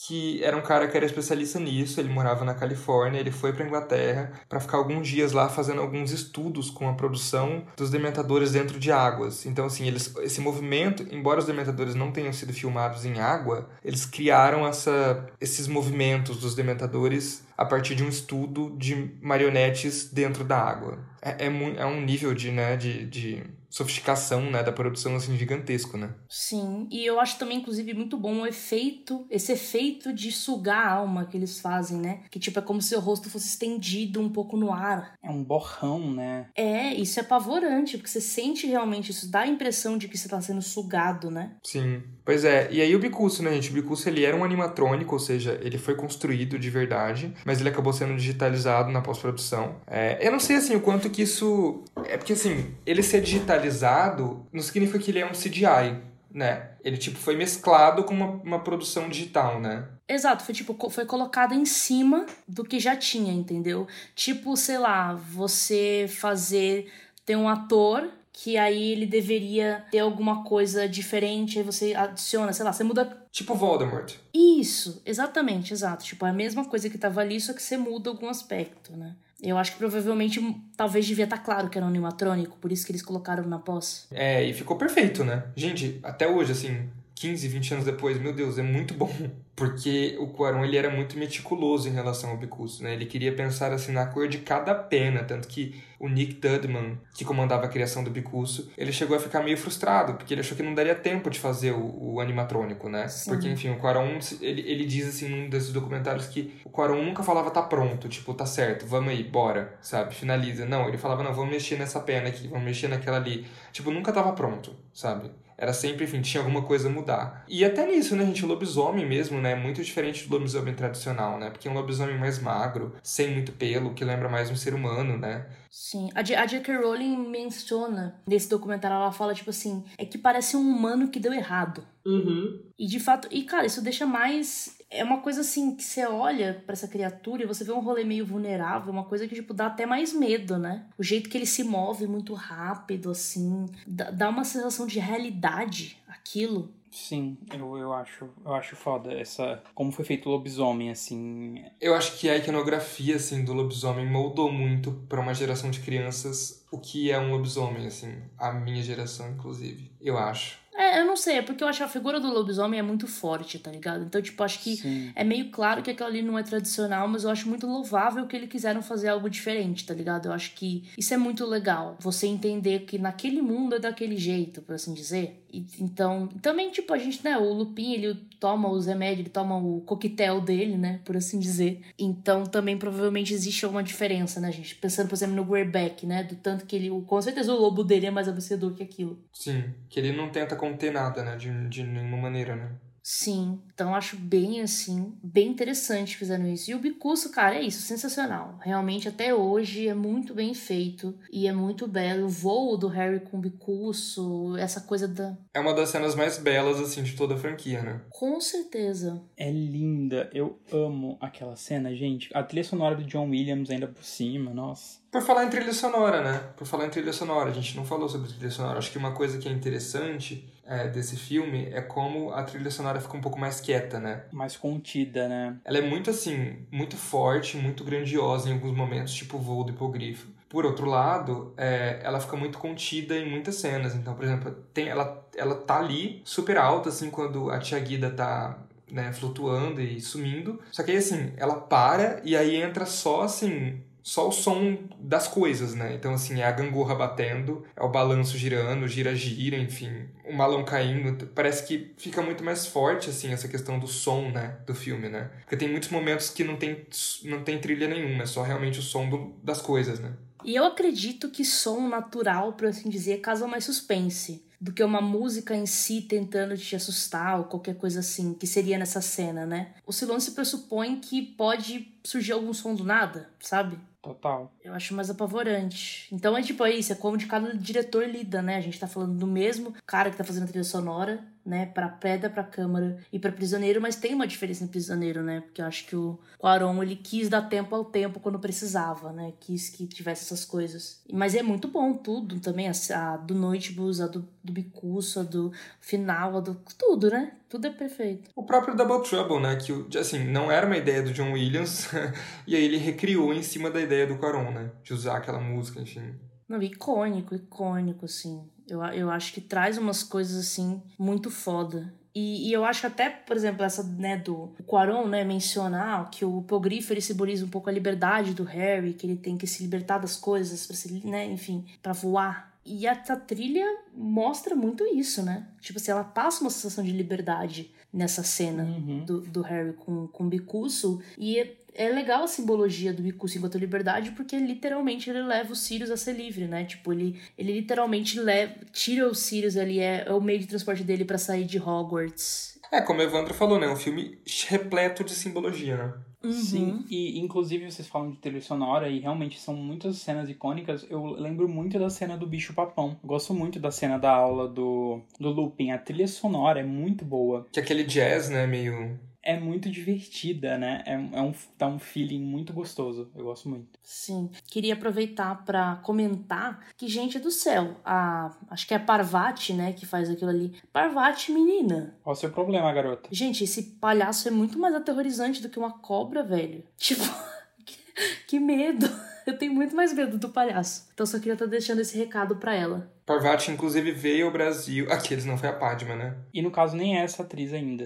Que 0.05 0.43
era 0.43 0.55
um 0.55 0.61
cara 0.61 0.87
que 0.87 0.95
era 0.95 1.05
especialista 1.05 1.59
nisso, 1.59 1.99
ele 1.99 2.09
morava 2.09 2.45
na 2.45 2.53
Califórnia, 2.53 3.19
ele 3.19 3.31
foi 3.31 3.51
pra 3.51 3.65
Inglaterra 3.65 4.31
pra 4.47 4.59
ficar 4.59 4.77
alguns 4.77 5.07
dias 5.07 5.31
lá 5.31 5.49
fazendo 5.49 5.81
alguns 5.81 6.11
estudos 6.11 6.69
com 6.69 6.87
a 6.87 6.93
produção 6.93 7.65
dos 7.75 7.89
dementadores 7.89 8.51
dentro 8.51 8.79
de 8.79 8.91
águas. 8.91 9.45
Então, 9.47 9.65
assim, 9.65 9.87
eles, 9.87 10.13
esse 10.19 10.39
movimento, 10.39 11.05
embora 11.11 11.39
os 11.39 11.45
dementadores 11.45 11.95
não 11.95 12.11
tenham 12.11 12.31
sido 12.31 12.53
filmados 12.53 13.05
em 13.05 13.19
água, 13.19 13.67
eles 13.83 14.05
criaram 14.05 14.67
essa, 14.67 15.25
esses 15.41 15.67
movimentos 15.67 16.37
dos 16.37 16.53
dementadores 16.53 17.46
a 17.57 17.65
partir 17.65 17.95
de 17.95 18.03
um 18.03 18.09
estudo 18.09 18.75
de 18.77 19.17
marionetes 19.21 20.11
dentro 20.11 20.43
da 20.43 20.57
água. 20.57 20.99
É, 21.21 21.45
é, 21.45 21.47
é 21.47 21.85
um 21.85 21.99
nível 22.01 22.33
de, 22.33 22.51
né, 22.51 22.77
de, 22.77 23.05
de 23.05 23.43
sofisticação 23.69 24.49
né, 24.49 24.63
da 24.63 24.71
produção 24.71 25.15
assim, 25.15 25.37
gigantesco, 25.37 25.97
né? 25.97 26.13
Sim, 26.29 26.87
e 26.91 27.05
eu 27.05 27.19
acho 27.19 27.37
também, 27.37 27.57
inclusive, 27.57 27.93
muito 27.93 28.17
bom 28.17 28.41
o 28.41 28.47
efeito, 28.47 29.25
esse 29.29 29.51
efeito 29.51 30.13
de 30.13 30.31
sugar 30.31 30.87
a 30.87 30.93
alma 30.93 31.25
que 31.25 31.35
eles 31.35 31.59
fazem, 31.59 31.99
né? 31.99 32.23
Que 32.31 32.39
tipo, 32.39 32.59
é 32.59 32.61
como 32.61 32.81
se 32.81 32.95
o 32.95 32.99
rosto 32.99 33.29
fosse 33.29 33.47
estendido 33.47 34.21
um 34.21 34.29
pouco 34.29 34.55
no 34.55 34.71
ar. 34.71 35.13
É 35.21 35.29
um 35.29 35.43
borrão, 35.43 36.11
né? 36.13 36.49
É, 36.55 36.93
isso 36.93 37.19
é 37.19 37.23
apavorante, 37.23 37.97
porque 37.97 38.09
você 38.09 38.21
sente 38.21 38.67
realmente, 38.67 39.11
isso 39.11 39.29
dá 39.29 39.41
a 39.41 39.47
impressão 39.47 39.97
de 39.97 40.07
que 40.07 40.17
você 40.17 40.29
tá 40.29 40.39
sendo 40.41 40.61
sugado, 40.61 41.29
né? 41.29 41.55
Sim. 41.63 42.03
Pois 42.27 42.43
é, 42.43 42.67
e 42.69 42.81
aí 42.81 42.93
o 42.93 42.99
Bicuço, 42.99 43.41
né, 43.41 43.53
gente? 43.53 43.69
O 43.69 43.73
Bicuço, 43.73 44.09
ele 44.09 44.25
era 44.25 44.35
um 44.35 44.43
animatrônico, 44.43 45.15
ou 45.15 45.19
seja, 45.19 45.57
ele 45.63 45.77
foi 45.77 45.95
construído 45.95 46.59
de 46.59 46.69
verdade, 46.69 47.33
mas 47.45 47.61
ele 47.61 47.69
acabou 47.69 47.93
sendo 47.93 48.17
digitalizado 48.17 48.91
na 48.91 48.99
pós-produção. 49.01 49.77
É, 49.87 50.17
eu 50.19 50.29
não 50.29 50.37
sei, 50.37 50.57
assim, 50.57 50.75
o 50.75 50.81
quanto 50.81 51.09
que 51.09 51.21
isso... 51.21 51.85
É 52.03 52.17
porque, 52.17 52.33
assim, 52.33 52.75
ele 52.85 53.01
ser 53.01 53.21
digitalizado 53.21 54.45
não 54.51 54.61
significa 54.61 54.99
que 54.99 55.09
ele 55.09 55.19
é 55.19 55.25
um 55.25 55.31
CGI, 55.31 56.01
né? 56.29 56.71
Ele, 56.83 56.97
tipo, 56.97 57.17
foi 57.17 57.37
mesclado 57.37 58.03
com 58.03 58.13
uma, 58.13 58.27
uma 58.43 58.59
produção 58.59 59.07
digital, 59.07 59.61
né? 59.61 59.87
Exato, 60.05 60.43
foi 60.43 60.53
tipo, 60.53 60.89
foi 60.89 61.05
colocado 61.05 61.53
em 61.53 61.63
cima 61.63 62.25
do 62.45 62.65
que 62.65 62.77
já 62.77 62.97
tinha, 62.97 63.31
entendeu? 63.31 63.87
Tipo, 64.13 64.57
sei 64.57 64.77
lá, 64.77 65.13
você 65.13 66.07
fazer. 66.09 66.91
Ter 67.25 67.35
um 67.35 67.49
ator 67.49 68.09
que 68.39 68.55
aí 68.55 68.91
ele 68.91 69.07
deveria 69.07 69.83
ter 69.89 69.97
alguma 69.97 70.43
coisa 70.43 70.87
diferente, 70.87 71.57
aí 71.57 71.65
você 71.65 71.95
adiciona, 71.95 72.53
sei 72.53 72.63
lá, 72.63 72.71
você 72.71 72.83
muda. 72.83 73.17
Tipo 73.31 73.55
Voldemort. 73.55 74.13
Isso, 74.31 75.01
exatamente, 75.03 75.73
exato. 75.73 76.05
Tipo, 76.05 76.23
é 76.23 76.29
a 76.29 76.33
mesma 76.33 76.63
coisa 76.63 76.87
que 76.87 76.99
tava 76.99 77.21
ali, 77.21 77.41
só 77.41 77.51
que 77.51 77.61
você 77.63 77.77
muda 77.77 78.11
algum 78.11 78.29
aspecto, 78.29 78.95
né? 78.95 79.15
Eu 79.41 79.57
acho 79.57 79.71
que 79.71 79.79
provavelmente, 79.79 80.39
talvez 80.75 81.07
devia 81.07 81.23
estar 81.23 81.39
claro 81.39 81.67
que 81.67 81.79
era 81.79 81.85
um 81.85 81.89
animatrônico, 81.89 82.57
por 82.57 82.71
isso 82.71 82.85
que 82.85 82.91
eles 82.91 83.01
colocaram 83.01 83.47
na 83.47 83.57
pós. 83.57 84.07
É, 84.11 84.43
e 84.43 84.53
ficou 84.53 84.77
perfeito, 84.77 85.23
né? 85.23 85.45
Gente, 85.55 85.99
até 86.03 86.27
hoje, 86.27 86.51
assim, 86.51 86.87
15, 87.19 87.47
20 87.47 87.73
anos 87.73 87.85
depois, 87.85 88.19
meu 88.19 88.31
Deus, 88.31 88.59
é 88.59 88.61
muito 88.61 88.93
bom. 88.93 89.11
Porque 89.55 90.15
o 90.19 90.27
Cuarón, 90.27 90.63
ele 90.63 90.77
era 90.77 90.87
muito 90.87 91.17
meticuloso 91.17 91.89
em 91.89 91.91
relação 91.91 92.29
ao 92.29 92.37
Bicuço, 92.37 92.83
né? 92.83 92.93
Ele 92.93 93.07
queria 93.07 93.33
pensar, 93.33 93.73
assim, 93.73 93.91
na 93.91 94.05
cor 94.05 94.27
de 94.27 94.37
cada 94.37 94.75
pena. 94.75 95.23
Tanto 95.23 95.47
que 95.47 95.81
o 95.99 96.07
Nick 96.07 96.35
Dudman, 96.35 96.99
que 97.15 97.25
comandava 97.25 97.65
a 97.65 97.67
criação 97.67 98.03
do 98.03 98.11
Bicuço, 98.11 98.71
ele 98.77 98.91
chegou 98.91 99.17
a 99.17 99.19
ficar 99.19 99.41
meio 99.41 99.57
frustrado, 99.57 100.13
porque 100.13 100.31
ele 100.31 100.41
achou 100.41 100.55
que 100.55 100.61
não 100.61 100.75
daria 100.75 100.93
tempo 100.93 101.27
de 101.31 101.39
fazer 101.39 101.71
o, 101.71 102.13
o 102.13 102.21
animatrônico, 102.21 102.87
né? 102.87 103.07
Sim. 103.07 103.31
Porque, 103.31 103.49
enfim, 103.49 103.71
o 103.71 103.79
Cuarón, 103.79 104.19
ele, 104.39 104.61
ele 104.61 104.85
diz, 104.85 105.07
assim, 105.07 105.27
num 105.27 105.49
desses 105.49 105.73
documentários 105.73 106.27
que 106.27 106.53
o 106.63 106.69
Cuarón 106.69 107.03
nunca 107.03 107.23
falava 107.23 107.49
tá 107.49 107.63
pronto, 107.63 108.07
tipo, 108.07 108.35
tá 108.35 108.45
certo, 108.45 108.85
vamos 108.85 109.09
aí, 109.09 109.23
bora, 109.23 109.75
sabe? 109.81 110.13
Finaliza. 110.13 110.67
Não, 110.67 110.87
ele 110.87 110.99
falava, 110.99 111.23
não, 111.23 111.33
vamos 111.33 111.49
mexer 111.49 111.79
nessa 111.79 111.99
pena 111.99 112.29
aqui, 112.29 112.47
vamos 112.47 112.63
mexer 112.63 112.87
naquela 112.87 113.17
ali. 113.17 113.47
Tipo, 113.71 113.89
nunca 113.89 114.13
tava 114.13 114.33
pronto, 114.33 114.75
sabe? 114.93 115.31
Era 115.57 115.73
sempre, 115.73 116.05
enfim, 116.05 116.21
tinha 116.21 116.41
alguma 116.41 116.61
coisa 116.61 116.87
a 116.87 116.91
mudar. 116.91 117.43
E 117.47 117.65
até 117.65 117.85
nisso, 117.85 118.15
né, 118.15 118.25
gente? 118.25 118.45
O 118.45 118.47
lobisomem 118.47 119.05
mesmo, 119.05 119.41
né? 119.41 119.53
É 119.53 119.55
muito 119.55 119.83
diferente 119.83 120.27
do 120.27 120.33
lobisomem 120.35 120.75
tradicional, 120.75 121.39
né? 121.39 121.49
Porque 121.49 121.67
é 121.67 121.71
um 121.71 121.73
lobisomem 121.73 122.17
mais 122.17 122.39
magro, 122.39 122.93
sem 123.01 123.31
muito 123.31 123.51
pelo, 123.51 123.93
que 123.93 124.05
lembra 124.05 124.29
mais 124.29 124.51
um 124.51 124.55
ser 124.55 124.73
humano, 124.73 125.17
né? 125.17 125.47
Sim, 125.71 126.09
a, 126.13 126.19
a 126.19 126.45
J.K. 126.45 126.77
Rowling 126.77 127.29
menciona 127.29 128.19
nesse 128.27 128.49
documentário, 128.49 128.95
ela 128.95 129.11
fala, 129.11 129.33
tipo 129.33 129.49
assim, 129.49 129.83
é 129.97 130.05
que 130.05 130.17
parece 130.17 130.55
um 130.55 130.61
humano 130.61 131.09
que 131.09 131.19
deu 131.19 131.33
errado. 131.33 131.83
Uhum. 132.05 132.61
E 132.79 132.87
de 132.87 132.99
fato, 132.99 133.27
e 133.31 133.43
cara, 133.43 133.65
isso 133.65 133.83
deixa 133.83 134.05
mais. 134.05 134.76
É 134.89 135.03
uma 135.03 135.19
coisa 135.19 135.41
assim 135.41 135.75
que 135.75 135.83
você 135.83 136.05
olha 136.05 136.61
pra 136.65 136.73
essa 136.73 136.87
criatura 136.87 137.43
e 137.43 137.45
você 137.45 137.63
vê 137.63 137.71
um 137.71 137.81
rolê 137.81 138.03
meio 138.03 138.25
vulnerável, 138.25 138.91
uma 138.91 139.03
coisa 139.03 139.27
que, 139.27 139.35
tipo, 139.35 139.53
dá 139.53 139.67
até 139.67 139.85
mais 139.85 140.13
medo, 140.13 140.57
né? 140.57 140.85
O 140.97 141.03
jeito 141.03 141.29
que 141.29 141.37
ele 141.37 141.45
se 141.45 141.63
move 141.63 142.07
muito 142.07 142.33
rápido, 142.33 143.11
assim, 143.11 143.65
dá, 143.85 144.11
dá 144.11 144.29
uma 144.29 144.45
sensação 144.45 144.87
de 144.87 144.99
realidade 144.99 145.97
aquilo. 146.07 146.71
Sim, 146.89 147.37
eu, 147.53 147.77
eu 147.77 147.93
acho 147.93 148.27
eu 148.43 148.53
acho 148.55 148.75
foda 148.75 149.13
essa 149.13 149.61
como 149.75 149.91
foi 149.91 150.03
feito 150.03 150.27
o 150.27 150.31
lobisomem 150.31 150.89
assim. 150.89 151.63
Eu 151.79 151.93
acho 151.93 152.17
que 152.17 152.27
a 152.29 152.37
iconografia, 152.37 153.17
assim, 153.17 153.43
do 153.43 153.53
lobisomem 153.53 154.05
moldou 154.05 154.51
muito 154.51 154.91
pra 155.07 155.21
uma 155.21 155.33
geração 155.33 155.69
de 155.69 155.81
crianças 155.81 156.65
o 156.71 156.79
que 156.79 157.11
é 157.11 157.19
um 157.19 157.31
lobisomem, 157.31 157.87
assim. 157.87 158.13
A 158.37 158.51
minha 158.51 158.81
geração, 158.83 159.29
inclusive. 159.31 159.91
Eu 160.01 160.17
acho. 160.17 160.59
É, 160.77 160.99
eu 160.99 161.05
não 161.05 161.17
sei, 161.17 161.39
é 161.39 161.41
porque 161.41 161.63
eu 161.63 161.67
acho 161.67 161.79
que 161.79 161.83
a 161.83 161.87
figura 161.87 162.19
do 162.19 162.31
lobisomem 162.31 162.79
é 162.79 162.83
muito 162.83 163.07
forte, 163.07 163.57
tá 163.57 163.71
ligado? 163.71 164.03
Então, 164.05 164.21
tipo, 164.21 164.43
acho 164.43 164.59
que 164.59 164.77
Sim. 164.77 165.11
é 165.15 165.23
meio 165.23 165.49
claro 165.49 165.81
que 165.81 165.89
aquilo 165.89 166.07
ali 166.07 166.21
não 166.21 166.37
é 166.37 166.43
tradicional, 166.43 167.07
mas 167.07 167.23
eu 167.23 167.31
acho 167.31 167.49
muito 167.49 167.65
louvável 167.65 168.27
que 168.27 168.35
eles 168.35 168.47
quiseram 168.47 168.83
fazer 168.83 169.09
algo 169.09 169.27
diferente, 169.27 169.87
tá 169.87 169.93
ligado? 169.95 170.27
Eu 170.27 170.33
acho 170.33 170.53
que 170.53 170.83
isso 170.95 171.11
é 171.11 171.17
muito 171.17 171.47
legal. 171.47 171.97
Você 171.99 172.27
entender 172.27 172.81
que 172.81 172.99
naquele 172.99 173.41
mundo 173.41 173.75
é 173.75 173.79
daquele 173.79 174.17
jeito, 174.17 174.61
por 174.61 174.75
assim 174.75 174.93
dizer. 174.93 175.43
Então, 175.79 176.27
também, 176.41 176.71
tipo, 176.71 176.93
a 176.93 176.97
gente, 176.97 177.23
né, 177.23 177.37
o 177.37 177.53
Lupin, 177.53 177.93
ele 177.93 178.15
toma 178.39 178.69
os 178.69 178.85
remédios, 178.85 179.19
ele 179.19 179.29
toma 179.29 179.57
o 179.57 179.81
coquetel 179.81 180.41
dele, 180.41 180.77
né, 180.77 180.99
por 181.05 181.15
assim 181.15 181.39
dizer. 181.39 181.81
Então, 181.97 182.43
também 182.43 182.77
provavelmente 182.77 183.33
existe 183.33 183.65
alguma 183.65 183.83
diferença, 183.83 184.39
né, 184.39 184.51
gente? 184.51 184.75
Pensando, 184.75 185.07
por 185.07 185.15
exemplo, 185.15 185.35
no 185.35 185.45
Greyback, 185.45 186.05
né, 186.05 186.23
do 186.23 186.35
tanto 186.35 186.65
que 186.65 186.75
ele, 186.75 186.89
com 187.05 187.21
certeza 187.21 187.53
o 187.53 187.59
lobo 187.59 187.83
dele 187.83 188.05
é 188.07 188.11
mais 188.11 188.27
abusador 188.27 188.73
que 188.73 188.83
aquilo. 188.83 189.19
Sim, 189.33 189.63
que 189.89 189.99
ele 189.99 190.11
não 190.11 190.29
tenta 190.29 190.55
conter 190.55 190.91
nada, 190.91 191.23
né, 191.23 191.35
de, 191.35 191.67
de 191.69 191.83
nenhuma 191.83 192.17
maneira, 192.17 192.55
né. 192.55 192.71
Sim, 193.09 193.61
então 193.73 193.95
acho 193.95 194.17
bem 194.17 194.59
assim, 194.59 195.17
bem 195.23 195.47
interessante 195.47 196.17
fizeram 196.17 196.45
isso. 196.45 196.69
E 196.69 196.75
o 196.75 196.79
Bicuço, 196.79 197.31
cara, 197.31 197.55
é 197.55 197.61
isso, 197.61 197.81
sensacional. 197.81 198.59
Realmente 198.61 199.07
até 199.07 199.33
hoje 199.33 199.87
é 199.87 199.93
muito 199.93 200.33
bem 200.33 200.53
feito 200.53 201.17
e 201.31 201.47
é 201.47 201.53
muito 201.53 201.87
belo. 201.87 202.25
O 202.25 202.29
voo 202.29 202.75
do 202.75 202.89
Harry 202.89 203.21
com 203.21 203.37
o 203.37 203.39
Bicuço, 203.39 204.57
essa 204.57 204.81
coisa 204.81 205.07
da. 205.07 205.37
É 205.53 205.59
uma 205.61 205.73
das 205.73 205.87
cenas 205.87 206.15
mais 206.15 206.37
belas, 206.37 206.81
assim, 206.81 207.01
de 207.01 207.15
toda 207.15 207.35
a 207.35 207.37
franquia, 207.37 207.81
né? 207.81 208.01
Com 208.09 208.41
certeza. 208.41 209.23
É 209.37 209.49
linda, 209.49 210.29
eu 210.33 210.59
amo 210.69 211.17
aquela 211.21 211.55
cena, 211.55 211.95
gente. 211.95 212.29
A 212.33 212.43
trilha 212.43 212.65
sonora 212.65 212.93
do 212.93 213.05
John 213.05 213.29
Williams 213.29 213.69
ainda 213.69 213.87
por 213.87 214.03
cima, 214.03 214.53
nossa. 214.53 214.99
Por 215.09 215.21
falar 215.21 215.45
em 215.45 215.49
trilha 215.49 215.71
sonora, 215.71 216.21
né? 216.21 216.39
Por 216.57 216.67
falar 216.67 216.85
em 216.85 216.89
trilha 216.89 217.13
sonora, 217.13 217.51
a 217.51 217.53
gente 217.53 217.77
não 217.77 217.85
falou 217.85 218.09
sobre 218.09 218.27
trilha 218.27 218.51
sonora. 218.51 218.77
Acho 218.77 218.91
que 218.91 218.97
uma 218.97 219.13
coisa 219.13 219.37
que 219.37 219.47
é 219.47 219.51
interessante 219.51 220.45
é, 220.67 220.87
desse 220.87 221.15
filme 221.15 221.69
é 221.71 221.81
como 221.81 222.31
a 222.31 222.43
trilha 222.43 222.69
sonora 222.69 222.99
fica 222.99 223.15
um 223.15 223.21
pouco 223.21 223.39
mais 223.39 223.59
quieta, 223.61 223.99
né? 223.99 224.23
Mais 224.31 224.57
contida, 224.57 225.27
né? 225.27 225.57
Ela 225.63 225.77
é 225.77 225.81
muito 225.81 226.09
assim, 226.09 226.57
muito 226.71 226.97
forte, 226.97 227.57
muito 227.57 227.83
grandiosa 227.83 228.49
em 228.49 228.53
alguns 228.53 228.75
momentos, 228.75 229.13
tipo 229.13 229.37
o 229.37 229.39
voo 229.39 229.63
do 229.63 229.71
hipogrifo. 229.71 230.27
Por 230.49 230.65
outro 230.65 230.85
lado, 230.85 231.53
é, 231.57 231.99
ela 232.03 232.19
fica 232.19 232.37
muito 232.37 232.57
contida 232.57 233.17
em 233.17 233.29
muitas 233.29 233.55
cenas. 233.55 233.95
Então, 233.95 234.13
por 234.13 234.23
exemplo, 234.23 234.51
tem, 234.73 234.87
ela, 234.87 235.25
ela 235.35 235.55
tá 235.55 235.79
ali 235.79 236.21
super 236.23 236.57
alta, 236.57 236.89
assim, 236.89 237.09
quando 237.09 237.49
a 237.49 237.59
tia 237.59 237.79
Guida 237.79 238.09
tá 238.09 238.57
né, 238.89 239.11
flutuando 239.11 239.81
e 239.81 239.99
sumindo. 239.99 240.59
Só 240.71 240.83
que 240.83 240.91
aí, 240.91 240.97
assim, 240.97 241.33
ela 241.35 241.55
para 241.55 242.21
e 242.23 242.35
aí 242.35 242.55
entra 242.55 242.85
só, 242.85 243.23
assim, 243.23 243.81
só 244.07 244.29
o 244.29 244.31
som 244.31 244.77
das 244.97 245.27
coisas, 245.27 245.75
né? 245.75 245.93
Então, 245.93 246.13
assim, 246.13 246.39
é 246.39 246.45
a 246.45 246.51
gangorra 246.51 246.95
batendo, 246.95 247.65
é 247.75 247.83
o 247.83 247.89
balanço 247.89 248.37
girando, 248.37 248.87
gira-gira, 248.87 249.57
enfim, 249.57 250.07
o 250.23 250.33
malão 250.33 250.63
caindo. 250.63 251.27
Parece 251.35 251.67
que 251.67 251.93
fica 251.97 252.21
muito 252.21 252.41
mais 252.41 252.65
forte, 252.65 253.09
assim, 253.09 253.33
essa 253.33 253.49
questão 253.49 253.77
do 253.77 253.85
som, 253.85 254.29
né? 254.29 254.59
Do 254.65 254.73
filme, 254.73 255.09
né? 255.09 255.29
Porque 255.41 255.57
tem 255.57 255.67
muitos 255.67 255.89
momentos 255.89 256.29
que 256.29 256.41
não 256.41 256.55
tem, 256.55 256.85
não 257.25 257.43
tem 257.43 257.59
trilha 257.59 257.85
nenhuma, 257.85 258.23
é 258.23 258.25
só 258.25 258.43
realmente 258.43 258.79
o 258.79 258.81
som 258.81 259.09
do, 259.09 259.33
das 259.43 259.61
coisas, 259.61 259.99
né? 259.99 260.13
E 260.45 260.55
eu 260.55 260.63
acredito 260.63 261.29
que 261.29 261.43
som 261.43 261.89
natural, 261.89 262.53
por 262.53 262.67
assim 262.67 262.89
dizer, 262.89 263.19
causa 263.19 263.45
mais 263.45 263.65
suspense 263.65 264.41
do 264.59 264.71
que 264.71 264.83
uma 264.83 265.01
música 265.01 265.53
em 265.53 265.65
si 265.65 266.01
tentando 266.01 266.57
te 266.57 266.75
assustar 266.77 267.39
ou 267.39 267.45
qualquer 267.45 267.75
coisa 267.75 267.99
assim, 267.99 268.33
que 268.33 268.47
seria 268.47 268.77
nessa 268.77 269.01
cena, 269.01 269.45
né? 269.45 269.73
O 269.85 269.91
silêncio 269.91 270.31
pressupõe 270.31 270.95
que 270.99 271.21
pode 271.21 271.93
surgir 272.03 272.31
algum 272.31 272.53
som 272.53 272.73
do 272.73 272.83
nada, 272.83 273.29
sabe? 273.39 273.77
Total. 274.07 274.53
Eu 274.63 274.73
acho 274.73 274.93
mais 274.93 275.09
apavorante. 275.09 276.07
Então 276.13 276.37
é 276.37 276.41
tipo, 276.41 276.63
é 276.63 276.71
isso, 276.71 276.93
é 276.93 276.95
como 276.95 277.17
de 277.17 277.25
cada 277.25 277.53
diretor 277.53 278.07
lida, 278.07 278.41
né? 278.41 278.55
A 278.55 278.61
gente 278.61 278.79
tá 278.79 278.87
falando 278.87 279.17
do 279.17 279.27
mesmo 279.27 279.73
cara 279.85 280.09
que 280.09 280.15
tá 280.15 280.23
fazendo 280.23 280.43
a 280.43 280.47
trilha 280.47 280.63
sonora, 280.63 281.21
né, 281.47 281.65
para 281.65 281.87
pedra, 281.87 282.29
para 282.29 282.43
câmara 282.43 282.97
e 283.11 283.17
para 283.17 283.31
prisioneiro, 283.31 283.81
mas 283.81 283.95
tem 283.95 284.13
uma 284.13 284.27
diferença 284.27 284.65
em 284.65 284.67
prisioneiro, 284.67 285.23
né? 285.23 285.39
Porque 285.39 285.61
eu 285.61 285.65
acho 285.65 285.85
que 285.87 285.95
o 285.95 286.19
Quaron 286.37 286.83
ele 286.83 286.97
quis 286.97 287.29
dar 287.29 287.43
tempo 287.43 287.73
ao 287.73 287.85
tempo 287.85 288.19
quando 288.19 288.37
precisava, 288.37 289.13
né? 289.13 289.31
Quis 289.39 289.69
que 289.69 289.87
tivesse 289.87 290.25
essas 290.25 290.43
coisas. 290.43 291.01
Mas 291.11 291.35
é 291.35 291.41
muito 291.41 291.69
bom 291.69 291.93
tudo 291.93 292.41
também, 292.41 292.67
a, 292.67 292.73
a 293.13 293.17
do 293.17 293.33
Noitebus, 293.33 294.01
a 294.01 294.07
do, 294.07 294.27
do 294.43 294.51
Bicuço, 294.51 295.21
a 295.21 295.23
do 295.23 295.53
final, 295.79 296.35
a 296.37 296.39
do 296.41 296.55
tudo, 296.77 297.09
né? 297.09 297.31
Tudo 297.47 297.67
é 297.67 297.69
perfeito. 297.69 298.29
O 298.35 298.43
próprio 298.43 298.75
Double 298.75 299.01
Trouble, 299.07 299.39
né, 299.39 299.55
que 299.55 299.97
assim, 299.97 300.25
não 300.25 300.51
era 300.51 300.65
uma 300.65 300.75
ideia 300.75 301.01
do 301.01 301.13
John 301.13 301.31
Williams, 301.31 301.87
e 302.45 302.57
aí 302.57 302.63
ele 302.63 302.77
recriou 302.77 303.33
em 303.33 303.41
cima 303.41 303.71
da 303.71 303.79
ideia 303.79 304.05
do 304.05 304.17
Quaron, 304.17 304.51
né, 304.51 304.69
de 304.83 304.93
usar 304.93 305.17
aquela 305.17 305.39
música, 305.39 305.79
enfim. 305.79 306.13
Não, 306.47 306.61
icônico, 306.61 307.33
icônico, 307.33 308.05
assim. 308.05 308.49
Eu, 308.67 308.83
eu 308.83 309.09
acho 309.09 309.33
que 309.33 309.41
traz 309.41 309.77
umas 309.77 310.03
coisas 310.03 310.37
assim 310.37 310.81
muito 310.97 311.31
foda. 311.31 311.93
E, 312.13 312.49
e, 312.49 312.53
eu 312.53 312.65
acho 312.65 312.87
até, 312.87 313.11
por 313.11 313.35
exemplo, 313.35 313.63
essa, 313.63 313.83
né, 313.83 314.17
do 314.17 314.51
Quaron, 314.65 315.07
né, 315.07 315.23
mencionar 315.23 316.09
que 316.09 316.25
o 316.25 316.39
hipogrifo 316.39 316.91
ele 316.91 316.99
simboliza 316.99 317.45
um 317.45 317.49
pouco 317.49 317.69
a 317.69 317.71
liberdade 317.71 318.33
do 318.33 318.43
Harry, 318.43 318.93
que 318.93 319.05
ele 319.05 319.15
tem 319.15 319.37
que 319.37 319.45
se 319.45 319.61
libertar 319.61 319.99
das 319.99 320.15
coisas, 320.15 320.65
para 320.65 320.75
se, 320.75 320.91
né, 321.05 321.27
enfim, 321.27 321.63
para 321.79 321.93
voar. 321.93 322.57
E 322.65 322.87
essa 322.87 323.15
trilha 323.15 323.63
mostra 323.95 324.55
muito 324.55 324.83
isso, 324.83 325.21
né? 325.21 325.47
Tipo 325.61 325.77
assim, 325.77 325.91
ela 325.91 326.03
passa 326.03 326.41
uma 326.41 326.49
sensação 326.49 326.83
de 326.83 326.91
liberdade 326.91 327.71
nessa 327.93 328.23
cena 328.23 328.63
uhum. 328.63 329.05
do, 329.05 329.21
do 329.21 329.41
Harry 329.41 329.73
com, 329.73 330.07
com 330.07 330.23
o 330.25 330.27
Bicuço. 330.27 330.99
E 331.17 331.55
é, 331.77 331.89
legal 331.89 332.23
a 332.23 332.27
simbologia 332.27 332.91
do 332.91 333.03
Bicuço 333.03 333.37
enquanto 333.37 333.57
liberdade, 333.57 334.11
porque 334.11 334.37
literalmente 334.37 335.09
ele 335.09 335.21
leva 335.21 335.53
os 335.53 335.61
Sirius 335.61 335.91
a 335.91 335.97
ser 335.97 336.13
livre, 336.13 336.47
né? 336.47 336.65
Tipo, 336.65 336.91
ele, 336.91 337.21
ele 337.37 337.53
literalmente 337.53 338.19
leva, 338.19 338.53
tira 338.73 339.07
os 339.07 339.19
Sirius, 339.19 339.55
ele 339.55 339.79
é, 339.79 340.05
é 340.07 340.13
o 340.13 340.19
meio 340.19 340.39
de 340.39 340.47
transporte 340.47 340.83
dele 340.83 341.05
para 341.05 341.17
sair 341.17 341.45
de 341.45 341.59
Hogwarts. 341.59 342.57
É, 342.71 342.81
como 342.81 342.99
o 342.99 343.03
Evandro 343.03 343.33
falou, 343.33 343.59
né? 343.59 343.67
Um 343.67 343.75
filme 343.75 344.17
repleto 344.47 345.03
de 345.03 345.11
simbologia, 345.11 345.77
né? 345.77 345.93
Uhum. 346.23 346.31
Sim, 346.31 346.85
e 346.89 347.19
inclusive 347.19 347.69
vocês 347.69 347.87
falam 347.87 348.11
de 348.11 348.17
trilha 348.17 348.41
sonora 348.41 348.89
e 348.89 348.99
realmente 348.99 349.39
são 349.39 349.53
muitas 349.55 349.97
cenas 349.97 350.27
icônicas. 350.29 350.85
Eu 350.89 351.05
lembro 351.05 351.47
muito 351.47 351.77
da 351.77 351.89
cena 351.89 352.17
do 352.17 352.25
bicho 352.25 352.53
papão. 352.53 352.97
Gosto 353.03 353.33
muito 353.33 353.59
da 353.59 353.71
cena 353.71 353.97
da 353.97 354.11
aula 354.11 354.47
do, 354.47 355.01
do 355.19 355.29
Lupin. 355.29 355.71
A 355.71 355.77
trilha 355.77 356.07
sonora 356.07 356.59
é 356.59 356.63
muito 356.63 357.05
boa. 357.05 357.45
Que 357.51 357.59
é 357.59 357.63
aquele 357.63 357.83
jazz, 357.83 358.29
né, 358.29 358.47
meio 358.47 358.99
é 359.27 359.37
muito 359.37 359.69
divertida, 359.69 360.57
né? 360.57 360.81
É, 360.85 360.93
é 360.93 361.21
um, 361.21 361.33
dá 361.57 361.67
um 361.67 361.77
feeling 361.77 362.21
muito 362.21 362.53
gostoso. 362.53 363.11
Eu 363.13 363.25
gosto 363.25 363.49
muito. 363.49 363.77
Sim. 363.83 364.29
Queria 364.47 364.73
aproveitar 364.73 365.43
para 365.43 365.75
comentar 365.83 366.65
que, 366.77 366.87
gente 366.87 367.19
do 367.19 367.29
céu, 367.29 367.75
a. 367.83 368.33
Acho 368.49 368.65
que 368.65 368.73
é 368.73 368.77
a 368.77 368.79
Parvati, 368.79 369.51
né, 369.51 369.73
que 369.73 369.85
faz 369.85 370.09
aquilo 370.09 370.29
ali. 370.29 370.55
Parvati, 370.71 371.33
menina. 371.33 371.93
Qual 372.01 372.13
o 372.13 372.15
seu 372.17 372.31
problema, 372.31 372.71
garota? 372.71 373.09
Gente, 373.11 373.43
esse 373.43 373.63
palhaço 373.81 374.29
é 374.29 374.31
muito 374.31 374.57
mais 374.57 374.73
aterrorizante 374.73 375.41
do 375.41 375.49
que 375.49 375.59
uma 375.59 375.77
cobra, 375.77 376.23
velho. 376.23 376.63
Tipo, 376.77 377.03
que 378.27 378.39
medo. 378.39 378.87
Eu 379.27 379.37
tenho 379.37 379.53
muito 379.53 379.75
mais 379.75 379.91
medo 379.91 380.17
do 380.17 380.29
palhaço. 380.29 380.87
Então 380.93 381.05
só 381.05 381.17
queria 381.17 381.33
estar 381.33 381.43
tá 381.43 381.51
deixando 381.51 381.81
esse 381.81 381.97
recado 381.97 382.37
para 382.37 382.55
ela. 382.55 382.89
Parvati, 383.05 383.51
inclusive, 383.51 383.91
veio 383.91 384.27
ao 384.27 384.31
Brasil. 384.31 384.89
Aqueles 384.89 385.25
não 385.25 385.37
foi 385.37 385.49
a 385.49 385.53
Padma, 385.53 385.97
né? 385.97 386.15
E 386.33 386.41
no 386.41 386.49
caso, 386.49 386.77
nem 386.77 386.97
é 386.97 387.03
essa 387.03 387.23
atriz 387.23 387.51
ainda. 387.51 387.83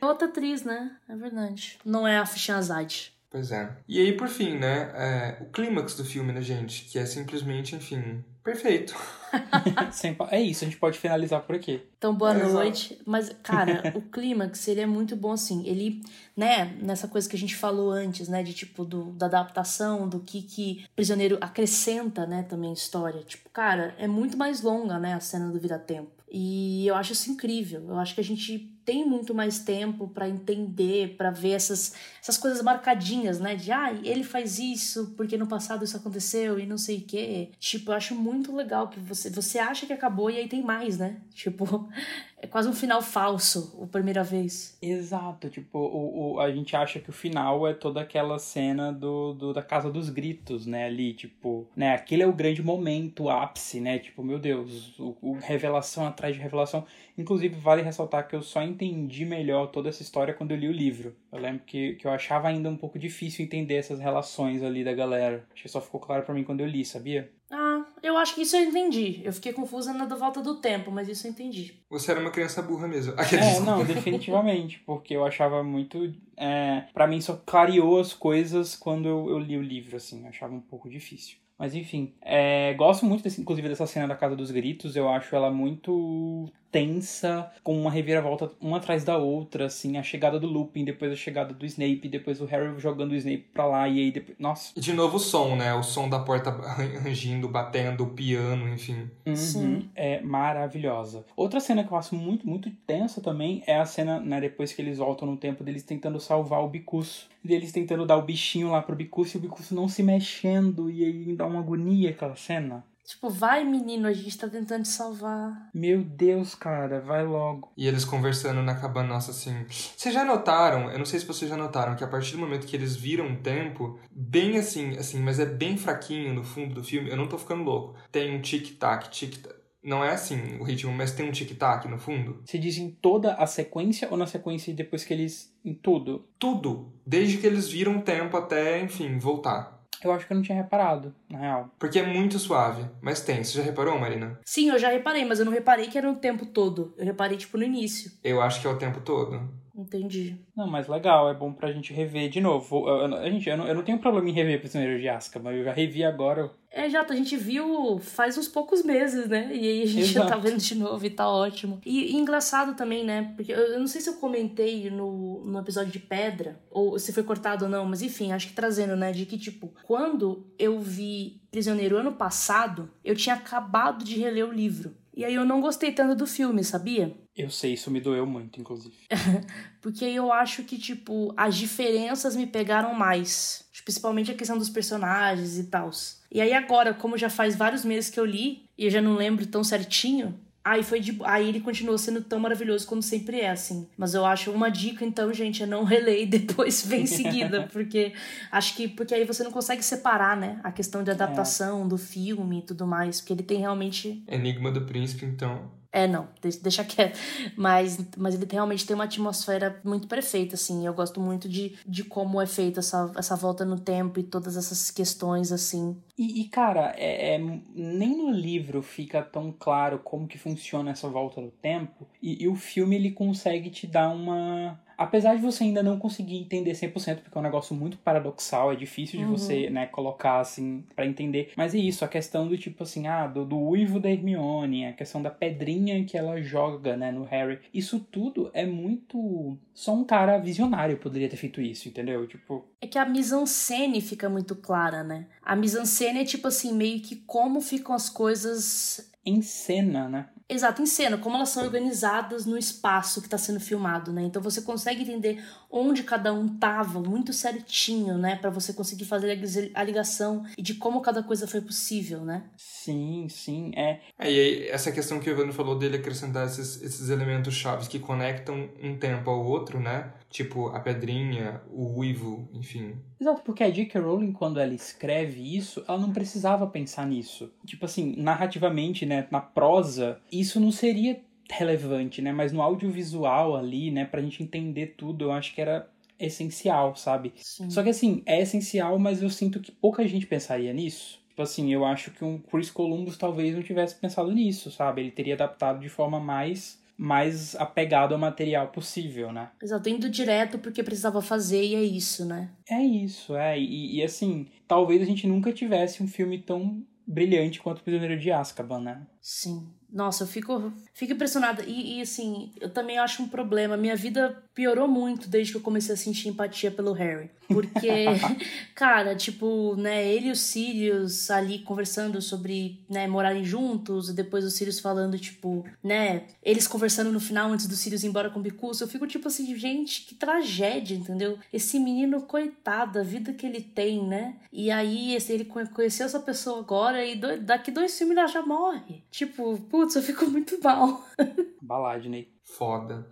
É 0.00 0.04
outra 0.06 0.28
atriz, 0.28 0.62
né? 0.62 0.96
É 1.08 1.16
verdade. 1.16 1.78
Não 1.84 2.06
é 2.06 2.18
a 2.18 2.26
Fishanzade. 2.26 3.12
Pois 3.32 3.50
é. 3.50 3.66
E 3.88 3.98
aí, 3.98 4.12
por 4.12 4.28
fim, 4.28 4.58
né? 4.58 4.92
É, 4.94 5.42
o 5.42 5.46
clímax 5.46 5.94
do 5.96 6.04
filme, 6.04 6.34
né, 6.34 6.42
gente? 6.42 6.84
Que 6.84 6.98
é 6.98 7.06
simplesmente, 7.06 7.74
enfim, 7.74 8.22
perfeito. 8.44 8.94
é 10.30 10.38
isso, 10.38 10.64
a 10.64 10.66
gente 10.66 10.76
pode 10.76 10.98
finalizar 10.98 11.40
por 11.40 11.56
aqui. 11.56 11.82
Então, 11.96 12.14
boa 12.14 12.34
é 12.34 12.46
noite. 12.46 12.92
Exato. 12.92 13.10
Mas, 13.10 13.34
cara, 13.42 13.90
o 13.96 14.02
clímax, 14.02 14.68
ele 14.68 14.82
é 14.82 14.86
muito 14.86 15.16
bom, 15.16 15.32
assim. 15.32 15.66
Ele, 15.66 16.02
né, 16.36 16.76
nessa 16.82 17.08
coisa 17.08 17.26
que 17.26 17.34
a 17.34 17.38
gente 17.38 17.56
falou 17.56 17.90
antes, 17.90 18.28
né, 18.28 18.42
de 18.42 18.52
tipo, 18.52 18.84
do, 18.84 19.12
da 19.12 19.24
adaptação, 19.24 20.06
do 20.06 20.20
que 20.20 20.42
que 20.42 20.84
Prisioneiro 20.94 21.38
acrescenta, 21.40 22.26
né, 22.26 22.42
também 22.42 22.68
a 22.68 22.74
história. 22.74 23.22
Tipo, 23.22 23.48
cara, 23.48 23.94
é 23.96 24.06
muito 24.06 24.36
mais 24.36 24.60
longa, 24.60 24.98
né, 24.98 25.14
a 25.14 25.20
cena 25.20 25.48
do 25.48 25.58
Vira 25.58 25.78
Tempo. 25.78 26.21
E 26.34 26.86
eu 26.86 26.94
acho 26.94 27.12
isso 27.12 27.30
incrível. 27.30 27.84
Eu 27.90 27.98
acho 27.98 28.14
que 28.14 28.20
a 28.22 28.24
gente 28.24 28.58
tem 28.86 29.06
muito 29.06 29.34
mais 29.34 29.58
tempo 29.58 30.08
para 30.08 30.26
entender, 30.26 31.14
para 31.16 31.30
ver 31.30 31.50
essas, 31.50 31.94
essas 32.22 32.38
coisas 32.38 32.62
marcadinhas, 32.62 33.38
né? 33.38 33.54
De, 33.54 33.70
ah, 33.70 33.92
ele 34.02 34.24
faz 34.24 34.58
isso 34.58 35.12
porque 35.14 35.36
no 35.36 35.46
passado 35.46 35.84
isso 35.84 35.96
aconteceu 35.96 36.58
e 36.58 36.64
não 36.64 36.78
sei 36.78 36.98
o 36.98 37.02
quê. 37.02 37.50
Tipo, 37.58 37.92
eu 37.92 37.96
acho 37.96 38.14
muito 38.14 38.54
legal 38.56 38.88
que 38.88 38.98
você, 38.98 39.28
você 39.28 39.58
acha 39.58 39.84
que 39.84 39.92
acabou 39.92 40.30
e 40.30 40.38
aí 40.38 40.48
tem 40.48 40.62
mais, 40.62 40.96
né? 40.96 41.20
Tipo, 41.34 41.86
é 42.42 42.46
quase 42.48 42.68
um 42.68 42.72
final 42.72 43.00
falso, 43.00 43.78
a 43.80 43.86
primeira 43.86 44.24
vez. 44.24 44.76
Exato, 44.82 45.48
tipo, 45.48 45.78
o, 45.78 46.34
o, 46.34 46.40
a 46.40 46.50
gente 46.50 46.74
acha 46.74 46.98
que 46.98 47.08
o 47.08 47.12
final 47.12 47.68
é 47.68 47.72
toda 47.72 48.00
aquela 48.00 48.36
cena 48.38 48.92
do, 48.92 49.32
do 49.32 49.52
da 49.52 49.62
Casa 49.62 49.90
dos 49.90 50.10
Gritos, 50.10 50.66
né, 50.66 50.86
ali, 50.86 51.14
tipo, 51.14 51.68
né, 51.76 51.94
aquele 51.94 52.24
é 52.24 52.26
o 52.26 52.32
grande 52.32 52.60
momento, 52.60 53.24
o 53.24 53.30
ápice, 53.30 53.80
né, 53.80 54.00
tipo, 54.00 54.24
meu 54.24 54.40
Deus, 54.40 54.98
o, 54.98 55.16
o 55.22 55.32
revelação 55.34 56.04
atrás 56.04 56.34
de 56.34 56.42
revelação. 56.42 56.84
Inclusive, 57.16 57.54
vale 57.54 57.82
ressaltar 57.82 58.26
que 58.26 58.34
eu 58.34 58.42
só 58.42 58.60
entendi 58.62 59.24
melhor 59.24 59.68
toda 59.68 59.88
essa 59.88 60.02
história 60.02 60.34
quando 60.34 60.50
eu 60.50 60.56
li 60.56 60.68
o 60.68 60.72
livro. 60.72 61.14
Eu 61.30 61.38
lembro 61.38 61.62
que, 61.64 61.94
que 61.94 62.06
eu 62.06 62.10
achava 62.10 62.48
ainda 62.48 62.68
um 62.68 62.76
pouco 62.76 62.98
difícil 62.98 63.44
entender 63.44 63.76
essas 63.76 64.00
relações 64.00 64.62
ali 64.62 64.82
da 64.82 64.92
galera. 64.92 65.46
Acho 65.52 65.62
que 65.62 65.68
só 65.68 65.80
ficou 65.80 66.00
claro 66.00 66.24
para 66.24 66.34
mim 66.34 66.42
quando 66.42 66.60
eu 66.60 66.66
li, 66.66 66.84
sabia? 66.84 67.30
Ah, 67.54 67.84
eu 68.02 68.16
acho 68.16 68.34
que 68.34 68.42
isso 68.42 68.56
eu 68.56 68.62
entendi. 68.62 69.20
Eu 69.22 69.32
fiquei 69.32 69.52
confusa 69.52 69.92
na 69.92 70.06
da 70.06 70.16
volta 70.16 70.40
do 70.40 70.54
tempo, 70.54 70.90
mas 70.90 71.06
isso 71.06 71.26
eu 71.26 71.30
entendi. 71.30 71.74
Você 71.90 72.10
era 72.10 72.18
uma 72.18 72.30
criança 72.30 72.62
burra 72.62 72.88
mesmo. 72.88 73.12
É, 73.32 73.60
não, 73.60 73.84
definitivamente. 73.84 74.78
Porque 74.86 75.14
eu 75.14 75.24
achava 75.24 75.62
muito. 75.62 76.14
É, 76.36 76.84
para 76.94 77.06
mim 77.06 77.20
só 77.20 77.40
clareou 77.44 78.00
as 78.00 78.14
coisas 78.14 78.74
quando 78.74 79.06
eu, 79.06 79.28
eu 79.28 79.38
li 79.38 79.58
o 79.58 79.62
livro, 79.62 79.96
assim. 79.96 80.22
Eu 80.22 80.30
achava 80.30 80.54
um 80.54 80.60
pouco 80.60 80.88
difícil. 80.88 81.36
Mas 81.58 81.74
enfim, 81.74 82.14
é, 82.22 82.72
gosto 82.74 83.04
muito, 83.04 83.22
desse, 83.22 83.40
inclusive, 83.40 83.68
dessa 83.68 83.86
cena 83.86 84.08
da 84.08 84.16
Casa 84.16 84.34
dos 84.34 84.50
Gritos. 84.50 84.96
Eu 84.96 85.08
acho 85.10 85.36
ela 85.36 85.50
muito 85.50 86.50
tensa, 86.72 87.52
com 87.62 87.78
uma 87.78 87.90
reviravolta 87.90 88.50
uma 88.58 88.78
atrás 88.78 89.04
da 89.04 89.18
outra, 89.18 89.66
assim, 89.66 89.98
a 89.98 90.02
chegada 90.02 90.40
do 90.40 90.46
Lupin, 90.46 90.86
depois 90.86 91.12
a 91.12 91.16
chegada 91.16 91.52
do 91.52 91.66
Snape, 91.66 92.08
depois 92.08 92.40
o 92.40 92.46
Harry 92.46 92.72
jogando 92.78 93.12
o 93.12 93.14
Snape 93.14 93.46
pra 93.52 93.66
lá, 93.66 93.86
e 93.86 94.00
aí 94.00 94.10
depois... 94.10 94.38
Nossa. 94.38 94.80
De 94.80 94.92
novo 94.94 95.18
o 95.18 95.20
som, 95.20 95.54
né? 95.54 95.74
O 95.74 95.82
som 95.82 96.08
da 96.08 96.18
porta 96.18 96.50
rangindo, 97.04 97.46
batendo, 97.46 98.04
o 98.04 98.10
piano, 98.10 98.66
enfim. 98.70 99.10
Uhum, 99.26 99.36
Sim. 99.36 99.90
É 99.94 100.22
maravilhosa. 100.22 101.26
Outra 101.36 101.60
cena 101.60 101.84
que 101.84 101.92
eu 101.92 101.98
acho 101.98 102.14
muito, 102.14 102.48
muito 102.48 102.70
tensa 102.86 103.20
também 103.20 103.62
é 103.66 103.76
a 103.76 103.84
cena, 103.84 104.18
né, 104.18 104.40
depois 104.40 104.72
que 104.72 104.80
eles 104.80 104.96
voltam 104.96 105.28
no 105.28 105.36
tempo 105.36 105.62
deles 105.62 105.82
tentando 105.82 106.18
salvar 106.18 106.64
o 106.64 106.68
Bicuço. 106.68 107.28
Deles 107.44 107.70
tentando 107.70 108.06
dar 108.06 108.16
o 108.16 108.22
bichinho 108.22 108.70
lá 108.70 108.80
pro 108.80 108.96
Bicuço 108.96 109.36
e 109.36 109.38
o 109.38 109.42
Bicuço 109.42 109.74
não 109.74 109.88
se 109.88 110.02
mexendo, 110.02 110.90
e 110.90 111.04
aí 111.04 111.36
dá 111.36 111.44
uma 111.44 111.58
agonia 111.60 112.10
aquela 112.10 112.36
cena. 112.36 112.82
Tipo, 113.04 113.28
vai 113.28 113.64
menino, 113.64 114.06
a 114.06 114.12
gente 114.12 114.38
tá 114.38 114.48
tentando 114.48 114.82
te 114.82 114.88
salvar. 114.88 115.70
Meu 115.74 116.02
Deus, 116.02 116.54
cara, 116.54 117.00
vai 117.00 117.24
logo. 117.24 117.72
E 117.76 117.86
eles 117.86 118.04
conversando 118.04 118.62
na 118.62 118.74
cabana, 118.74 119.08
nossa, 119.08 119.32
assim. 119.32 119.64
Vocês 119.68 120.14
já 120.14 120.24
notaram, 120.24 120.90
eu 120.90 120.98
não 120.98 121.04
sei 121.04 121.18
se 121.18 121.26
vocês 121.26 121.50
já 121.50 121.56
notaram, 121.56 121.96
que 121.96 122.04
a 122.04 122.08
partir 122.08 122.32
do 122.32 122.38
momento 122.38 122.66
que 122.66 122.76
eles 122.76 122.94
viram 122.94 123.26
um 123.26 123.36
tempo, 123.36 123.98
bem 124.10 124.56
assim, 124.56 124.96
assim, 124.96 125.20
mas 125.20 125.40
é 125.40 125.46
bem 125.46 125.76
fraquinho 125.76 126.32
no 126.32 126.44
fundo 126.44 126.74
do 126.74 126.84
filme, 126.84 127.10
eu 127.10 127.16
não 127.16 127.28
tô 127.28 127.36
ficando 127.36 127.64
louco. 127.64 127.96
Tem 128.10 128.34
um 128.36 128.40
tic-tac, 128.40 129.10
tic-tac. 129.10 129.62
Não 129.82 130.04
é 130.04 130.10
assim 130.10 130.58
o 130.60 130.62
ritmo, 130.62 130.92
mas 130.92 131.10
tem 131.10 131.28
um 131.28 131.32
tic-tac 131.32 131.88
no 131.88 131.98
fundo. 131.98 132.40
Você 132.44 132.56
diz 132.56 132.78
em 132.78 132.88
toda 132.88 133.34
a 133.34 133.46
sequência 133.48 134.06
ou 134.12 134.16
na 134.16 134.28
sequência 134.28 134.72
depois 134.72 135.04
que 135.04 135.12
eles. 135.12 135.52
em 135.64 135.74
tudo? 135.74 136.28
Tudo. 136.38 136.92
Desde 137.04 137.38
que 137.38 137.46
eles 137.48 137.68
viram 137.68 137.96
o 137.96 138.02
tempo 138.02 138.36
até, 138.36 138.80
enfim, 138.80 139.18
voltar. 139.18 139.81
Eu 140.02 140.12
acho 140.12 140.26
que 140.26 140.32
eu 140.32 140.36
não 140.36 140.42
tinha 140.42 140.56
reparado, 140.56 141.14
na 141.30 141.38
real. 141.38 141.70
Porque 141.78 141.98
é 141.98 142.06
muito 142.06 142.38
suave. 142.38 142.84
Mas 143.00 143.20
tem. 143.20 143.42
Você 143.42 143.58
já 143.58 143.62
reparou, 143.62 143.98
Marina? 143.98 144.38
Sim, 144.44 144.70
eu 144.70 144.78
já 144.78 144.88
reparei, 144.88 145.24
mas 145.24 145.38
eu 145.38 145.44
não 145.44 145.52
reparei 145.52 145.86
que 145.86 145.96
era 145.96 146.10
o 146.10 146.16
tempo 146.16 146.46
todo. 146.46 146.92
Eu 146.96 147.04
reparei, 147.04 147.36
tipo, 147.36 147.56
no 147.56 147.64
início. 147.64 148.10
Eu 148.24 148.40
acho 148.42 148.60
que 148.60 148.66
é 148.66 148.70
o 148.70 148.78
tempo 148.78 149.00
todo. 149.00 149.48
Entendi. 149.74 150.36
Não, 150.54 150.66
mas 150.66 150.86
legal, 150.86 151.30
é 151.30 151.34
bom 151.34 151.52
pra 151.52 151.72
gente 151.72 151.92
rever 151.92 152.28
de 152.28 152.40
novo. 152.40 152.88
Eu, 152.88 153.08
eu, 153.08 153.16
a 153.16 153.30
gente, 153.30 153.48
eu, 153.48 153.56
não, 153.56 153.66
eu 153.66 153.74
não 153.74 153.82
tenho 153.82 153.98
problema 153.98 154.28
em 154.28 154.32
rever 154.32 154.60
Prisioneiro 154.60 155.00
de 155.00 155.08
Azkaban, 155.08 155.52
eu 155.52 155.64
já 155.64 155.72
revi 155.72 156.04
agora. 156.04 156.50
É, 156.70 156.88
já, 156.88 157.02
a 157.02 157.14
gente 157.14 157.36
viu 157.36 157.98
faz 157.98 158.36
uns 158.36 158.48
poucos 158.48 158.82
meses, 158.82 159.28
né? 159.28 159.50
E 159.54 159.66
aí 159.66 159.82
a 159.82 159.86
gente 159.86 160.10
Exato. 160.10 160.28
já 160.28 160.34
tá 160.34 160.40
vendo 160.40 160.58
de 160.58 160.74
novo 160.74 161.04
e 161.04 161.10
tá 161.10 161.28
ótimo. 161.28 161.80
E, 161.84 162.12
e, 162.12 162.16
engraçado 162.16 162.74
também, 162.74 163.04
né? 163.04 163.32
Porque 163.36 163.52
eu, 163.52 163.58
eu 163.58 163.80
não 163.80 163.86
sei 163.86 164.00
se 164.00 164.08
eu 164.08 164.14
comentei 164.14 164.90
no, 164.90 165.44
no 165.44 165.58
episódio 165.58 165.92
de 165.92 165.98
Pedra, 165.98 166.60
ou 166.70 166.98
se 166.98 167.12
foi 167.12 167.22
cortado 167.22 167.64
ou 167.64 167.70
não, 167.70 167.84
mas 167.84 168.02
enfim, 168.02 168.32
acho 168.32 168.48
que 168.48 168.54
trazendo, 168.54 168.96
né? 168.96 169.12
De 169.12 169.26
que, 169.26 169.38
tipo, 169.38 169.72
quando 169.84 170.46
eu 170.58 170.78
vi 170.80 171.40
Prisioneiro 171.50 171.98
ano 171.98 172.12
passado, 172.12 172.90
eu 173.04 173.14
tinha 173.14 173.34
acabado 173.34 174.04
de 174.04 174.18
reler 174.18 174.48
o 174.48 174.52
livro. 174.52 174.94
E 175.14 175.24
aí 175.24 175.34
eu 175.34 175.44
não 175.44 175.60
gostei 175.60 175.92
tanto 175.92 176.14
do 176.14 176.26
filme, 176.26 176.64
sabia? 176.64 177.14
Eu 177.36 177.50
sei, 177.50 177.74
isso 177.74 177.90
me 177.90 178.00
doeu 178.00 178.26
muito, 178.26 178.60
inclusive. 178.60 178.94
Porque 179.80 180.04
eu 180.04 180.32
acho 180.32 180.64
que, 180.64 180.78
tipo, 180.78 181.32
as 181.36 181.56
diferenças 181.56 182.36
me 182.36 182.46
pegaram 182.46 182.94
mais. 182.94 183.64
Principalmente 183.84 184.30
a 184.30 184.34
questão 184.34 184.58
dos 184.58 184.68
personagens 184.68 185.58
e 185.58 185.64
tal. 185.64 185.90
E 186.30 186.40
aí 186.40 186.52
agora, 186.52 186.94
como 186.94 187.18
já 187.18 187.28
faz 187.28 187.56
vários 187.56 187.84
meses 187.84 188.10
que 188.10 188.20
eu 188.20 188.24
li, 188.24 188.68
e 188.78 188.84
eu 188.84 188.90
já 188.90 189.00
não 189.00 189.16
lembro 189.16 189.46
tão 189.46 189.64
certinho, 189.64 190.38
Aí 190.64 190.84
foi 190.84 191.00
de... 191.00 191.18
aí 191.24 191.48
ele 191.48 191.60
continuou 191.60 191.98
sendo 191.98 192.22
tão 192.22 192.38
maravilhoso 192.38 192.86
como 192.86 193.02
sempre 193.02 193.40
é, 193.40 193.50
assim. 193.50 193.88
Mas 193.96 194.14
eu 194.14 194.24
acho 194.24 194.52
uma 194.52 194.70
dica, 194.70 195.04
então, 195.04 195.32
gente, 195.32 195.62
é 195.62 195.66
não 195.66 195.82
reler 195.84 196.22
e 196.22 196.26
depois 196.26 196.86
vem 196.86 197.02
em 197.02 197.06
seguida. 197.06 197.68
porque 197.72 198.12
acho 198.50 198.76
que. 198.76 198.86
Porque 198.86 199.14
aí 199.14 199.24
você 199.24 199.42
não 199.42 199.50
consegue 199.50 199.82
separar, 199.82 200.36
né? 200.36 200.60
A 200.62 200.70
questão 200.70 201.02
de 201.02 201.10
adaptação 201.10 201.84
é. 201.84 201.88
do 201.88 201.98
filme 201.98 202.60
e 202.60 202.62
tudo 202.62 202.86
mais. 202.86 203.20
Porque 203.20 203.32
ele 203.32 203.42
tem 203.42 203.58
realmente. 203.58 204.22
Enigma 204.28 204.70
do 204.70 204.82
Príncipe, 204.82 205.24
então. 205.24 205.81
É, 205.92 206.08
não, 206.08 206.26
deixa 206.62 206.82
quieto. 206.82 207.18
Mas, 207.54 207.98
mas 208.16 208.34
ele 208.34 208.46
realmente 208.50 208.86
tem 208.86 208.94
uma 208.94 209.04
atmosfera 209.04 209.78
muito 209.84 210.08
perfeita, 210.08 210.54
assim. 210.54 210.86
Eu 210.86 210.94
gosto 210.94 211.20
muito 211.20 211.46
de, 211.46 211.76
de 211.86 212.02
como 212.02 212.40
é 212.40 212.46
feita 212.46 212.80
essa, 212.80 213.12
essa 213.14 213.36
volta 213.36 213.62
no 213.62 213.78
tempo 213.78 214.18
e 214.18 214.22
todas 214.22 214.56
essas 214.56 214.90
questões, 214.90 215.52
assim. 215.52 216.00
E, 216.16 216.40
e 216.40 216.48
cara, 216.48 216.94
é, 216.96 217.34
é, 217.34 217.38
nem 217.74 218.16
no 218.16 218.30
livro 218.30 218.82
fica 218.82 219.22
tão 219.22 219.52
claro 219.52 219.98
como 219.98 220.26
que 220.26 220.38
funciona 220.38 220.90
essa 220.90 221.08
volta 221.10 221.42
no 221.42 221.50
tempo. 221.50 222.08
E, 222.22 222.42
e 222.42 222.48
o 222.48 222.54
filme, 222.54 222.96
ele 222.96 223.10
consegue 223.10 223.68
te 223.68 223.86
dar 223.86 224.08
uma 224.08 224.80
apesar 225.02 225.34
de 225.34 225.42
você 225.42 225.64
ainda 225.64 225.82
não 225.82 225.98
conseguir 225.98 226.36
entender 226.36 226.72
100%, 226.72 227.20
porque 227.22 227.36
é 227.36 227.40
um 227.40 227.44
negócio 227.44 227.74
muito 227.74 227.98
paradoxal, 227.98 228.72
é 228.72 228.76
difícil 228.76 229.18
de 229.18 229.24
uhum. 229.24 229.32
você, 229.32 229.68
né, 229.70 229.86
colocar 229.86 230.40
assim 230.40 230.84
para 230.94 231.06
entender. 231.06 231.52
Mas 231.56 231.74
é 231.74 231.78
isso, 231.78 232.04
a 232.04 232.08
questão 232.08 232.46
do 232.48 232.56
tipo 232.56 232.82
assim, 232.82 233.06
ah, 233.06 233.26
do, 233.26 233.44
do 233.44 233.58
uivo 233.58 233.98
da 233.98 234.10
Hermione, 234.10 234.86
a 234.86 234.92
questão 234.92 235.20
da 235.20 235.30
pedrinha 235.30 236.04
que 236.04 236.16
ela 236.16 236.40
joga, 236.40 236.96
né, 236.96 237.10
no 237.10 237.24
Harry. 237.24 237.58
Isso 237.72 238.00
tudo 238.00 238.50
é 238.54 238.64
muito 238.64 239.58
só 239.74 239.94
um 239.94 240.04
cara 240.04 240.38
visionário 240.38 240.98
poderia 240.98 241.28
ter 241.28 241.36
feito 241.36 241.60
isso, 241.60 241.88
entendeu? 241.88 242.26
Tipo, 242.26 242.64
é 242.80 242.86
que 242.86 242.98
a 242.98 243.04
mise-en-scène 243.04 244.00
fica 244.00 244.28
muito 244.28 244.54
clara, 244.54 245.02
né? 245.02 245.26
A 245.42 245.56
mise-en-scène 245.56 246.20
é 246.20 246.24
tipo 246.24 246.48
assim, 246.48 246.72
meio 246.74 247.00
que 247.00 247.16
como 247.16 247.60
ficam 247.60 247.94
as 247.94 248.08
coisas 248.08 249.10
em 249.24 249.40
cena, 249.40 250.08
né? 250.08 250.28
Exato, 250.52 250.82
em 250.82 250.86
cena, 250.86 251.16
como 251.16 251.36
elas 251.36 251.48
são 251.48 251.64
organizadas 251.64 252.44
no 252.44 252.58
espaço 252.58 253.20
que 253.20 253.26
está 253.26 253.38
sendo 253.38 253.58
filmado, 253.58 254.12
né? 254.12 254.22
Então 254.22 254.42
você 254.42 254.60
consegue 254.60 255.02
entender 255.02 255.42
onde 255.70 256.02
cada 256.02 256.32
um 256.32 256.46
tava 256.46 257.00
muito 257.00 257.32
certinho, 257.32 258.18
né? 258.18 258.36
para 258.36 258.50
você 258.50 258.72
conseguir 258.72 259.06
fazer 259.06 259.70
a 259.74 259.82
ligação 259.82 260.44
e 260.58 260.62
de 260.62 260.74
como 260.74 261.00
cada 261.00 261.22
coisa 261.22 261.46
foi 261.46 261.60
possível, 261.60 262.20
né? 262.20 262.42
Sim, 262.56 263.28
sim, 263.30 263.72
é. 263.74 264.00
é 264.18 264.30
e 264.30 264.40
aí, 264.40 264.68
essa 264.68 264.92
questão 264.92 265.18
que 265.18 265.30
o 265.30 265.32
Evandro 265.32 265.52
falou 265.52 265.78
dele 265.78 265.96
acrescentar 265.96 266.46
esses, 266.46 266.82
esses 266.82 267.08
elementos 267.08 267.54
chaves 267.54 267.88
que 267.88 267.98
conectam 267.98 268.68
um 268.82 268.98
tempo 268.98 269.30
ao 269.30 269.42
outro, 269.44 269.80
né? 269.80 270.12
Tipo 270.32 270.68
a 270.68 270.80
pedrinha, 270.80 271.60
o 271.70 271.98
uivo, 271.98 272.48
enfim. 272.54 272.96
Exato, 273.20 273.42
porque 273.42 273.62
a 273.62 273.70
J.K. 273.70 274.00
Rowling, 274.00 274.32
quando 274.32 274.58
ela 274.58 274.72
escreve 274.72 275.56
isso, 275.56 275.84
ela 275.86 275.98
não 275.98 276.10
precisava 276.10 276.66
pensar 276.66 277.06
nisso. 277.06 277.52
Tipo 277.66 277.84
assim, 277.84 278.14
narrativamente, 278.16 279.04
né, 279.04 279.28
na 279.30 279.40
prosa, 279.40 280.18
isso 280.32 280.58
não 280.58 280.72
seria 280.72 281.20
relevante, 281.50 282.22
né? 282.22 282.32
Mas 282.32 282.50
no 282.50 282.62
audiovisual 282.62 283.54
ali, 283.54 283.90
né, 283.90 284.06
pra 284.06 284.22
gente 284.22 284.42
entender 284.42 284.94
tudo, 284.96 285.26
eu 285.26 285.32
acho 285.32 285.54
que 285.54 285.60
era 285.60 285.86
essencial, 286.18 286.96
sabe? 286.96 287.34
Sim. 287.36 287.68
Só 287.68 287.82
que 287.82 287.90
assim, 287.90 288.22
é 288.24 288.40
essencial, 288.40 288.98
mas 288.98 289.22
eu 289.22 289.28
sinto 289.28 289.60
que 289.60 289.70
pouca 289.70 290.06
gente 290.08 290.26
pensaria 290.26 290.72
nisso. 290.72 291.20
Tipo 291.28 291.42
assim, 291.42 291.72
eu 291.72 291.84
acho 291.84 292.10
que 292.10 292.24
um 292.24 292.38
Chris 292.38 292.70
Columbus 292.70 293.16
talvez 293.16 293.54
não 293.54 293.62
tivesse 293.62 293.94
pensado 293.96 294.30
nisso, 294.32 294.70
sabe? 294.70 295.02
Ele 295.02 295.10
teria 295.10 295.34
adaptado 295.34 295.80
de 295.80 295.88
forma 295.88 296.20
mais 296.20 296.81
mais 297.02 297.56
apegado 297.56 298.12
ao 298.12 298.20
material 298.20 298.68
possível, 298.68 299.32
né? 299.32 299.50
Exato, 299.60 299.88
indo 299.88 300.08
direto 300.08 300.56
porque 300.60 300.84
precisava 300.84 301.20
fazer 301.20 301.60
e 301.60 301.74
é 301.74 301.82
isso, 301.82 302.24
né? 302.24 302.50
É 302.70 302.80
isso, 302.80 303.34
é. 303.34 303.58
E, 303.58 303.96
e 303.96 304.02
assim, 304.04 304.46
talvez 304.68 305.02
a 305.02 305.04
gente 305.04 305.26
nunca 305.26 305.52
tivesse 305.52 306.00
um 306.00 306.06
filme 306.06 306.38
tão 306.38 306.86
brilhante 307.04 307.60
quanto 307.60 307.80
o 307.80 307.82
Prisioneiro 307.82 308.20
de 308.20 308.30
Azkaban, 308.30 308.80
né? 308.80 309.02
Sim. 309.20 309.68
Nossa, 309.92 310.22
eu 310.22 310.28
fico, 310.28 310.72
fico 310.94 311.12
impressionada. 311.12 311.64
E, 311.66 311.98
e, 311.98 312.00
assim, 312.00 312.52
eu 312.60 312.70
também 312.70 312.98
acho 312.98 313.22
um 313.22 313.28
problema. 313.28 313.76
Minha 313.76 313.96
vida 313.96 314.42
piorou 314.54 314.88
muito 314.88 315.28
desde 315.28 315.52
que 315.52 315.58
eu 315.58 315.62
comecei 315.62 315.94
a 315.94 315.98
sentir 315.98 316.28
empatia 316.28 316.70
pelo 316.70 316.92
Harry. 316.92 317.30
Porque, 317.52 318.06
cara, 318.74 319.14
tipo, 319.14 319.74
né, 319.76 320.06
ele 320.06 320.28
e 320.28 320.30
os 320.30 320.40
Sirius 320.40 321.30
ali 321.30 321.60
conversando 321.60 322.20
sobre, 322.20 322.84
né, 322.88 323.06
morarem 323.06 323.44
juntos, 323.44 324.08
e 324.08 324.14
depois 324.14 324.44
os 324.44 324.54
Sirius 324.54 324.80
falando, 324.80 325.18
tipo, 325.18 325.64
né, 325.82 326.24
eles 326.42 326.66
conversando 326.66 327.12
no 327.12 327.20
final 327.20 327.50
antes 327.50 327.66
dos 327.66 327.78
Sirius 327.78 328.04
ir 328.04 328.08
embora 328.08 328.30
com 328.30 328.40
o 328.40 328.42
Bicurso, 328.42 328.84
eu 328.84 328.88
fico 328.88 329.06
tipo 329.06 329.28
assim, 329.28 329.56
gente, 329.56 330.06
que 330.06 330.14
tragédia, 330.14 330.94
entendeu? 330.94 331.38
Esse 331.52 331.78
menino, 331.78 332.22
coitado, 332.22 332.98
a 332.98 333.02
vida 333.02 333.32
que 333.32 333.46
ele 333.46 333.60
tem, 333.60 334.06
né? 334.06 334.36
E 334.52 334.70
aí, 334.70 335.16
ele 335.28 335.44
conheceu 335.44 336.06
essa 336.06 336.20
pessoa 336.20 336.60
agora 336.60 337.04
e 337.04 337.16
daqui 337.38 337.70
dois 337.70 337.96
filmes 337.96 338.16
ela 338.16 338.26
já 338.26 338.42
morre. 338.42 339.02
Tipo, 339.10 339.58
putz, 339.70 339.94
eu 339.96 340.02
fico 340.02 340.26
muito 340.26 340.58
mal. 340.62 341.06
Baladney. 341.60 342.28
Foda. 342.44 343.06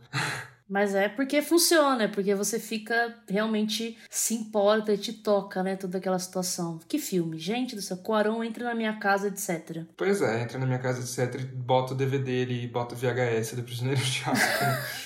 Mas 0.70 0.94
é 0.94 1.08
porque 1.08 1.42
funciona, 1.42 2.04
é 2.04 2.08
porque 2.08 2.32
você 2.32 2.60
fica 2.60 3.16
realmente 3.28 3.98
se 4.08 4.34
importa 4.34 4.92
e 4.92 4.98
te 4.98 5.12
toca, 5.12 5.64
né? 5.64 5.74
Toda 5.74 5.98
aquela 5.98 6.18
situação. 6.18 6.78
Que 6.86 6.96
filme, 6.96 7.38
gente 7.38 7.74
do 7.74 7.82
céu. 7.82 7.96
Quaron 7.96 8.44
entra 8.44 8.64
na 8.64 8.74
minha 8.74 8.96
casa, 8.98 9.26
etc. 9.26 9.84
Pois 9.96 10.22
é, 10.22 10.42
entra 10.42 10.60
na 10.60 10.66
minha 10.66 10.78
casa, 10.78 11.00
etc. 11.00 11.44
Bota 11.44 11.92
o 11.92 11.96
DVD 11.96 12.44
e 12.44 12.68
bota 12.68 12.94
o 12.94 12.98
VHS 12.98 13.54
do 13.56 13.64
Prisioneiro 13.64 14.00
de 14.00 14.22
Aço 14.24 14.46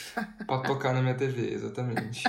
pra 0.46 0.58
tocar 0.58 0.92
na 0.92 1.00
minha 1.00 1.14
TV, 1.14 1.54
exatamente. 1.54 2.22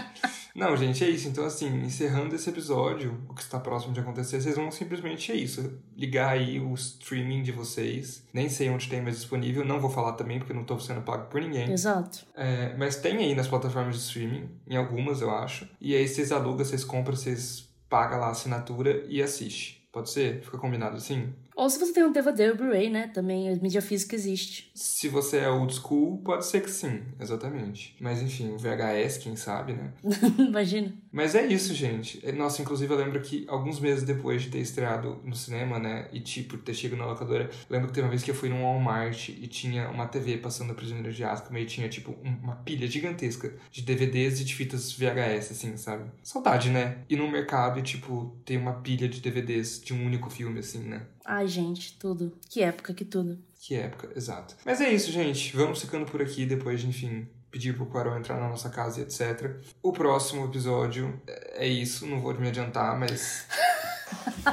Não, 0.56 0.76
gente, 0.78 1.04
é 1.04 1.10
isso. 1.10 1.28
Então, 1.28 1.46
assim, 1.46 1.68
encerrando 1.84 2.34
esse 2.34 2.50
episódio, 2.50 3.22
o 3.28 3.34
que 3.34 3.42
está 3.42 3.60
próximo 3.60 3.94
de 3.94 4.00
acontecer, 4.00 4.40
vocês 4.40 4.56
vão 4.56 4.72
simplesmente 4.72 5.30
é 5.34 5.36
isso. 5.36 5.78
Ligar 5.98 6.30
aí 6.30 6.62
o 6.62 6.74
streaming 6.74 7.44
de 7.44 7.52
vocês. 7.52 8.24
Nem 8.34 8.48
sei 8.48 8.70
onde 8.70 8.88
tem 8.88 9.02
mais 9.02 9.18
disponível. 9.18 9.66
Não 9.66 9.82
vou 9.82 9.90
falar 9.90 10.14
também, 10.14 10.40
porque 10.40 10.54
não 10.54 10.62
estou 10.62 10.80
sendo 10.80 11.02
pago 11.02 11.26
por 11.26 11.42
ninguém. 11.42 11.70
Exato. 11.70 12.26
É, 12.34 12.74
mas 12.78 12.96
tem 12.96 13.18
aí 13.18 13.36
nas 13.36 13.50
plataformas 13.50 13.96
de 13.96 14.02
streaming, 14.02 14.50
em 14.66 14.78
algumas 14.78 15.20
eu 15.20 15.30
acho. 15.30 15.70
E 15.82 15.94
aí 15.94 16.08
vocês 16.08 16.32
alugam, 16.32 16.64
vocês 16.64 16.86
compram, 16.86 17.18
vocês 17.18 17.68
pagam 17.90 18.20
lá 18.20 18.28
a 18.28 18.32
assinatura 18.32 19.04
e 19.10 19.22
assiste. 19.22 19.86
Pode 19.92 20.10
ser? 20.10 20.42
Fica 20.42 20.58
combinado 20.58 20.96
assim? 20.96 21.34
Ou 21.56 21.70
se 21.70 21.80
você 21.80 21.94
tem 21.94 22.04
um 22.04 22.12
DVD 22.12 22.50
ou 22.50 22.58
Blu-ray, 22.58 22.90
né? 22.90 23.08
Também 23.08 23.50
a 23.50 23.56
mídia 23.56 23.82
física 23.82 24.14
existe. 24.14 24.72
Se 24.76 25.08
você 25.08 25.38
é 25.38 25.50
old 25.50 25.74
school, 25.74 26.18
pode 26.18 26.46
ser 26.46 26.62
que 26.62 26.70
sim, 26.70 27.02
exatamente. 27.20 27.96
Mas 28.00 28.22
enfim, 28.22 28.52
o 28.52 28.58
VHS, 28.58 29.20
quem 29.20 29.36
sabe, 29.38 29.74
né? 29.74 29.94
Imagina. 30.38 30.94
Mas 31.16 31.34
é 31.34 31.48
isso, 31.48 31.74
gente. 31.74 32.20
É, 32.24 32.34
nossa, 32.34 32.62
inclusive 32.62 32.94
eu 32.94 32.98
lembro 32.98 33.22
que 33.22 33.46
alguns 33.48 33.80
meses 33.80 34.04
depois 34.04 34.42
de 34.42 34.50
ter 34.50 34.60
estreado 34.60 35.18
no 35.24 35.34
cinema, 35.34 35.80
né? 35.80 36.10
E 36.12 36.20
tipo, 36.20 36.58
ter 36.58 36.74
chegado 36.74 37.00
na 37.00 37.06
locadora, 37.06 37.50
lembro 37.70 37.88
que 37.88 37.94
teve 37.94 38.06
uma 38.06 38.10
vez 38.10 38.22
que 38.22 38.32
eu 38.32 38.36
fui 38.36 38.50
num 38.50 38.64
Walmart 38.64 39.30
e 39.30 39.48
tinha 39.48 39.90
uma 39.90 40.08
TV 40.08 40.38
passando 40.38 40.72
a 40.72 40.76
Prisioneiro 40.76 41.14
de 41.14 41.24
Azkaban 41.24 41.62
e 41.62 41.66
tinha, 41.66 41.88
tipo, 41.88 42.14
uma 42.22 42.58
pilha 42.58 42.86
gigantesca 42.86 43.54
de 43.72 43.82
DVDs 43.82 44.42
e 44.42 44.44
de 44.44 44.54
fitas 44.54 44.92
VHS, 44.92 45.52
assim, 45.52 45.78
sabe? 45.78 46.12
Saudade, 46.22 46.70
né? 46.70 46.98
E 47.10 47.16
no 47.16 47.32
mercado, 47.32 47.82
tipo, 47.82 48.38
tem 48.44 48.58
uma 48.58 48.74
pilha 48.74 49.08
de 49.08 49.22
DVDs 49.22 49.80
de 49.80 49.94
um 49.94 50.06
único 50.06 50.30
filme, 50.30 50.60
assim, 50.60 50.80
né? 50.80 51.08
Ai, 51.24 51.48
gente, 51.48 51.98
tudo. 51.98 52.34
Que 52.50 52.62
época 52.62 52.94
que 52.94 53.06
tudo. 53.06 53.40
Que 53.58 53.74
época, 53.74 54.12
exato. 54.16 54.56
Mas 54.64 54.80
é 54.80 54.94
isso, 54.94 55.12
gente. 55.12 55.56
Vamos 55.56 55.82
ficando 55.82 56.06
por 56.06 56.22
aqui 56.22 56.46
depois 56.46 56.82
de, 56.82 56.88
enfim, 56.88 57.26
pedir 57.56 57.74
pro 57.74 57.86
Quaron 57.86 58.18
entrar 58.18 58.38
na 58.38 58.50
nossa 58.50 58.70
casa 58.70 59.00
e 59.00 59.04
etc. 59.04 59.56
O 59.82 59.94
próximo 59.94 60.44
episódio 60.44 61.22
é 61.54 61.66
isso, 61.66 62.06
não 62.06 62.20
vou 62.20 62.38
me 62.38 62.50
adiantar, 62.50 63.00
mas. 63.00 63.48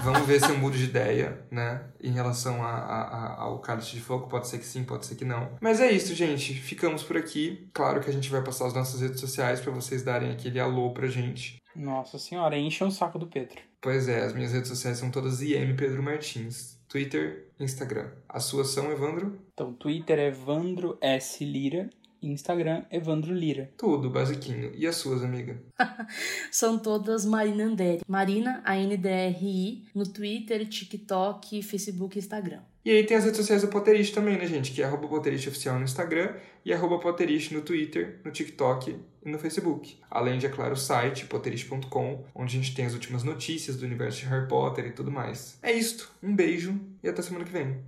Vamos 0.03 0.25
ver 0.27 0.41
se 0.41 0.49
eu 0.49 0.57
mudo 0.57 0.79
de 0.79 0.85
ideia, 0.85 1.45
né? 1.51 1.85
Em 2.01 2.13
relação 2.13 2.63
a, 2.63 2.71
a, 2.71 3.03
a, 3.03 3.41
ao 3.43 3.59
cálice 3.59 3.91
de 3.91 4.01
fogo. 4.01 4.29
Pode 4.29 4.47
ser 4.49 4.59
que 4.59 4.65
sim, 4.65 4.85
pode 4.85 5.05
ser 5.05 5.17
que 5.17 5.25
não. 5.25 5.51
Mas 5.61 5.81
é 5.81 5.91
isso, 5.91 6.15
gente. 6.15 6.55
Ficamos 6.55 7.03
por 7.03 7.17
aqui. 7.17 7.69
Claro 7.75 8.01
que 8.01 8.09
a 8.09 8.13
gente 8.13 8.31
vai 8.31 8.43
passar 8.43 8.67
as 8.69 8.73
nossas 8.73 9.01
redes 9.01 9.21
sociais 9.21 9.61
para 9.61 9.73
vocês 9.73 10.03
darem 10.03 10.31
aquele 10.31 10.59
alô 10.59 10.93
pra 10.95 11.09
gente. 11.09 11.59
Nossa 11.75 12.19
senhora, 12.19 12.57
encha 12.57 12.87
o 12.87 12.91
saco 12.91 13.19
do 13.19 13.27
Pedro. 13.27 13.61
Pois 13.81 14.09
é, 14.09 14.25
as 14.25 14.33
minhas 14.33 14.53
redes 14.53 14.69
sociais 14.69 14.97
são 14.97 15.11
todas 15.11 15.43
IM 15.43 15.77
Pedro 15.77 16.03
Martins. 16.03 16.79
Twitter, 16.89 17.49
Instagram. 17.59 18.11
A 18.29 18.39
sua 18.39 18.65
são, 18.65 18.93
Evandro? 18.93 19.39
Então, 19.53 19.73
Twitter 19.73 20.19
é 20.19 20.29
Evandro 20.29 20.99
S. 21.01 21.45
Lira. 21.45 21.89
Instagram, 22.31 22.85
Evandro 22.91 23.35
Lira. 23.35 23.71
Tudo, 23.77 24.11
basiquinho. 24.11 24.73
E 24.75 24.87
as 24.87 24.97
suas, 24.97 25.23
amiga? 25.25 25.61
São 26.51 26.79
todas 26.79 27.25
Marina 27.25 27.65
Anderi. 27.65 28.03
Marina, 28.07 28.63
A-N-D-R-I, 28.65 29.85
no 29.95 30.07
Twitter, 30.07 30.69
TikTok, 30.69 31.63
Facebook 31.63 32.17
e 32.17 32.21
Instagram. 32.21 32.61
E 32.85 32.91
aí 32.91 33.05
tem 33.05 33.17
as 33.17 33.25
redes 33.25 33.39
sociais 33.39 33.63
do 33.63 33.69
Potterist 33.69 34.13
também, 34.13 34.37
né, 34.37 34.45
gente? 34.47 34.73
Que 34.73 34.83
é 34.83 34.85
arroba 34.85 35.07
Potterist 35.07 35.49
Oficial 35.49 35.79
no 35.79 35.85
Instagram 35.85 36.35
e 36.65 36.73
arroba 36.73 36.99
Potterist 36.99 37.55
no 37.55 37.63
Twitter, 37.63 38.19
no 38.25 38.33
TikTok 38.33 38.97
e 39.25 39.31
no 39.31 39.39
Facebook. 39.39 39.99
Além 40.11 40.39
de, 40.39 40.47
é 40.47 40.49
claro, 40.49 40.73
o 40.75 40.77
site 40.77 41.27
potterist.com, 41.27 42.25
onde 42.35 42.57
a 42.57 42.61
gente 42.61 42.75
tem 42.75 42.85
as 42.85 42.93
últimas 42.93 43.23
notícias 43.23 43.77
do 43.77 43.87
universo 43.87 44.21
de 44.21 44.27
Harry 44.27 44.49
Potter 44.49 44.87
e 44.87 44.93
tudo 44.93 45.13
mais. 45.13 45.59
É 45.63 45.73
isto. 45.73 46.11
Um 46.21 46.35
beijo 46.35 46.79
e 47.03 47.09
até 47.09 47.23
semana 47.23 47.45
que 47.45 47.53
vem. 47.53 47.79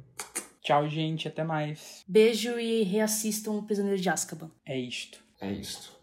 Tchau, 0.65 0.89
gente. 0.89 1.29
Até 1.29 1.45
mais. 1.45 2.03
Beijo 2.09 2.59
e 2.59 2.83
reassistam 2.83 3.59
o 3.59 3.63
Prisioneiro 3.63 4.01
de 4.01 4.09
Azkaban. 4.09 4.51
É 4.65 4.77
isto. 4.77 5.23
É 5.41 5.53
isto. 5.53 5.94